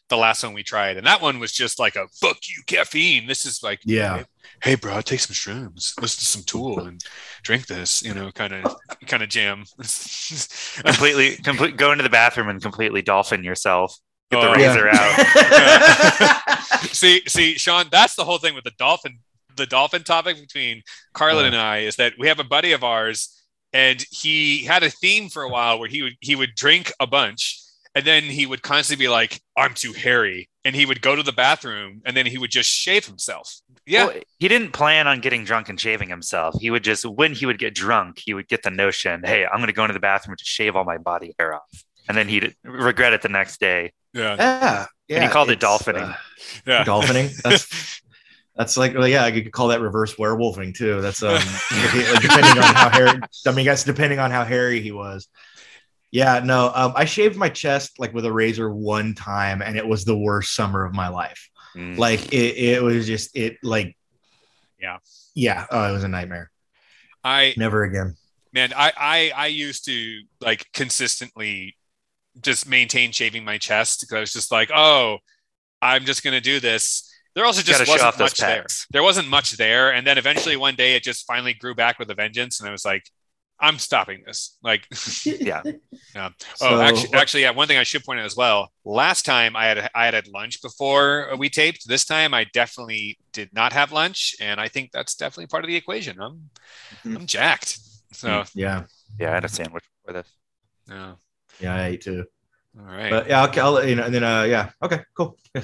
the 0.08 0.16
last 0.16 0.44
one 0.44 0.52
we 0.54 0.62
tried, 0.62 0.96
and 0.98 1.04
that 1.04 1.20
one 1.20 1.40
was 1.40 1.50
just 1.50 1.80
like 1.80 1.96
a 1.96 2.06
fuck 2.20 2.36
you 2.46 2.62
caffeine. 2.68 3.26
This 3.26 3.44
is 3.44 3.60
like 3.60 3.80
Yeah. 3.84 4.22
hey 4.62 4.76
bro, 4.76 5.00
take 5.00 5.18
some 5.18 5.34
shrooms, 5.34 6.00
listen 6.00 6.20
to 6.20 6.24
some 6.24 6.42
Tool, 6.44 6.78
and 6.86 7.00
drink 7.42 7.66
this. 7.66 8.04
You 8.04 8.14
know, 8.14 8.30
kind 8.30 8.52
of 8.54 8.76
kind 9.08 9.24
of 9.24 9.28
jam. 9.28 9.64
completely, 10.84 11.34
complete. 11.42 11.76
Go 11.76 11.90
into 11.90 12.04
the 12.04 12.08
bathroom 12.08 12.48
and 12.48 12.62
completely 12.62 13.02
dolphin 13.02 13.42
yourself. 13.42 13.96
Get 14.30 14.40
the 14.42 14.50
Oh, 14.50 14.54
razor 14.54 14.88
out. 14.92 16.78
see, 16.92 17.22
see, 17.26 17.54
Sean, 17.58 17.86
that's 17.90 18.14
the 18.14 18.24
whole 18.24 18.38
thing 18.38 18.54
with 18.54 18.62
the 18.64 18.72
dolphin. 18.78 19.18
The 19.56 19.66
dolphin 19.66 20.04
topic 20.04 20.36
between 20.40 20.82
Carlin 21.14 21.44
Yeah. 21.46 21.46
and 21.46 21.56
I 21.56 21.78
is 21.78 21.96
that 21.96 22.12
we 22.18 22.28
have 22.28 22.38
a 22.38 22.44
buddy 22.44 22.72
of 22.72 22.84
ours, 22.84 23.42
and 23.76 24.04
he 24.10 24.64
had 24.64 24.82
a 24.82 24.90
theme 24.90 25.28
for 25.28 25.42
a 25.42 25.48
while 25.50 25.78
where 25.78 25.88
he 25.88 26.02
would 26.02 26.16
he 26.20 26.34
would 26.34 26.54
drink 26.54 26.92
a 26.98 27.06
bunch, 27.06 27.60
and 27.94 28.04
then 28.04 28.22
he 28.24 28.46
would 28.46 28.62
constantly 28.62 29.04
be 29.04 29.08
like, 29.08 29.40
"I'm 29.56 29.74
too 29.74 29.92
hairy," 29.92 30.48
and 30.64 30.74
he 30.74 30.86
would 30.86 31.02
go 31.02 31.14
to 31.14 31.22
the 31.22 31.32
bathroom, 31.32 32.00
and 32.06 32.16
then 32.16 32.26
he 32.26 32.38
would 32.38 32.50
just 32.50 32.70
shave 32.70 33.04
himself. 33.04 33.60
Yeah, 33.86 34.06
Well, 34.06 34.16
he 34.40 34.48
didn't 34.48 34.72
plan 34.72 35.06
on 35.06 35.20
getting 35.20 35.44
drunk 35.44 35.68
and 35.68 35.80
shaving 35.80 36.08
himself. 36.08 36.56
He 36.60 36.70
would 36.72 36.82
just, 36.82 37.04
when 37.04 37.34
he 37.34 37.46
would 37.46 37.58
get 37.58 37.72
drunk, 37.72 38.20
he 38.24 38.34
would 38.34 38.48
get 38.48 38.64
the 38.64 38.70
notion, 38.70 39.22
hey, 39.24 39.46
I'm 39.46 39.58
going 39.58 39.68
to 39.68 39.72
go 39.72 39.84
into 39.84 39.92
the 39.94 40.00
bathroom 40.00 40.36
to 40.36 40.44
shave 40.44 40.74
all 40.74 40.84
my 40.84 40.98
body 40.98 41.34
hair 41.38 41.54
off. 41.54 41.84
And 42.08 42.16
then 42.16 42.26
he'd 42.26 42.54
regret 42.64 43.12
it 43.12 43.22
the 43.22 43.28
next 43.28 43.60
day. 43.60 43.92
yeah, 44.12 44.86
Yeah. 45.06 45.16
And 45.16 45.24
he 45.24 45.30
called 45.30 45.50
it 45.50 45.60
dolphining. 45.60 46.10
uh, 46.10 46.16
yeah. 46.66 46.84
dolphining. 46.84 47.30
That's 47.44 48.02
that's 48.56 48.76
like 48.76 48.94
well, 48.94 49.06
yeah, 49.08 49.26
you 49.26 49.42
could 49.42 49.52
call 49.52 49.68
that 49.68 49.80
reverse 49.80 50.14
werewolfing 50.16 50.74
too. 50.74 51.00
That's 51.00 51.22
um 51.22 51.38
depending 52.22 52.58
on 52.62 52.74
how 52.74 52.90
hairy. 52.90 53.20
I 53.46 53.52
mean, 53.52 53.64
guess 53.64 53.84
depending 53.84 54.18
on 54.18 54.30
how 54.30 54.44
hairy 54.44 54.80
he 54.80 54.92
was. 54.92 55.28
Yeah, 56.10 56.40
no, 56.42 56.70
um, 56.74 56.92
I 56.96 57.04
shaved 57.04 57.36
my 57.36 57.48
chest 57.48 57.98
like 57.98 58.14
with 58.14 58.24
a 58.24 58.32
razor 58.32 58.72
one 58.72 59.14
time, 59.14 59.60
and 59.60 59.76
it 59.76 59.86
was 59.86 60.04
the 60.04 60.16
worst 60.16 60.54
summer 60.54 60.84
of 60.84 60.94
my 60.94 61.08
life. 61.08 61.50
Mm. 61.76 61.98
Like 61.98 62.32
it, 62.32 62.56
it 62.56 62.82
was 62.82 63.06
just 63.06 63.36
it 63.36 63.58
like, 63.62 63.96
Yeah. 64.80 64.98
yeah. 65.34 65.66
Oh, 65.70 65.90
it 65.90 65.92
was 65.92 66.04
a 66.04 66.08
nightmare. 66.08 66.50
I 67.22 67.54
Never 67.58 67.82
again. 67.82 68.14
man, 68.52 68.72
I, 68.74 68.92
I 68.96 69.32
I 69.36 69.46
used 69.48 69.84
to 69.86 70.20
like 70.40 70.64
consistently 70.72 71.76
just 72.40 72.68
maintain 72.68 73.12
shaving 73.12 73.44
my 73.44 73.58
chest 73.58 74.00
because 74.00 74.14
I 74.16 74.20
was 74.20 74.32
just 74.32 74.52
like, 74.52 74.70
oh, 74.74 75.18
I'm 75.82 76.04
just 76.04 76.22
gonna 76.24 76.40
do 76.40 76.60
this. 76.60 77.12
There 77.36 77.44
also 77.44 77.62
just 77.62 77.80
wasn't 77.86 78.02
off 78.02 78.16
those 78.16 78.30
much 78.30 78.38
there. 78.38 78.66
There 78.90 79.02
wasn't 79.02 79.28
much 79.28 79.52
there, 79.58 79.92
and 79.92 80.04
then 80.06 80.16
eventually 80.18 80.56
one 80.56 80.74
day 80.74 80.96
it 80.96 81.02
just 81.04 81.26
finally 81.26 81.52
grew 81.54 81.74
back 81.74 81.98
with 81.98 82.10
a 82.10 82.14
vengeance, 82.14 82.58
and 82.60 82.68
I 82.68 82.72
was 82.72 82.84
like, 82.84 83.04
I'm 83.60 83.78
stopping 83.78 84.22
this. 84.26 84.56
Like, 84.62 84.86
Yeah. 85.24 85.62
yeah. 86.14 86.30
oh, 86.40 86.54
So- 86.56 86.80
actually, 86.80 87.12
actually, 87.14 87.42
yeah. 87.42 87.50
One 87.50 87.68
thing 87.68 87.76
I 87.78 87.82
should 87.84 88.04
point 88.04 88.20
out 88.20 88.26
as 88.26 88.36
well. 88.36 88.70
Last 88.84 89.24
time 89.26 89.54
I 89.54 89.66
had 89.66 89.90
I 89.94 90.06
had 90.06 90.14
had 90.14 90.28
lunch 90.28 90.62
before 90.62 91.30
we 91.38 91.48
taped. 91.50 91.86
This 91.86 92.04
time 92.06 92.32
I 92.34 92.44
definitely 92.52 93.18
did 93.32 93.52
not 93.52 93.72
have 93.74 93.92
lunch, 93.92 94.34
and 94.40 94.58
I 94.58 94.68
think 94.68 94.90
that's 94.92 95.14
definitely 95.14 95.46
part 95.48 95.62
of 95.62 95.68
the 95.68 95.76
equation. 95.76 96.18
I'm 96.20 96.50
Mhm. 97.04 97.16
I'm 97.16 97.26
jacked. 97.26 97.78
So 98.12 98.44
Yeah, 98.54 98.84
Yeah, 99.20 99.30
I 99.30 99.34
had 99.34 99.44
a 99.44 99.48
sandwich 99.50 99.84
for 100.06 100.14
this. 100.14 100.26
yeah. 100.88 101.14
yeah, 101.60 101.74
I 101.74 101.86
ate 101.88 102.00
too. 102.00 102.24
All 102.78 102.86
right. 102.86 103.10
But 103.10 103.28
yeah, 103.28 103.44
okay, 103.44 103.60
I'll 103.60 103.72
let 103.72 103.88
you 103.88 103.94
know, 103.96 104.04
and 104.04 104.14
then 104.14 104.24
uh, 104.24 104.44
yeah, 104.44 104.70
okay, 104.82 105.00
cool. 105.14 105.38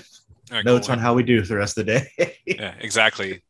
All 0.52 0.58
right, 0.58 0.66
Notes 0.66 0.88
cool. 0.88 0.92
on 0.92 0.98
how 0.98 1.14
we 1.14 1.22
do 1.22 1.40
the 1.40 1.56
rest 1.56 1.78
of 1.78 1.86
the 1.86 2.00
day. 2.18 2.36
Yeah, 2.46 2.74
exactly. 2.78 3.40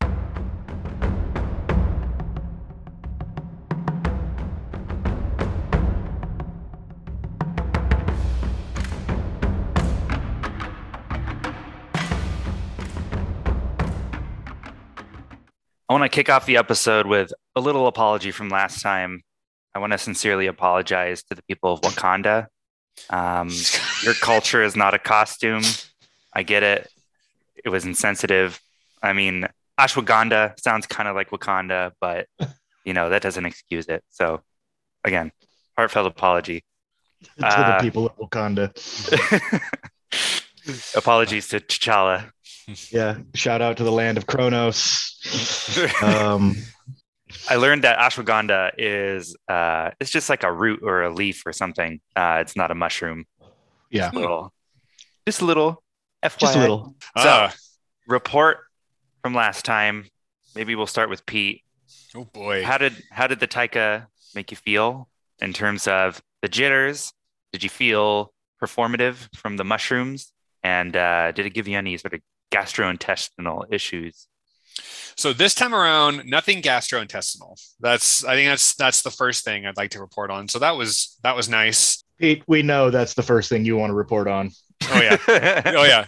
I 15.89 15.95
want 15.95 16.05
to 16.05 16.09
kick 16.09 16.29
off 16.31 16.47
the 16.47 16.57
episode 16.57 17.07
with 17.07 17.33
a 17.57 17.61
little 17.61 17.89
apology 17.89 18.31
from 18.31 18.49
last 18.49 18.81
time. 18.81 19.23
I 19.75 19.81
want 19.81 19.91
to 19.91 19.99
sincerely 19.99 20.47
apologize 20.47 21.25
to 21.25 21.35
the 21.35 21.43
people 21.43 21.73
of 21.73 21.81
Wakanda. 21.81 22.47
Um, 23.11 23.51
your 24.05 24.15
culture 24.15 24.63
is 24.63 24.77
not 24.77 24.95
a 24.95 25.01
costume. 25.01 25.63
I 26.33 26.45
get 26.45 26.63
it. 26.63 26.92
It 27.65 27.69
was 27.69 27.85
insensitive. 27.85 28.61
I 29.03 29.13
mean, 29.13 29.47
ashwagandha 29.79 30.59
sounds 30.61 30.87
kind 30.87 31.09
of 31.09 31.17
like 31.17 31.31
Wakanda, 31.31 31.93
but 32.01 32.27
you 32.85 32.93
know 32.95 33.09
that 33.11 33.23
doesn't 33.23 33.47
excuse 33.47 33.87
it. 33.87 34.03
So, 34.11 34.43
again, 35.05 35.33
heartfelt 35.77 36.07
apology. 36.07 36.65
to 37.39 37.47
Uh, 37.47 37.77
the 37.79 37.83
people 37.83 38.07
of 38.07 38.17
Wakanda. 38.17 38.71
Apologies 40.97 41.49
to 41.49 41.61
T'Challa. 41.61 42.31
Yeah. 42.91 43.19
Shout 43.35 43.61
out 43.63 43.77
to 43.79 43.85
the 43.85 43.91
land 43.93 44.19
of 44.19 44.27
Kronos. 44.27 45.09
Um, 46.03 46.57
I 47.49 47.55
learned 47.57 47.85
that 47.85 47.99
ashwagandha 47.99 48.73
is 48.77 49.37
uh, 49.49 49.91
it's 50.01 50.11
just 50.11 50.29
like 50.29 50.43
a 50.43 50.53
root 50.53 50.81
or 50.83 51.03
a 51.03 51.11
leaf 51.11 51.45
or 51.47 51.53
something. 51.53 52.01
Uh, 52.17 52.39
it's 52.41 52.57
not 52.57 52.71
a 52.71 52.75
mushroom. 52.75 53.25
yeah. 53.91 54.11
Little, 54.13 54.53
just 55.27 55.41
a 55.41 55.45
little. 55.45 55.83
FYI. 56.23 56.39
Just 56.39 56.57
a 56.57 56.61
little. 56.61 56.95
So, 57.17 57.23
Ah, 57.29 57.55
report 58.07 58.59
from 59.23 59.35
last 59.35 59.65
time. 59.65 60.07
Maybe 60.55 60.75
we'll 60.75 60.87
start 60.87 61.09
with 61.11 61.25
Pete. 61.27 61.63
oh 62.15 62.25
boy. 62.25 62.63
How 62.63 62.79
did 62.79 62.95
how 63.11 63.27
did 63.27 63.41
the 63.41 63.49
Taika 63.49 64.07
make 64.35 64.51
you 64.51 64.57
feel 64.57 65.09
in 65.41 65.53
terms 65.53 65.89
of 65.89 66.23
the 66.43 66.49
jitters? 66.49 67.13
Did 67.53 67.63
you 67.63 67.71
feel 67.71 68.33
performative 68.63 69.29
from 69.37 69.57
the 69.57 69.65
mushrooms? 69.65 70.33
And 70.63 70.97
uh, 70.97 71.33
did 71.33 71.47
it 71.47 71.51
give 71.55 71.67
you 71.69 71.77
any 71.77 71.97
sort 71.97 72.15
of 72.15 72.21
gastrointestinal 72.53 73.65
issues? 73.73 74.27
So 75.17 75.33
this 75.33 75.55
time 75.55 75.75
around, 75.75 76.25
nothing 76.25 76.63
gastrointestinal. 76.63 77.61
That's 77.81 78.25
I 78.25 78.35
think 78.35 78.49
that's 78.49 78.75
that's 78.75 79.03
the 79.03 79.11
first 79.11 79.45
thing 79.45 79.67
I'd 79.67 79.77
like 79.77 79.91
to 79.91 80.01
report 80.01 80.31
on. 80.31 80.49
So 80.49 80.59
that 80.61 80.77
was 80.77 81.19
that 81.23 81.37
was 81.37 81.49
nice. 81.49 82.03
Pete, 82.19 82.43
we 82.47 82.63
know 82.63 82.91
that's 82.91 83.15
the 83.15 83.23
first 83.23 83.49
thing 83.49 83.65
you 83.65 83.77
want 83.77 83.91
to 83.91 83.95
report 83.95 84.29
on. 84.29 84.51
Oh 84.91 85.01
yeah. 85.01 85.17
oh 85.77 85.85
yeah. 85.85 86.07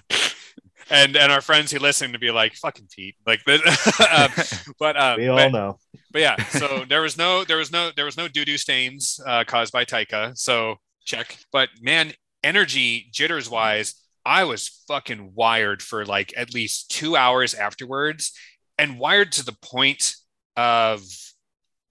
And 0.90 1.16
and 1.16 1.32
our 1.32 1.40
friends 1.40 1.70
who 1.72 1.78
listen 1.78 2.12
to 2.12 2.18
be 2.18 2.30
like 2.30 2.54
fucking 2.54 2.88
Pete, 2.94 3.16
like, 3.26 3.40
uh, 3.48 4.28
but 4.78 4.96
uh, 4.96 5.14
We 5.18 5.28
all 5.28 5.36
but, 5.36 5.52
know. 5.52 5.78
but 6.12 6.20
yeah. 6.20 6.36
So 6.44 6.84
there 6.88 7.00
was 7.00 7.16
no 7.16 7.44
there 7.44 7.56
was 7.56 7.72
no 7.72 7.90
there 7.96 8.04
was 8.04 8.16
no 8.16 8.28
doo 8.28 8.44
doo 8.44 8.58
stains 8.58 9.18
uh, 9.26 9.44
caused 9.46 9.72
by 9.72 9.84
Taika. 9.84 10.36
So 10.36 10.76
check. 11.04 11.38
But 11.52 11.70
man, 11.80 12.12
energy 12.42 13.08
jitters 13.12 13.48
wise, 13.48 13.94
I 14.26 14.44
was 14.44 14.82
fucking 14.86 15.32
wired 15.34 15.82
for 15.82 16.04
like 16.04 16.34
at 16.36 16.52
least 16.52 16.90
two 16.90 17.16
hours 17.16 17.54
afterwards, 17.54 18.32
and 18.78 18.98
wired 18.98 19.32
to 19.32 19.44
the 19.44 19.56
point 19.62 20.14
of 20.56 21.02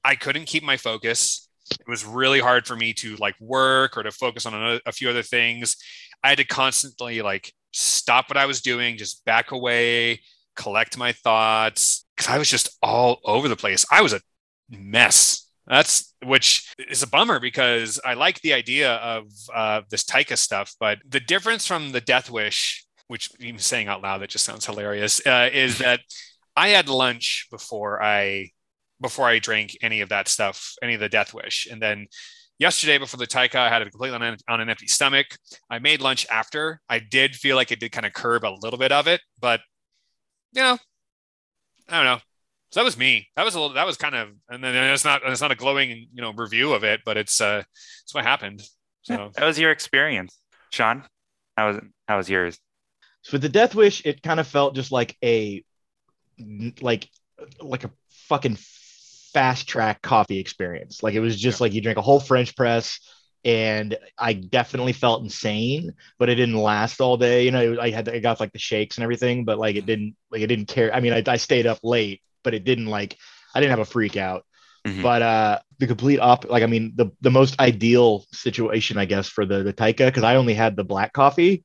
I 0.05 0.15
couldn't 0.15 0.45
keep 0.45 0.63
my 0.63 0.77
focus. 0.77 1.49
It 1.71 1.88
was 1.88 2.05
really 2.05 2.39
hard 2.39 2.67
for 2.67 2.75
me 2.75 2.93
to 2.95 3.15
like 3.15 3.36
work 3.39 3.97
or 3.97 4.03
to 4.03 4.11
focus 4.11 4.45
on 4.45 4.53
a, 4.53 4.79
a 4.86 4.91
few 4.91 5.09
other 5.09 5.23
things. 5.23 5.77
I 6.24 6.30
had 6.30 6.38
to 6.38 6.45
constantly 6.45 7.21
like 7.21 7.53
stop 7.71 8.30
what 8.30 8.38
I 8.38 8.45
was 8.45 8.61
doing, 8.61 8.97
just 8.97 9.26
back 9.26 9.51
away, 9.51 10.21
collect 10.55 10.97
my 10.97 11.11
thoughts 11.11 12.05
because 12.15 12.32
I 12.34 12.38
was 12.38 12.49
just 12.49 12.78
all 12.82 13.19
over 13.26 13.47
the 13.47 13.55
place. 13.55 13.86
I 13.91 14.01
was 14.01 14.13
a 14.13 14.21
mess. 14.69 15.49
That's 15.67 16.13
which 16.24 16.74
is 16.89 17.03
a 17.03 17.07
bummer 17.07 17.39
because 17.39 17.99
I 18.03 18.13
like 18.15 18.41
the 18.41 18.53
idea 18.53 18.95
of 18.95 19.26
uh, 19.53 19.82
this 19.89 20.03
Taika 20.03 20.38
stuff, 20.38 20.74
but 20.80 20.99
the 21.07 21.19
difference 21.19 21.65
from 21.65 21.91
the 21.91 22.01
Death 22.01 22.30
Wish, 22.30 22.86
which 23.07 23.30
even 23.39 23.59
saying 23.59 23.88
out 23.88 24.01
loud 24.01 24.21
that 24.21 24.30
just 24.30 24.45
sounds 24.45 24.65
hilarious, 24.65 25.26
uh, 25.26 25.49
is 25.51 25.78
that 25.78 26.01
I 26.55 26.69
had 26.69 26.89
lunch 26.89 27.47
before 27.49 28.03
I 28.03 28.51
before 29.01 29.28
I 29.28 29.39
drank 29.39 29.78
any 29.82 30.01
of 30.01 30.09
that 30.09 30.28
stuff, 30.28 30.74
any 30.82 30.93
of 30.93 30.99
the 30.99 31.09
Death 31.09 31.34
Wish, 31.34 31.67
and 31.69 31.82
then 31.82 32.07
yesterday 32.60 32.97
before 32.97 33.18
the 33.18 33.28
Taika, 33.28 33.56
I 33.56 33.70
had 33.70 33.82
it 33.82 33.91
completely 33.91 34.18
on, 34.18 34.38
on 34.47 34.62
an 34.62 34.70
empty 34.70 34.88
stomach. 34.88 35.28
I 35.70 35.80
made 35.80 36.01
lunch 36.01 36.26
after. 36.30 36.82
I 36.89 36.99
did 36.99 37.36
feel 37.36 37.56
like 37.56 37.72
it 37.72 37.80
did 37.80 37.91
kind 37.91 38.06
of 38.06 38.14
curb 38.14 38.43
a 38.45 38.56
little 38.62 38.80
bit 38.80 38.91
of 38.91 39.08
it, 39.08 39.22
but 39.39 39.62
you 40.54 40.62
know, 40.62 40.78
I 41.89 41.97
don't 41.97 42.06
know. 42.06 42.20
So 42.72 42.80
that 42.80 42.86
was 42.86 42.97
me. 42.97 43.28
That 43.36 43.45
was 43.45 43.54
a 43.56 43.60
little. 43.60 43.76
That 43.76 43.86
was 43.86 43.97
kind 43.97 44.16
of, 44.16 44.30
and 44.49 44.64
then 44.64 44.76
it's 44.76 45.06
not. 45.06 45.22
It's 45.26 45.41
not 45.41 45.51
a 45.51 45.56
glowing, 45.56 46.08
you 46.12 46.22
know, 46.22 46.34
review 46.34 46.74
of 46.74 46.84
it, 46.84 47.01
but 47.06 47.18
it's 47.18 47.39
uh, 47.39 47.62
it's 48.04 48.14
what 48.14 48.24
happened. 48.24 48.64
So 49.04 49.30
That 49.36 49.45
was 49.45 49.60
your 49.60 49.72
experience, 49.72 50.36
Sean. 50.72 51.04
How 51.56 51.68
was 51.68 51.80
how 52.08 52.18
was 52.18 52.30
yours? 52.30 52.58
So 53.22 53.34
with 53.34 53.43
the 53.43 53.49
Death 53.49 53.76
Wish, 53.76 54.04
it 54.06 54.24
kind 54.24 54.39
of 54.39 54.47
felt 54.47 54.76
just 54.76 54.91
like 54.91 55.16
a 55.24 55.64
like 56.82 57.08
like 57.62 57.84
a 57.84 57.91
fucking 58.28 58.58
fast 59.34 59.67
track 59.67 60.01
coffee 60.01 60.39
experience. 60.39 61.03
Like 61.03 61.15
it 61.15 61.19
was 61.19 61.39
just 61.39 61.61
like 61.61 61.73
you 61.73 61.81
drink 61.81 61.97
a 61.97 62.01
whole 62.01 62.19
French 62.19 62.55
press, 62.55 62.99
and 63.43 63.97
I 64.17 64.34
definitely 64.34 64.93
felt 64.93 65.23
insane, 65.23 65.93
but 66.19 66.29
it 66.29 66.36
didn't 66.36 66.55
last 66.55 67.01
all 67.01 67.17
day. 67.17 67.45
You 67.45 67.51
know, 67.51 67.77
I 67.81 67.89
had 67.89 68.07
I 68.09 68.19
got 68.19 68.39
like 68.39 68.53
the 68.53 68.59
shakes 68.59 68.97
and 68.97 69.03
everything, 69.03 69.45
but 69.45 69.57
like 69.57 69.75
it 69.75 69.86
didn't 69.86 70.15
like 70.31 70.41
it 70.41 70.47
didn't 70.47 70.67
care. 70.67 70.93
I 70.93 70.99
mean, 70.99 71.13
I, 71.13 71.23
I 71.27 71.38
stayed 71.38 71.67
up 71.67 71.79
late, 71.84 72.21
but 72.43 72.53
it 72.53 72.63
didn't 72.63 72.88
like 72.88 73.17
I 73.53 73.59
didn't 73.59 73.71
have 73.71 73.79
a 73.79 73.86
freak 73.86 74.17
out. 74.17 74.45
Mhm. 74.88 75.01
But 75.01 75.21
uh 75.21 75.59
the 75.79 75.88
complete 75.88 76.19
op 76.19 76.45
like 76.49 76.63
I 76.63 76.67
mean 76.67 76.93
the 76.95 77.11
the 77.21 77.31
most 77.31 77.59
ideal 77.59 78.25
situation 78.31 78.97
I 78.97 79.05
guess 79.05 79.27
for 79.27 79.45
the 79.45 79.63
the 79.63 79.73
Taika 79.73 80.07
because 80.07 80.23
I 80.23 80.36
only 80.36 80.53
had 80.53 80.75
the 80.75 80.84
black 80.84 81.13
coffee 81.13 81.63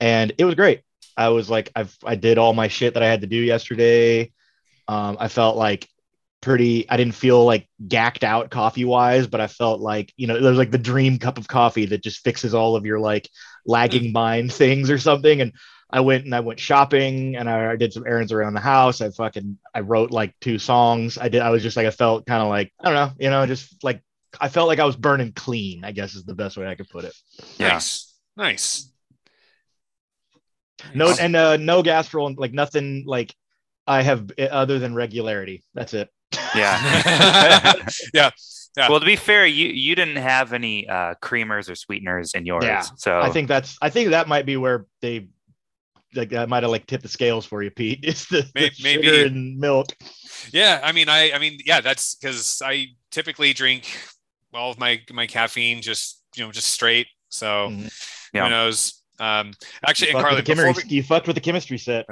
and 0.00 0.32
it 0.38 0.44
was 0.44 0.54
great. 0.54 0.82
I 1.16 1.28
was 1.28 1.48
like, 1.48 1.70
I've 1.76 1.96
I 2.04 2.16
did 2.16 2.38
all 2.38 2.52
my 2.54 2.68
shit 2.68 2.94
that 2.94 3.02
I 3.02 3.08
had 3.08 3.20
to 3.20 3.26
do 3.26 3.36
yesterday. 3.36 4.32
Um, 4.88 5.16
I 5.20 5.28
felt 5.28 5.56
like 5.56 5.88
pretty. 6.44 6.88
I 6.88 6.96
didn't 6.98 7.14
feel 7.14 7.44
like 7.44 7.66
gacked 7.88 8.22
out 8.22 8.50
coffee 8.50 8.84
wise, 8.84 9.26
but 9.26 9.40
I 9.40 9.46
felt 9.46 9.80
like 9.80 10.12
you 10.16 10.26
know 10.26 10.40
there's 10.40 10.58
like 10.58 10.70
the 10.70 10.78
dream 10.78 11.18
cup 11.18 11.38
of 11.38 11.48
coffee 11.48 11.86
that 11.86 12.02
just 12.02 12.22
fixes 12.22 12.54
all 12.54 12.76
of 12.76 12.84
your 12.84 13.00
like 13.00 13.28
lagging 13.66 14.12
mind 14.12 14.52
things 14.62 14.90
or 14.90 14.98
something. 14.98 15.40
And 15.40 15.52
I 15.90 16.00
went 16.00 16.26
and 16.26 16.34
I 16.34 16.40
went 16.40 16.60
shopping 16.60 17.36
and 17.36 17.48
I, 17.48 17.72
I 17.72 17.76
did 17.76 17.92
some 17.92 18.06
errands 18.06 18.30
around 18.30 18.52
the 18.52 18.60
house. 18.60 19.00
I 19.00 19.08
fucking 19.10 19.58
I 19.74 19.80
wrote 19.80 20.10
like 20.10 20.34
two 20.40 20.58
songs. 20.58 21.16
I 21.18 21.28
did. 21.28 21.40
I 21.40 21.50
was 21.50 21.62
just 21.62 21.76
like 21.76 21.86
I 21.86 21.90
felt 21.90 22.26
kind 22.26 22.42
of 22.42 22.48
like 22.48 22.72
I 22.78 22.84
don't 22.84 22.94
know, 22.94 23.12
you 23.18 23.30
know, 23.30 23.46
just 23.46 23.82
like 23.82 24.02
I 24.38 24.48
felt 24.48 24.68
like 24.68 24.80
I 24.80 24.84
was 24.84 24.96
burning 24.96 25.32
clean. 25.32 25.82
I 25.82 25.92
guess 25.92 26.14
is 26.14 26.24
the 26.24 26.34
best 26.34 26.58
way 26.58 26.66
I 26.66 26.74
could 26.74 26.90
put 26.90 27.04
it. 27.04 27.14
Yeah. 27.56 27.68
Nice. 27.68 28.14
Nice. 28.36 28.90
No, 30.92 31.14
and 31.18 31.34
uh, 31.34 31.56
no 31.56 31.82
gastro, 31.82 32.26
like 32.26 32.52
nothing 32.52 33.04
like 33.06 33.34
I 33.86 34.02
have 34.02 34.30
uh, 34.38 34.42
other 34.42 34.78
than 34.78 34.94
regularity. 34.94 35.62
That's 35.74 35.94
it. 35.94 36.10
Yeah. 36.54 37.72
Yeah. 38.14 38.30
Yeah. 38.76 38.88
Well, 38.88 38.98
to 38.98 39.06
be 39.06 39.14
fair, 39.16 39.46
you 39.46 39.68
you 39.68 39.94
didn't 39.94 40.16
have 40.16 40.52
any 40.52 40.88
uh, 40.88 41.14
creamers 41.22 41.70
or 41.70 41.76
sweeteners 41.76 42.34
in 42.34 42.44
yours, 42.44 42.64
Yeah. 42.64 42.82
so 42.96 43.20
I 43.20 43.30
think 43.30 43.46
that's 43.48 43.76
I 43.80 43.88
think 43.88 44.10
that 44.10 44.26
might 44.26 44.46
be 44.46 44.56
where 44.56 44.86
they 45.00 45.28
like 46.14 46.30
that 46.30 46.48
might 46.48 46.64
have 46.64 46.72
like 46.72 46.86
tipped 46.86 47.04
the 47.04 47.08
scales 47.08 47.46
for 47.46 47.62
you, 47.62 47.70
Pete. 47.70 48.00
It's 48.02 48.26
the, 48.26 48.44
May- 48.54 48.70
the 48.70 48.82
maybe. 48.82 49.06
sugar 49.06 49.26
and 49.26 49.58
milk. 49.58 49.86
Yeah, 50.52 50.80
I 50.82 50.90
mean, 50.92 51.08
I, 51.08 51.30
I 51.32 51.38
mean, 51.38 51.58
yeah, 51.64 51.80
that's 51.80 52.16
because 52.16 52.60
I 52.64 52.88
typically 53.12 53.52
drink 53.52 53.84
all 54.52 54.70
of 54.72 54.78
my 54.78 55.00
my 55.12 55.26
caffeine 55.28 55.80
just 55.80 56.20
you 56.34 56.44
know 56.44 56.50
just 56.50 56.72
straight. 56.72 57.06
So 57.28 57.68
Mhm. 57.70 57.92
Yeah. 58.32 58.44
who 58.44 58.50
knows? 58.50 59.00
Um, 59.20 59.52
actually, 59.86 60.10
You 60.10 60.16
and 60.16 60.22
Carly, 60.24 60.36
with 60.38 60.46
the 60.46 60.52
before 60.52 60.64
chemistry, 60.64 60.88
we, 60.90 60.96
you 60.96 61.02
fucked 61.04 61.26
with 61.28 61.36
the 61.36 61.40
chemistry 61.40 61.78
set. 61.78 62.06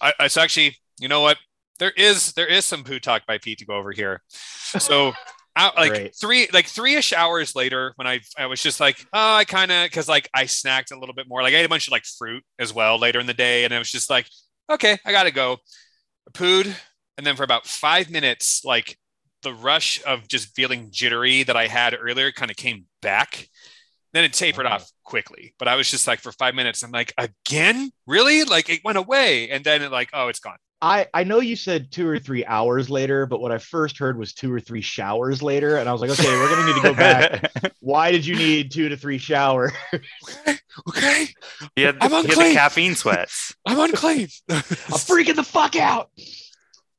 I, 0.00 0.14
it's 0.20 0.38
actually, 0.38 0.74
you 0.98 1.08
know 1.08 1.20
what? 1.20 1.36
There 1.78 1.92
is 1.92 2.32
there 2.32 2.46
is 2.46 2.64
some 2.64 2.84
poo 2.84 2.98
talk 2.98 3.26
by 3.26 3.38
Pete 3.38 3.58
to 3.58 3.66
go 3.66 3.74
over 3.76 3.92
here. 3.92 4.22
So. 4.28 5.12
Out, 5.56 5.76
like 5.76 5.90
Great. 5.90 6.14
three 6.14 6.48
like 6.52 6.66
three-ish 6.66 7.12
hours 7.12 7.56
later 7.56 7.92
when 7.96 8.06
i 8.06 8.20
i 8.38 8.46
was 8.46 8.62
just 8.62 8.78
like 8.78 9.04
oh 9.12 9.34
i 9.34 9.44
kind 9.44 9.72
of 9.72 9.86
because 9.86 10.08
like 10.08 10.28
i 10.32 10.44
snacked 10.44 10.92
a 10.92 10.96
little 10.98 11.16
bit 11.16 11.26
more 11.26 11.42
like 11.42 11.52
i 11.52 11.56
ate 11.56 11.64
a 11.64 11.68
bunch 11.68 11.88
of 11.88 11.90
like 11.90 12.04
fruit 12.04 12.44
as 12.60 12.72
well 12.72 12.96
later 12.96 13.18
in 13.18 13.26
the 13.26 13.34
day 13.34 13.64
and 13.64 13.74
i 13.74 13.78
was 13.78 13.90
just 13.90 14.08
like 14.08 14.28
okay 14.70 14.96
i 15.04 15.10
gotta 15.10 15.32
go 15.32 15.56
I 16.28 16.30
pooed 16.30 16.72
and 17.16 17.26
then 17.26 17.34
for 17.34 17.42
about 17.42 17.66
five 17.66 18.08
minutes 18.08 18.64
like 18.64 18.96
the 19.42 19.52
rush 19.52 20.00
of 20.06 20.28
just 20.28 20.54
feeling 20.54 20.90
jittery 20.92 21.42
that 21.42 21.56
i 21.56 21.66
had 21.66 21.96
earlier 22.00 22.30
kind 22.30 22.52
of 22.52 22.56
came 22.56 22.84
back 23.02 23.48
then 24.12 24.22
it 24.22 24.34
tapered 24.34 24.66
Wow. 24.66 24.74
off 24.76 24.88
quickly 25.02 25.54
but 25.58 25.66
i 25.66 25.74
was 25.74 25.90
just 25.90 26.06
like 26.06 26.20
for 26.20 26.30
five 26.30 26.54
minutes 26.54 26.84
i'm 26.84 26.92
like 26.92 27.12
again 27.18 27.90
really 28.06 28.44
like 28.44 28.68
it 28.68 28.82
went 28.84 28.98
away 28.98 29.50
and 29.50 29.64
then 29.64 29.82
it 29.82 29.90
like 29.90 30.10
oh 30.12 30.28
it's 30.28 30.38
gone 30.40 30.58
I 30.80 31.06
I 31.12 31.24
know 31.24 31.40
you 31.40 31.56
said 31.56 31.90
two 31.90 32.08
or 32.08 32.18
three 32.18 32.44
hours 32.44 32.88
later, 32.88 33.26
but 33.26 33.40
what 33.40 33.50
I 33.50 33.58
first 33.58 33.98
heard 33.98 34.16
was 34.16 34.32
two 34.32 34.52
or 34.52 34.60
three 34.60 34.80
showers 34.80 35.42
later, 35.42 35.76
and 35.76 35.88
I 35.88 35.92
was 35.92 36.00
like, 36.00 36.10
okay, 36.10 36.30
we're 36.30 36.48
gonna 36.48 36.66
need 36.66 36.76
to 36.76 36.82
go 36.82 36.94
back. 36.94 37.72
Why 37.80 38.12
did 38.12 38.24
you 38.24 38.36
need 38.36 38.70
two 38.70 38.88
to 38.88 38.96
three 38.96 39.18
showers? 39.18 39.72
okay 40.88 41.26
he 41.74 41.82
had, 41.82 41.96
I'm 42.00 42.10
he 42.10 42.16
had 42.16 42.36
the 42.36 42.52
caffeine 42.54 42.94
sweats. 42.94 43.52
i'm 43.66 43.80
unclean 43.80 44.28
I'm 44.48 44.62
freaking 44.62 45.34
the 45.34 45.42
fuck 45.42 45.74
out. 45.74 46.10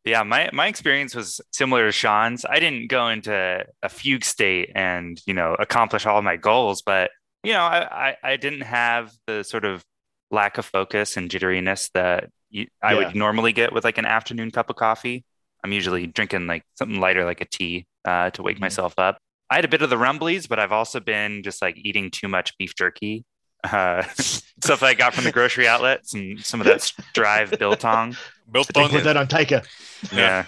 Yeah, 0.05 0.23
my 0.23 0.49
my 0.53 0.67
experience 0.67 1.13
was 1.13 1.39
similar 1.51 1.86
to 1.86 1.91
Sean's. 1.91 2.45
I 2.45 2.59
didn't 2.59 2.89
go 2.89 3.07
into 3.07 3.65
a 3.84 3.89
fugue 3.89 4.25
state 4.25 4.71
and 4.75 5.21
you 5.25 5.34
know 5.34 5.55
accomplish 5.59 6.05
all 6.05 6.21
my 6.21 6.36
goals, 6.36 6.82
but 6.82 7.11
you 7.43 7.53
know 7.53 7.61
I 7.61 8.09
I, 8.09 8.17
I 8.23 8.38
didn't 8.38 8.61
have 8.61 9.13
the 9.27 9.43
sort 9.43 9.65
of 9.65 9.86
lack 10.32 10.57
of 10.57 10.65
focus 10.65 11.17
and 11.17 11.30
jitteriness 11.30 11.91
that 11.93 12.30
you, 12.50 12.68
I 12.82 12.93
Yeah. 12.93 12.97
would 13.06 13.16
normally 13.16 13.54
get 13.54 13.74
with 13.74 13.84
like 13.84 13.97
an 13.97 14.06
afternoon 14.06 14.52
cup 14.52 14.70
of 14.70 14.76
coffee. 14.76 15.24
I'm 15.64 15.72
usually 15.72 16.08
drinking 16.08 16.47
like 16.47 16.64
something 16.76 17.00
lighter, 17.00 17.26
like 17.26 17.41
a 17.41 17.45
tea, 17.45 17.86
uh, 18.06 18.30
to 18.32 18.41
wake 18.43 18.58
Mhm. 18.58 18.62
myself 18.62 18.93
up. 18.97 19.18
I 19.50 19.56
had 19.56 19.66
a 19.66 19.68
bit 19.68 19.82
of 19.82 19.89
the 19.89 19.95
rumblies, 19.97 20.47
but 20.47 20.60
I've 20.60 20.72
also 20.72 21.00
been 21.00 21.43
just 21.43 21.62
like 21.62 21.76
eating 21.78 22.12
too 22.12 22.28
much 22.28 22.58
beef 22.58 22.76
jerky. 22.76 23.26
Uh, 23.64 24.04
stuff 24.14 24.84
I 24.84 24.93
got 24.93 25.14
from 25.14 25.26
the 25.26 25.32
grocery 25.32 25.68
outlets 25.68 26.14
and 26.14 26.39
some 26.45 26.62
of 26.62 26.66
that 26.68 26.78
Stryve 26.80 27.58
biltong. 27.60 28.16
built 28.50 28.72
They 28.74 28.82
on 28.84 28.89
Put 28.89 29.04
that 29.04 29.18
on 29.18 29.28
Taika. 29.28 29.66
Yeah. 30.14 30.45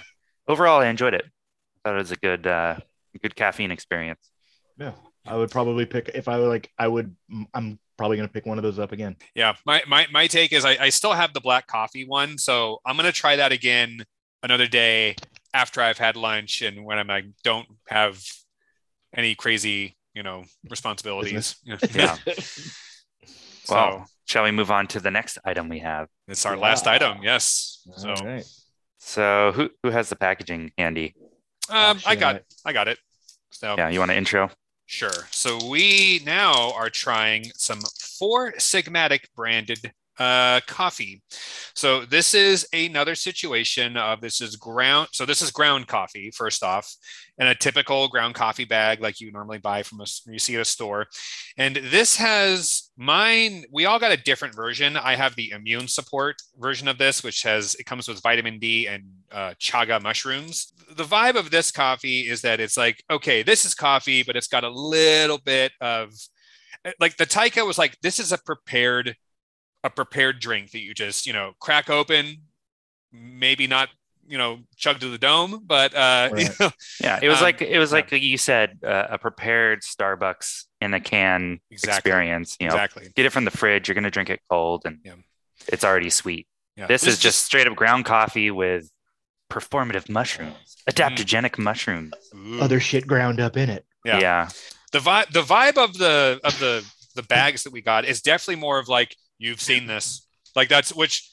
Overall, 0.48 0.80
I 0.82 0.88
enjoyed 0.88 1.14
it. 1.14 1.26
Thought 1.84 1.96
it 1.96 1.98
was 1.98 2.12
a 2.12 2.16
good, 2.16 2.48
uh, 2.48 2.78
good 3.22 3.36
caffeine 3.36 3.72
experience. 3.72 4.30
Yeah, 4.78 4.94
I 5.26 5.36
would 5.36 5.52
probably 5.52 5.86
pick 5.86 6.10
if 6.14 6.28
I 6.28 6.40
were 6.40 6.48
like 6.48 6.72
I 6.80 6.88
would. 6.88 7.16
I'm 7.54 7.80
probably 8.02 8.18
gonna 8.18 8.28
pick 8.28 8.48
one 8.48 8.58
of 8.58 8.64
those 8.64 8.80
up 8.80 8.92
again. 8.92 9.16
Yeah, 9.36 9.54
my 9.64 9.84
my 9.88 10.08
my 10.12 10.26
take 10.26 10.52
is 10.54 10.66
I, 10.66 10.76
I 10.86 10.90
still 10.90 11.14
have 11.14 11.34
the 11.34 11.40
black 11.40 11.68
coffee 11.68 12.04
one, 12.04 12.40
so 12.40 12.80
I'm 12.84 12.96
gonna 12.98 13.12
try 13.12 13.36
that 13.36 13.52
again 13.52 14.04
another 14.42 14.66
day 14.66 15.16
after 15.54 15.82
I've 15.82 16.00
had 16.00 16.16
lunch 16.16 16.64
and 16.64 16.84
when 16.84 16.98
I'm 16.98 17.06
like 17.06 17.26
don't 17.44 17.68
have 17.90 18.20
any 19.16 19.36
crazy 19.36 19.98
you 20.16 20.24
know 20.24 20.46
responsibilities. 20.68 21.58
Yeah. 21.64 21.78
so 23.66 23.76
Well, 23.76 24.10
shall 24.26 24.46
we 24.46 24.52
move 24.52 24.72
on 24.72 24.88
to 24.88 25.00
the 25.00 25.12
next 25.12 25.38
item 25.46 25.70
we 25.70 25.78
have? 25.80 26.08
it's 26.28 26.44
our 26.48 26.58
last 26.58 26.88
item. 26.88 27.20
Yes. 27.22 27.88
So 27.98 28.10
All 28.10 28.26
right. 28.26 28.46
So, 28.98 29.52
who 29.54 29.70
who 29.84 29.92
has 29.92 30.10
the 30.10 30.16
packaging 30.16 30.72
handy? 30.76 31.14
um, 31.70 32.00
I 32.06 32.16
got 32.16 32.38
I- 32.38 32.42
I 32.66 32.74
got 32.74 32.88
it. 32.88 32.98
So 33.52 33.76
Yeah, 33.78 33.90
you 33.90 34.00
want 34.00 34.10
to 34.10 34.18
intro? 34.18 34.50
Sure. 34.92 35.30
So 35.32 35.58
we 35.70 36.22
now 36.26 36.74
are 36.74 36.90
trying 36.90 37.46
some 37.56 37.80
Four 38.20 38.52
Sigmatic 38.58 39.22
branded 39.34 39.94
uh, 40.22 40.60
coffee. 40.68 41.20
So 41.74 42.06
this 42.06 42.36
is 42.36 42.68
another 42.74 43.16
situation 43.16 43.98
of 43.98 44.22
this 44.22 44.40
is 44.40 44.56
ground. 44.56 45.08
So 45.14 45.26
this 45.26 45.42
is 45.42 45.50
ground 45.50 45.88
coffee 45.88 46.30
first 46.30 46.62
off, 46.62 46.96
in 47.40 47.48
a 47.48 47.56
typical 47.56 48.08
ground 48.08 48.36
coffee 48.36 48.66
bag 48.66 49.02
like 49.02 49.20
you 49.20 49.32
normally 49.32 49.58
buy 49.58 49.82
from 49.82 50.00
a 50.00 50.06
you 50.28 50.38
see 50.38 50.54
at 50.54 50.62
a 50.62 50.66
store. 50.66 51.08
And 51.58 51.76
this 51.76 52.18
has 52.18 52.92
mine. 52.96 53.64
We 53.72 53.86
all 53.86 53.98
got 53.98 54.12
a 54.12 54.18
different 54.18 54.56
version. 54.56 54.96
I 54.96 55.16
have 55.16 55.36
the 55.36 55.50
immune 55.50 55.88
support 55.88 56.36
version 56.60 56.88
of 56.88 57.00
this, 57.00 57.24
which 57.24 57.42
has 57.42 57.74
it 57.80 57.88
comes 57.88 58.08
with 58.08 58.22
vitamin 58.22 58.60
D 58.60 58.86
and 58.86 59.06
uh, 59.32 59.56
chaga 59.60 60.00
mushrooms. 60.04 60.72
The 60.96 61.04
vibe 61.04 61.36
of 61.36 61.50
this 61.50 61.72
coffee 61.72 62.30
is 62.30 62.42
that 62.42 62.60
it's 62.60 62.78
like 62.78 63.04
okay, 63.10 63.42
this 63.42 63.66
is 63.66 63.74
coffee, 63.74 64.22
but 64.22 64.36
it's 64.36 64.48
got 64.48 64.64
a 64.64 64.70
little 64.70 65.40
bit 65.40 65.72
of 65.82 66.14
like 67.00 67.18
the 67.18 67.26
Taika 67.26 67.66
was 67.66 67.80
like 67.80 67.98
this 68.04 68.20
is 68.20 68.32
a 68.32 68.38
prepared 68.38 69.16
a 69.84 69.90
prepared 69.90 70.40
drink 70.40 70.72
that 70.72 70.80
you 70.80 70.94
just 70.94 71.26
you 71.26 71.34
know 71.34 71.54
crack 71.60 71.90
open, 71.90 72.38
maybe 73.12 73.68
not 73.68 73.90
you 74.28 74.38
know 74.38 74.60
chug 74.78 75.00
to 75.00 75.10
the 75.10 75.18
dome, 75.18 75.62
but 75.66 75.94
uh, 75.96 76.30
you 76.38 76.46
know, 76.60 76.70
Yeah, 77.02 77.20
it 77.22 77.28
was 77.30 77.40
Um, 77.40 77.44
like 77.46 77.62
it 77.62 77.80
was 77.80 77.92
yeah. 77.92 77.96
like 77.98 78.12
you 78.12 78.38
said, 78.38 78.80
uh, 78.86 79.08
a 79.12 79.18
prepared 79.18 79.82
Starbucks 79.82 80.66
in 80.80 80.94
a 80.94 81.00
can 81.00 81.60
Exactly. 81.72 81.98
experience. 82.12 82.58
You 82.60 82.68
know, 82.68 82.74
exactly. 82.76 83.10
get 83.16 83.26
it 83.26 83.32
from 83.32 83.46
the 83.46 83.52
fridge. 83.52 83.88
You're 83.88 83.96
gonna 83.96 84.12
drink 84.12 84.30
it 84.30 84.40
cold, 84.50 84.84
and 84.86 85.00
Yeah. 85.04 85.16
it's 85.68 85.84
already 85.84 86.10
sweet. 86.10 86.48
Yeah. 86.78 86.88
This 86.88 87.06
is 87.06 87.20
just 87.20 87.44
straight 87.44 87.68
up 87.68 87.76
ground 87.76 88.06
coffee 88.06 88.50
with 88.52 88.90
performative 89.52 90.08
mushrooms, 90.10 90.78
adaptogenic 90.90 91.58
mushrooms. 91.58 92.14
Ooh. 92.34 92.62
Other 92.62 92.80
shit 92.80 93.06
ground 93.06 93.40
up 93.42 93.58
in 93.58 93.70
it. 93.70 93.86
Yeah. 94.06 94.20
yeah. 94.20 94.50
the 94.94 95.00
vibe 95.00 95.30
the 95.32 95.42
vibe 95.42 95.78
of 95.78 95.98
the 95.98 96.40
of 96.44 96.58
the 96.60 96.86
the 97.16 97.24
bags 97.24 97.64
that 97.64 97.74
we 97.74 97.82
got 97.82 98.06
is 98.06 98.22
definitely 98.22 98.56
more 98.62 98.80
of 98.80 98.88
like 98.88 99.16
you've 99.42 99.62
seen 99.62 99.88
this 99.88 100.28
like 100.56 100.70
that's 100.70 100.94
which 100.94 101.30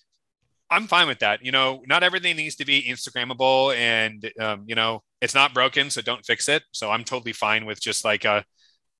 i'm 0.71 0.87
fine 0.87 1.07
with 1.07 1.19
that 1.21 1.45
you 1.45 1.53
know 1.53 1.83
not 1.87 2.03
everything 2.03 2.37
needs 2.37 2.57
to 2.57 2.65
be 2.65 2.83
instagrammable 2.83 3.75
and 3.77 4.31
um, 4.41 4.65
you 4.67 4.75
know 4.75 5.03
it's 5.21 5.35
not 5.35 5.55
broken 5.55 5.91
so 5.91 6.01
don't 6.01 6.25
fix 6.25 6.49
it 6.49 6.63
so 6.73 6.91
i'm 6.91 7.05
totally 7.05 7.33
fine 7.33 7.67
with 7.67 7.81
just 7.81 8.05
like 8.05 8.25
a 8.25 8.45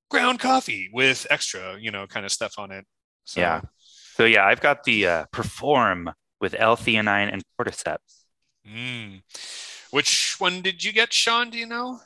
ground 0.09 0.39
coffee 0.39 0.89
with 0.93 1.27
extra 1.29 1.77
you 1.79 1.91
know 1.91 2.07
kind 2.07 2.25
of 2.25 2.31
stuff 2.31 2.53
on 2.57 2.71
it 2.71 2.85
so, 3.29 3.41
Yeah. 3.41 3.61
So 4.15 4.25
yeah, 4.25 4.45
I've 4.45 4.59
got 4.59 4.83
the 4.83 5.07
uh, 5.07 5.25
perform 5.31 6.11
with 6.41 6.55
L-theanine 6.57 7.31
and 7.31 7.43
cordyceps. 7.57 8.25
mm. 8.67 9.21
which 9.91 10.35
one 10.39 10.61
did 10.61 10.83
you 10.83 10.91
get 10.91 11.13
sean 11.13 11.49
do 11.51 11.57
you 11.57 11.67
know 11.67 11.99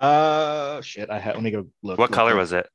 Uh, 0.00 0.80
shit. 0.80 1.10
I 1.10 1.18
had. 1.20 1.34
Let 1.34 1.44
me 1.44 1.50
go 1.52 1.66
look. 1.82 1.98
What 1.98 2.10
look, 2.10 2.16
color 2.16 2.30
look. 2.30 2.38
was 2.40 2.52
it? 2.52 2.66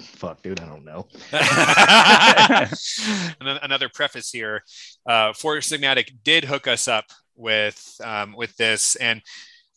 Fuck, 0.00 0.42
dude. 0.42 0.60
I 0.60 0.66
don't 0.66 0.84
know. 0.84 1.06
And 3.40 3.48
another 3.62 3.88
preface 3.88 4.30
here 4.30 4.62
uh 5.08 5.32
Four 5.32 5.56
Sigmatic 5.58 6.10
did 6.22 6.44
hook 6.44 6.66
us 6.66 6.88
up 6.88 7.06
with 7.36 8.00
um 8.04 8.34
with 8.36 8.54
this 8.56 8.96
and 8.96 9.22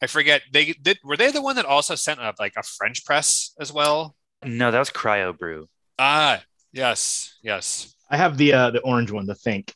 i 0.02 0.08
forget 0.08 0.42
they 0.52 0.74
did 0.74 0.98
were 1.04 1.16
they 1.16 1.32
the 1.32 1.42
one 1.42 1.56
that 1.56 1.66
also 1.66 1.96
sent 1.96 2.20
up 2.20 2.36
like 2.40 2.54
a 2.58 2.64
french 2.64 3.06
press 3.06 3.54
as 3.60 3.72
well 3.72 4.16
No, 4.44 4.70
that 4.72 4.80
was 4.80 4.90
Cryo 4.90 5.38
Brew. 5.38 5.70
ah 5.98 6.42
yes 6.74 7.38
yes 7.42 7.96
I 8.10 8.18
have 8.18 8.38
the 8.38 8.54
uh 8.54 8.72
the 8.72 8.82
orange 8.82 9.12
one, 9.12 9.26
the 9.26 9.36
Think 9.36 9.74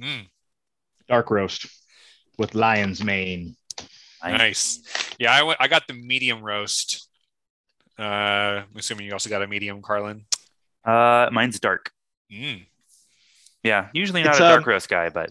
Mm, 0.00 0.26
dark 1.08 1.30
roast 1.30 1.66
with 2.36 2.54
lion's 2.54 3.02
mane. 3.02 3.56
nice 4.22 4.80
yeah 5.18 5.32
I 5.32 5.56
I 5.60 5.68
got 5.68 5.86
the 5.86 5.94
medium 5.94 6.42
roast 6.42 7.08
uh 7.98 8.62
i'm 8.70 8.76
assuming 8.76 9.06
you 9.06 9.12
also 9.12 9.30
got 9.30 9.42
a 9.42 9.46
medium 9.46 9.80
carlin 9.82 10.24
Uh, 10.84 11.28
mine's 11.32 11.58
dark. 11.60 11.90
Mm, 12.30 12.66
Yeah, 13.62 13.88
usually 13.94 14.22
not 14.22 14.32
It's, 14.32 14.40
a 14.40 14.48
dark 14.48 14.66
um, 14.66 14.70
roast 14.70 14.88
guy, 14.88 15.08
but 15.08 15.30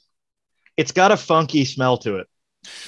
It's 0.78 0.92
got 0.92 1.12
a 1.12 1.18
funky 1.18 1.66
smell 1.66 1.98
to 2.00 2.18
it. 2.18 2.28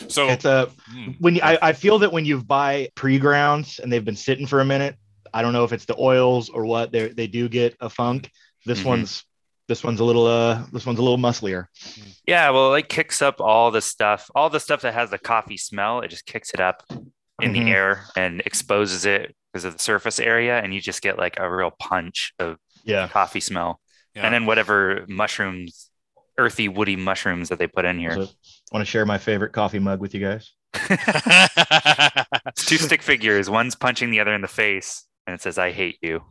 So 0.07 0.29
It's 0.29 0.45
a 0.45 0.71
hmm, 0.89 1.11
when 1.19 1.35
you, 1.35 1.41
I, 1.43 1.57
I 1.69 1.73
feel 1.73 1.99
that 1.99 2.11
when 2.11 2.25
you 2.25 2.41
buy 2.41 2.89
pre-grounds 2.95 3.79
and 3.79 3.91
they've 3.91 4.03
been 4.05 4.15
sitting 4.15 4.47
for 4.47 4.61
a 4.61 4.65
minute, 4.65 4.95
I 5.33 5.41
don't 5.41 5.53
know 5.53 5.63
if 5.65 5.73
it's 5.73 5.85
the 5.85 5.95
oils 5.99 6.49
or 6.49 6.65
what, 6.65 6.91
they 6.91 7.09
they 7.09 7.27
do 7.27 7.49
get 7.49 7.75
a 7.81 7.89
funk. 7.89 8.31
This 8.65 8.81
Mhm. 8.81 8.85
one's 8.85 9.23
this 9.67 9.83
one's 9.83 9.99
a 9.99 10.03
little 10.03 10.25
uh 10.25 10.63
this 10.71 10.85
one's 10.85 10.99
a 10.99 11.03
little 11.03 11.17
musclier. 11.19 11.69
yeah, 12.25 12.49
well, 12.51 12.73
it 12.73 12.87
kicks 12.89 13.21
up 13.21 13.41
all 13.41 13.69
the 13.69 13.81
stuff, 13.81 14.31
all 14.33 14.49
the 14.49 14.59
stuff 14.59 14.81
that 14.81 14.93
has 14.93 15.09
the 15.11 15.19
coffee 15.19 15.57
smell. 15.57 16.01
It 16.01 16.07
just 16.09 16.25
kicks 16.25 16.51
it 16.53 16.59
up 16.61 16.81
in 17.41 17.51
Mhm. 17.51 17.53
the 17.53 17.71
air 17.71 18.05
and 18.15 18.41
exposes 18.45 19.05
it 19.05 19.35
because 19.55 19.63
of 19.63 19.71
the 19.71 19.79
surface 19.81 20.19
area, 20.19 20.59
and 20.59 20.73
you 20.73 20.81
just 20.81 21.01
get 21.01 21.17
like 21.17 21.39
a 21.39 21.49
real 21.49 21.71
punch 21.79 22.33
of 22.39 22.57
Yeah. 22.83 23.07
coffee 23.07 23.39
smell. 23.39 23.79
Yeah. 24.13 24.23
And 24.25 24.33
then 24.33 24.45
whatever 24.45 25.05
mushrooms, 25.07 25.89
earthy, 26.37 26.67
woody 26.67 26.97
mushrooms 26.97 27.47
that 27.47 27.57
they 27.57 27.67
put 27.67 27.85
in 27.85 27.97
here. 27.97 28.17
Want 28.17 28.81
to 28.81 28.85
share 28.85 29.05
my 29.05 29.17
favorite 29.17 29.53
coffee 29.53 29.79
mug 29.79 30.01
with 30.01 30.13
you 30.13 30.19
guys? 30.19 30.51
It's 30.73 32.65
two 32.65 32.75
stick 32.77 33.01
figures. 33.01 33.49
One's 33.49 33.75
punching 33.75 34.11
the 34.11 34.19
other 34.19 34.33
in 34.33 34.41
the 34.41 34.49
face, 34.49 35.05
and 35.25 35.33
it 35.33 35.41
says, 35.41 35.57
"I 35.57 35.71
hate 35.71 35.99
you." 36.01 36.21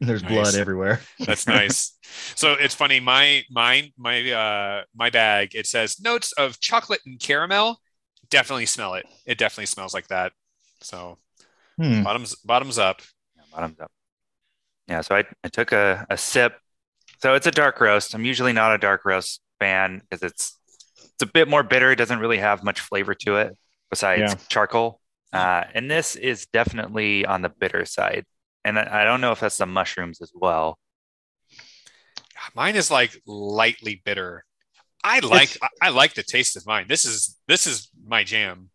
There's 0.00 0.22
Nice. 0.22 0.32
blood 0.32 0.54
everywhere. 0.54 1.00
That's 1.20 1.46
nice. 1.46 1.98
So 2.34 2.54
it's 2.54 2.74
funny. 2.74 2.98
My 3.00 3.44
mine 3.50 3.92
my 3.98 4.30
uh 4.32 4.84
my 4.94 5.10
bag. 5.10 5.54
It 5.54 5.66
says 5.66 6.00
notes 6.00 6.32
of 6.32 6.58
chocolate 6.60 7.00
and 7.04 7.20
caramel. 7.20 7.78
Definitely 8.30 8.64
smell 8.66 8.94
it. 8.94 9.04
It 9.26 9.36
definitely 9.36 9.66
smells 9.66 9.92
like 9.92 10.08
that. 10.08 10.32
So 10.80 11.18
Hmm. 11.80 12.02
bottoms 12.02 12.34
bottoms 12.36 12.78
up. 12.78 13.00
Yeah, 13.36 13.42
bottoms 13.52 13.80
up. 13.80 13.90
Yeah, 14.88 15.00
so 15.02 15.14
I, 15.16 15.24
I 15.44 15.48
took 15.48 15.72
a, 15.72 16.06
a 16.10 16.16
sip. 16.16 16.54
So 17.22 17.34
it's 17.34 17.46
a 17.46 17.50
dark 17.50 17.80
roast. 17.80 18.14
I'm 18.14 18.24
usually 18.24 18.52
not 18.52 18.74
a 18.74 18.78
dark 18.78 19.04
roast 19.04 19.40
fan 19.58 20.00
because 20.00 20.22
it's 20.22 20.58
it's 20.98 21.22
a 21.22 21.26
bit 21.26 21.48
more 21.48 21.62
bitter. 21.62 21.90
It 21.92 21.96
doesn't 21.96 22.18
really 22.18 22.38
have 22.38 22.62
much 22.64 22.80
flavor 22.80 23.14
to 23.14 23.36
it 23.36 23.56
besides 23.90 24.20
Yeah. 24.32 24.34
charcoal. 24.48 25.00
Uh, 25.32 25.64
and 25.74 25.88
this 25.90 26.16
is 26.16 26.46
definitely 26.46 27.24
on 27.24 27.40
the 27.42 27.48
bitter 27.48 27.84
side. 27.84 28.24
And 28.64 28.78
I, 28.78 29.02
I 29.02 29.04
don't 29.04 29.20
know 29.20 29.30
if 29.32 29.40
that's 29.40 29.58
the 29.58 29.66
mushrooms 29.66 30.20
as 30.20 30.32
well. 30.34 30.76
Mine 32.54 32.74
is 32.76 32.90
like 32.90 33.20
lightly 33.26 34.02
bitter. 34.04 34.44
I 35.04 35.20
like 35.20 35.56
I, 35.62 35.68
I 35.82 35.88
like 35.90 36.14
the 36.14 36.22
taste 36.22 36.56
of 36.56 36.66
mine. 36.66 36.86
This 36.88 37.04
is 37.04 37.36
this 37.48 37.66
is 37.66 37.90
my 38.06 38.24
jam. 38.24 38.70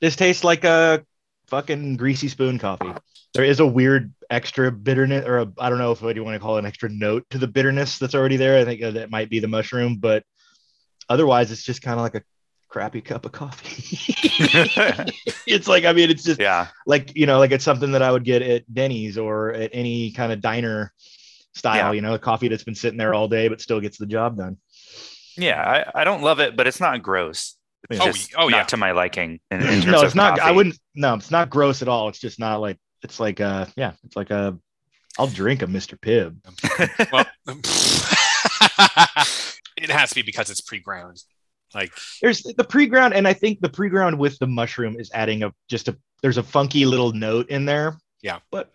This 0.00 0.16
tastes 0.16 0.44
like 0.44 0.64
a 0.64 1.04
fucking 1.48 1.96
greasy 1.96 2.28
spoon 2.28 2.58
coffee. 2.58 2.92
There 3.34 3.44
is 3.44 3.60
a 3.60 3.66
weird 3.66 4.12
extra 4.30 4.72
bitterness, 4.72 5.26
or 5.26 5.40
I 5.40 5.66
I 5.66 5.70
don't 5.70 5.78
know 5.78 5.92
if 5.92 6.02
what 6.02 6.16
you 6.16 6.24
want 6.24 6.34
to 6.34 6.40
call 6.40 6.56
it, 6.56 6.60
an 6.60 6.66
extra 6.66 6.88
note 6.88 7.24
to 7.30 7.38
the 7.38 7.46
bitterness 7.46 7.98
that's 7.98 8.14
already 8.14 8.36
there. 8.36 8.58
I 8.58 8.64
think 8.64 8.82
uh, 8.82 8.92
that 8.92 9.10
might 9.10 9.30
be 9.30 9.40
the 9.40 9.48
mushroom, 9.48 9.96
but 9.96 10.24
otherwise, 11.08 11.50
it's 11.52 11.62
just 11.62 11.82
kind 11.82 11.98
of 11.98 12.02
like 12.02 12.14
a 12.14 12.22
crappy 12.68 13.00
cup 13.00 13.24
of 13.24 13.32
coffee. 13.32 14.14
it's 15.46 15.68
like, 15.68 15.84
I 15.84 15.92
mean, 15.92 16.10
it's 16.10 16.24
just 16.24 16.40
yeah. 16.40 16.68
like 16.86 17.16
you 17.16 17.26
know, 17.26 17.38
like 17.38 17.52
it's 17.52 17.64
something 17.64 17.92
that 17.92 18.02
I 18.02 18.10
would 18.10 18.24
get 18.24 18.42
at 18.42 18.72
Denny's 18.72 19.18
or 19.18 19.52
at 19.52 19.70
any 19.72 20.12
kind 20.12 20.32
of 20.32 20.40
diner 20.40 20.92
style. 21.54 21.76
Yeah. 21.76 21.92
You 21.92 22.00
know, 22.02 22.14
a 22.14 22.18
coffee 22.18 22.48
that's 22.48 22.64
been 22.64 22.74
sitting 22.74 22.98
there 22.98 23.14
all 23.14 23.28
day 23.28 23.48
but 23.48 23.60
still 23.60 23.80
gets 23.80 23.98
the 23.98 24.06
job 24.06 24.36
done. 24.36 24.58
Yeah. 25.36 25.60
I, 25.60 26.02
I 26.02 26.04
don't 26.04 26.22
love 26.22 26.40
it, 26.40 26.56
but 26.56 26.66
it's 26.66 26.80
not 26.80 27.02
gross. 27.02 27.55
It's 27.90 28.00
Oh, 28.00 28.06
just 28.06 28.34
oh, 28.36 28.48
not 28.48 28.56
yeah. 28.56 28.62
to 28.64 28.76
my 28.76 28.92
liking. 28.92 29.40
In, 29.50 29.60
in 29.60 29.66
terms 29.82 29.86
no, 29.86 29.98
of 29.98 30.04
it's 30.04 30.14
not. 30.14 30.40
I 30.40 30.50
wouldn't. 30.52 30.78
No, 30.94 31.14
it's 31.14 31.30
not 31.30 31.50
gross 31.50 31.82
at 31.82 31.88
all. 31.88 32.08
It's 32.08 32.18
just 32.18 32.38
not 32.38 32.60
like. 32.60 32.78
It's 33.02 33.20
like 33.20 33.40
uh 33.40 33.66
yeah. 33.76 33.92
It's 34.04 34.16
like 34.16 34.30
a. 34.30 34.58
I'll 35.18 35.26
drink 35.28 35.62
a 35.62 35.66
Mr. 35.66 35.98
Pibb. 35.98 36.36
Well, 37.12 37.26
it 39.76 39.90
has 39.90 40.10
to 40.10 40.14
be 40.16 40.22
because 40.22 40.50
it's 40.50 40.60
pre-ground. 40.60 41.22
Like 41.74 41.92
There's 42.22 42.42
the 42.42 42.64
pre-ground, 42.64 43.14
and 43.14 43.26
I 43.26 43.32
think 43.32 43.60
the 43.60 43.68
pre-ground 43.68 44.18
with 44.18 44.38
the 44.38 44.46
mushroom 44.46 44.96
is 44.98 45.10
adding 45.14 45.42
a 45.42 45.52
just 45.68 45.88
a. 45.88 45.96
There's 46.22 46.38
a 46.38 46.42
funky 46.42 46.86
little 46.86 47.12
note 47.12 47.48
in 47.50 47.64
there. 47.66 47.98
Yeah. 48.22 48.38
But. 48.50 48.72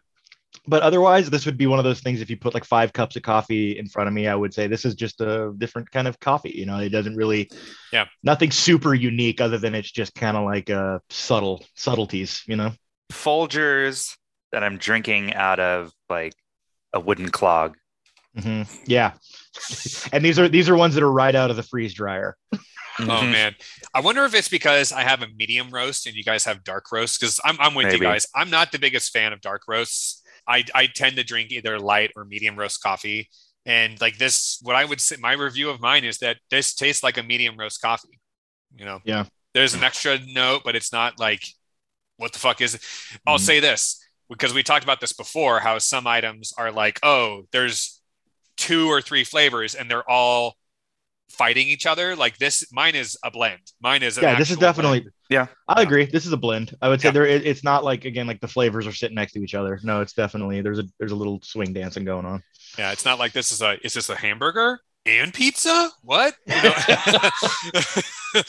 But 0.67 0.83
otherwise, 0.83 1.29
this 1.29 1.45
would 1.47 1.57
be 1.57 1.65
one 1.65 1.79
of 1.79 1.85
those 1.85 2.01
things. 2.01 2.21
If 2.21 2.29
you 2.29 2.37
put 2.37 2.53
like 2.53 2.65
five 2.65 2.93
cups 2.93 3.15
of 3.15 3.23
coffee 3.23 3.79
in 3.79 3.87
front 3.87 4.07
of 4.07 4.13
me, 4.13 4.27
I 4.27 4.35
would 4.35 4.53
say 4.53 4.67
this 4.67 4.85
is 4.85 4.93
just 4.93 5.19
a 5.19 5.53
different 5.57 5.89
kind 5.89 6.07
of 6.07 6.19
coffee. 6.19 6.51
You 6.55 6.67
know, 6.67 6.77
it 6.77 6.89
doesn't 6.89 7.15
really, 7.15 7.49
Yeah. 7.91 8.05
nothing 8.21 8.51
super 8.51 8.93
unique 8.93 9.41
other 9.41 9.57
than 9.57 9.73
it's 9.73 9.91
just 9.91 10.13
kind 10.13 10.37
of 10.37 10.45
like 10.45 10.69
uh, 10.69 10.99
subtle 11.09 11.65
subtleties. 11.75 12.43
You 12.47 12.57
know, 12.57 12.71
Folgers 13.11 14.15
that 14.51 14.63
I'm 14.63 14.77
drinking 14.77 15.33
out 15.33 15.59
of 15.59 15.91
like 16.09 16.33
a 16.93 16.99
wooden 16.99 17.29
clog. 17.29 17.77
mm-hmm. 18.37 18.63
yeah. 18.85 19.13
and 20.13 20.23
these 20.23 20.37
are 20.39 20.47
these 20.47 20.69
are 20.69 20.75
ones 20.75 20.93
that 20.95 21.03
are 21.03 21.11
right 21.11 21.35
out 21.35 21.49
of 21.49 21.55
the 21.55 21.63
freeze 21.63 21.93
dryer. 21.93 22.35
Oh 22.99 23.23
man, 23.23 23.55
I 23.95 24.01
wonder 24.01 24.25
if 24.25 24.35
it's 24.35 24.49
because 24.49 24.91
I 24.91 25.03
have 25.03 25.23
a 25.23 25.27
medium 25.35 25.69
roast 25.71 26.05
and 26.05 26.15
you 26.15 26.23
guys 26.23 26.43
have 26.43 26.63
dark 26.63 26.91
roast. 26.91 27.19
Because 27.19 27.39
I'm, 27.43 27.55
I'm 27.59 27.73
with 27.73 27.85
Maybe. 27.87 27.97
you 27.97 28.03
guys. 28.03 28.27
I'm 28.35 28.49
not 28.49 28.71
the 28.73 28.79
biggest 28.79 29.11
fan 29.13 29.31
of 29.33 29.39
dark 29.41 29.63
roasts. 29.67 30.21
I, 30.51 30.63
I 30.75 30.87
tend 30.87 31.15
to 31.15 31.23
drink 31.23 31.51
either 31.51 31.79
light 31.79 32.11
or 32.15 32.25
medium 32.25 32.55
roast 32.57 32.81
coffee. 32.83 33.29
And 33.65 33.99
like 34.01 34.17
this, 34.17 34.59
what 34.63 34.75
I 34.75 34.85
would 34.85 34.99
say, 34.99 35.15
my 35.19 35.33
review 35.33 35.69
of 35.69 35.79
mine 35.79 36.03
is 36.03 36.17
that 36.19 36.37
this 36.49 36.73
tastes 36.73 37.03
like 37.03 37.17
a 37.17 37.23
medium 37.23 37.57
roast 37.57 37.81
coffee. 37.81 38.19
You 38.75 38.85
know, 38.85 38.99
Yeah. 39.05 39.25
There's 39.53 39.73
an 39.73 39.83
extra 39.83 40.17
note, 40.27 40.61
but 40.63 40.75
it's 40.75 40.93
not 40.93 41.19
like, 41.19 41.43
what 42.17 42.31
the 42.33 42.39
fuck 42.39 42.61
is 42.61 42.75
it? 42.75 42.81
I'll 43.27 43.37
Mhm. 43.37 43.41
say 43.41 43.59
this 43.59 44.01
because 44.29 44.53
we 44.53 44.63
talked 44.63 44.83
about 44.83 45.01
this 45.01 45.13
before. 45.13 45.59
How 45.59 45.77
some 45.79 46.07
items 46.07 46.53
are 46.57 46.71
like, 46.71 46.99
oh, 47.03 47.47
there's 47.51 48.01
two 48.57 48.89
or 48.89 49.01
three 49.01 49.23
flavors, 49.23 49.75
and 49.75 49.89
they're 49.89 50.09
all 50.09 50.55
fighting 51.31 51.67
each 51.67 51.85
other. 51.85 52.15
Like 52.15 52.37
this, 52.37 52.71
mine 52.71 52.95
is 52.95 53.17
a 53.23 53.31
blend. 53.31 53.61
Mine 53.81 54.03
is 54.03 54.17
yeah, 54.21 54.37
this 54.37 54.51
is 54.51 54.57
definitely. 54.57 55.01
blend. 55.01 55.13
Yeah. 55.29 55.47
I 55.67 55.81
agree. 55.81 56.05
This 56.05 56.25
is 56.25 56.33
a 56.33 56.37
blend. 56.37 56.75
I 56.81 56.89
would 56.89 57.01
say 57.01 57.07
Yeah. 57.07 57.11
there. 57.13 57.25
It, 57.25 57.45
it's 57.45 57.63
not 57.63 57.83
like 57.83 58.05
again 58.05 58.27
like 58.27 58.41
the 58.41 58.47
flavors 58.47 58.85
are 58.87 58.91
sitting 58.91 59.15
next 59.15 59.31
to 59.33 59.43
each 59.43 59.55
other. 59.55 59.79
No, 59.83 60.01
it's 60.01 60.13
definitely 60.13 60.61
there's 60.61 60.79
a 60.79 60.83
there's 60.99 61.11
a 61.11 61.15
little 61.15 61.39
swing 61.43 61.73
dancing 61.73 62.05
going 62.05 62.25
on. 62.25 62.43
Yeah, 62.77 62.91
it's 62.91 63.05
not 63.05 63.19
like 63.19 63.31
this 63.33 63.51
is 63.51 63.61
a 63.61 63.77
is 63.85 63.93
this 63.93 64.09
a 64.09 64.15
hamburger 64.15 64.79
and 65.05 65.33
pizza? 65.33 65.89
What? 66.03 66.35
You 66.45 66.61
know? 66.61 66.73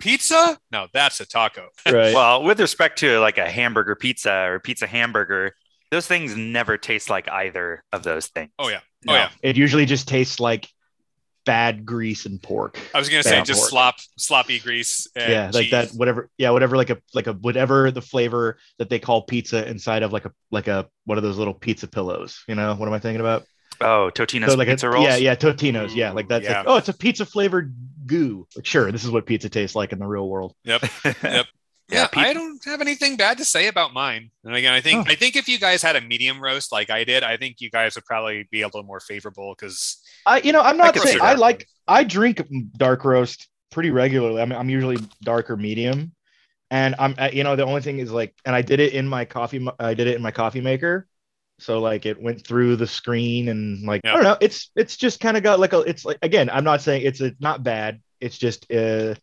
pizza? 0.00 0.58
No, 0.70 0.88
that's 0.92 1.20
a 1.20 1.26
taco. 1.26 1.68
Right. 1.86 2.14
Well, 2.14 2.42
with 2.42 2.60
respect 2.60 2.98
to 3.00 3.18
like 3.20 3.38
a 3.38 3.48
hamburger 3.48 3.94
pizza 3.94 4.32
or 4.48 4.60
pizza 4.60 4.86
hamburger, 4.86 5.54
those 5.90 6.06
things 6.06 6.36
never 6.36 6.78
taste 6.78 7.10
like 7.10 7.28
either 7.30 7.84
of 7.92 8.02
those 8.02 8.26
things. 8.28 8.50
Oh 8.58 8.68
yeah. 8.68 8.80
Oh, 8.82 8.88
no, 9.04 9.12
Oh 9.12 9.16
yeah. 9.16 9.28
It 9.42 9.56
usually 9.56 9.86
just 9.86 10.08
tastes 10.08 10.40
like 10.40 10.68
bad 11.44 11.84
grease 11.84 12.26
and 12.26 12.42
pork. 12.42 12.78
I 12.94 12.98
was 12.98 13.08
gonna 13.08 13.22
say 13.22 13.42
just 13.42 13.60
pork. 13.60 13.70
slop 13.70 13.94
sloppy 14.16 14.58
grease. 14.58 15.06
And 15.16 15.32
yeah, 15.32 15.50
like 15.52 15.70
that. 15.70 15.90
Whatever. 15.90 16.30
Yeah, 16.38 16.50
whatever. 16.50 16.76
Like 16.76 16.90
a 16.90 16.98
like 17.14 17.26
a 17.26 17.32
whatever 17.32 17.90
the 17.90 18.02
flavor 18.02 18.58
that 18.78 18.88
they 18.90 18.98
call 18.98 19.22
pizza 19.22 19.68
inside 19.68 20.02
of 20.02 20.12
like 20.12 20.24
a 20.24 20.32
like 20.50 20.68
a 20.68 20.88
one 21.04 21.18
of 21.18 21.24
those 21.24 21.38
little 21.38 21.54
pizza 21.54 21.86
pillows. 21.86 22.44
You 22.48 22.54
know 22.54 22.74
what 22.74 22.86
am 22.86 22.94
I 22.94 22.98
thinking 22.98 23.20
about? 23.20 23.44
Oh, 23.80 24.10
Totino's 24.14 24.52
So 24.52 24.58
like 24.58 24.68
pizza 24.68 24.88
a, 24.88 24.92
rolls. 24.92 25.06
Yeah, 25.06 25.16
yeah, 25.16 25.34
Totino's. 25.34 25.94
Yeah, 25.94 26.12
like 26.12 26.28
that's 26.28 26.44
Yeah. 26.44 26.58
like 26.58 26.68
oh, 26.68 26.76
it's 26.76 26.88
a 26.88 26.94
pizza 26.94 27.26
flavored 27.26 27.74
goo. 28.06 28.46
Like, 28.54 28.66
sure, 28.66 28.92
this 28.92 29.04
is 29.04 29.10
what 29.10 29.26
pizza 29.26 29.48
tastes 29.48 29.74
like 29.74 29.92
in 29.92 29.98
the 29.98 30.06
real 30.06 30.28
world. 30.28 30.54
Yep. 30.64 30.84
yeah. 31.22 31.42
Yeah, 31.92 32.00
Yeah, 32.00 32.06
pe- 32.08 32.20
I 32.20 32.32
don't 32.32 32.64
have 32.64 32.80
anything 32.80 33.16
bad 33.16 33.38
to 33.38 33.44
say 33.44 33.68
about 33.68 33.92
mine. 33.92 34.30
And 34.44 34.54
again, 34.54 34.72
I 34.72 34.80
think 34.80 35.06
Oh. 35.06 35.10
I 35.10 35.14
think 35.14 35.36
if 35.36 35.48
you 35.48 35.58
guys 35.58 35.82
had 35.82 35.94
a 35.96 36.00
medium 36.00 36.40
roast 36.42 36.72
like 36.72 36.90
I 36.90 37.04
did, 37.04 37.22
I 37.22 37.36
think 37.36 37.60
you 37.60 37.70
guys 37.70 37.94
would 37.94 38.04
probably 38.04 38.48
be 38.50 38.62
a 38.62 38.66
little 38.66 38.82
more 38.84 39.00
favorable 39.00 39.54
because 39.58 40.00
I, 40.26 40.40
you 40.40 40.52
know, 40.52 40.60
I'm 40.62 40.76
not 40.76 40.94
could 40.94 41.02
saying 41.02 41.20
I 41.20 41.34
that. 41.34 41.38
like. 41.38 41.66
I 41.88 42.04
drink 42.04 42.40
dark 42.76 43.04
roast 43.04 43.48
pretty 43.70 43.90
regularly. 43.90 44.40
I'm, 44.40 44.52
I'm 44.52 44.70
usually 44.70 44.98
dark 45.22 45.50
or 45.50 45.56
medium, 45.56 46.12
and 46.70 46.94
I'm, 46.98 47.14
uh, 47.18 47.28
you 47.32 47.42
know, 47.42 47.56
the 47.56 47.64
only 47.64 47.80
thing 47.82 47.98
is 47.98 48.12
like, 48.12 48.34
and 48.44 48.54
I 48.54 48.62
did 48.62 48.78
it 48.80 48.92
in 48.94 49.08
my 49.08 49.24
coffee. 49.24 49.66
I 49.80 49.94
did 49.94 50.06
it 50.06 50.14
in 50.16 50.22
my 50.22 50.30
coffee 50.30 50.60
maker, 50.60 51.08
so 51.58 51.80
like 51.80 52.06
it 52.06 52.22
went 52.22 52.46
through 52.46 52.76
the 52.76 52.86
screen 52.86 53.48
and 53.48 53.84
like 53.84 54.00
I 54.04 54.12
don't 54.14 54.22
know. 54.22 54.36
It's 54.40 54.70
it's 54.76 54.96
just 54.96 55.18
kind 55.20 55.36
of 55.36 55.42
got 55.42 55.58
like 55.58 55.72
a. 55.72 55.80
It's 55.80 56.04
like 56.04 56.18
again, 56.22 56.48
I'm 56.50 56.64
not 56.64 56.82
saying 56.82 57.02
it's 57.04 57.20
it's 57.20 57.40
not 57.40 57.64
bad. 57.64 58.00
It's 58.20 58.38
just 58.38 58.70
uh, 58.70 59.16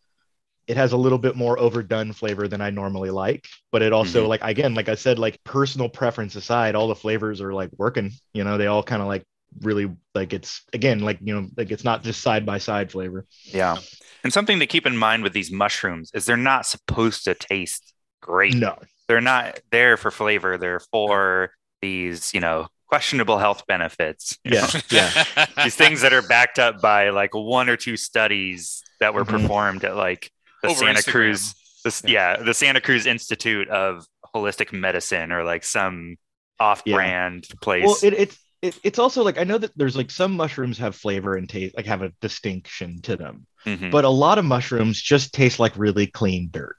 it 0.70 0.76
has 0.76 0.92
a 0.92 0.96
little 0.96 1.18
bit 1.18 1.34
more 1.36 1.58
overdone 1.58 2.12
flavor 2.12 2.46
than 2.48 2.60
I 2.60 2.70
normally 2.70 3.10
like, 3.10 3.46
but 3.72 3.82
it 3.82 3.92
also 3.92 4.24
Mhm. 4.24 4.28
like 4.28 4.40
again, 4.42 4.74
like 4.74 4.88
I 4.88 4.94
said, 4.94 5.18
like 5.18 5.42
personal 5.44 5.88
preference 5.88 6.36
aside, 6.36 6.74
all 6.74 6.88
the 6.88 6.94
flavors 6.94 7.40
are 7.40 7.52
like 7.52 7.70
working. 7.76 8.12
You 8.32 8.44
know, 8.44 8.56
they 8.58 8.66
all 8.68 8.82
kind 8.82 9.02
of 9.02 9.08
like 9.08 9.24
really 9.62 9.90
like 10.14 10.32
it's 10.32 10.62
again 10.72 11.00
like 11.00 11.18
you 11.22 11.34
know 11.34 11.48
like 11.56 11.70
it's 11.72 11.82
not 11.82 12.04
just 12.04 12.20
side 12.22 12.46
by 12.46 12.58
side 12.58 12.90
flavor. 12.92 13.26
Yeah. 13.44 13.78
And 14.22 14.32
something 14.32 14.60
to 14.60 14.66
keep 14.66 14.86
in 14.86 14.96
mind 14.96 15.22
with 15.24 15.32
these 15.32 15.50
mushrooms 15.50 16.10
is 16.14 16.24
they're 16.26 16.36
not 16.36 16.66
supposed 16.66 17.24
to 17.24 17.34
taste 17.34 17.92
great. 18.22 18.54
No, 18.54 18.78
They're 19.08 19.20
not 19.20 19.58
there 19.72 19.96
for 19.96 20.10
flavor. 20.10 20.56
They're 20.58 20.78
for 20.92 21.50
these, 21.82 22.32
you 22.34 22.40
know, 22.40 22.68
questionable 22.86 23.38
health 23.38 23.62
benefits. 23.66 24.38
yeah, 24.44 24.68
yeah, 24.90 25.46
these 25.64 25.74
things 25.74 26.02
that 26.02 26.12
are 26.12 26.22
backed 26.22 26.58
up 26.58 26.80
by 26.82 27.08
like 27.10 27.34
one 27.34 27.68
or 27.70 27.76
two 27.76 27.96
studies 27.96 28.82
that 29.00 29.14
were 29.14 29.24
Mhm. 29.24 29.40
performed 29.40 29.84
at 29.84 29.96
like 29.96 30.30
the 30.62 30.68
Over 30.68 30.78
Santa 30.78 30.98
Instagram. 31.00 31.10
Cruz, 31.12 31.54
the, 31.84 32.02
yeah. 32.06 32.36
the 32.42 32.54
Santa 32.54 32.80
Cruz 32.80 33.06
Institute 33.06 33.68
of 33.68 34.06
Holistic 34.34 34.72
Medicine 34.72 35.32
or 35.32 35.44
like 35.44 35.64
some 35.64 36.16
off-brand 36.58 37.48
place. 37.62 37.84
Well, 37.84 37.96
it, 38.02 38.12
it's 38.14 38.38
it, 38.62 38.78
it's 38.84 38.98
also 38.98 39.22
like 39.24 39.38
I 39.38 39.44
know 39.44 39.56
that 39.58 39.72
there's 39.76 39.96
like 39.96 40.10
some 40.10 40.32
mushrooms 40.32 40.78
have 40.78 40.94
flavor 40.94 41.34
and 41.36 41.48
taste, 41.48 41.74
like 41.76 41.86
have 41.86 42.02
a 42.02 42.12
distinction 42.20 43.00
to 43.02 43.16
them, 43.16 43.46
Mhm. 43.66 43.90
but 43.90 44.04
a 44.04 44.10
lot 44.10 44.38
of 44.38 44.44
mushrooms 44.44 45.00
just 45.00 45.32
taste 45.32 45.58
like 45.58 45.72
really 45.78 46.06
clean 46.06 46.48
dirt. 46.50 46.76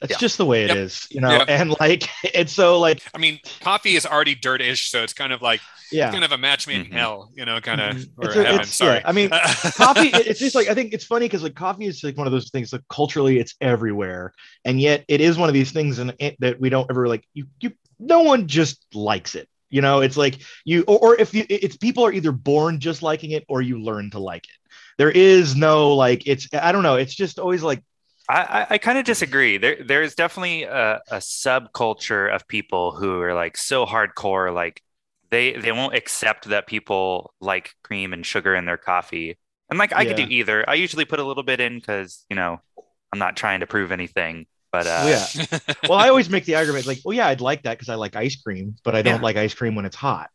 That's 0.00 0.12
Yeah. 0.12 0.18
just 0.18 0.38
the 0.38 0.46
way 0.46 0.64
it 0.64 0.68
Yep. 0.68 0.76
is, 0.78 1.06
you 1.10 1.20
know. 1.20 1.30
Yep. 1.30 1.48
And 1.48 1.76
like, 1.80 2.08
and 2.34 2.48
so 2.48 2.78
like, 2.78 3.02
I 3.14 3.18
mean, 3.18 3.38
coffee 3.60 3.96
is 3.96 4.06
already 4.06 4.34
dirt-ish, 4.34 4.90
so 4.90 5.02
it's 5.02 5.12
kind 5.12 5.32
of 5.32 5.42
like 5.42 5.60
yeah, 5.92 6.10
kind 6.12 6.22
of 6.24 6.30
a 6.32 6.38
match 6.38 6.66
made 6.68 6.80
in 6.80 6.86
Mhm. 6.86 6.92
hell, 6.92 7.30
you 7.34 7.44
know, 7.44 7.60
kind 7.60 7.80
of 7.80 7.96
Mhm. 7.96 8.08
or 8.18 8.26
It's 8.28 8.36
a- 8.36 8.38
heaven. 8.44 8.54
it's- 8.60 8.74
sorry, 8.74 8.96
yeah, 8.98 9.02
I 9.08 9.12
mean, 9.12 9.28
coffee 9.76 10.08
it's 10.14 10.38
just 10.40 10.54
like 10.54 10.68
i 10.68 10.74
think 10.74 10.92
it's 10.92 11.04
funny 11.04 11.26
because 11.26 11.42
like 11.42 11.54
coffee 11.54 11.86
is 11.86 12.02
like 12.04 12.16
one 12.16 12.26
of 12.26 12.32
those 12.32 12.50
things 12.50 12.72
like 12.72 12.82
culturally 12.88 13.38
it's 13.38 13.54
everywhere 13.60 14.32
and 14.64 14.80
yet 14.80 15.04
it 15.08 15.20
is 15.20 15.36
one 15.36 15.48
of 15.48 15.54
these 15.54 15.72
things 15.72 15.98
and 15.98 16.14
that 16.38 16.60
we 16.60 16.68
don't 16.70 16.88
ever 16.90 17.08
like 17.08 17.24
you 17.34 17.46
you 17.60 17.72
no 17.98 18.20
one 18.20 18.46
just 18.46 18.86
likes 18.94 19.34
it 19.34 19.48
you 19.68 19.80
know 19.82 20.00
it's 20.00 20.16
like 20.16 20.36
you 20.64 20.84
or, 20.86 20.98
or 21.00 21.20
if 21.20 21.34
you 21.34 21.44
it's 21.48 21.76
people 21.76 22.04
are 22.04 22.12
either 22.12 22.32
born 22.32 22.78
just 22.78 23.02
liking 23.02 23.32
it 23.32 23.44
or 23.48 23.60
you 23.60 23.80
learn 23.80 24.10
to 24.10 24.18
like 24.20 24.44
it 24.44 24.58
there 24.98 25.10
is 25.10 25.56
no 25.56 25.94
like 25.94 26.22
it's 26.26 26.46
i 26.54 26.70
don't 26.72 26.82
know 26.84 26.96
it's 26.96 27.14
just 27.14 27.38
always 27.38 27.62
like 27.62 27.82
I, 28.30 28.66
I, 28.70 28.78
kind 28.78 28.98
of 28.98 29.04
disagree. 29.04 29.58
There, 29.58 29.76
there's 29.82 30.14
definitely 30.14 30.64
a, 30.64 31.00
a 31.10 31.16
subculture 31.16 32.32
of 32.34 32.46
people 32.46 32.92
who 32.92 33.20
are 33.20 33.34
like 33.34 33.56
so 33.56 33.86
hardcore, 33.86 34.54
like 34.54 34.82
they 35.30 35.52
they 35.52 35.72
won't 35.72 35.94
accept 35.94 36.48
that 36.48 36.66
people 36.66 37.34
like 37.40 37.74
cream 37.82 38.12
and 38.12 38.24
sugar 38.24 38.54
in 38.54 38.64
their 38.66 38.76
coffee. 38.76 39.38
And 39.68 39.78
like 39.78 39.92
I 39.92 40.04
could 40.04 40.16
do 40.16 40.26
either. 40.28 40.68
I 40.68 40.74
usually 40.74 41.04
put 41.04 41.18
a 41.20 41.24
little 41.24 41.42
bit 41.44 41.60
in 41.60 41.78
because 41.78 42.24
you 42.28 42.36
know 42.36 42.60
I'm 43.12 43.18
not 43.18 43.36
trying 43.36 43.60
to 43.60 43.66
prove 43.66 43.92
anything. 43.92 44.46
But 44.72 44.86
uh, 44.86 45.04
yeah 45.08 45.58
well 45.88 45.98
i 45.98 46.08
always 46.08 46.30
make 46.30 46.44
the 46.44 46.54
argument 46.54 46.86
like 46.86 47.00
well 47.04 47.12
yeah 47.12 47.26
i'd 47.26 47.40
like 47.40 47.64
that 47.64 47.76
because 47.76 47.88
i 47.88 47.96
like 47.96 48.14
ice 48.14 48.36
cream 48.40 48.76
but 48.84 48.94
i 48.94 49.02
don't 49.02 49.16
Yeah. 49.16 49.20
like 49.20 49.36
ice 49.36 49.52
cream 49.52 49.74
when 49.74 49.84
it's 49.84 49.96
hot 49.96 50.30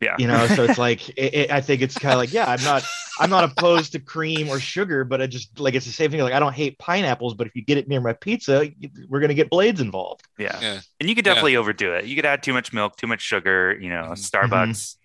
yeah, 0.00 0.14
you 0.18 0.26
know 0.26 0.46
so 0.48 0.64
it's 0.64 0.78
like 0.88 1.08
it, 1.10 1.34
it, 1.34 1.50
i 1.50 1.60
think 1.60 1.80
it's 1.82 1.96
kind 1.96 2.12
of 2.12 2.18
like 2.18 2.32
yeah 2.32 2.44
i'm 2.50 2.62
not 2.64 2.84
i'm 3.18 3.30
not 3.30 3.44
opposed 3.44 3.92
to 3.92 3.98
cream 3.98 4.48
or 4.48 4.60
sugar 4.60 5.04
but 5.04 5.22
i 5.22 5.26
just 5.26 5.58
like 5.58 5.74
it's 5.74 5.86
the 5.86 5.92
same 5.92 6.10
thing 6.10 6.20
like 6.20 6.32
i 6.34 6.38
don't 6.38 6.52
hate 6.54 6.78
pineapples 6.78 7.34
but 7.34 7.46
if 7.46 7.54
you 7.56 7.62
get 7.62 7.78
it 7.78 7.88
near 7.88 8.00
my 8.00 8.12
pizza 8.12 8.68
we're 9.08 9.20
going 9.20 9.28
to 9.28 9.34
get 9.34 9.48
blades 9.50 9.80
involved 9.80 10.22
yeah, 10.38 10.58
Yeah. 10.60 10.80
And 11.00 11.08
you 11.08 11.14
could 11.14 11.24
definitely 11.24 11.56
overdo 11.56 11.92
it. 11.94 12.04
You 12.04 12.14
could 12.16 12.26
add 12.26 12.42
too 12.42 12.52
much 12.52 12.72
milk, 12.72 12.96
too 12.96 13.06
much 13.06 13.20
sugar. 13.22 13.76
You 13.80 13.88
know, 13.90 14.02
Mhm. 14.12 14.18
Starbucks 14.18 14.96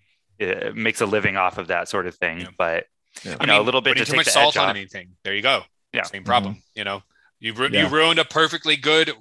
uh, 0.41 0.71
makes 0.73 0.99
a 1.01 1.05
living 1.05 1.37
off 1.37 1.57
of 1.57 1.67
that 1.67 1.87
sort 1.89 2.05
of 2.07 2.15
thing. 2.15 2.41
Yeah. 2.41 2.47
But 2.57 2.85
Yeah. 3.23 3.31
you 3.31 3.37
I 3.41 3.45
know, 3.45 3.53
mean, 3.53 3.61
a 3.61 3.65
little 3.65 3.81
bit 3.81 3.95
to 3.97 4.05
too 4.05 4.11
take 4.11 4.15
much 4.17 4.25
the 4.25 4.31
edge 4.31 4.43
salt 4.53 4.57
on 4.57 4.63
off. 4.69 4.75
anything. 4.75 5.11
There 5.23 5.33
you 5.35 5.41
go. 5.41 5.63
Yeah. 5.93 6.03
Same 6.03 6.23
problem. 6.23 6.61
You 6.75 6.83
know, 6.85 7.03
you 7.39 7.53
ru- 7.53 7.69
Yeah. 7.71 7.83
you 7.83 7.87
ruined 7.89 8.19
a 8.19 8.25
perfectly 8.25 8.75
good 8.75 9.11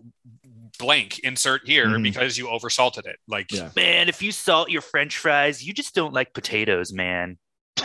blank 0.80 1.18
insert 1.20 1.62
here 1.66 1.86
Mhm. 1.86 2.02
because 2.02 2.36
you 2.38 2.46
oversalted 2.46 3.06
it. 3.06 3.18
Like, 3.28 3.52
Yeah. 3.52 3.70
Man, 3.76 4.08
if 4.08 4.20
you 4.22 4.32
salt 4.32 4.70
your 4.70 4.82
French 4.82 5.16
fries, 5.18 5.62
you 5.62 5.72
just 5.72 5.94
don't 5.94 6.12
like 6.12 6.32
potatoes, 6.34 6.92
man. 6.92 7.38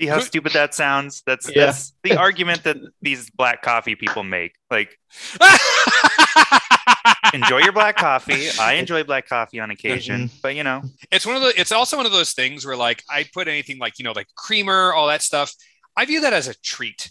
See 0.00 0.06
how 0.06 0.20
stupid 0.20 0.52
that 0.52 0.74
sounds? 0.74 1.22
That's 1.26 1.48
Yeah. 1.48 1.66
that's 1.66 1.92
the 2.04 2.16
argument 2.16 2.62
that 2.64 2.76
these 3.02 3.30
black 3.30 3.62
coffee 3.62 3.96
people 3.96 4.22
make. 4.22 4.52
Like, 4.70 4.96
enjoy 7.34 7.58
your 7.58 7.72
black 7.72 7.96
coffee. 7.96 8.48
I 8.60 8.74
enjoy 8.74 9.02
black 9.02 9.26
coffee 9.28 9.58
on 9.58 9.72
occasion, 9.72 10.30
but 10.40 10.54
you 10.54 10.62
know, 10.62 10.82
it's 11.10 11.26
one 11.26 11.34
of 11.34 11.42
the. 11.42 11.52
It's 11.60 11.72
also 11.72 11.96
one 11.96 12.06
of 12.06 12.12
those 12.12 12.32
things 12.32 12.64
where 12.64 12.76
like 12.76 13.02
I 13.10 13.26
put 13.34 13.48
anything 13.48 13.78
like 13.78 13.98
you 13.98 14.04
know 14.04 14.12
like 14.12 14.28
creamer, 14.36 14.92
all 14.92 15.08
that 15.08 15.22
stuff. 15.22 15.52
I 15.96 16.04
view 16.04 16.20
that 16.20 16.32
as 16.32 16.46
a 16.46 16.54
treat. 16.60 17.10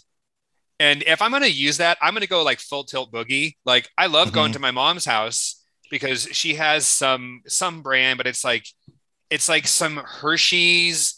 And 0.80 1.02
if 1.06 1.20
I'm 1.22 1.30
going 1.30 1.42
to 1.42 1.50
use 1.50 1.78
that, 1.78 1.98
I'm 2.00 2.14
going 2.14 2.22
to 2.22 2.28
go 2.28 2.42
like 2.44 2.60
full 2.60 2.84
tilt 2.84 3.10
boogie. 3.12 3.54
Like 3.64 3.88
I 3.98 4.06
love 4.06 4.32
going 4.32 4.50
Mhm. 4.50 4.54
to 4.54 4.58
my 4.60 4.70
mom's 4.70 5.04
house 5.04 5.64
because 5.90 6.28
she 6.32 6.54
has 6.54 6.86
some 6.86 7.42
some 7.48 7.82
brand, 7.82 8.16
but 8.18 8.26
it's 8.26 8.44
like 8.44 8.66
it's 9.30 9.48
like 9.48 9.66
some 9.66 9.96
Hershey's 9.96 11.14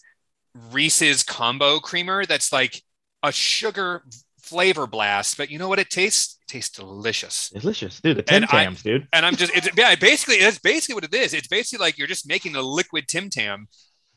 Reese's 0.72 1.22
combo 1.22 1.78
creamer 1.78 2.26
that's 2.26 2.52
like 2.52 2.82
a 3.22 3.30
sugar 3.30 4.02
flavor 4.42 4.86
blast. 4.86 5.36
But 5.36 5.50
you 5.50 5.58
know 5.58 5.68
what 5.68 5.78
it 5.78 5.90
tastes? 5.90 6.38
It 6.42 6.52
tastes 6.52 6.76
delicious. 6.76 7.50
delicious 7.50 8.00
dude 8.00 8.16
the 8.16 8.22
tim 8.22 8.36
And 8.42 8.44
I- 8.46 8.64
tams 8.64 8.82
dude 8.82 9.06
And 9.12 9.24
I'm 9.24 9.36
just 9.36 9.52
it's 9.54 9.68
yeah, 9.76 9.94
basically 9.94 10.36
it's 10.36 10.58
basically 10.58 10.94
what 10.96 11.04
it 11.04 11.14
is. 11.14 11.34
It's 11.34 11.46
basically 11.48 11.84
like 11.84 11.98
you're 11.98 12.08
just 12.08 12.26
making 12.26 12.56
a 12.56 12.62
liquid 12.62 13.06
Tim 13.08 13.30
Tam. 13.30 13.68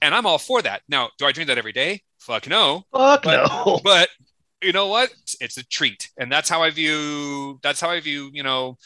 And 0.01 0.13
I'm 0.15 0.25
all 0.25 0.37
for 0.39 0.61
that. 0.61 0.81
Now, 0.89 1.11
do 1.17 1.25
I 1.25 1.31
drink 1.31 1.47
that 1.47 1.57
every 1.57 1.71
day? 1.71 2.01
Fuck 2.19 2.47
no. 2.47 2.83
fuck 2.91 3.23
But- 3.23 3.47
no 3.47 3.79
But 3.83 4.09
you 4.63 4.71
know 4.71 4.87
what? 4.87 5.11
It's 5.39 5.57
a 5.57 5.63
treat. 5.63 6.09
And 6.17 6.31
that's 6.31 6.49
how 6.49 6.63
I 6.63 6.69
view 6.69 7.59
that's 7.61 7.81
how 7.81 7.89
I 7.89 7.99
view, 7.99 8.29
you 8.33 8.43
know, 8.43 8.77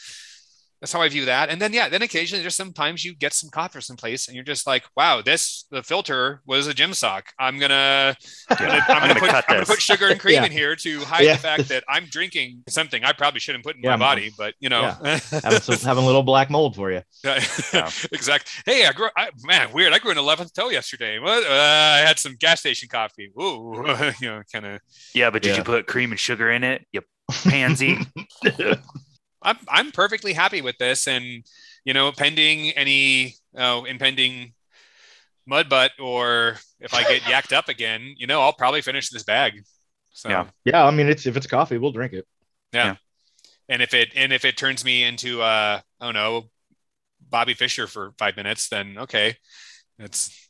that's 0.80 0.92
how 0.92 1.00
I 1.02 1.08
view 1.08 1.24
that. 1.24 1.48
And 1.48 1.60
then 1.60 1.72
yeah, 1.72 1.88
then 1.88 2.02
occasionally 2.02 2.42
just 2.44 2.56
sometimes 2.56 3.04
you 3.04 3.14
get 3.14 3.32
some 3.32 3.50
coffee 3.50 3.72
from 3.72 3.80
someplace 3.82 4.28
and 4.28 4.34
you're 4.34 4.44
just 4.44 4.66
like, 4.66 4.84
wow, 4.96 5.20
this 5.22 5.64
the 5.70 5.82
filter 5.82 6.40
was 6.46 6.66
a 6.66 6.74
gym 6.74 6.94
sock. 6.94 7.32
I'm 7.38 7.58
gonna 7.58 8.16
I'm 8.48 8.56
gonna, 8.56 8.72
I'm 8.72 8.82
I'm 8.88 9.00
gonna, 9.00 9.08
gonna 9.08 9.20
put, 9.20 9.30
cut 9.30 9.44
I'm 9.48 9.54
gonna 9.56 9.66
put 9.66 9.82
sugar 9.82 10.08
and 10.08 10.20
cream 10.24 10.34
Yeah. 10.36 10.44
in 10.46 10.52
here 10.52 10.76
to 10.76 11.00
hide 11.04 11.24
Yeah. 11.24 11.32
the 11.34 11.38
fact 11.40 11.68
that 11.70 11.84
I'm 11.88 12.04
drinking 12.06 12.62
something 12.68 13.02
I 13.04 13.12
probably 13.12 13.40
shouldn't 13.40 13.64
put 13.64 13.76
in 13.76 13.82
Yeah, 13.82 13.90
my 13.90 13.96
body, 13.96 14.30
but 14.38 14.54
you 14.60 14.68
know. 14.68 14.82
having, 15.02 15.60
some, 15.60 15.76
having 15.78 16.04
a 16.04 16.06
little 16.06 16.22
black 16.22 16.48
mold 16.50 16.76
for 16.76 16.92
you 16.92 17.02
Yeah, 17.24 17.42
Yeah. 17.72 17.90
exactly. 18.12 18.62
Hey, 18.72 18.86
I 18.86 18.92
grew. 18.92 19.08
I, 19.16 19.30
man, 19.44 19.72
weird. 19.72 19.92
I 19.92 19.98
grew 19.98 20.10
an 20.12 20.18
eleventh 20.18 20.52
toe 20.54 20.68
yesterday. 20.70 21.18
What? 21.18 21.44
Uh, 21.44 21.50
I 21.52 21.98
had 22.06 22.18
some 22.18 22.36
gas 22.38 22.60
station 22.60 22.88
coffee. 22.88 23.32
Ooh, 23.40 23.84
you 24.20 24.28
know, 24.28 24.42
kind 24.52 24.66
of. 24.66 24.80
yeah. 25.14 25.30
But 25.30 25.42
did 25.42 25.50
Yeah. 25.50 25.56
you 25.58 25.64
put 25.64 25.86
cream 25.86 26.12
and 26.12 26.20
sugar 26.20 26.50
in 26.50 26.62
it? 26.64 26.86
You 26.92 27.02
pansy. 27.44 27.98
I'm 29.42 29.58
I'm 29.68 29.92
perfectly 29.92 30.32
happy 30.32 30.62
with 30.62 30.78
this, 30.78 31.06
and 31.06 31.44
you 31.84 31.94
know, 31.94 32.12
pending 32.12 32.70
any 32.72 33.34
uh, 33.56 33.82
impending 33.86 34.54
mud 35.46 35.68
butt, 35.68 35.92
or 35.98 36.58
if 36.80 36.94
I 36.94 37.02
get 37.04 37.22
yacked 37.32 37.52
up 37.52 37.68
again, 37.68 38.14
you 38.18 38.26
know, 38.26 38.40
I'll 38.40 38.52
probably 38.52 38.82
finish 38.82 39.10
this 39.10 39.22
bag. 39.24 39.62
So, 40.12 40.28
Yeah. 40.28 40.46
yeah 40.64 40.84
i 40.84 40.90
mean 40.90 41.08
it's 41.08 41.26
if 41.26 41.36
it's 41.36 41.46
coffee 41.46 41.78
we'll 41.78 41.92
drink 41.92 42.12
it 42.12 42.26
Yeah. 42.72 42.96
and 43.68 43.82
if 43.82 43.94
it 43.94 44.12
and 44.16 44.32
if 44.32 44.44
it 44.44 44.56
turns 44.56 44.84
me 44.84 45.04
into 45.04 45.42
uh, 45.42 45.80
I 46.00 46.04
don't 46.04 46.14
know, 46.14 46.50
Bobby 47.30 47.54
Fischer 47.54 47.86
for 47.86 48.12
five 48.18 48.36
minutes, 48.36 48.68
then 48.68 48.98
okay, 48.98 49.36
that's 49.98 50.48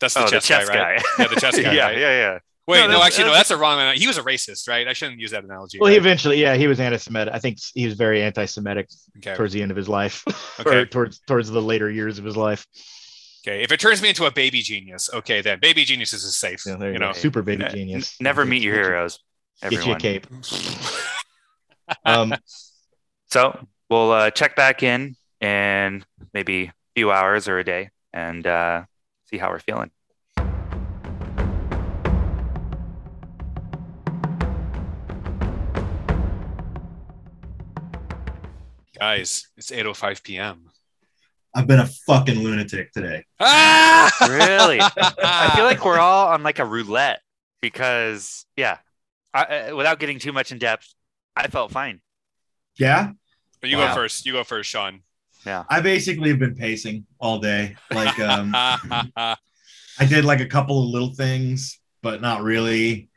that's 0.00 0.16
the 0.16 0.24
oh, 0.24 0.26
chess, 0.26 0.44
the 0.44 0.48
chess 0.48 0.68
guy, 0.68 0.74
right? 0.74 0.86
guy. 0.98 1.02
Yeah, 1.18 1.28
the 1.28 1.36
chess 1.36 1.58
guy, 1.60 1.74
yeah, 1.74 1.86
right? 1.86 1.98
yeah, 1.98 2.10
yeah. 2.10 2.38
Wait, 2.68 2.76
No, 2.80 2.82
no, 2.86 2.92
that's- 2.92 3.06
actually, 3.06 3.24
no, 3.24 3.30
that's- 3.30 3.48
that's 3.48 3.50
a 3.50 3.56
wrong. 3.60 3.78
analogy. 3.80 4.00
He 4.00 4.06
was 4.06 4.18
a 4.18 4.22
racist, 4.22 4.68
right? 4.68 4.86
I 4.86 4.92
shouldn't 4.92 5.18
use 5.18 5.30
that 5.32 5.42
analogy. 5.42 5.78
well 5.80 5.90
he 5.90 5.96
eventually 5.96 6.40
yeah 6.40 6.54
he 6.54 6.66
was 6.68 6.78
anti-semitic 6.78 7.32
i 7.34 7.38
think 7.38 7.58
he 7.74 7.84
was 7.86 7.94
very 7.94 8.22
anti-semitic 8.22 8.88
okay. 9.16 9.34
towards 9.34 9.52
the 9.54 9.62
end 9.62 9.70
of 9.72 9.76
his 9.76 9.88
life 9.88 10.22
Okay. 10.60 10.76
or 10.76 10.84
towards 10.86 11.18
towards 11.20 11.48
the 11.50 11.60
later 11.62 11.90
years 11.90 12.18
of 12.20 12.24
his 12.24 12.36
life 12.36 12.66
okay. 13.42 13.62
If 13.64 13.72
it 13.72 13.80
turns 13.80 14.02
me 14.02 14.10
into 14.10 14.26
a 14.26 14.30
baby 14.30 14.60
genius, 14.60 15.08
okay, 15.20 15.40
then 15.40 15.58
baby 15.60 15.84
geniuses 15.84 16.22
is 16.24 16.36
safe. 16.36 16.62
yeah, 16.66 16.76
you 16.78 16.92
you 16.92 16.98
know. 16.98 17.12
go. 17.12 17.18
super 17.18 17.40
baby 17.42 17.64
N- 17.64 17.70
genius 17.72 18.16
Never 18.20 18.44
meet 18.44 18.62
your 18.62 18.74
Get 18.74 18.82
you- 18.82 18.88
heroes. 18.90 19.18
get 19.70 19.86
you 19.86 19.92
a 19.92 19.98
cape 19.98 20.26
um 22.04 22.34
So 23.30 23.58
we'll 23.88 24.12
uh, 24.12 24.30
check 24.30 24.56
back 24.56 24.82
in 24.82 25.16
in 25.40 26.04
maybe 26.34 26.64
a 26.64 26.72
few 26.94 27.10
hours 27.12 27.48
or 27.48 27.58
a 27.58 27.64
day 27.64 27.90
and 28.12 28.46
uh, 28.46 28.84
see 29.30 29.38
how 29.38 29.48
we're 29.50 29.60
feeling. 29.60 29.90
Guys, 39.00 39.48
it's 39.56 39.70
8:05 39.70 40.22
p.m. 40.22 40.70
I've 41.54 41.66
been 41.66 41.80
a 41.80 41.86
fucking 41.86 42.38
lunatic 42.42 42.92
today. 42.92 43.24
Ah! 43.40 44.10
Really? 44.28 44.80
I 44.80 45.52
feel 45.54 45.64
like 45.64 45.84
we're 45.84 45.98
all 45.98 46.28
on 46.28 46.42
like 46.42 46.58
a 46.58 46.64
roulette 46.64 47.20
because, 47.60 48.44
yeah, 48.56 48.78
I, 49.32 49.42
uh, 49.70 49.76
without 49.76 49.98
getting 49.98 50.18
too 50.18 50.32
much 50.32 50.52
in 50.52 50.58
depth, 50.58 50.92
I 51.36 51.46
felt 51.48 51.70
fine. 51.70 52.00
Yeah, 52.78 53.10
you 53.62 53.76
Wow. 53.76 53.88
go 53.88 53.94
first. 53.94 54.26
You 54.26 54.32
go 54.32 54.44
first, 54.44 54.70
Sean. 54.70 55.00
Yeah. 55.46 55.64
I 55.68 55.80
basically 55.80 56.30
have 56.30 56.38
been 56.38 56.54
pacing 56.56 57.06
all 57.20 57.38
day. 57.38 57.76
Like 57.90 58.18
um, 58.20 58.52
I 58.54 59.36
did 60.08 60.24
like 60.24 60.40
a 60.40 60.46
couple 60.46 60.82
of 60.82 60.88
little 60.90 61.14
things, 61.14 61.78
but 62.02 62.20
not 62.20 62.42
really. 62.42 63.08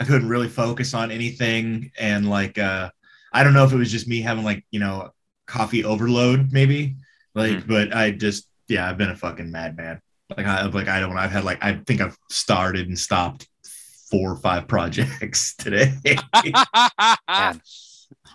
I 0.00 0.04
couldn't 0.04 0.28
really 0.28 0.48
focus 0.48 0.94
on 0.94 1.10
anything, 1.10 1.90
and 1.98 2.28
like 2.28 2.58
uh, 2.58 2.90
I 3.32 3.44
don't 3.44 3.52
know 3.54 3.64
if 3.64 3.72
it 3.72 3.76
was 3.76 3.90
just 3.90 4.08
me 4.08 4.20
having 4.22 4.44
like 4.44 4.64
you 4.70 4.80
know 4.80 5.10
coffee 5.50 5.84
overload, 5.84 6.52
maybe. 6.52 6.94
Like, 7.34 7.66
but 7.66 7.94
I 7.94 8.12
just 8.12 8.46
yeah, 8.68 8.88
I've 8.88 8.96
been 8.96 9.10
a 9.10 9.16
fucking 9.16 9.50
madman. 9.50 10.00
Like 10.36 10.46
I 10.46 10.64
like 10.66 10.88
I 10.88 11.00
don't. 11.00 11.16
I've 11.18 11.32
had 11.32 11.44
like 11.44 11.62
I 11.62 11.74
think 11.86 12.00
I've 12.00 12.16
started 12.30 12.86
and 12.86 12.98
stopped 12.98 13.48
four 14.10 14.32
or 14.32 14.36
five 14.36 14.68
projects 14.74 15.54
today. 15.56 15.92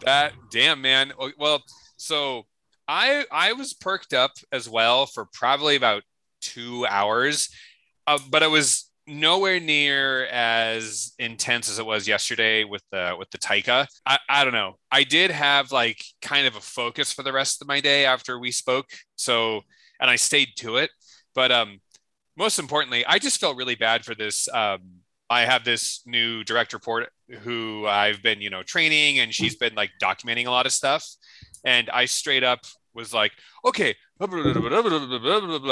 That 0.04 0.34
damn 0.52 0.82
man. 0.82 1.14
Oh, 1.18 1.32
Well, 1.38 1.64
so 1.98 2.46
I 2.88 3.26
I 3.32 3.54
was 3.54 3.74
perked 3.74 4.14
up 4.14 4.32
as 4.52 4.70
well 4.70 5.06
for 5.06 5.26
probably 5.34 5.76
about 5.76 6.04
two 6.42 6.86
hours, 6.86 7.50
uh, 8.06 8.20
but 8.30 8.44
I 8.44 8.48
was 8.48 8.85
nowhere 9.08 9.60
near 9.60 10.26
as 10.26 11.14
intense 11.20 11.70
as 11.70 11.80
it 11.80 11.86
was 11.86 12.08
yesterday 12.08 12.64
with 12.64 12.84
the 12.92 13.16
with 13.18 13.30
the 13.32 13.38
Taika. 13.38 13.88
I, 14.06 14.20
I 14.30 14.44
don't 14.44 14.54
know. 14.54 14.78
I 14.92 15.04
did 15.04 15.32
have 15.32 15.72
like 15.72 16.04
kind 16.22 16.48
of 16.48 16.56
a 16.56 16.62
focus 16.62 17.12
for 17.12 17.24
the 17.24 17.34
rest 17.34 17.62
of 17.62 17.68
my 17.68 17.82
day 17.82 18.06
after 18.06 18.40
we 18.40 18.52
spoke. 18.52 18.90
So 19.16 19.62
and 20.00 20.10
I 20.10 20.16
stayed 20.16 20.50
to 20.58 20.78
it. 20.78 20.92
But 21.34 21.52
um, 21.52 21.80
most 22.38 22.60
importantly, 22.60 23.06
I 23.06 23.20
just 23.20 23.40
felt 23.40 23.58
really 23.58 23.76
bad 23.76 24.06
for 24.06 24.16
this. 24.16 24.48
Um, 24.54 24.82
I 25.30 25.42
have 25.42 25.64
this 25.64 26.02
new 26.06 26.44
direct 26.44 26.74
report 26.74 27.10
who 27.42 27.88
I've 27.88 28.22
been, 28.22 28.42
you 28.42 28.50
know, 28.50 28.64
training, 28.64 29.20
and 29.20 29.34
she's 29.34 29.56
been 29.56 29.74
like 29.74 29.92
documenting 30.02 30.46
a 30.46 30.52
lot 30.52 30.66
of 30.66 30.72
stuff. 30.72 31.08
And 31.64 31.90
I 31.90 32.06
straight 32.06 32.44
up 32.44 32.60
was 32.94 33.14
like, 33.14 33.32
okay, 33.66 33.96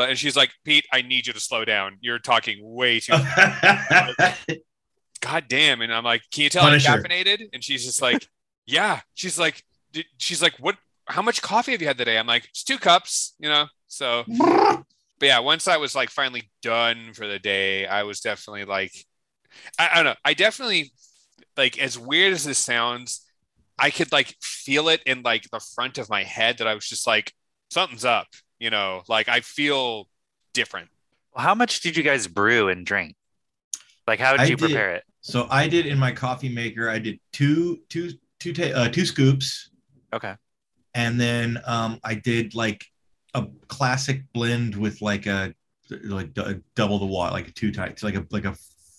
and 0.09 0.17
she's 0.17 0.35
like, 0.35 0.51
Pete, 0.65 0.85
I 0.91 1.01
need 1.01 1.27
you 1.27 1.33
to 1.33 1.39
slow 1.39 1.63
down. 1.63 1.97
You're 2.01 2.19
talking 2.19 2.59
way 2.61 2.99
too. 2.99 3.13
God 5.21 5.45
damn! 5.47 5.81
And 5.81 5.93
I'm 5.93 6.03
like, 6.03 6.21
can 6.31 6.43
you 6.43 6.49
tell 6.49 6.63
Punisher. 6.63 6.91
I'm 6.91 7.03
caffeinated? 7.03 7.49
And 7.53 7.63
she's 7.63 7.85
just 7.85 8.01
like, 8.01 8.27
yeah. 8.65 8.99
She's 9.13 9.39
like, 9.39 9.63
she's 10.17 10.41
like, 10.41 10.53
what? 10.59 10.75
How 11.07 11.21
much 11.21 11.41
coffee 11.41 11.71
have 11.71 11.81
you 11.81 11.87
had 11.87 11.97
today? 11.97 12.17
I'm 12.17 12.27
like, 12.27 12.45
it's 12.49 12.63
two 12.63 12.77
cups. 12.77 13.35
You 13.39 13.49
know, 13.49 13.67
so. 13.87 14.23
but 15.19 15.27
yeah, 15.27 15.39
once 15.39 15.69
I 15.69 15.77
was 15.77 15.95
like 15.95 16.09
finally 16.09 16.51
done 16.61 17.13
for 17.13 17.27
the 17.27 17.39
day, 17.39 17.85
I 17.87 18.03
was 18.03 18.19
definitely 18.19 18.65
like, 18.65 18.91
I, 19.79 19.89
I 19.93 19.95
don't 19.95 20.05
know. 20.05 20.15
I 20.25 20.33
definitely 20.33 20.91
like 21.55 21.79
as 21.79 21.97
weird 21.97 22.33
as 22.33 22.43
this 22.43 22.57
sounds, 22.57 23.25
I 23.79 23.89
could 23.89 24.11
like 24.11 24.35
feel 24.41 24.89
it 24.89 25.01
in 25.05 25.21
like 25.21 25.49
the 25.49 25.61
front 25.75 25.97
of 25.97 26.09
my 26.09 26.23
head 26.23 26.57
that 26.57 26.67
I 26.67 26.73
was 26.73 26.87
just 26.87 27.07
like 27.07 27.33
something's 27.73 28.05
up, 28.05 28.27
you 28.59 28.69
know. 28.69 29.03
Like 29.07 29.27
I 29.27 29.39
feel 29.41 30.07
different. 30.53 30.89
How 31.35 31.55
much 31.55 31.81
did 31.81 31.97
you 31.97 32.03
guys 32.03 32.27
brew 32.27 32.69
and 32.69 32.85
drink? 32.85 33.15
Like, 34.07 34.19
how 34.19 34.31
did 34.33 34.41
I 34.41 34.43
you 34.45 34.55
did- 34.55 34.59
prepare 34.59 34.91
it? 34.95 35.03
so 35.21 35.47
I 35.49 35.67
did 35.67 35.85
in 35.85 35.97
my 35.97 36.11
coffee 36.11 36.49
maker. 36.49 36.89
I 36.89 36.99
did 36.99 37.19
two 37.31 37.79
two 37.89 38.11
two 38.39 38.53
ta- 38.53 38.73
uh, 38.79 38.89
two 38.89 39.05
scoops, 39.05 39.69
Okay. 40.13 40.35
and 40.93 41.19
then 41.19 41.59
um, 41.65 41.99
I 42.03 42.15
did 42.15 42.53
like 42.55 42.85
a 43.33 43.47
classic 43.67 44.21
blend 44.33 44.75
with 44.75 45.01
like 45.01 45.25
a 45.25 45.53
like 46.03 46.33
d- 46.33 46.59
double 46.75 46.99
the 46.99 47.05
water, 47.05 47.31
like 47.33 47.47
a 47.47 47.51
two 47.51 47.71
tights, 47.71 48.03
like 48.03 48.15
a 48.15 48.25
like 48.31 48.45
a 48.45 48.55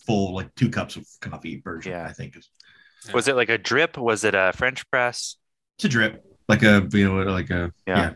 full 0.06 0.34
like 0.34 0.52
two 0.54 0.68
cups 0.70 0.96
of 0.96 1.06
coffee 1.20 1.60
version. 1.60 1.92
Yeah. 1.92 2.06
I 2.06 2.12
think 2.12 2.36
is 2.36 2.48
Was 3.12 3.28
it 3.28 3.36
like 3.36 3.50
a 3.50 3.58
drip? 3.58 3.96
Was 3.98 4.24
it 4.24 4.34
a 4.34 4.52
French 4.56 4.88
press? 4.90 5.36
it's 5.76 5.84
a 5.84 5.88
drip, 5.88 6.24
like 6.48 6.62
a 6.62 6.88
you 6.92 7.06
know 7.12 7.30
like 7.30 7.50
a 7.50 7.70
Yeah. 7.86 7.96
yeah, 7.98 8.14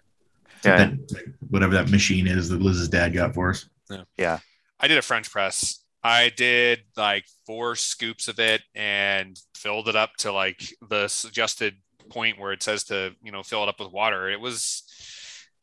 Yeah. 0.65 0.77
That, 0.77 1.33
whatever 1.51 1.75
that 1.75 1.91
machine 1.91 2.27
is 2.27 2.49
that 2.49 2.61
Liz's 2.61 2.89
dad 2.89 3.13
got 3.15 3.35
for 3.35 3.51
us. 3.51 3.69
Yeah. 4.17 4.39
I 4.81 4.89
did 4.89 4.99
a 4.99 5.03
French 5.03 5.31
press. 5.31 5.83
I 6.03 6.31
did 6.37 6.81
like 6.97 7.25
four 7.47 7.75
scoops 7.75 8.29
of 8.29 8.39
it 8.39 8.63
and 8.75 9.39
filled 9.57 9.89
it 9.89 9.97
up 9.97 10.11
to 10.19 10.33
like 10.33 10.63
the 10.89 11.09
suggested 11.09 11.75
point 12.11 12.39
where 12.39 12.53
it 12.53 12.63
says 12.63 12.85
to, 12.85 13.13
you 13.23 13.33
know, 13.33 13.43
fill 13.43 13.63
it 13.65 13.69
up 13.69 13.81
with 13.81 13.93
water. 13.93 14.29
It 14.31 14.41
was, 14.41 14.85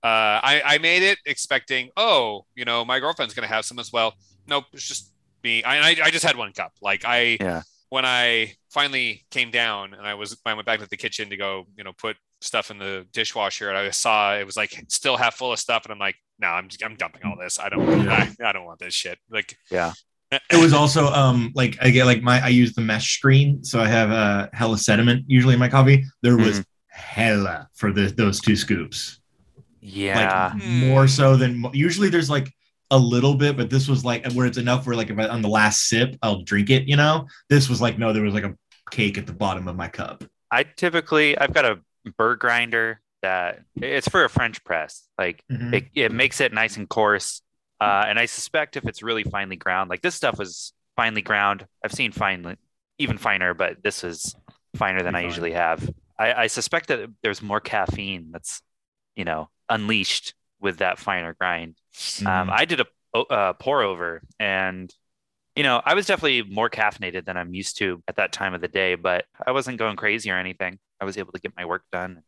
uh, 0.04 0.08
I, 0.44 0.62
I 0.66 0.78
made 0.80 1.04
it 1.04 1.18
expecting, 1.26 1.90
oh, 1.98 2.46
you 2.56 2.66
know, 2.66 2.84
my 2.84 3.00
girlfriend's 3.00 3.34
going 3.34 3.48
to 3.48 3.54
have 3.54 3.66
some 3.66 3.80
as 3.80 3.92
well. 3.94 4.14
Nope. 4.48 4.66
It's 4.74 4.88
just 4.88 5.12
me. 5.44 5.64
I, 5.64 5.90
I, 5.92 5.96
I 6.04 6.10
just 6.12 6.26
had 6.26 6.36
one 6.36 6.52
cup. 6.52 6.74
Like 6.82 7.06
I, 7.06 7.38
Yeah. 7.40 7.62
when 7.90 8.06
I 8.06 8.54
finally 8.70 9.26
came 9.32 9.52
down 9.52 9.94
and 9.94 10.06
I 10.06 10.16
was, 10.16 10.38
I 10.46 10.54
went 10.54 10.66
back 10.66 10.80
to 10.82 10.90
the 10.90 10.98
kitchen 10.98 11.30
to 11.30 11.38
go, 11.38 11.66
you 11.78 11.84
know, 11.84 11.94
put 11.94 12.18
stuff 12.46 12.72
in 12.72 12.78
the 12.78 13.06
dishwasher 13.14 13.70
and 13.70 13.78
I 13.78 13.90
saw 13.92 14.36
it 14.36 14.46
was 14.46 14.56
like 14.58 14.86
still 14.88 15.18
half 15.18 15.36
full 15.36 15.52
of 15.54 15.60
stuff. 15.60 15.84
And 15.86 15.92
I'm 15.92 16.00
like, 16.00 16.16
no, 16.40 16.48
I'm, 16.48 16.70
I'm 16.84 16.96
dumping 16.96 17.22
all 17.26 17.36
this. 17.40 17.60
I 17.60 17.70
don't, 17.70 18.06
Yeah. 18.06 18.30
I, 18.42 18.50
I 18.50 18.52
don't 18.52 18.66
want 18.66 18.80
this 18.80 18.94
shit. 18.94 19.18
Like, 19.30 19.58
yeah. 19.70 19.92
It 20.52 20.58
was 20.62 20.74
also 20.74 21.06
um 21.08 21.52
like 21.56 21.78
I 21.82 21.92
get 21.92 22.06
like 22.06 22.22
my 22.22 22.44
I 22.44 22.48
use 22.50 22.74
the 22.74 22.82
mesh 22.82 23.16
screen, 23.18 23.64
so 23.64 23.80
I 23.80 23.88
have 23.88 24.10
a 24.10 24.14
uh 24.14 24.48
hella 24.54 24.78
sediment 24.78 25.24
usually 25.28 25.54
in 25.54 25.60
my 25.60 25.70
coffee. 25.70 26.04
There 26.24 26.36
was 26.36 26.64
hella 26.88 27.70
for 27.76 27.92
the, 27.94 28.08
those 28.08 28.42
two 28.42 28.56
scoops. 28.56 29.20
Yeah. 29.82 30.52
like 30.54 30.62
Hmm. 30.64 30.88
more 30.90 31.08
so 31.08 31.38
than 31.38 31.64
usually 31.74 32.10
there's 32.10 32.30
like 32.30 32.52
a 32.92 32.98
little 32.98 33.36
bit 33.36 33.56
but 33.58 33.70
this 33.70 33.88
was 33.88 34.04
like 34.04 34.26
where 34.34 34.46
it's 34.48 34.58
enough 34.58 34.86
where 34.88 34.96
like 34.96 35.10
if 35.10 35.18
I, 35.20 35.28
on 35.28 35.42
the 35.42 35.48
last 35.50 35.88
sip 35.90 36.16
i'll 36.22 36.44
drink 36.44 36.70
it 36.70 36.88
you 36.88 36.96
know 36.96 37.28
this 37.50 37.68
was 37.68 37.82
like 37.82 37.98
no 37.98 38.14
there 38.14 38.24
was 38.24 38.34
like 38.34 38.44
a 38.46 38.56
cake 38.92 39.18
at 39.18 39.26
the 39.26 39.34
bottom 39.34 39.68
of 39.68 39.76
my 39.76 39.88
cup 39.88 40.24
I 40.52 40.64
typically 40.64 41.38
I've 41.38 41.54
got 41.54 41.66
a 41.66 41.80
burr 42.18 42.36
grinder 42.36 43.02
that 43.22 43.62
it's 43.76 44.08
for 44.08 44.24
a 44.24 44.30
French 44.30 44.64
press. 44.64 45.08
Like 45.18 45.44
Mhm. 45.52 45.74
it, 45.74 45.84
it 45.96 46.12
makes 46.12 46.42
it 46.42 46.54
nice 46.54 46.78
and 46.78 46.88
coarse. 46.88 47.42
Uh, 47.82 48.06
and 48.08 48.18
I 48.20 48.26
suspect 48.26 48.78
if 48.78 48.86
it's 48.86 49.04
really 49.04 49.24
finely 49.24 49.56
ground, 49.56 49.90
like 49.90 50.02
this 50.02 50.16
stuff 50.16 50.38
was 50.38 50.74
finely 50.96 51.22
ground. 51.22 51.68
I've 51.84 51.92
seen 51.94 52.12
finely, 52.12 52.56
even 53.00 53.18
finer, 53.18 53.54
but 53.54 53.84
this 53.84 54.04
is 54.04 54.36
finer 54.76 55.04
than 55.04 55.16
I 55.16 55.22
usually 55.24 55.52
have. 55.54 55.90
I, 56.18 56.34
I 56.34 56.48
suspect 56.48 56.88
that 56.88 57.10
there's 57.22 57.42
more 57.42 57.60
caffeine 57.60 58.30
that's, 58.32 58.62
you 59.16 59.26
know, 59.26 59.50
unleashed 59.70 60.34
with 60.62 60.78
that 60.78 61.00
finer 61.00 61.34
grind. 61.34 61.76
Um, 62.26 62.48
Mhm. 62.48 62.50
I 62.50 62.66
did 62.66 62.82
a 62.82 62.86
uh, 63.18 63.54
pour 63.54 63.82
over, 63.82 64.22
and 64.40 64.94
you 65.56 65.64
know, 65.64 65.82
I 65.86 65.94
was 65.94 66.06
definitely 66.06 66.44
more 66.44 66.70
caffeinated 66.70 67.26
than 67.26 67.38
I'm 67.38 67.54
used 67.54 67.78
to 67.78 68.04
at 68.10 68.18
that 68.18 68.34
time 68.34 68.54
of 68.54 68.62
the 68.62 68.68
day, 68.68 68.96
but 68.96 69.26
I 69.46 69.52
wasn't 69.52 69.78
going 69.80 69.96
crazy 69.96 70.30
or 70.32 70.38
anything. 70.38 70.80
I 71.00 71.06
was 71.06 71.18
able 71.18 71.32
to 71.34 71.40
get 71.40 71.54
my 71.58 71.66
work 71.66 71.84
done, 71.92 72.24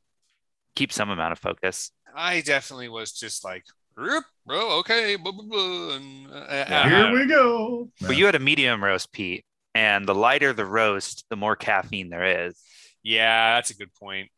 keep 0.76 0.92
some 0.92 1.10
amount 1.10 1.32
of 1.32 1.40
focus. 1.40 1.92
I 2.16 2.42
definitely 2.42 2.90
was 2.90 3.12
just 3.12 3.44
like, 3.44 3.64
"Roop, 3.96 4.24
bro, 4.46 4.80
okay, 4.80 5.16
blah, 5.16 5.32
blah, 5.32 5.44
blah," 5.46 5.96
and, 5.96 6.28
uh, 6.32 6.46
Yeah. 6.50 6.82
uh, 6.86 6.90
here 6.90 7.12
we 7.14 7.28
go 7.28 7.90
But 8.02 8.18
you 8.18 8.26
had 8.26 8.36
a 8.36 8.40
medium 8.40 8.84
roast, 8.84 9.12
Pete, 9.12 9.46
and 9.76 10.08
the 10.08 10.16
lighter 10.16 10.54
the 10.54 10.66
roast, 10.66 11.26
the 11.30 11.36
more 11.36 11.56
caffeine 11.56 12.10
there 12.10 12.48
is. 12.48 12.60
yeah, 13.04 13.56
that's 13.56 13.70
a 13.70 13.76
good 13.76 13.94
point. 13.94 14.30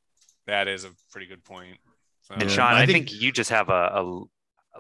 That 0.45 0.67
is 0.67 0.84
a 0.84 0.91
pretty 1.11 1.27
good 1.27 1.43
point. 1.43 1.77
So, 2.21 2.36
And 2.36 2.51
Sean, 2.51 2.73
I 2.73 2.82
I 2.84 2.86
think- 2.86 3.09
think, 3.09 3.21
you 3.21 3.32
just 3.32 3.49
have 3.49 3.69
a, 3.69 3.91
a, 3.95 4.23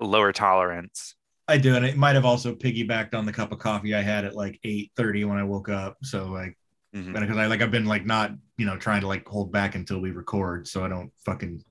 a 0.01 0.05
lower 0.05 0.31
tolerance. 0.31 1.15
i 1.47 1.57
do 1.57 1.75
and 1.75 1.83
it 1.83 1.97
might 1.97 2.13
have 2.13 2.25
also 2.25 2.53
piggybacked 2.53 3.15
on 3.15 3.25
the 3.25 3.33
cup 3.33 3.51
of 3.51 3.57
coffee 3.57 3.95
i 3.95 4.01
had 4.03 4.23
at 4.23 4.35
like 4.35 4.59
eight 4.63 4.91
thirty 4.95 5.25
when 5.25 5.39
i 5.39 5.43
woke 5.43 5.67
up 5.67 5.97
so 6.03 6.25
like 6.27 6.55
Because 6.91 7.37
i 7.37 7.45
like 7.45 7.61
i've 7.61 7.69
been 7.71 7.85
like 7.85 8.05
not 8.05 8.31
you 8.57 8.65
know 8.65 8.75
trying 8.77 9.01
to 9.01 9.07
like 9.07 9.27
hold 9.27 9.51
back 9.51 9.75
until 9.75 9.99
we 9.99 10.11
record 10.11 10.67
so 10.67 10.83
i 10.83 10.87
don't 10.87 11.11
fucking 11.25 11.63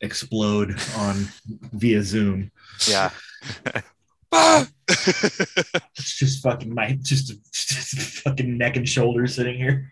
explode 0.00 0.70
on 0.96 1.26
via 1.72 2.02
zoom 2.02 2.50
Yeah. 2.86 3.10
Ah! 4.32 4.66
it's 4.88 6.16
just 6.16 6.42
fucking 6.42 6.72
my 6.72 6.92
just, 7.02 7.32
just 7.52 8.22
fucking 8.22 8.56
neck 8.58 8.76
and 8.76 8.88
shoulders 8.88 9.34
sitting 9.34 9.56
here 9.56 9.90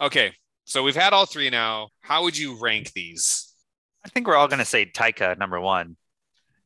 okay, 0.00 0.32
so 0.64 0.82
we've 0.82 0.96
had 0.96 1.12
all 1.12 1.26
three 1.26 1.50
now. 1.50 1.88
How 2.00 2.22
would 2.22 2.38
you 2.38 2.54
rank 2.54 2.92
these? 2.94 3.52
I 4.04 4.08
think 4.08 4.26
we're 4.26 4.36
all 4.36 4.48
going 4.48 4.60
to 4.60 4.64
say 4.64 4.86
Taika 4.86 5.36
number 5.36 5.60
one. 5.60 5.96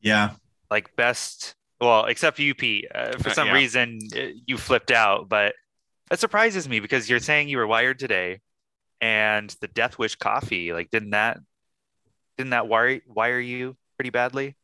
yeah 0.01 0.31
like 0.71 0.95
best 0.95 1.55
well 1.81 2.05
except 2.05 2.37
for 2.37 2.43
you 2.43 2.53
pete 2.55 2.85
uh, 2.93 3.11
for 3.17 3.29
Uh, 3.29 3.33
some 3.33 3.47
yeah. 3.47 3.53
reason 3.53 3.99
uh, 4.15 4.27
you 4.45 4.57
flipped 4.57 4.91
out 4.91 5.27
but 5.29 5.53
that 6.09 6.19
surprises 6.19 6.67
me 6.69 6.79
because 6.79 7.09
you're 7.09 7.19
saying 7.19 7.49
you 7.49 7.57
were 7.57 7.67
wired 7.67 7.99
today 7.99 8.39
and 9.01 9.55
the 9.61 9.67
death 9.67 9.97
wish 9.97 10.15
coffee 10.15 10.73
like 10.73 10.89
didn't 10.91 11.11
that 11.11 11.37
didn't 12.37 12.51
that 12.51 12.67
wire 12.67 13.01
wire 13.07 13.39
you 13.39 13.75
pretty 13.97 14.09
badly 14.09 14.55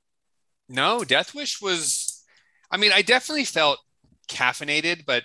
No, 0.70 1.04
Death 1.04 1.36
Wish 1.36 1.62
was. 1.62 2.24
I 2.72 2.78
mean, 2.78 2.92
I 2.94 3.02
definitely 3.02 3.46
felt 3.46 3.80
caffeinated, 4.30 5.06
but 5.06 5.24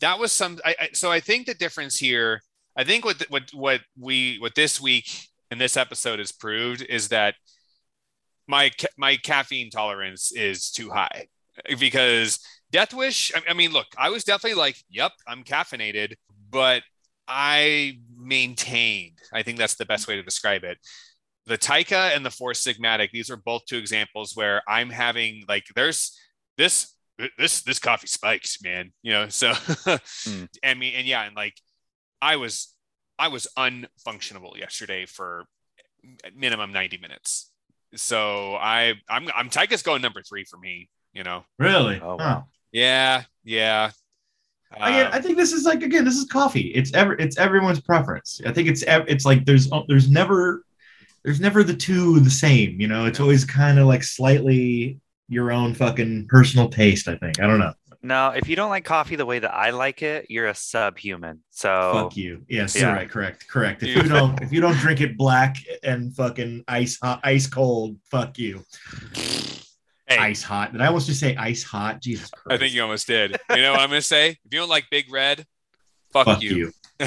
that 0.00 0.18
was 0.18 0.32
some. 0.32 0.58
I, 0.64 0.74
I, 0.80 0.88
so 0.92 1.10
I 1.10 1.20
think 1.20 1.46
the 1.46 1.54
difference 1.54 1.98
here. 1.98 2.42
I 2.76 2.84
think 2.84 3.04
what 3.04 3.22
what 3.28 3.50
what 3.52 3.80
we 3.98 4.38
what 4.38 4.54
this 4.54 4.80
week 4.80 5.28
and 5.50 5.60
this 5.60 5.76
episode 5.76 6.18
has 6.18 6.32
proved 6.32 6.82
is 6.82 7.08
that 7.08 7.34
my 8.48 8.70
my 8.96 9.16
caffeine 9.16 9.70
tolerance 9.70 10.32
is 10.32 10.70
too 10.70 10.90
high 10.90 11.28
because 11.78 12.38
Death 12.72 12.94
Wish. 12.94 13.32
I, 13.34 13.50
I 13.50 13.54
mean, 13.54 13.72
look, 13.72 13.86
I 13.98 14.10
was 14.10 14.24
definitely 14.24 14.58
like, 14.58 14.76
"Yep, 14.90 15.12
I'm 15.26 15.44
caffeinated," 15.44 16.14
but 16.50 16.82
I 17.26 17.98
maintained. 18.16 19.18
I 19.32 19.42
think 19.42 19.58
that's 19.58 19.76
the 19.76 19.86
best 19.86 20.08
way 20.08 20.16
to 20.16 20.22
describe 20.22 20.64
it 20.64 20.78
the 21.50 21.58
Taika 21.58 22.14
and 22.14 22.24
the 22.24 22.30
Four 22.30 22.52
Sigmatic, 22.52 23.10
these 23.10 23.28
are 23.28 23.36
both 23.36 23.66
two 23.66 23.76
examples 23.76 24.36
where 24.36 24.62
I'm 24.68 24.88
having 24.88 25.42
like 25.48 25.64
there's 25.74 26.16
this 26.56 26.94
this 27.38 27.62
this 27.62 27.78
coffee 27.78 28.06
spikes, 28.06 28.62
man. 28.62 28.92
You 29.02 29.12
know, 29.12 29.28
so 29.28 29.52
hmm. 29.54 30.44
I 30.64 30.74
mean, 30.74 30.94
and 30.94 31.06
yeah, 31.06 31.24
and 31.24 31.34
like 31.34 31.54
I 32.22 32.36
was 32.36 32.74
I 33.18 33.28
was 33.28 33.48
unfunctionable 33.58 34.56
yesterday 34.56 35.06
for 35.06 35.44
minimum 36.34 36.72
90 36.72 36.98
minutes. 36.98 37.50
So 37.96 38.54
I 38.54 38.94
I'm 39.08 39.28
I'm 39.34 39.50
Taika's 39.50 39.82
going 39.82 40.02
number 40.02 40.22
three 40.22 40.44
for 40.44 40.56
me, 40.56 40.88
you 41.12 41.24
know. 41.24 41.44
really 41.58 42.00
oh 42.00 42.16
Huh. 42.16 42.16
wow 42.18 42.44
Yeah, 42.72 43.22
yeah. 43.44 43.90
Again, 44.72 45.06
Um, 45.06 45.12
I 45.12 45.20
think 45.20 45.36
this 45.36 45.52
is 45.52 45.64
like 45.64 45.82
again, 45.82 46.04
this 46.04 46.14
is 46.16 46.26
coffee. 46.26 46.72
It's 46.74 46.92
ever 46.94 47.14
it's 47.14 47.36
everyone's 47.38 47.80
preference. 47.80 48.40
I 48.46 48.52
think 48.52 48.68
it's 48.68 48.84
it's 48.86 49.24
like 49.24 49.44
there's 49.44 49.68
there's 49.88 50.08
never 50.08 50.64
there's 51.24 51.40
never 51.40 51.64
the 51.64 51.74
two 51.74 52.20
the 52.20 52.30
same. 52.30 52.80
You 52.80 52.86
know, 52.86 53.06
it's 53.06 53.18
always 53.20 53.44
kind 53.44 53.78
of 53.80 53.86
like 53.86 54.04
slightly 54.04 55.00
your 55.28 55.50
own 55.50 55.74
fucking 55.74 56.26
personal 56.28 56.68
taste. 56.68 57.08
I 57.08 57.16
think. 57.16 57.40
I 57.40 57.46
don't 57.48 57.58
know. 57.58 57.72
no 58.02 58.30
if 58.30 58.48
you 58.48 58.54
don't 58.56 58.70
like 58.70 58.84
coffee 58.84 59.14
the 59.16 59.26
way 59.26 59.38
that 59.38 59.52
i 59.52 59.68
like 59.70 60.00
it 60.02 60.24
you're 60.30 60.48
a 60.48 60.54
subhuman 60.54 61.40
so 61.50 61.92
Fuck 61.92 62.16
you. 62.16 62.42
Yes, 62.48 62.74
Yeah. 62.74 62.94
right. 62.94 63.10
Correct. 63.10 63.46
Correct. 63.46 63.82
If 63.82 63.94
you 63.94 64.02
don't 64.08 64.40
if 64.40 64.52
you 64.52 64.60
don't 64.62 64.76
drink 64.78 65.00
it 65.02 65.18
black 65.18 65.56
and 65.82 66.14
fucking 66.16 66.64
ice 66.68 66.96
hot, 67.02 67.20
ice 67.24 67.46
cold, 67.48 67.96
fuck 68.10 68.38
you. 68.38 68.64
Hey, 70.10 70.18
ice 70.18 70.42
hot. 70.42 70.72
Did 70.72 70.80
I 70.80 70.86
almost 70.86 71.06
just 71.06 71.20
say 71.20 71.36
ice 71.36 71.62
hot? 71.62 72.02
Jesus 72.02 72.30
Christ. 72.30 72.52
I 72.52 72.58
think 72.58 72.74
you 72.74 72.82
almost 72.82 73.06
did. 73.06 73.36
You 73.48 73.62
know 73.62 73.70
what 73.70 73.80
I'm 73.80 73.90
gonna 73.90 74.02
say? 74.02 74.30
If 74.30 74.38
you 74.52 74.58
don't 74.58 74.68
like 74.68 74.86
Big 74.90 75.10
Red, 75.10 75.46
fuck, 76.12 76.26
Fuck 76.26 76.42
you. 76.42 76.72
you. 77.00 77.06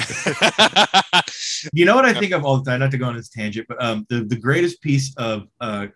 You 1.72 1.84
know 1.84 1.94
what 1.94 2.04
I 2.04 2.12
think 2.12 2.32
of 2.32 2.44
all 2.44 2.58
the 2.58 2.70
time, 2.70 2.80
not 2.80 2.90
to 2.90 2.98
go 2.98 3.06
on 3.06 3.16
this 3.16 3.28
tangent, 3.28 3.66
but 3.68 3.82
um, 3.82 4.06
the, 4.08 4.24
the 4.24 4.36
greatest 4.36 4.82
piece 4.82 5.14
of 5.16 5.48
uh, 5.60 5.86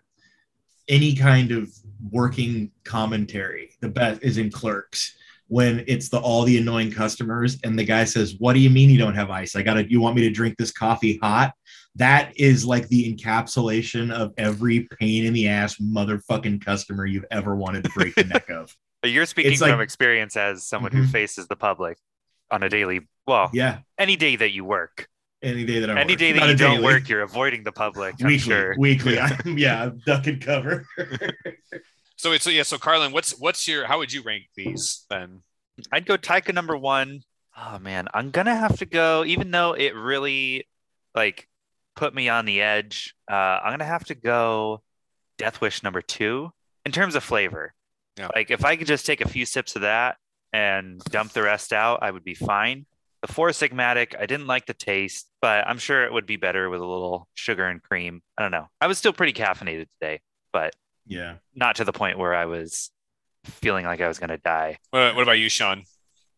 any 0.87 1.15
kind 1.15 1.51
of 1.51 1.69
working 2.11 2.71
commentary, 2.83 3.71
the 3.81 3.89
best 3.89 4.23
is 4.23 4.37
in 4.37 4.51
clerks 4.51 5.15
when 5.47 5.83
it's 5.87 6.09
the 6.09 6.19
all 6.19 6.43
the 6.43 6.57
annoying 6.57 6.91
customers 6.91 7.57
and 7.63 7.77
the 7.77 7.83
guy 7.83 8.03
says, 8.03 8.35
What 8.39 8.53
do 8.53 8.59
you 8.59 8.69
mean 8.69 8.89
you 8.89 8.97
don't 8.97 9.15
have 9.15 9.29
ice? 9.29 9.55
I 9.55 9.61
gotta 9.61 9.89
you 9.89 9.99
want 9.99 10.15
me 10.15 10.21
to 10.23 10.29
drink 10.31 10.55
this 10.57 10.71
coffee 10.71 11.19
hot? 11.21 11.53
That 11.95 12.33
is 12.39 12.65
like 12.65 12.87
the 12.87 13.13
encapsulation 13.13 14.11
of 14.11 14.33
every 14.37 14.87
pain 14.99 15.25
in 15.25 15.33
the 15.33 15.47
ass 15.49 15.75
motherfucking 15.77 16.63
customer 16.63 17.05
you've 17.05 17.25
ever 17.31 17.55
wanted 17.55 17.83
to 17.85 17.89
break 17.89 18.15
the 18.15 18.23
neck 18.23 18.49
of. 18.49 18.75
But 19.01 19.11
you're 19.11 19.25
speaking 19.25 19.53
It's 19.53 19.61
like- 19.61 19.71
from 19.71 19.79
experience 19.81 20.35
as 20.35 20.67
someone 20.67 20.91
who 20.91 21.03
Mhm. 21.03 21.11
faces 21.11 21.47
the 21.47 21.55
public 21.55 21.97
on 22.51 22.63
a 22.63 22.69
daily, 22.69 23.07
well, 23.25 23.49
Yeah. 23.53 23.79
any 23.97 24.17
day 24.17 24.35
that 24.35 24.51
you 24.51 24.65
work. 24.65 25.07
Any 25.41 25.63
day 25.63 25.79
that 25.79 25.89
I 25.89 26.01
Any 26.01 26.13
work. 26.13 26.19
day 26.19 26.31
that 26.33 26.39
Not 26.41 26.49
you 26.49 26.55
don't 26.57 26.71
daily. 26.71 26.83
work, 26.83 27.07
you're 27.07 27.21
avoiding 27.21 27.63
the 27.63 27.71
public. 27.71 28.15
I'm 28.19 28.27
weekly, 28.27 28.39
sure. 28.53 28.75
weekly. 28.77 29.17
I'm, 29.21 29.57
yeah, 29.57 29.83
I'm 29.83 29.99
duck 30.05 30.27
and 30.27 30.41
cover. 30.41 30.85
So 32.17 32.33
it's 32.33 32.43
so 32.43 32.49
yeah. 32.49 32.63
So 32.63 32.77
Carlin, 32.77 33.13
what's 33.13 33.31
what's 33.39 33.65
your 33.65 33.85
how 33.85 33.99
would 33.99 34.11
you 34.11 34.21
rank 34.21 34.43
these 34.55 35.05
then? 35.09 35.41
I'd 35.91 36.05
go 36.05 36.17
Taika 36.17 36.53
number 36.53 36.75
one. 36.75 37.21
Oh 37.57 37.79
man, 37.79 38.09
I'm 38.13 38.29
gonna 38.31 38.55
have 38.55 38.77
to 38.79 38.85
go, 38.85 39.23
even 39.23 39.51
though 39.51 39.71
it 39.71 39.95
really 39.95 40.67
like 41.15 41.47
put 41.99 42.15
me 42.15 42.29
on 42.29 42.45
the 42.45 42.61
edge. 42.61 43.13
Uh, 43.29 43.33
I'm 43.61 43.73
gonna 43.73 43.83
have 43.83 44.05
to 44.05 44.15
go 44.15 44.81
Death 45.37 45.59
Wish 45.59 45.83
number 45.83 46.01
two 46.01 46.49
in 46.85 46.93
terms 46.93 47.13
of 47.13 47.23
flavor. 47.25 47.73
Yeah. 48.17 48.29
Like 48.33 48.51
if 48.51 48.63
I 48.63 48.77
could 48.77 48.87
just 48.87 49.05
take 49.05 49.19
a 49.19 49.27
few 49.27 49.45
sips 49.45 49.75
of 49.75 49.81
that 49.81 50.15
and 50.53 51.01
dump 51.11 51.33
the 51.33 51.43
rest 51.43 51.73
out, 51.73 51.99
I 52.01 52.09
would 52.09 52.23
be 52.23 52.35
fine. 52.35 52.85
The 53.21 53.33
Four 53.33 53.49
Sigmatic, 53.49 54.15
I 54.17 54.27
didn't 54.27 54.47
like 54.47 54.65
the 54.65 54.73
taste, 54.73 55.29
but 55.41 55.67
I'm 55.67 55.77
sure 55.77 56.05
it 56.05 56.13
would 56.13 56.25
be 56.25 56.37
better 56.37 56.69
with 56.69 56.79
a 56.79 56.85
little 56.85 57.27
sugar 57.33 57.65
and 57.65 57.83
cream. 57.83 58.21
I 58.37 58.43
don't 58.43 58.51
know. 58.51 58.67
I 58.79 58.87
was 58.87 58.97
still 58.97 59.11
pretty 59.11 59.33
caffeinated 59.33 59.87
today, 59.99 60.21
but 60.53 60.73
yeah. 61.05 61.35
not 61.53 61.75
to 61.75 61.83
the 61.83 61.91
point 61.91 62.17
where 62.17 62.33
I 62.33 62.45
was 62.45 62.91
feeling 63.43 63.85
like 63.85 63.99
I 63.99 64.07
was 64.07 64.19
gonna 64.19 64.37
die. 64.37 64.77
What, 64.91 65.15
what 65.15 65.23
about 65.23 65.33
you, 65.33 65.49
Sean? 65.49 65.83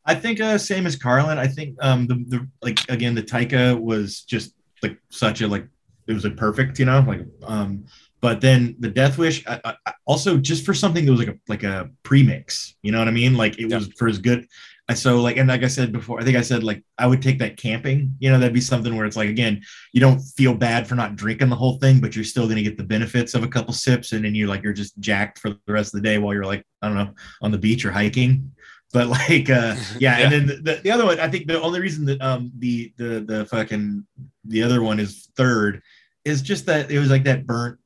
I 0.06 0.16
think 0.16 0.42
uh, 0.42 0.58
same 0.58 0.88
as 0.88 0.96
Carlin. 0.96 1.38
I 1.38 1.46
think 1.46 1.76
um 1.82 2.08
the, 2.08 2.16
the 2.28 2.48
like 2.64 2.80
again 2.90 3.14
the 3.14 3.22
Taika 3.22 3.80
was 3.80 4.22
just 4.22 4.56
like 4.84 4.98
such 5.10 5.42
a 5.42 5.48
like 5.48 5.68
it 6.08 6.14
was 6.14 6.24
like 6.24 6.38
perfect, 6.38 6.80
you 6.80 6.86
know, 6.86 7.04
like 7.08 7.22
um 7.44 7.86
but 8.22 8.40
then 8.40 8.76
the 8.80 8.90
Death 8.90 9.18
Wish 9.18 9.46
I, 9.48 9.76
I, 9.86 9.94
also 10.06 10.38
just 10.38 10.64
for 10.66 10.74
something 10.76 11.06
that 11.06 11.12
was 11.12 11.20
like 11.20 11.30
a 11.30 11.40
like 11.48 11.64
a 11.64 11.90
premix, 12.04 12.76
you 12.84 12.92
know 12.92 13.00
what 13.00 13.08
I 13.08 13.12
mean? 13.12 13.36
Like 13.36 13.58
it 13.60 13.70
Yeah. 13.70 13.78
was 13.78 13.88
for 13.98 14.08
as 14.08 14.20
good. 14.20 14.46
I 14.90 14.94
so 14.94 15.22
like 15.22 15.38
and 15.38 15.48
like 15.48 15.64
I 15.64 15.68
said 15.68 15.92
before, 15.92 16.20
I 16.20 16.24
think 16.24 16.38
I 16.38 16.42
said 16.42 16.64
like 16.64 16.84
I 16.98 17.08
would 17.08 17.22
take 17.22 17.40
that 17.40 17.56
camping. 17.58 18.16
You 18.20 18.30
know, 18.30 18.40
that'd 18.40 18.54
be 18.54 18.62
something 18.62 18.96
where 18.96 19.06
it's 19.06 19.16
like 19.16 19.30
again, 19.30 19.62
you 19.94 20.02
don't 20.02 20.20
feel 20.20 20.54
bad 20.54 20.88
for 20.88 20.96
not 20.96 21.16
drinking 21.16 21.50
the 21.50 21.56
whole 21.56 21.78
thing, 21.78 22.00
but 22.02 22.16
you're 22.16 22.26
still 22.26 22.48
gonna 22.48 22.62
get 22.64 22.78
the 22.78 22.84
benefits 22.84 23.34
of 23.34 23.44
a 23.44 23.48
couple 23.48 23.74
sips, 23.74 24.12
and 24.12 24.26
then 24.26 24.36
you're 24.36 24.50
like 24.50 24.64
you're 24.64 24.74
just 24.74 25.00
jacked 25.00 25.40
for 25.40 25.50
the 25.50 25.74
rest 25.74 25.94
of 25.94 26.02
the 26.02 26.08
day 26.10 26.18
while 26.18 26.34
you're 26.34 26.46
like 26.46 26.66
I 26.82 26.88
don't 26.88 26.98
know 26.98 27.14
on 27.42 27.52
the 27.52 27.58
beach 27.58 27.86
or 27.86 27.92
hiking. 27.92 28.52
But 28.92 29.08
like 29.08 29.50
uh 29.50 29.76
yeah, 30.00 30.18
and 30.18 30.32
then 30.34 30.46
the, 30.48 30.56
the, 30.56 30.82
the 30.84 30.92
other 30.92 31.06
one, 31.06 31.20
I 31.20 31.30
think 31.30 31.48
the 31.48 31.62
only 31.62 31.80
reason 31.80 32.04
that 32.06 32.22
um 32.22 32.52
the 32.58 32.92
the 32.98 33.22
the 33.22 33.46
fucking 33.46 34.06
the 34.46 34.64
other 34.64 34.82
one 34.82 35.00
is 35.00 35.30
third 35.36 35.82
is 36.26 36.42
just 36.42 36.66
that 36.68 36.92
it 36.92 37.00
was 37.00 37.10
like 37.10 37.24
that 37.24 37.46
burnt 37.46 37.80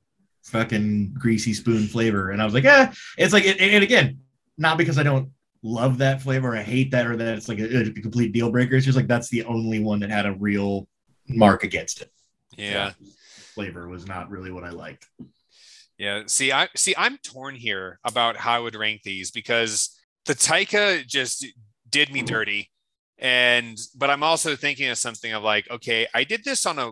fucking 0.44 1.14
greasy 1.18 1.54
spoon 1.54 1.88
flavor, 1.88 2.32
and 2.32 2.42
I 2.42 2.46
was 2.46 2.54
like, 2.54 2.64
yeah, 2.64 2.94
it's 3.18 3.34
like, 3.34 3.46
and 3.46 3.60
and 3.60 3.84
again, 3.84 4.20
not 4.58 4.78
because 4.78 4.98
I 4.98 5.04
don't 5.04 5.30
love 5.64 5.98
that 5.98 6.22
flavor, 6.22 6.54
or 6.54 6.58
I 6.58 6.64
hate 6.64 6.92
that, 6.92 7.08
or 7.08 7.16
that 7.18 7.38
it's 7.38 7.50
like 7.50 7.60
a, 7.60 7.82
a 7.82 7.92
complete 7.92 8.32
deal 8.32 8.52
breaker. 8.52 8.76
It's 8.76 8.86
just 8.86 8.98
like 8.98 9.08
that's 9.08 9.30
the 9.30 9.44
only 9.46 9.80
one 9.80 10.00
that 10.02 10.10
had 10.10 10.26
a 10.26 10.34
real 10.34 10.88
mark 11.28 11.64
against 11.64 12.02
it. 12.02 12.12
Yeah. 12.58 12.92
Flavor 13.54 13.88
was 13.88 14.08
not 14.08 14.30
really 14.30 14.52
what 14.52 14.64
I 14.64 14.70
liked. 14.70 15.08
Yeah. 15.98 16.24
See, 16.28 16.52
I 16.52 16.68
see. 16.76 16.94
I'm 16.98 17.18
torn 17.18 17.56
here 17.56 18.00
about 18.04 18.38
how 18.38 18.54
I 18.54 18.60
would 18.60 18.76
rank 18.76 19.04
these 19.04 19.32
because 19.32 19.98
the 20.26 20.36
Taika 20.36 21.06
just 21.06 21.46
did 21.90 22.12
me 22.12 22.20
mm-hmm. 22.20 22.28
dirty, 22.28 22.72
and 23.20 23.78
but 23.96 24.10
I'm 24.10 24.24
also 24.24 24.56
thinking 24.56 24.90
of 24.90 24.98
something 24.98 25.32
of 25.34 25.44
like, 25.44 25.70
okay, 25.72 26.08
I 26.14 26.24
did 26.24 26.44
this 26.44 26.66
on 26.66 26.80
a. 26.80 26.92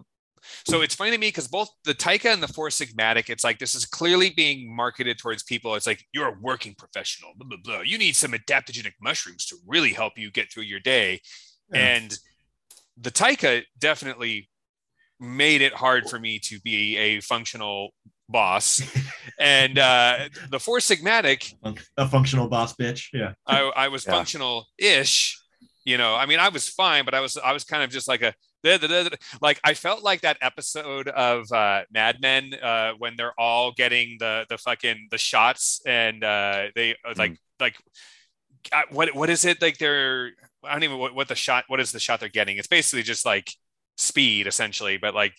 So 0.66 0.82
it's 0.82 0.94
funny 0.96 1.12
to 1.12 1.18
me 1.18 1.28
because 1.30 1.48
both 1.48 1.70
the 1.86 1.94
Taika 1.94 2.34
and 2.34 2.44
the 2.44 2.50
Four 2.50 2.68
Sigmatic, 2.68 3.30
it's 3.30 3.46
like 3.46 3.60
this 3.60 3.76
is 3.76 3.86
clearly 3.86 4.30
being 4.30 4.76
marketed 4.76 5.18
towards 5.18 5.42
people. 5.44 5.76
It's 5.76 5.88
like 5.88 6.04
you're 6.14 6.28
a 6.28 6.36
working 6.42 6.76
professional, 6.78 7.32
blah 7.38 7.48
blah 7.48 7.58
blah. 7.64 7.82
You 7.82 7.98
need 7.98 8.16
some 8.18 8.34
adaptogenic 8.34 8.94
mushrooms 9.02 9.46
to 9.48 9.56
really 9.66 9.94
help 9.94 10.18
you 10.18 10.32
get 10.32 10.52
through 10.52 10.64
your 10.64 10.82
day, 10.82 11.22
Yeah. 11.72 11.96
and 11.98 12.18
the 12.98 13.10
Taika 13.12 13.64
definitely 13.80 14.50
made 15.20 15.62
it 15.62 15.74
hard 15.74 16.10
for 16.10 16.20
me 16.20 16.40
to 16.40 16.60
be 16.60 16.98
a 16.98 17.22
functional 17.22 17.92
boss 18.30 18.82
and 19.40 19.78
uh 19.80 20.28
the 20.50 20.60
four 20.60 20.80
sigmatic 20.80 21.54
A 21.98 22.08
functional 22.08 22.48
boss 22.48 22.74
bitch. 22.76 23.08
Yeah. 23.14 23.34
i, 23.46 23.60
I 23.76 23.88
was 23.90 24.06
Yeah. 24.06 24.12
functional 24.14 24.66
ish 24.78 25.38
you 25.86 25.98
know 25.98 26.16
i 26.16 26.26
mean 26.26 26.40
i 26.40 26.50
was 26.50 26.68
fine 26.70 27.06
but 27.06 27.14
i 27.14 27.20
was 27.20 27.38
i 27.38 27.52
was 27.52 27.64
kind 27.64 27.84
of 27.84 27.90
just 27.90 28.08
like 28.08 28.22
a 28.22 28.34
like 29.42 29.60
i 29.64 29.74
felt 29.74 30.04
like 30.04 30.22
that 30.22 30.38
episode 30.42 31.10
of 31.10 31.52
uh 31.52 31.82
mad 31.92 32.18
men 32.22 32.54
uh 32.62 32.94
when 32.98 33.16
they're 33.18 33.38
all 33.38 33.72
getting 33.74 34.16
the 34.20 34.46
the 34.50 34.58
fucking 34.58 35.08
the 35.12 35.18
shots 35.18 35.82
and 35.86 36.24
uh 36.24 36.68
they 36.74 36.96
uh, 37.06 37.14
like 37.18 37.38
like 37.60 37.76
uh, 38.72 38.82
what 38.92 39.14
what 39.16 39.30
is 39.30 39.46
it? 39.46 39.62
Like 39.62 39.78
they're 39.78 40.32
i 40.64 40.72
don't 40.72 40.84
even 40.84 40.98
what, 40.98 41.14
what 41.14 41.28
the 41.28 41.36
shot 41.36 41.66
what 41.68 41.80
is 41.80 41.92
the 41.92 42.00
shot 42.00 42.20
they're 42.20 42.30
getting? 42.30 42.58
It's 42.58 42.68
basically 42.68 43.04
just 43.04 43.26
like 43.26 43.52
speed 43.98 44.48
essentially 44.48 44.98
but 44.98 45.14
like 45.14 45.34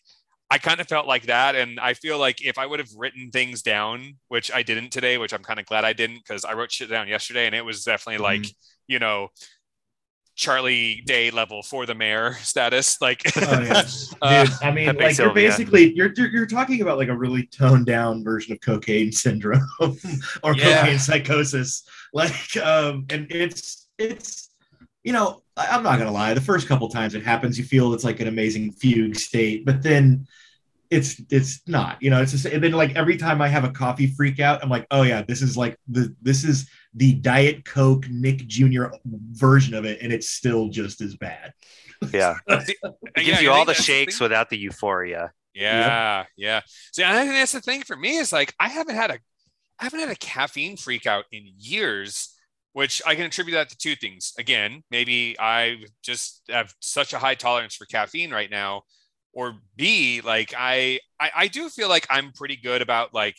I 0.51 0.59
kind 0.59 0.79
of 0.79 0.87
felt 0.87 1.07
like 1.07 1.25
that. 1.25 1.57
And 1.57 1.81
I 1.81 1.95
feel 1.95 2.19
like 2.19 2.45
if 2.45 2.59
I 2.59 2.67
would 2.67 2.79
have 2.79 2.91
written 2.97 3.31
things 3.31 3.63
down, 3.63 4.19
which 4.29 4.53
I 4.53 4.63
didn't 4.63 4.91
today, 4.91 5.17
which 5.17 5.33
I'm 5.33 5.43
kind 5.43 5.59
of 5.59 5.67
glad 5.67 5.85
I 5.85 5.95
didn't 5.95 6.19
because 6.19 6.45
I 6.45 6.53
wrote 6.53 6.71
shit 6.71 6.91
down 6.91 7.09
yesterday 7.09 7.47
and 7.47 7.55
it 7.55 7.65
was 7.65 7.83
definitely 7.83 8.23
like, 8.23 8.47
you 8.87 8.99
know, 8.99 9.29
Charlie 10.37 11.03
Day 11.07 11.31
level 11.31 11.63
for 11.63 11.87
the 11.87 11.95
mayor 11.95 12.35
status. 12.43 13.01
Like, 13.01 13.23
Oh, 13.37 13.61
yeah. 13.61 13.83
uh, 14.23 14.45
Dude, 14.45 14.55
I 14.63 14.71
mean, 14.73 14.87
like 14.89 14.99
you're 15.01 15.13
Sylvia. 15.13 15.49
basically 15.49 15.93
you're, 15.95 16.13
you're 16.17 16.29
you're 16.29 16.47
talking 16.47 16.83
about 16.83 16.99
like 16.99 17.09
a 17.09 17.17
really 17.17 17.47
toned 17.47 17.87
down 17.87 18.25
version 18.25 18.53
of 18.53 18.61
cocaine 18.61 19.13
syndrome 19.25 19.67
or 20.43 20.55
Yeah. 20.57 20.81
cocaine 20.83 20.99
psychosis. 20.99 21.85
Like, 22.13 22.57
um, 22.57 23.07
and 23.11 23.27
it's 23.31 23.89
it's 23.99 24.51
you 25.03 25.13
know 25.13 25.43
I'm 25.57 25.83
not 25.83 25.99
gonna 25.99 26.11
lie. 26.13 26.35
The 26.35 26.41
first 26.41 26.67
couple 26.69 26.89
times 26.89 27.15
it 27.15 27.23
happens, 27.25 27.59
you 27.59 27.65
feel 27.65 27.95
it's 27.95 28.05
like 28.05 28.21
an 28.21 28.29
amazing 28.29 28.73
fugue 28.73 29.17
state, 29.17 29.65
but 29.65 29.83
then 29.83 30.27
it's 30.91 31.21
it's 31.31 31.61
not. 31.67 32.03
You 32.03 32.11
know, 32.11 32.21
it's 32.23 32.33
just 32.33 32.45
and 32.47 32.63
then 32.63 32.73
like 32.73 32.95
every 32.97 33.17
time 33.17 33.41
I 33.41 33.49
have 33.49 33.65
a 33.65 33.71
coffee 33.71 34.07
freak 34.09 34.41
out, 34.41 34.63
I'm 34.63 34.69
like, 34.69 34.87
oh 34.91 35.03
yeah, 35.03 35.23
this 35.23 35.43
is 35.43 35.57
like 35.57 35.77
the 35.89 36.15
this 36.23 36.43
is 36.45 36.69
the 36.95 37.15
Diet 37.15 37.65
Coke 37.65 38.09
Nick 38.09 38.47
Jr. 38.47 38.85
version 39.05 39.75
of 39.75 39.85
it, 39.85 40.01
and 40.03 40.13
it's 40.13 40.31
still 40.31 40.69
just 40.69 41.01
as 41.01 41.17
bad. 41.17 41.53
Yeah. 42.13 42.37
It 43.17 43.25
gives 43.25 43.39
I 43.39 43.43
you 43.43 43.51
all 43.53 43.65
the 43.65 43.75
shakes 43.75 44.19
thing. 44.19 44.25
without 44.25 44.51
the 44.51 44.59
euphoria. 44.59 45.33
Yeah, 45.55 46.25
yeah. 46.37 46.63
See, 46.93 47.05
I 47.05 47.17
think 47.17 47.31
that's 47.31 47.53
the 47.53 47.61
thing 47.61 47.83
for 47.83 47.97
me 47.97 48.17
is 48.17 48.33
like 48.33 48.53
I 48.59 48.69
haven't 48.69 48.97
had 48.97 49.11
a 49.13 49.19
I 49.79 49.85
haven't 49.85 50.01
had 50.01 50.09
a 50.11 50.17
caffeine 50.17 50.77
freak 50.77 51.07
out 51.07 51.27
in 51.31 51.45
years, 51.57 52.35
which 52.73 53.01
I 53.07 53.15
can 53.15 53.27
attribute 53.27 53.55
that 53.55 53.69
to 53.71 53.77
two 53.77 53.95
things. 53.95 54.33
Again, 54.37 54.83
maybe 54.91 55.37
I 55.39 55.85
just 56.03 56.43
have 56.49 56.75
such 56.81 57.13
a 57.13 57.19
high 57.21 57.37
tolerance 57.37 57.77
for 57.77 57.87
caffeine 57.87 58.33
right 58.33 58.51
now, 58.51 58.83
or 59.33 59.55
B, 59.77 60.21
like 60.25 60.53
I 60.59 60.99
I, 61.21 61.31
I 61.37 61.49
do 61.49 61.69
feel 61.69 61.89
like 61.89 62.07
I'm 62.11 62.33
pretty 62.33 62.57
good 62.57 62.83
about 62.83 63.15
like 63.15 63.37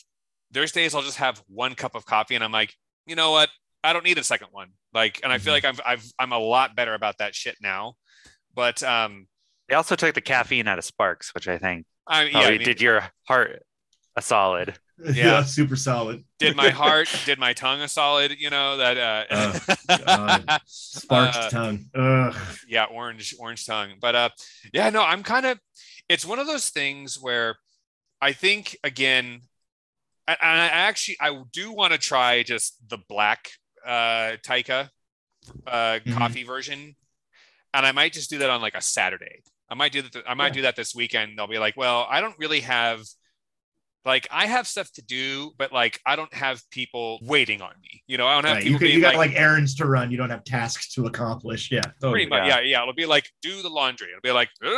there's 0.52 0.72
days 0.72 0.96
I'll 0.96 1.02
just 1.02 1.18
have 1.18 1.44
one 1.48 1.76
cup 1.76 1.96
of 1.96 2.06
coffee 2.06 2.36
and 2.36 2.44
I'm 2.44 2.52
like, 2.54 2.74
you 3.06 3.16
know 3.16 3.32
what? 3.32 3.50
I 3.84 3.94
don't 3.94 4.04
need 4.06 4.18
a 4.18 4.24
second 4.24 4.48
one. 4.52 4.70
Like, 4.94 5.20
and 5.24 5.32
I 5.32 5.38
feel 5.38 5.52
Mhm. 5.52 5.56
like 5.58 5.66
I've 5.66 5.82
I've 5.86 6.06
I'm 6.20 6.32
a 6.32 6.40
lot 6.40 6.76
better 6.76 6.94
about 6.94 7.18
that 7.20 7.36
shit 7.36 7.58
now. 7.62 7.96
But 8.54 8.82
um 8.84 9.28
They 9.70 9.76
also 9.76 9.96
took 9.96 10.16
the 10.16 10.22
caffeine 10.22 10.68
out 10.68 10.78
of 10.80 10.86
Sparks, 10.86 11.34
which 11.36 11.48
I 11.48 11.58
think 11.58 11.86
I 12.08 12.24
yeah, 12.24 12.40
I 12.40 12.52
mean, 12.52 12.62
did 12.64 12.82
your 12.82 13.04
heart 13.28 13.64
a 14.16 14.22
solid. 14.22 14.78
Yeah. 15.14 15.44
super 15.44 15.76
solid. 15.76 16.24
did 16.40 16.56
my 16.56 16.70
heart, 16.84 17.10
did 17.26 17.38
my 17.38 17.52
tongue 17.52 17.82
a 17.82 17.88
solid, 17.90 18.32
you 18.40 18.50
know, 18.50 18.78
that 18.78 18.98
uh, 18.98 19.60
God. 20.06 20.62
Sparked 20.66 21.36
Uh, 21.36 21.50
tongue. 21.50 21.86
Ugh. 21.94 22.34
yeah, 22.70 22.86
orange, 22.86 23.36
orange 23.38 23.66
tongue. 23.66 23.96
But 24.00 24.16
uh 24.16 24.30
yeah, 24.74 24.90
no, 24.90 25.02
I'm 25.04 25.22
kind 25.24 25.46
of 25.46 25.60
it's 26.08 26.24
one 26.26 26.40
of 26.40 26.48
those 26.48 26.70
things 26.70 27.20
where 27.22 27.58
I 28.22 28.32
think 28.32 28.78
again, 28.86 29.42
and 30.28 30.38
I 30.42 30.68
actually 30.68 31.18
I 31.22 31.42
do 31.52 31.72
want 31.72 31.94
to 31.94 32.00
try 32.00 32.44
just 32.44 32.78
the 32.90 32.98
black 33.10 33.50
uh 33.86 34.38
Taika 34.46 34.90
uh 35.68 36.00
Mhm. 36.06 36.18
coffee 36.18 36.44
version. 36.44 36.96
And 37.74 37.86
I 37.86 37.92
might 37.92 38.14
just 38.14 38.30
do 38.30 38.38
that 38.40 38.50
on 38.50 38.62
like 38.62 38.76
a 38.76 38.82
Saturday. 38.82 39.42
I 39.70 39.76
might 39.76 39.92
do 39.92 40.02
that 40.02 40.24
I 40.28 40.34
might 40.34 40.48
Yeah. 40.48 40.54
do 40.54 40.62
that 40.64 40.76
this 40.76 40.96
weekend. 40.96 41.38
They'll 41.38 41.48
be 41.48 41.60
like, 41.60 41.76
well, 41.78 42.08
I 42.10 42.22
don't 42.22 42.38
really 42.40 42.62
have 42.62 43.02
like 44.06 44.28
I 44.32 44.46
have 44.46 44.68
stuff 44.68 44.92
to 44.94 45.02
do, 45.02 45.52
but 45.58 45.72
like 45.72 46.00
I 46.06 46.16
don't 46.16 46.32
have 46.34 46.62
people 46.70 47.20
waiting 47.24 47.62
on 47.64 47.74
me. 47.82 48.04
You 48.08 48.18
know, 48.20 48.28
I 48.28 48.36
don't 48.36 48.46
have 48.46 48.56
Right, 48.58 48.64
people 48.64 48.74
You, 48.74 48.78
could, 48.80 48.86
being 48.86 48.96
you 48.98 49.02
got 49.02 49.16
like, 49.16 49.32
like, 49.32 49.40
errands 49.40 49.74
to 49.76 49.86
run. 49.88 50.12
You 50.12 50.18
don't 50.18 50.30
have 50.30 50.44
tasks 50.44 50.94
to 50.94 51.08
accomplish. 51.08 51.72
Yeah, 51.72 51.82
totally. 51.82 52.12
pretty 52.14 52.30
much, 52.30 52.48
yeah. 52.48 52.60
yeah, 52.60 52.82
It'll 52.84 52.94
be 52.94 53.08
like 53.08 53.28
do 53.42 53.62
the 53.64 53.70
laundry. 53.70 54.10
It'll 54.10 54.22
be 54.22 54.32
like, 54.32 54.50
you 54.62 54.70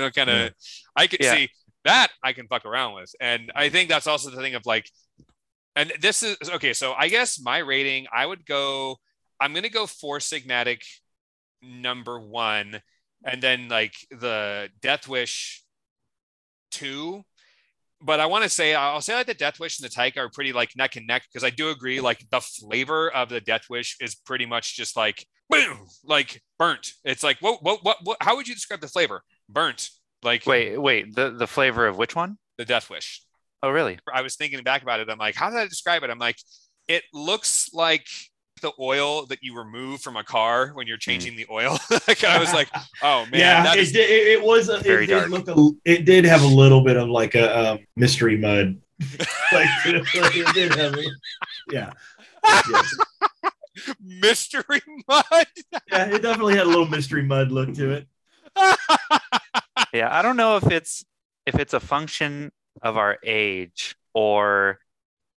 know, 0.00 0.10
kind 0.10 0.30
of. 0.30 0.38
Yeah. 0.38 0.48
I 0.96 1.06
can 1.06 1.18
Yeah. 1.20 1.34
see 1.34 1.48
that 1.84 2.08
I 2.22 2.32
can 2.32 2.46
fuck 2.48 2.64
around 2.64 2.94
with, 2.94 3.14
and 3.20 3.52
I 3.54 3.68
think 3.68 3.88
that's 3.88 4.06
also 4.06 4.30
the 4.30 4.36
thing 4.36 4.54
of 4.54 4.66
like, 4.66 4.90
and 5.76 5.92
this 6.00 6.22
is 6.22 6.36
okay. 6.54 6.72
So 6.72 6.92
I 6.92 7.08
guess 7.08 7.40
my 7.40 7.58
rating, 7.58 8.06
I 8.12 8.26
would 8.26 8.44
go. 8.46 8.96
I'm 9.40 9.54
gonna 9.54 9.68
go 9.68 9.86
four 9.86 10.18
Sigmatic 10.18 10.82
number 11.62 12.18
one, 12.20 12.80
and 13.24 13.42
then 13.42 13.68
like 13.68 13.94
the 14.10 14.68
Death 14.80 15.08
Wish 15.08 15.62
two. 16.70 17.24
But 18.00 18.20
I 18.20 18.26
want 18.26 18.44
to 18.44 18.50
say 18.50 18.74
I'll 18.74 19.00
say 19.00 19.14
like 19.14 19.26
the 19.26 19.34
Death 19.34 19.58
Wish 19.58 19.80
and 19.80 19.90
the 19.90 19.94
Taika 19.94 20.18
are 20.18 20.28
pretty 20.28 20.52
like 20.52 20.70
neck 20.76 20.96
and 20.96 21.06
neck 21.06 21.24
because 21.32 21.44
I 21.44 21.50
do 21.50 21.70
agree 21.70 22.00
like 22.00 22.24
the 22.30 22.40
flavor 22.40 23.10
of 23.10 23.28
the 23.28 23.40
Death 23.40 23.64
Wish 23.68 23.96
is 24.00 24.14
pretty 24.14 24.46
much 24.46 24.76
just 24.76 24.96
like 24.96 25.26
boom, 25.50 25.86
like 26.04 26.42
burnt. 26.58 26.92
It's 27.04 27.24
like 27.24 27.38
what 27.40 27.62
what 27.62 27.84
what, 27.84 27.98
what 28.04 28.18
how 28.20 28.36
would 28.36 28.46
you 28.46 28.54
describe 28.54 28.80
the 28.80 28.88
flavor? 28.88 29.22
Burnt. 29.48 29.90
Like 30.22 30.46
Wait, 30.46 30.76
wait. 30.78 31.14
The 31.14 31.30
the 31.30 31.46
flavor 31.46 31.86
of 31.86 31.96
which 31.96 32.16
one? 32.16 32.38
the 32.58 32.64
Death 32.64 32.90
Wish. 32.90 33.22
Oh, 33.62 33.70
really? 33.70 33.98
I 34.12 34.22
was 34.22 34.36
thinking 34.36 34.62
back 34.62 34.82
about 34.82 35.00
it. 35.00 35.08
I'm 35.08 35.18
like, 35.18 35.34
how 35.34 35.48
did 35.48 35.58
I 35.58 35.64
describe 35.66 36.02
it? 36.02 36.10
I'm 36.10 36.18
like, 36.18 36.36
it 36.86 37.02
looks 37.12 37.70
like 37.72 38.06
the 38.60 38.72
oil 38.80 39.26
that 39.26 39.38
you 39.42 39.56
remove 39.56 40.00
from 40.00 40.16
a 40.16 40.24
car 40.24 40.70
when 40.74 40.86
you're 40.86 40.96
changing 40.96 41.36
the 41.36 41.46
oil. 41.50 41.78
like 42.08 42.24
I 42.24 42.38
was 42.38 42.52
like, 42.52 42.68
oh 43.02 43.26
man, 43.30 43.40
yeah, 43.40 43.62
that 43.62 43.78
it, 43.78 43.80
is 43.80 43.92
did, 43.92 44.10
it, 44.10 44.26
it 44.38 44.42
was. 44.42 44.68
A, 44.68 44.78
Very 44.78 45.04
it, 45.04 45.06
did 45.08 45.30
dark. 45.30 45.46
look 45.46 45.48
a, 45.48 45.70
it 45.84 46.04
did 46.04 46.24
have 46.24 46.42
a 46.42 46.46
little 46.46 46.82
bit 46.82 46.96
of 46.96 47.08
like 47.08 47.34
a 47.34 47.72
um, 47.72 47.78
mystery 47.96 48.36
mud. 48.36 48.80
like, 49.52 49.68
it 49.86 50.54
did 50.54 50.74
have 50.74 50.94
a, 50.94 51.04
yeah. 51.70 51.92
Yes. 52.70 52.94
mystery 54.00 54.80
mud. 55.08 55.24
yeah, 55.90 56.14
it 56.14 56.22
definitely 56.22 56.56
had 56.56 56.66
a 56.66 56.68
little 56.68 56.88
mystery 56.88 57.22
mud 57.22 57.52
look 57.52 57.72
to 57.74 57.90
it. 57.92 58.06
Yeah, 59.92 60.08
I 60.10 60.22
don't 60.22 60.36
know 60.36 60.56
if 60.56 60.70
it's 60.70 61.04
if 61.46 61.54
it's 61.56 61.74
a 61.74 61.80
function 61.80 62.50
of 62.82 62.96
our 62.96 63.18
age 63.24 63.96
or 64.14 64.78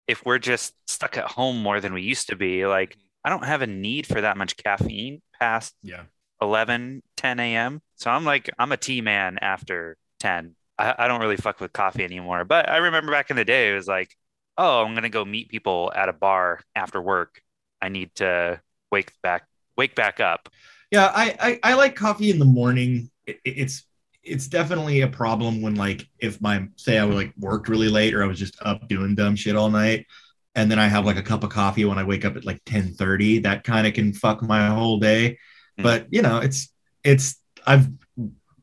if 0.08 0.24
we're 0.24 0.38
just 0.38 0.74
stuck 0.86 1.16
at 1.16 1.24
home 1.26 1.62
more 1.62 1.80
than 1.80 1.94
we 1.94 2.02
used 2.02 2.28
to 2.28 2.36
be. 2.36 2.66
Like, 2.66 2.96
I 3.24 3.30
don't 3.30 3.44
have 3.44 3.62
a 3.62 3.66
need 3.66 4.06
for 4.06 4.20
that 4.20 4.36
much 4.36 4.56
caffeine 4.56 5.22
past 5.40 5.74
Yeah. 5.82 6.04
11, 6.40 7.02
10 7.16 7.40
a.m. 7.40 7.80
So 7.96 8.10
I'm 8.10 8.24
like, 8.24 8.50
I'm 8.58 8.72
a 8.72 8.76
tea 8.76 9.00
man 9.00 9.38
after 9.40 9.96
10. 10.20 10.54
I, 10.78 10.94
I 10.98 11.08
don't 11.08 11.20
really 11.20 11.36
fuck 11.36 11.60
with 11.60 11.72
coffee 11.72 12.04
anymore. 12.04 12.44
But 12.44 12.68
I 12.68 12.78
remember 12.78 13.12
back 13.12 13.30
in 13.30 13.36
the 13.36 13.44
day, 13.44 13.70
it 13.70 13.74
was 13.74 13.86
like, 13.88 14.10
oh, 14.58 14.84
I'm 14.84 14.94
gonna 14.94 15.08
go 15.08 15.24
meet 15.24 15.48
people 15.48 15.92
at 15.94 16.08
a 16.08 16.12
bar 16.12 16.60
after 16.74 17.00
work. 17.00 17.40
I 17.80 17.88
need 17.88 18.14
to 18.16 18.60
wake 18.90 19.12
back 19.22 19.46
wake 19.76 19.94
back 19.94 20.20
up. 20.20 20.48
Yeah, 20.90 21.10
I, 21.14 21.36
I 21.40 21.72
I 21.72 21.74
like 21.74 21.96
coffee 21.96 22.30
in 22.30 22.38
the 22.38 22.44
morning. 22.44 23.10
It, 23.26 23.40
it- 23.44 23.58
it's 23.58 23.84
it's 24.22 24.46
definitely 24.46 25.00
a 25.00 25.08
problem 25.08 25.62
when 25.62 25.74
like 25.74 26.06
if 26.18 26.40
my 26.40 26.68
say 26.76 26.98
I 26.98 27.04
like 27.04 27.32
worked 27.38 27.68
really 27.68 27.88
late 27.88 28.14
or 28.14 28.22
I 28.22 28.26
was 28.26 28.38
just 28.38 28.56
up 28.62 28.88
doing 28.88 29.14
dumb 29.14 29.36
shit 29.36 29.56
all 29.56 29.70
night, 29.70 30.06
and 30.54 30.70
then 30.70 30.78
I 30.78 30.86
have 30.86 31.06
like 31.06 31.16
a 31.16 31.22
cup 31.22 31.44
of 31.44 31.50
coffee 31.50 31.84
when 31.84 31.98
I 31.98 32.04
wake 32.04 32.24
up 32.24 32.36
at 32.36 32.44
like 32.44 32.62
ten 32.64 32.94
thirty. 32.94 33.40
That 33.40 33.64
kind 33.64 33.86
of 33.86 33.94
can 33.94 34.12
fuck 34.12 34.42
my 34.42 34.68
whole 34.68 34.98
day. 34.98 35.38
Mm. 35.78 35.82
But 35.82 36.06
you 36.10 36.22
know, 36.22 36.38
it's 36.38 36.72
it's 37.02 37.36
I've 37.66 37.88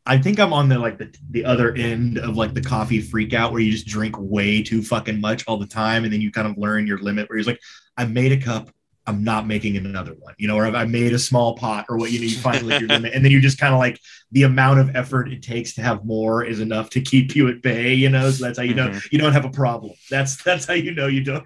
I 0.06 0.18
think 0.18 0.40
I'm 0.40 0.54
on 0.54 0.70
the 0.70 0.80
like 0.80 0.98
the 0.98 1.14
the 1.30 1.46
other 1.46 1.74
end 1.76 2.18
of 2.18 2.36
like 2.36 2.54
the 2.54 2.62
coffee 2.62 3.02
freak 3.02 3.34
out 3.34 3.52
where 3.52 3.62
you 3.62 3.72
just 3.72 3.86
drink 3.86 4.16
way 4.18 4.64
too 4.64 4.82
fucking 4.82 5.22
much 5.22 5.44
all 5.48 5.58
the 5.58 5.68
time, 5.68 6.04
and 6.04 6.12
then 6.12 6.22
you 6.22 6.32
kind 6.32 6.48
of 6.48 6.58
learn 6.58 6.88
your 6.88 7.00
limit. 7.00 7.30
Where 7.30 7.38
you're 7.38 7.46
like, 7.46 7.62
I 7.98 8.06
made 8.06 8.32
a 8.32 8.38
cup. 8.38 8.72
I'm 9.08 9.24
not 9.24 9.48
making 9.48 9.76
another 9.78 10.14
one, 10.20 10.36
you 10.38 10.48
know, 10.48 10.56
or 10.56 10.66
I 10.66 10.86
made 10.86 11.14
a 11.14 11.20
small 11.20 11.56
pot 11.56 11.86
or 11.90 11.98
what, 11.98 12.12
you 12.12 12.20
know, 12.20 12.26
you 12.26 12.38
find 12.38 12.68
like 12.68 12.80
your 12.80 12.90
limit. 12.90 13.14
And 13.14 13.26
then 13.26 13.32
you 13.32 13.42
just 13.42 13.58
kind 13.58 13.74
of 13.74 13.80
like 13.80 14.00
the 14.32 14.44
amount 14.44 14.80
of 14.80 14.96
effort 14.96 15.32
it 15.32 15.42
takes 15.42 15.74
to 15.76 15.82
have 15.82 16.06
more 16.06 16.44
is 16.44 16.60
enough 16.60 16.90
to 16.92 17.02
keep 17.02 17.36
you 17.36 17.48
at 17.50 17.62
bay, 17.62 17.94
you 17.94 18.10
know? 18.10 18.30
So 18.30 18.46
that's 18.46 18.60
how 18.60 18.64
you 18.64 18.76
know 18.76 18.90
Mhm. 18.90 19.12
you 19.12 19.18
don't 19.18 19.34
have 19.34 19.46
a 19.46 19.50
problem. 19.50 19.94
That's, 20.12 20.42
that's 20.44 20.66
how 20.66 20.74
you 20.76 20.94
know 20.94 21.08
you 21.08 21.24
don't. 21.24 21.44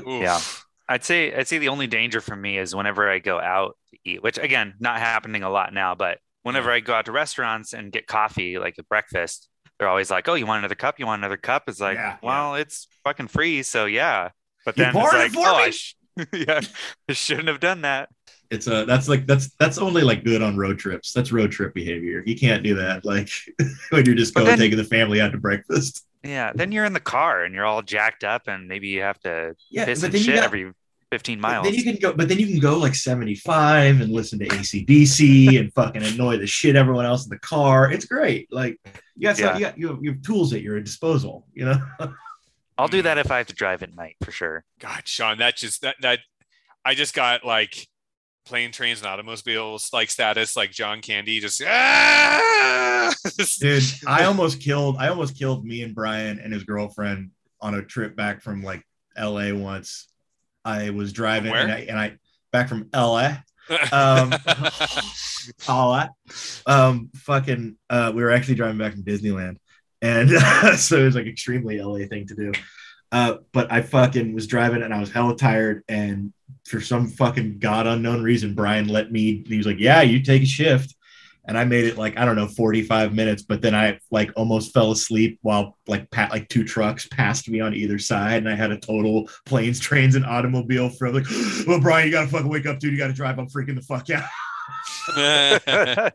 Oof. 0.00 0.06
Yeah. 0.06 0.40
I'd 0.88 1.04
say 1.04 1.34
I'd 1.34 1.48
say 1.48 1.58
the 1.58 1.68
only 1.68 1.86
danger 1.86 2.20
for 2.20 2.34
me 2.34 2.56
is 2.56 2.74
whenever 2.74 3.10
I 3.10 3.18
go 3.18 3.38
out 3.38 3.76
to 3.90 3.98
eat, 4.04 4.22
which 4.22 4.38
again, 4.38 4.74
not 4.80 4.98
happening 5.00 5.42
a 5.42 5.50
lot 5.50 5.74
now, 5.74 5.94
but 5.94 6.18
whenever 6.44 6.70
I 6.70 6.80
go 6.80 6.94
out 6.94 7.04
to 7.06 7.12
restaurants 7.12 7.74
and 7.74 7.92
get 7.92 8.06
coffee, 8.06 8.58
like 8.58 8.78
at 8.78 8.88
breakfast, 8.88 9.48
they're 9.78 9.88
always 9.88 10.10
like, 10.10 10.26
"Oh, 10.28 10.34
you 10.34 10.46
want 10.46 10.60
another 10.60 10.74
cup? 10.74 10.98
You 10.98 11.04
want 11.04 11.20
another 11.20 11.36
cup?" 11.36 11.64
It's 11.68 11.78
like, 11.80 11.96
Yeah, 11.98 12.16
well, 12.22 12.54
it's 12.54 12.88
fucking 13.04 13.28
free, 13.28 13.62
so 13.64 13.84
yeah. 13.84 14.30
But 14.64 14.76
then 14.76 14.96
it's 14.96 15.36
like, 15.36 15.36
oh, 15.36 15.54
I 15.56 15.70
sh- 15.70 15.94
yeah, 16.32 16.60
I 17.08 17.12
shouldn't 17.12 17.48
have 17.48 17.60
done 17.60 17.82
that. 17.82 18.08
It's 18.50 18.66
a, 18.66 18.84
that's 18.86 19.08
like, 19.08 19.26
that's, 19.26 19.50
that's 19.60 19.76
only 19.78 20.02
like 20.02 20.24
good 20.24 20.40
on 20.42 20.56
road 20.56 20.78
trips. 20.78 21.12
That's 21.12 21.30
road 21.32 21.52
trip 21.52 21.74
behavior. 21.74 22.22
You 22.26 22.34
can't 22.36 22.62
do 22.62 22.74
that. 22.76 23.04
Like 23.04 23.28
when 23.90 24.06
you're 24.06 24.14
just 24.14 24.32
But 24.34 24.40
going, 24.40 24.50
then- 24.52 24.58
taking 24.58 24.78
the 24.78 24.84
family 24.84 25.20
out 25.20 25.32
to 25.32 25.38
breakfast. 25.38 26.04
Yeah, 26.24 26.52
then 26.54 26.72
you're 26.72 26.84
in 26.84 26.92
the 26.94 27.00
car 27.00 27.44
and 27.44 27.54
you're 27.54 27.64
all 27.64 27.80
jacked 27.80 28.24
up, 28.24 28.48
and 28.48 28.66
maybe 28.66 28.88
you 28.88 29.02
have 29.02 29.20
to 29.20 29.54
Yeah. 29.70 29.84
piss 29.84 30.02
and 30.02 30.12
shit 30.18 30.34
got, 30.34 30.44
every 30.44 30.72
15 31.12 31.40
miles. 31.40 31.64
then 31.64 31.74
you 31.74 31.84
can 31.84 31.94
go, 31.96 32.12
but 32.12 32.28
then 32.28 32.38
you 32.40 32.46
can 32.48 32.58
go 32.58 32.76
like 32.76 32.94
75 32.96 34.00
and 34.00 34.10
listen 34.12 34.38
to 34.40 34.46
ACDC 34.48 35.60
and 35.60 35.72
fucking 35.74 36.02
annoy 36.02 36.36
the 36.38 36.46
shit 36.46 36.74
everyone 36.74 37.04
else 37.06 37.24
in 37.24 37.30
the 37.30 37.38
car. 37.38 37.90
It's 37.92 38.04
great. 38.04 38.52
Like 38.52 38.78
you 39.16 39.22
got, 39.28 39.36
some- 39.36 39.44
Yeah. 39.46 39.54
you 39.58 39.64
got, 39.64 39.78
you 39.78 39.88
have, 39.88 39.98
you 40.02 40.10
have 40.12 40.22
tools 40.22 40.52
at 40.52 40.62
your 40.62 40.80
disposal, 40.80 41.46
you 41.54 41.66
know? 41.66 41.78
I'll 42.78 42.88
do 42.88 43.02
that 43.02 43.18
if 43.18 43.30
I 43.30 43.38
have 43.38 43.48
to 43.48 43.54
drive 43.54 43.82
at 43.82 43.94
night 43.94 44.16
for 44.22 44.30
sure. 44.30 44.64
God, 44.78 45.02
Sean, 45.06 45.38
that 45.38 45.56
just 45.56 45.82
that 45.82 45.96
that 46.00 46.20
I 46.84 46.94
just 46.94 47.14
got 47.14 47.44
like 47.44 47.86
plane, 48.46 48.72
trains, 48.72 49.00
and 49.00 49.08
automobiles 49.08 49.90
like 49.92 50.10
status, 50.10 50.56
like 50.56 50.70
John 50.70 51.00
Candy, 51.00 51.40
just 51.40 51.62
ah! 51.66 53.12
dude 53.60 53.82
i 54.06 54.24
almost 54.24 54.60
killed 54.60 54.96
i 54.98 55.08
almost 55.08 55.38
killed 55.38 55.64
me 55.64 55.82
and 55.82 55.94
brian 55.94 56.38
and 56.38 56.52
his 56.52 56.64
girlfriend 56.64 57.30
on 57.60 57.74
a 57.74 57.82
trip 57.82 58.16
back 58.16 58.42
from 58.42 58.62
like 58.62 58.84
la 59.18 59.52
once. 59.52 60.08
I 60.64 60.90
was 60.90 61.12
driving 61.12 61.52
and 61.52 61.72
I, 61.72 61.78
and 61.80 61.98
I 61.98 62.18
back 62.52 62.68
from 62.68 62.88
la 62.94 63.38
um 63.92 64.34
la 65.68 66.08
um 66.66 67.10
fucking 67.14 67.76
uh 67.90 68.12
we 68.14 68.22
were 68.22 68.30
actually 68.30 68.54
driving 68.54 68.78
back 68.78 68.92
from 68.92 69.02
disneyland 69.02 69.56
and 70.02 70.30
so 70.78 70.98
it 70.98 71.04
was 71.04 71.14
like 71.14 71.26
extremely 71.26 71.80
la 71.80 71.98
thing 72.06 72.26
to 72.26 72.34
do 72.34 72.52
uh 73.12 73.36
but 73.52 73.70
i 73.72 73.80
fucking 73.80 74.32
was 74.32 74.46
driving 74.46 74.82
and 74.82 74.94
i 74.94 75.00
was 75.00 75.10
hella 75.10 75.36
tired 75.36 75.82
and 75.88 76.32
for 76.66 76.80
some 76.80 77.08
fucking 77.08 77.58
god 77.58 77.86
unknown 77.86 78.22
reason 78.22 78.54
brian 78.54 78.88
let 78.88 79.10
me 79.10 79.42
he 79.46 79.56
was 79.56 79.66
like 79.66 79.78
yeah 79.78 80.02
you 80.02 80.22
take 80.22 80.42
a 80.42 80.46
shift 80.46 80.94
and 81.48 81.58
I 81.58 81.64
made 81.64 81.86
it 81.86 81.96
like 81.96 82.18
I 82.18 82.26
don't 82.26 82.36
know 82.36 82.46
45 82.46 83.14
minutes, 83.14 83.42
but 83.42 83.62
then 83.62 83.74
I 83.74 83.98
like 84.10 84.30
almost 84.36 84.74
fell 84.74 84.92
asleep 84.92 85.38
while 85.40 85.78
like 85.86 86.10
pat 86.10 86.30
like 86.30 86.48
two 86.50 86.62
trucks 86.62 87.08
passed 87.08 87.48
me 87.48 87.60
on 87.60 87.74
either 87.74 87.98
side, 87.98 88.36
and 88.36 88.48
I 88.48 88.54
had 88.54 88.70
a 88.70 88.78
total 88.78 89.30
planes, 89.46 89.80
trains, 89.80 90.14
and 90.14 90.26
automobile 90.26 90.90
for 90.90 91.10
like, 91.10 91.24
well, 91.66 91.80
Brian, 91.80 92.06
you 92.06 92.12
gotta 92.12 92.28
fucking 92.28 92.48
wake 92.48 92.66
up, 92.66 92.78
dude. 92.78 92.92
You 92.92 92.98
gotta 92.98 93.14
drive. 93.14 93.38
I'm 93.38 93.48
freaking 93.48 93.76
the 93.76 93.80
fuck 93.80 94.10
out. 94.10 94.28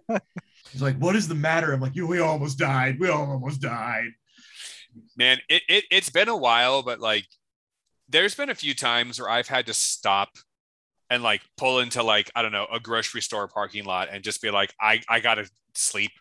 He's 0.73 0.81
like, 0.81 0.97
what 0.97 1.15
is 1.15 1.27
the 1.27 1.35
matter? 1.35 1.71
I'm 1.71 1.79
like, 1.79 1.95
you, 1.95 2.07
we 2.07 2.19
almost 2.19 2.57
died. 2.57 2.99
We 2.99 3.07
all 3.07 3.29
almost 3.29 3.61
died. 3.61 4.09
Man, 5.15 5.37
it, 5.47 5.61
it 5.69 5.85
it's 5.91 6.09
been 6.09 6.29
a 6.29 6.35
while, 6.35 6.81
but 6.81 6.99
like 6.99 7.25
there's 8.09 8.33
been 8.33 8.49
a 8.49 8.55
few 8.55 8.73
times 8.73 9.19
where 9.19 9.29
I've 9.29 9.47
had 9.47 9.67
to 9.67 9.73
stop 9.73 10.29
and 11.11 11.21
like 11.21 11.41
pull 11.57 11.79
into 11.79 12.01
like, 12.01 12.31
I 12.35 12.41
don't 12.41 12.51
know, 12.51 12.65
a 12.71 12.79
grocery 12.79 13.21
store 13.21 13.47
parking 13.47 13.85
lot 13.85 14.09
and 14.11 14.23
just 14.23 14.41
be 14.41 14.49
like, 14.49 14.73
I, 14.81 15.01
I 15.07 15.19
gotta 15.19 15.47
sleep. 15.75 16.11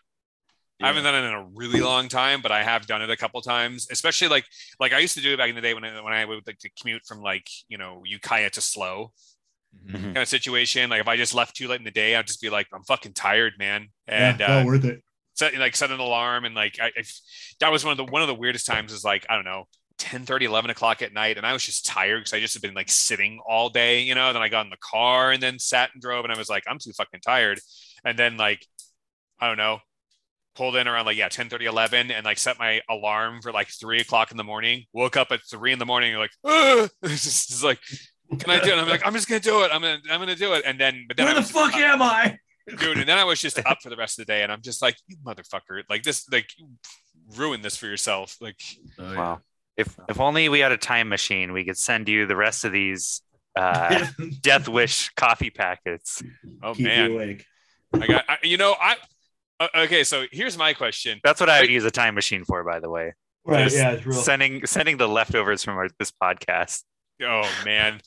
I 0.81 0.87
haven't 0.87 1.03
done 1.03 1.15
it 1.15 1.27
in 1.27 1.33
a 1.33 1.47
really 1.55 1.79
long 1.79 2.09
time, 2.09 2.41
but 2.41 2.51
I 2.51 2.61
have 2.61 2.85
done 2.85 3.01
it 3.01 3.09
a 3.09 3.15
couple 3.15 3.41
times, 3.41 3.87
especially 3.89 4.27
like 4.27 4.45
like 4.79 4.93
I 4.93 4.99
used 4.99 5.15
to 5.15 5.21
do 5.21 5.33
it 5.33 5.37
back 5.37 5.49
in 5.49 5.55
the 5.55 5.61
day 5.61 5.73
when 5.73 5.83
I, 5.83 6.01
when 6.01 6.13
I 6.13 6.25
would 6.25 6.45
like 6.45 6.59
to 6.59 6.69
commute 6.79 7.05
from 7.05 7.21
like 7.21 7.47
you 7.69 7.77
know 7.77 8.01
Ukiah 8.05 8.49
to 8.51 8.61
Slow 8.61 9.13
Mhm. 9.87 10.13
kind 10.13 10.17
of 10.17 10.27
situation. 10.27 10.89
Like 10.89 11.01
if 11.01 11.07
I 11.07 11.17
just 11.17 11.33
left 11.33 11.55
too 11.55 11.67
late 11.67 11.79
in 11.79 11.83
the 11.85 11.91
day, 11.91 12.15
I'd 12.15 12.27
just 12.27 12.41
be 12.41 12.49
like, 12.49 12.67
I'm 12.73 12.83
fucking 12.83 13.13
tired, 13.13 13.53
man, 13.59 13.89
Yeah, 14.07 14.37
and 14.37 14.41
uh, 14.41 14.63
worth 14.65 14.85
it. 14.85 15.01
set 15.35 15.55
like 15.57 15.75
set 15.75 15.91
an 15.91 15.99
alarm 15.99 16.45
and 16.45 16.55
like 16.55 16.77
I, 16.81 16.87
I 16.87 17.03
that 17.59 17.71
was 17.71 17.83
one 17.83 17.91
of 17.91 17.97
the 17.97 18.05
one 18.11 18.21
of 18.21 18.27
the 18.27 18.35
weirdest 18.35 18.65
times 18.65 18.91
is 18.93 19.03
like 19.03 19.25
I 19.29 19.35
don't 19.35 19.45
know 19.45 19.65
10 19.97 20.25
30 20.25 20.45
11 20.45 20.69
o'clock 20.71 21.01
at 21.01 21.13
night 21.13 21.37
and 21.37 21.45
I 21.45 21.53
was 21.53 21.63
just 21.63 21.85
tired 21.85 22.19
because 22.19 22.33
I 22.33 22.39
just 22.39 22.53
had 22.53 22.61
been 22.61 22.73
like 22.73 22.89
sitting 22.89 23.39
all 23.47 23.69
day 23.69 24.01
you 24.01 24.15
know 24.15 24.31
then 24.33 24.41
I 24.41 24.49
got 24.49 24.65
in 24.65 24.69
the 24.69 24.77
car 24.81 25.31
and 25.31 25.41
then 25.41 25.59
sat 25.59 25.89
and 25.93 26.01
drove 26.01 26.23
and 26.25 26.33
I 26.33 26.37
was 26.37 26.49
like 26.49 26.63
I'm 26.67 26.79
too 26.79 26.91
fucking 26.93 27.21
tired 27.21 27.59
and 28.05 28.17
then 28.17 28.37
like 28.37 28.65
I 29.39 29.47
don't 29.47 29.57
know 29.57 29.79
pulled 30.55 30.75
in 30.75 30.87
around 30.87 31.05
like 31.05 31.17
yeah 31.17 31.29
10 31.29 31.49
30 31.49 31.65
11 31.65 32.11
and 32.11 32.25
like 32.25 32.37
set 32.37 32.59
my 32.59 32.81
alarm 32.89 33.41
for 33.41 33.51
like 33.51 33.69
three 33.69 33.99
o'clock 34.01 34.31
in 34.31 34.37
the 34.37 34.43
morning 34.43 34.83
woke 34.93 35.17
up 35.17 35.31
at 35.31 35.41
three 35.49 35.71
in 35.73 35.79
the 35.79 35.85
morning 35.85 36.13
and 36.15 36.19
like 36.19 36.89
just 37.05 37.51
it's 37.51 37.63
like 37.63 37.79
can 38.37 38.49
I 38.49 38.59
do 38.63 38.71
it 38.71 38.77
I'm 38.77 38.87
like 38.87 39.05
I'm 39.05 39.13
just 39.13 39.27
gonna 39.27 39.39
do 39.39 39.63
it 39.63 39.71
I'm 39.73 39.81
gonna 39.81 39.99
I'm 40.11 40.19
gonna 40.19 40.35
do 40.35 40.53
it 40.53 40.63
and 40.65 40.79
then 40.79 41.05
but 41.07 41.17
then 41.17 41.25
Where 41.25 41.33
the 41.35 41.41
was 41.41 41.49
just 41.51 41.59
fuck 41.59 41.73
up- 41.73 41.79
am 41.79 42.01
I? 42.01 42.37
dude 42.77 42.97
and 42.97 43.09
then 43.09 43.17
i 43.17 43.25
was 43.25 43.41
just 43.41 43.59
up 43.65 43.79
for 43.83 43.89
the 43.89 43.97
rest 43.97 44.17
of 44.17 44.25
the 44.25 44.31
day 44.31 44.41
and 44.41 44.49
i'm 44.49 44.61
just 44.61 44.81
like 44.81 44.95
you 45.07 45.17
motherfucker 45.25 45.81
like 45.89 46.01
this 46.03 46.25
like 46.31 46.49
ruin 47.37 47.61
this 47.61 47.75
for 47.77 47.87
yourself. 47.87 48.37
Like, 48.41 48.59
Oh, 48.99 49.11
yeah. 49.11 49.17
Wow. 49.17 49.39
If 49.77 49.97
if 50.09 50.19
only 50.19 50.49
we 50.49 50.59
had 50.59 50.71
a 50.71 50.77
time 50.77 51.09
machine, 51.09 51.51
we 51.51 51.63
could 51.65 51.77
send 51.77 52.07
you 52.07 52.25
the 52.27 52.35
rest 52.35 52.63
of 52.63 52.71
these 52.71 53.21
uh, 53.55 54.05
Death 54.41 54.67
Wish 54.67 55.09
coffee 55.15 55.49
packets. 55.49 56.21
oh 56.61 56.73
Keep 56.75 56.85
man, 56.85 57.11
awake. 57.11 57.45
I 57.93 58.07
got. 58.07 58.25
I, 58.29 58.37
you 58.43 58.57
know, 58.57 58.75
I. 58.79 58.97
uh, 59.59 59.67
Okay, 59.77 60.03
so 60.03 60.25
here's 60.31 60.57
my 60.57 60.73
question. 60.73 61.19
That's 61.23 61.39
what 61.39 61.49
I 61.49 61.61
would 61.61 61.69
use 61.71 61.85
a 61.85 61.91
time 61.91 62.13
machine 62.15 62.43
for, 62.45 62.63
by 62.63 62.79
the 62.79 62.89
way. 62.89 63.13
Right. 63.45 63.63
Just 63.63 63.77
Yeah, 63.77 63.91
it's 63.93 64.05
real. 64.05 64.19
Sending 64.21 64.65
sending 64.67 64.97
the 64.97 65.07
leftovers 65.07 65.63
from 65.63 65.77
our, 65.77 65.87
this 65.97 66.11
podcast. 66.11 66.83
Oh 67.21 67.49
man, 67.63 68.01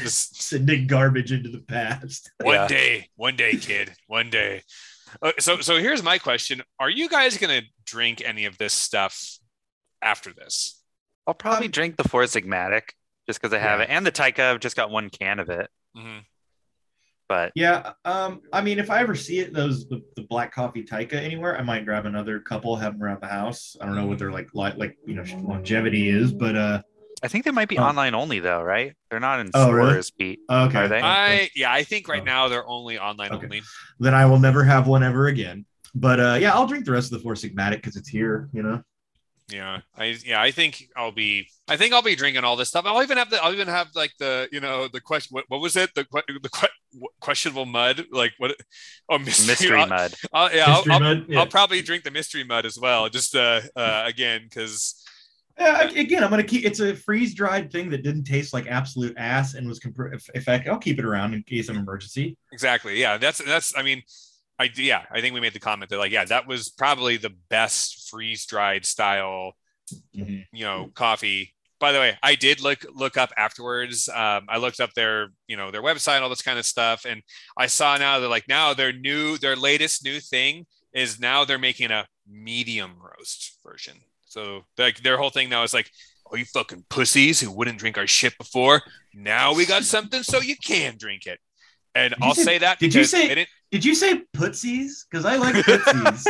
just 0.00 0.42
Sending 0.42 0.86
garbage 0.86 1.32
into 1.32 1.48
the 1.48 1.60
past. 1.60 2.30
one 2.42 2.54
Yeah. 2.54 2.68
day, 2.68 3.08
one 3.16 3.36
day, 3.36 3.56
kid, 3.56 3.92
one 4.06 4.30
day. 4.30 4.62
Uh, 5.22 5.32
so, 5.38 5.60
so 5.60 5.78
here's 5.78 6.02
my 6.02 6.18
question: 6.18 6.62
Are 6.78 6.90
you 6.90 7.08
guys 7.08 7.38
gonna 7.38 7.62
drink 7.84 8.22
any 8.24 8.44
of 8.44 8.58
this 8.58 8.74
stuff 8.74 9.38
after 10.02 10.32
this? 10.32 10.82
I'll 11.26 11.34
probably 11.34 11.66
Um, 11.66 11.72
drink 11.72 11.96
the 11.96 12.08
Four 12.08 12.24
Sigmatic 12.24 12.90
just 13.26 13.40
because 13.40 13.52
I 13.54 13.58
have 13.58 13.78
Yeah. 13.80 13.84
it, 13.84 13.90
and 13.90 14.06
the 14.06 14.12
Taika. 14.12 14.52
I've 14.52 14.60
just 14.60 14.76
got 14.76 14.90
one 14.90 15.08
can 15.10 15.38
of 15.40 15.48
it, 15.48 15.68
Mhm. 15.96 16.20
but 17.28 17.52
Yeah. 17.54 17.94
Um. 18.04 18.42
I 18.52 18.60
mean, 18.60 18.78
if 18.78 18.90
I 18.90 19.00
ever 19.00 19.14
see 19.14 19.38
it, 19.40 19.52
those 19.54 19.88
the, 19.88 20.02
the 20.14 20.22
black 20.22 20.52
coffee 20.52 20.84
Taika 20.84 21.14
anywhere, 21.14 21.58
I 21.58 21.62
might 21.62 21.84
grab 21.84 22.04
another 22.06 22.38
couple, 22.40 22.76
have 22.76 22.92
them 22.92 23.02
around 23.02 23.22
the 23.22 23.28
house. 23.28 23.76
I 23.80 23.86
don't 23.86 23.96
know 23.96 24.06
what 24.06 24.18
their 24.18 24.30
like 24.30 24.48
like 24.52 24.76
like 24.76 24.96
you 25.06 25.14
know 25.14 25.24
longevity 25.42 26.08
is, 26.10 26.32
but 26.32 26.54
uh. 26.54 26.82
I 27.22 27.28
think 27.28 27.44
they 27.44 27.50
might 27.50 27.68
be 27.68 27.78
Oh. 27.78 27.82
online 27.84 28.14
only 28.14 28.40
though, 28.40 28.62
right? 28.62 28.94
They're 29.10 29.20
not 29.20 29.40
in 29.40 29.50
Oh, 29.54 29.70
really? 29.70 29.90
stores, 29.92 30.10
Pete. 30.10 30.40
Okay. 30.50 30.78
Are 30.78 30.88
they? 30.88 31.00
I 31.00 31.50
yeah, 31.54 31.72
I 31.72 31.82
think 31.82 32.08
right 32.08 32.20
Oh. 32.22 32.24
now 32.24 32.48
they're 32.48 32.66
only 32.66 32.98
online 32.98 33.32
Okay. 33.32 33.44
only. 33.46 33.62
then 34.00 34.14
I 34.14 34.26
will 34.26 34.38
never 34.38 34.64
have 34.64 34.86
one 34.86 35.02
ever 35.02 35.26
again. 35.28 35.64
But 35.94 36.20
uh, 36.20 36.36
yeah, 36.40 36.52
I'll 36.52 36.66
drink 36.66 36.84
the 36.84 36.92
rest 36.92 37.10
of 37.12 37.18
the 37.18 37.22
Four 37.22 37.34
Sigmatic 37.34 37.76
because 37.76 37.96
it's 37.96 38.08
here. 38.08 38.48
You 38.52 38.62
know. 38.62 38.82
Yeah, 39.48 39.80
I 39.96 40.16
yeah, 40.24 40.42
I 40.42 40.50
think 40.50 40.88
I'll 40.96 41.12
be. 41.12 41.48
I 41.68 41.76
think 41.76 41.94
I'll 41.94 42.02
be 42.02 42.16
drinking 42.16 42.42
all 42.44 42.56
this 42.56 42.68
stuff. 42.68 42.84
I'll 42.84 43.02
even 43.02 43.16
have 43.16 43.30
the. 43.30 43.42
I'll 43.42 43.52
even 43.54 43.68
have 43.68 43.88
like 43.94 44.12
the 44.18 44.48
you 44.52 44.58
know 44.60 44.88
the 44.88 45.00
question. 45.00 45.34
What, 45.34 45.44
what 45.48 45.60
was 45.60 45.76
it? 45.76 45.94
The 45.94 46.04
que- 46.04 46.38
the 46.42 46.48
que- 46.50 47.06
questionable 47.20 47.64
mud. 47.64 48.06
Like 48.10 48.32
what? 48.38 48.56
Oh, 49.08 49.18
mystery, 49.18 49.46
Mystery 49.52 49.80
I'll, 49.80 49.86
mud. 49.86 50.14
I'll- 50.32 50.52
yeah, 50.54 50.64
I'll, 50.66 50.84
Mystery 50.84 51.06
I'll, 51.06 51.16
yeah. 51.28 51.38
I'll 51.38 51.46
probably 51.46 51.80
drink 51.80 52.02
the 52.02 52.10
mystery 52.10 52.42
mud 52.42 52.66
as 52.66 52.76
well. 52.76 53.08
Just 53.08 53.36
uh, 53.36 53.60
uh 53.76 54.02
again 54.04 54.42
because 54.50 55.00
Yeah, 55.58 55.88
again, 55.88 56.22
I'm 56.22 56.30
gonna 56.30 56.42
keep. 56.42 56.64
It's 56.64 56.80
a 56.80 56.94
freeze 56.94 57.34
dried 57.34 57.72
thing 57.72 57.88
that 57.90 58.02
didn't 58.02 58.24
taste 58.24 58.52
like 58.52 58.66
absolute 58.66 59.16
ass 59.16 59.54
and 59.54 59.66
was. 59.66 59.78
Comp- 59.78 60.12
if, 60.12 60.28
if 60.34 60.48
I, 60.48 60.62
I'll 60.68 60.78
keep 60.78 60.98
it 60.98 61.04
around 61.04 61.34
in 61.34 61.42
case 61.42 61.68
of 61.68 61.76
emergency. 61.76 62.36
exactly 62.52 63.00
yeah. 63.00 63.16
That's 63.16 63.38
that's. 63.38 63.76
I 63.76 63.82
mean, 63.82 64.02
I 64.58 64.70
yeah. 64.76 65.04
I 65.10 65.20
think 65.20 65.34
we 65.34 65.40
made 65.40 65.54
the 65.54 65.60
comment 65.60 65.90
that 65.90 65.98
like 65.98 66.12
yeah, 66.12 66.26
that 66.26 66.46
was 66.46 66.68
probably 66.68 67.16
the 67.16 67.32
best 67.48 68.10
freeze 68.10 68.44
dried 68.44 68.84
style 68.84 69.54
you 70.12 70.44
know 70.52 70.90
coffee 70.94 71.54
by 71.78 71.92
the 71.92 71.98
way 71.98 72.16
i 72.22 72.34
did 72.34 72.60
look 72.60 72.84
look 72.94 73.16
up 73.16 73.32
afterwards 73.36 74.08
um, 74.08 74.46
i 74.48 74.56
looked 74.56 74.80
up 74.80 74.92
their 74.94 75.28
you 75.46 75.56
know 75.56 75.70
their 75.70 75.82
website 75.82 76.20
all 76.22 76.28
this 76.28 76.42
kind 76.42 76.58
of 76.58 76.66
stuff 76.66 77.04
and 77.08 77.22
i 77.56 77.66
saw 77.66 77.96
now 77.96 78.18
that 78.18 78.28
like 78.28 78.48
now 78.48 78.74
their 78.74 78.92
new 78.92 79.38
their 79.38 79.56
latest 79.56 80.04
new 80.04 80.20
thing 80.20 80.66
is 80.92 81.20
now 81.20 81.44
they're 81.44 81.58
making 81.58 81.90
a 81.90 82.06
medium 82.28 82.94
roast 83.00 83.58
version 83.64 83.94
so 84.36 84.64
like 84.76 85.02
their 85.02 85.16
whole 85.16 85.30
thing 85.30 85.48
now 85.48 85.62
is 85.62 85.72
like 85.72 85.90
oh 86.30 86.36
you 86.36 86.44
fucking 86.44 86.84
pussies 86.90 87.40
who 87.40 87.50
wouldn't 87.50 87.78
drink 87.78 87.96
our 87.96 88.06
shit 88.06 88.36
before. 88.36 88.82
Now 89.14 89.54
we 89.54 89.64
got 89.64 89.84
something 89.84 90.22
so 90.22 90.40
you 90.40 90.56
can 90.56 90.96
drink 90.98 91.26
it. 91.26 91.40
And 91.94 92.12
Did 92.12 92.22
i'll 92.22 92.34
say- 92.34 92.44
say 92.44 92.58
that 92.58 92.78
did 92.78 92.94
you 92.94 93.00
because 93.00 93.10
say- 93.12 93.46
Did 93.72 93.84
you 93.84 93.94
say 93.96 94.22
putsies? 94.34 95.04
Because 95.10 95.24
I 95.24 95.36
like 95.36 95.54
putsies. 95.56 96.22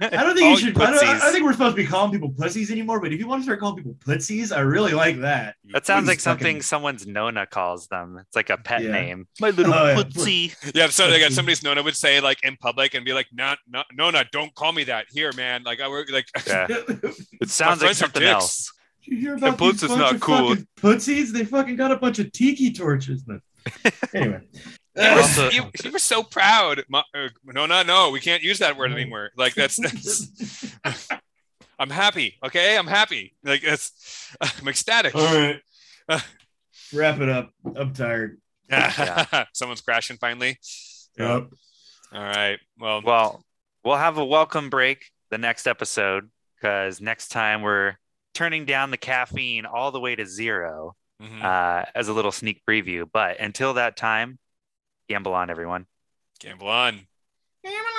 I 0.00 0.22
don't 0.22 0.36
think 0.36 0.58
you 0.60 0.66
should. 0.68 0.80
I 0.80 0.90
don't, 0.92 1.04
I 1.04 1.14
putsies. 1.18 1.32
think 1.32 1.44
we're 1.44 1.52
supposed 1.52 1.76
to 1.76 1.82
be 1.82 1.86
calling 1.88 2.12
people 2.12 2.30
pussies 2.30 2.70
anymore. 2.70 3.00
But 3.00 3.12
if 3.12 3.18
you 3.18 3.26
want 3.26 3.40
to 3.40 3.44
start 3.44 3.58
calling 3.58 3.76
people 3.76 3.94
putsies, 4.06 4.56
I 4.56 4.60
really 4.60 4.92
like 4.92 5.18
that. 5.20 5.56
That 5.72 5.86
sounds 5.86 6.04
Please 6.04 6.08
like 6.08 6.20
something 6.20 6.46
fucking- 6.46 6.62
someone's 6.62 7.06
Nona 7.06 7.46
calls 7.46 7.88
them. 7.88 8.18
It's 8.20 8.36
like 8.36 8.50
a 8.50 8.56
pet 8.58 8.82
Yeah. 8.82 8.92
name. 8.92 9.26
My 9.40 9.50
little 9.50 9.74
Oh, 9.74 9.86
yeah. 9.88 10.48
Yeah, 10.74 10.86
so 10.88 11.08
like 11.08 11.22
somebody's 11.32 11.62
Nona 11.64 11.82
would 11.82 11.96
say 11.96 12.20
like 12.20 12.42
in 12.44 12.56
public 12.56 12.94
and 12.94 13.04
be 13.04 13.12
like, 13.12 13.26
"Not, 13.32 13.58
not 13.68 13.86
Nona, 13.92 14.24
don't 14.32 14.54
call 14.54 14.72
me 14.72 14.84
that 14.84 15.06
here, 15.10 15.32
man." 15.36 15.64
Like 15.64 15.80
I 15.80 15.88
work 15.88 16.10
like 16.12 16.26
Yeah. 16.46 16.68
It 17.40 17.50
sounds 17.50 17.82
like 17.82 17.94
something 17.96 18.22
dicks. 18.22 18.32
else. 18.32 18.72
you 19.02 19.16
hear 19.16 19.30
Yeah, 19.36 19.48
about 19.48 19.58
these 19.58 19.70
puts 19.72 19.82
is 19.82 19.88
bunch 19.88 20.00
not 20.00 20.14
of 20.14 20.20
cool. 20.20 20.48
fucking 20.50 20.68
putsies? 20.80 21.32
They 21.32 21.44
fucking 21.44 21.76
got 21.76 21.90
a 21.90 21.96
bunch 21.96 22.18
of 22.20 22.30
tiki 22.32 22.72
torches. 22.72 23.24
No. 23.26 23.40
anyway. 24.14 24.40
You 24.98 25.14
were, 25.14 25.20
Also- 25.20 25.50
you, 25.50 25.64
you 25.84 25.92
were 25.92 25.98
so 25.98 26.22
proud. 26.22 26.84
Ma- 26.88 27.04
uh, 27.14 27.28
no, 27.44 27.66
no, 27.66 27.82
no, 27.82 28.10
we 28.10 28.20
can't 28.20 28.42
use 28.42 28.58
that 28.58 28.76
word 28.76 28.92
anymore. 28.92 29.30
Like 29.36 29.54
that's, 29.54 29.76
that's 30.84 31.08
I'm 31.78 31.90
happy. 31.90 32.38
Okay, 32.44 32.76
I'm 32.76 32.86
happy. 32.86 33.36
Like 33.44 33.62
that's 33.62 34.34
I'm 34.40 34.68
ecstatic. 34.68 35.14
All 35.14 35.24
right. 35.24 35.60
Wrap 36.92 37.20
it 37.20 37.28
up. 37.28 37.50
I'm 37.76 37.92
tired. 37.92 38.40
yeah. 38.68 39.44
Someone's 39.52 39.80
crashing 39.80 40.16
finally. 40.16 40.58
Yep. 41.18 41.50
All 42.12 42.22
right. 42.22 42.58
Well, 42.78 43.02
Well, 43.02 43.44
we'll 43.84 43.96
have 43.96 44.18
a 44.18 44.24
welcome 44.24 44.70
break 44.70 45.04
the 45.30 45.38
next 45.38 45.66
episode 45.66 46.30
because 46.56 47.00
next 47.00 47.28
time 47.28 47.62
we're 47.62 47.96
turning 48.34 48.64
down 48.64 48.90
the 48.90 48.96
caffeine 48.96 49.66
all 49.66 49.90
the 49.92 50.00
way 50.00 50.16
to 50.16 50.24
zero 50.26 50.96
mhm. 51.22 51.42
uh, 51.42 51.84
as 51.94 52.08
a 52.08 52.12
little 52.12 52.32
sneak 52.32 52.62
preview. 52.68 53.08
But 53.12 53.38
until 53.40 53.74
that 53.74 53.96
time, 53.96 54.38
gamble 55.08 55.34
on, 55.34 55.50
everyone. 55.50 55.86
gamble 56.40 56.68
on. 56.68 57.06
Gamble 57.64 57.97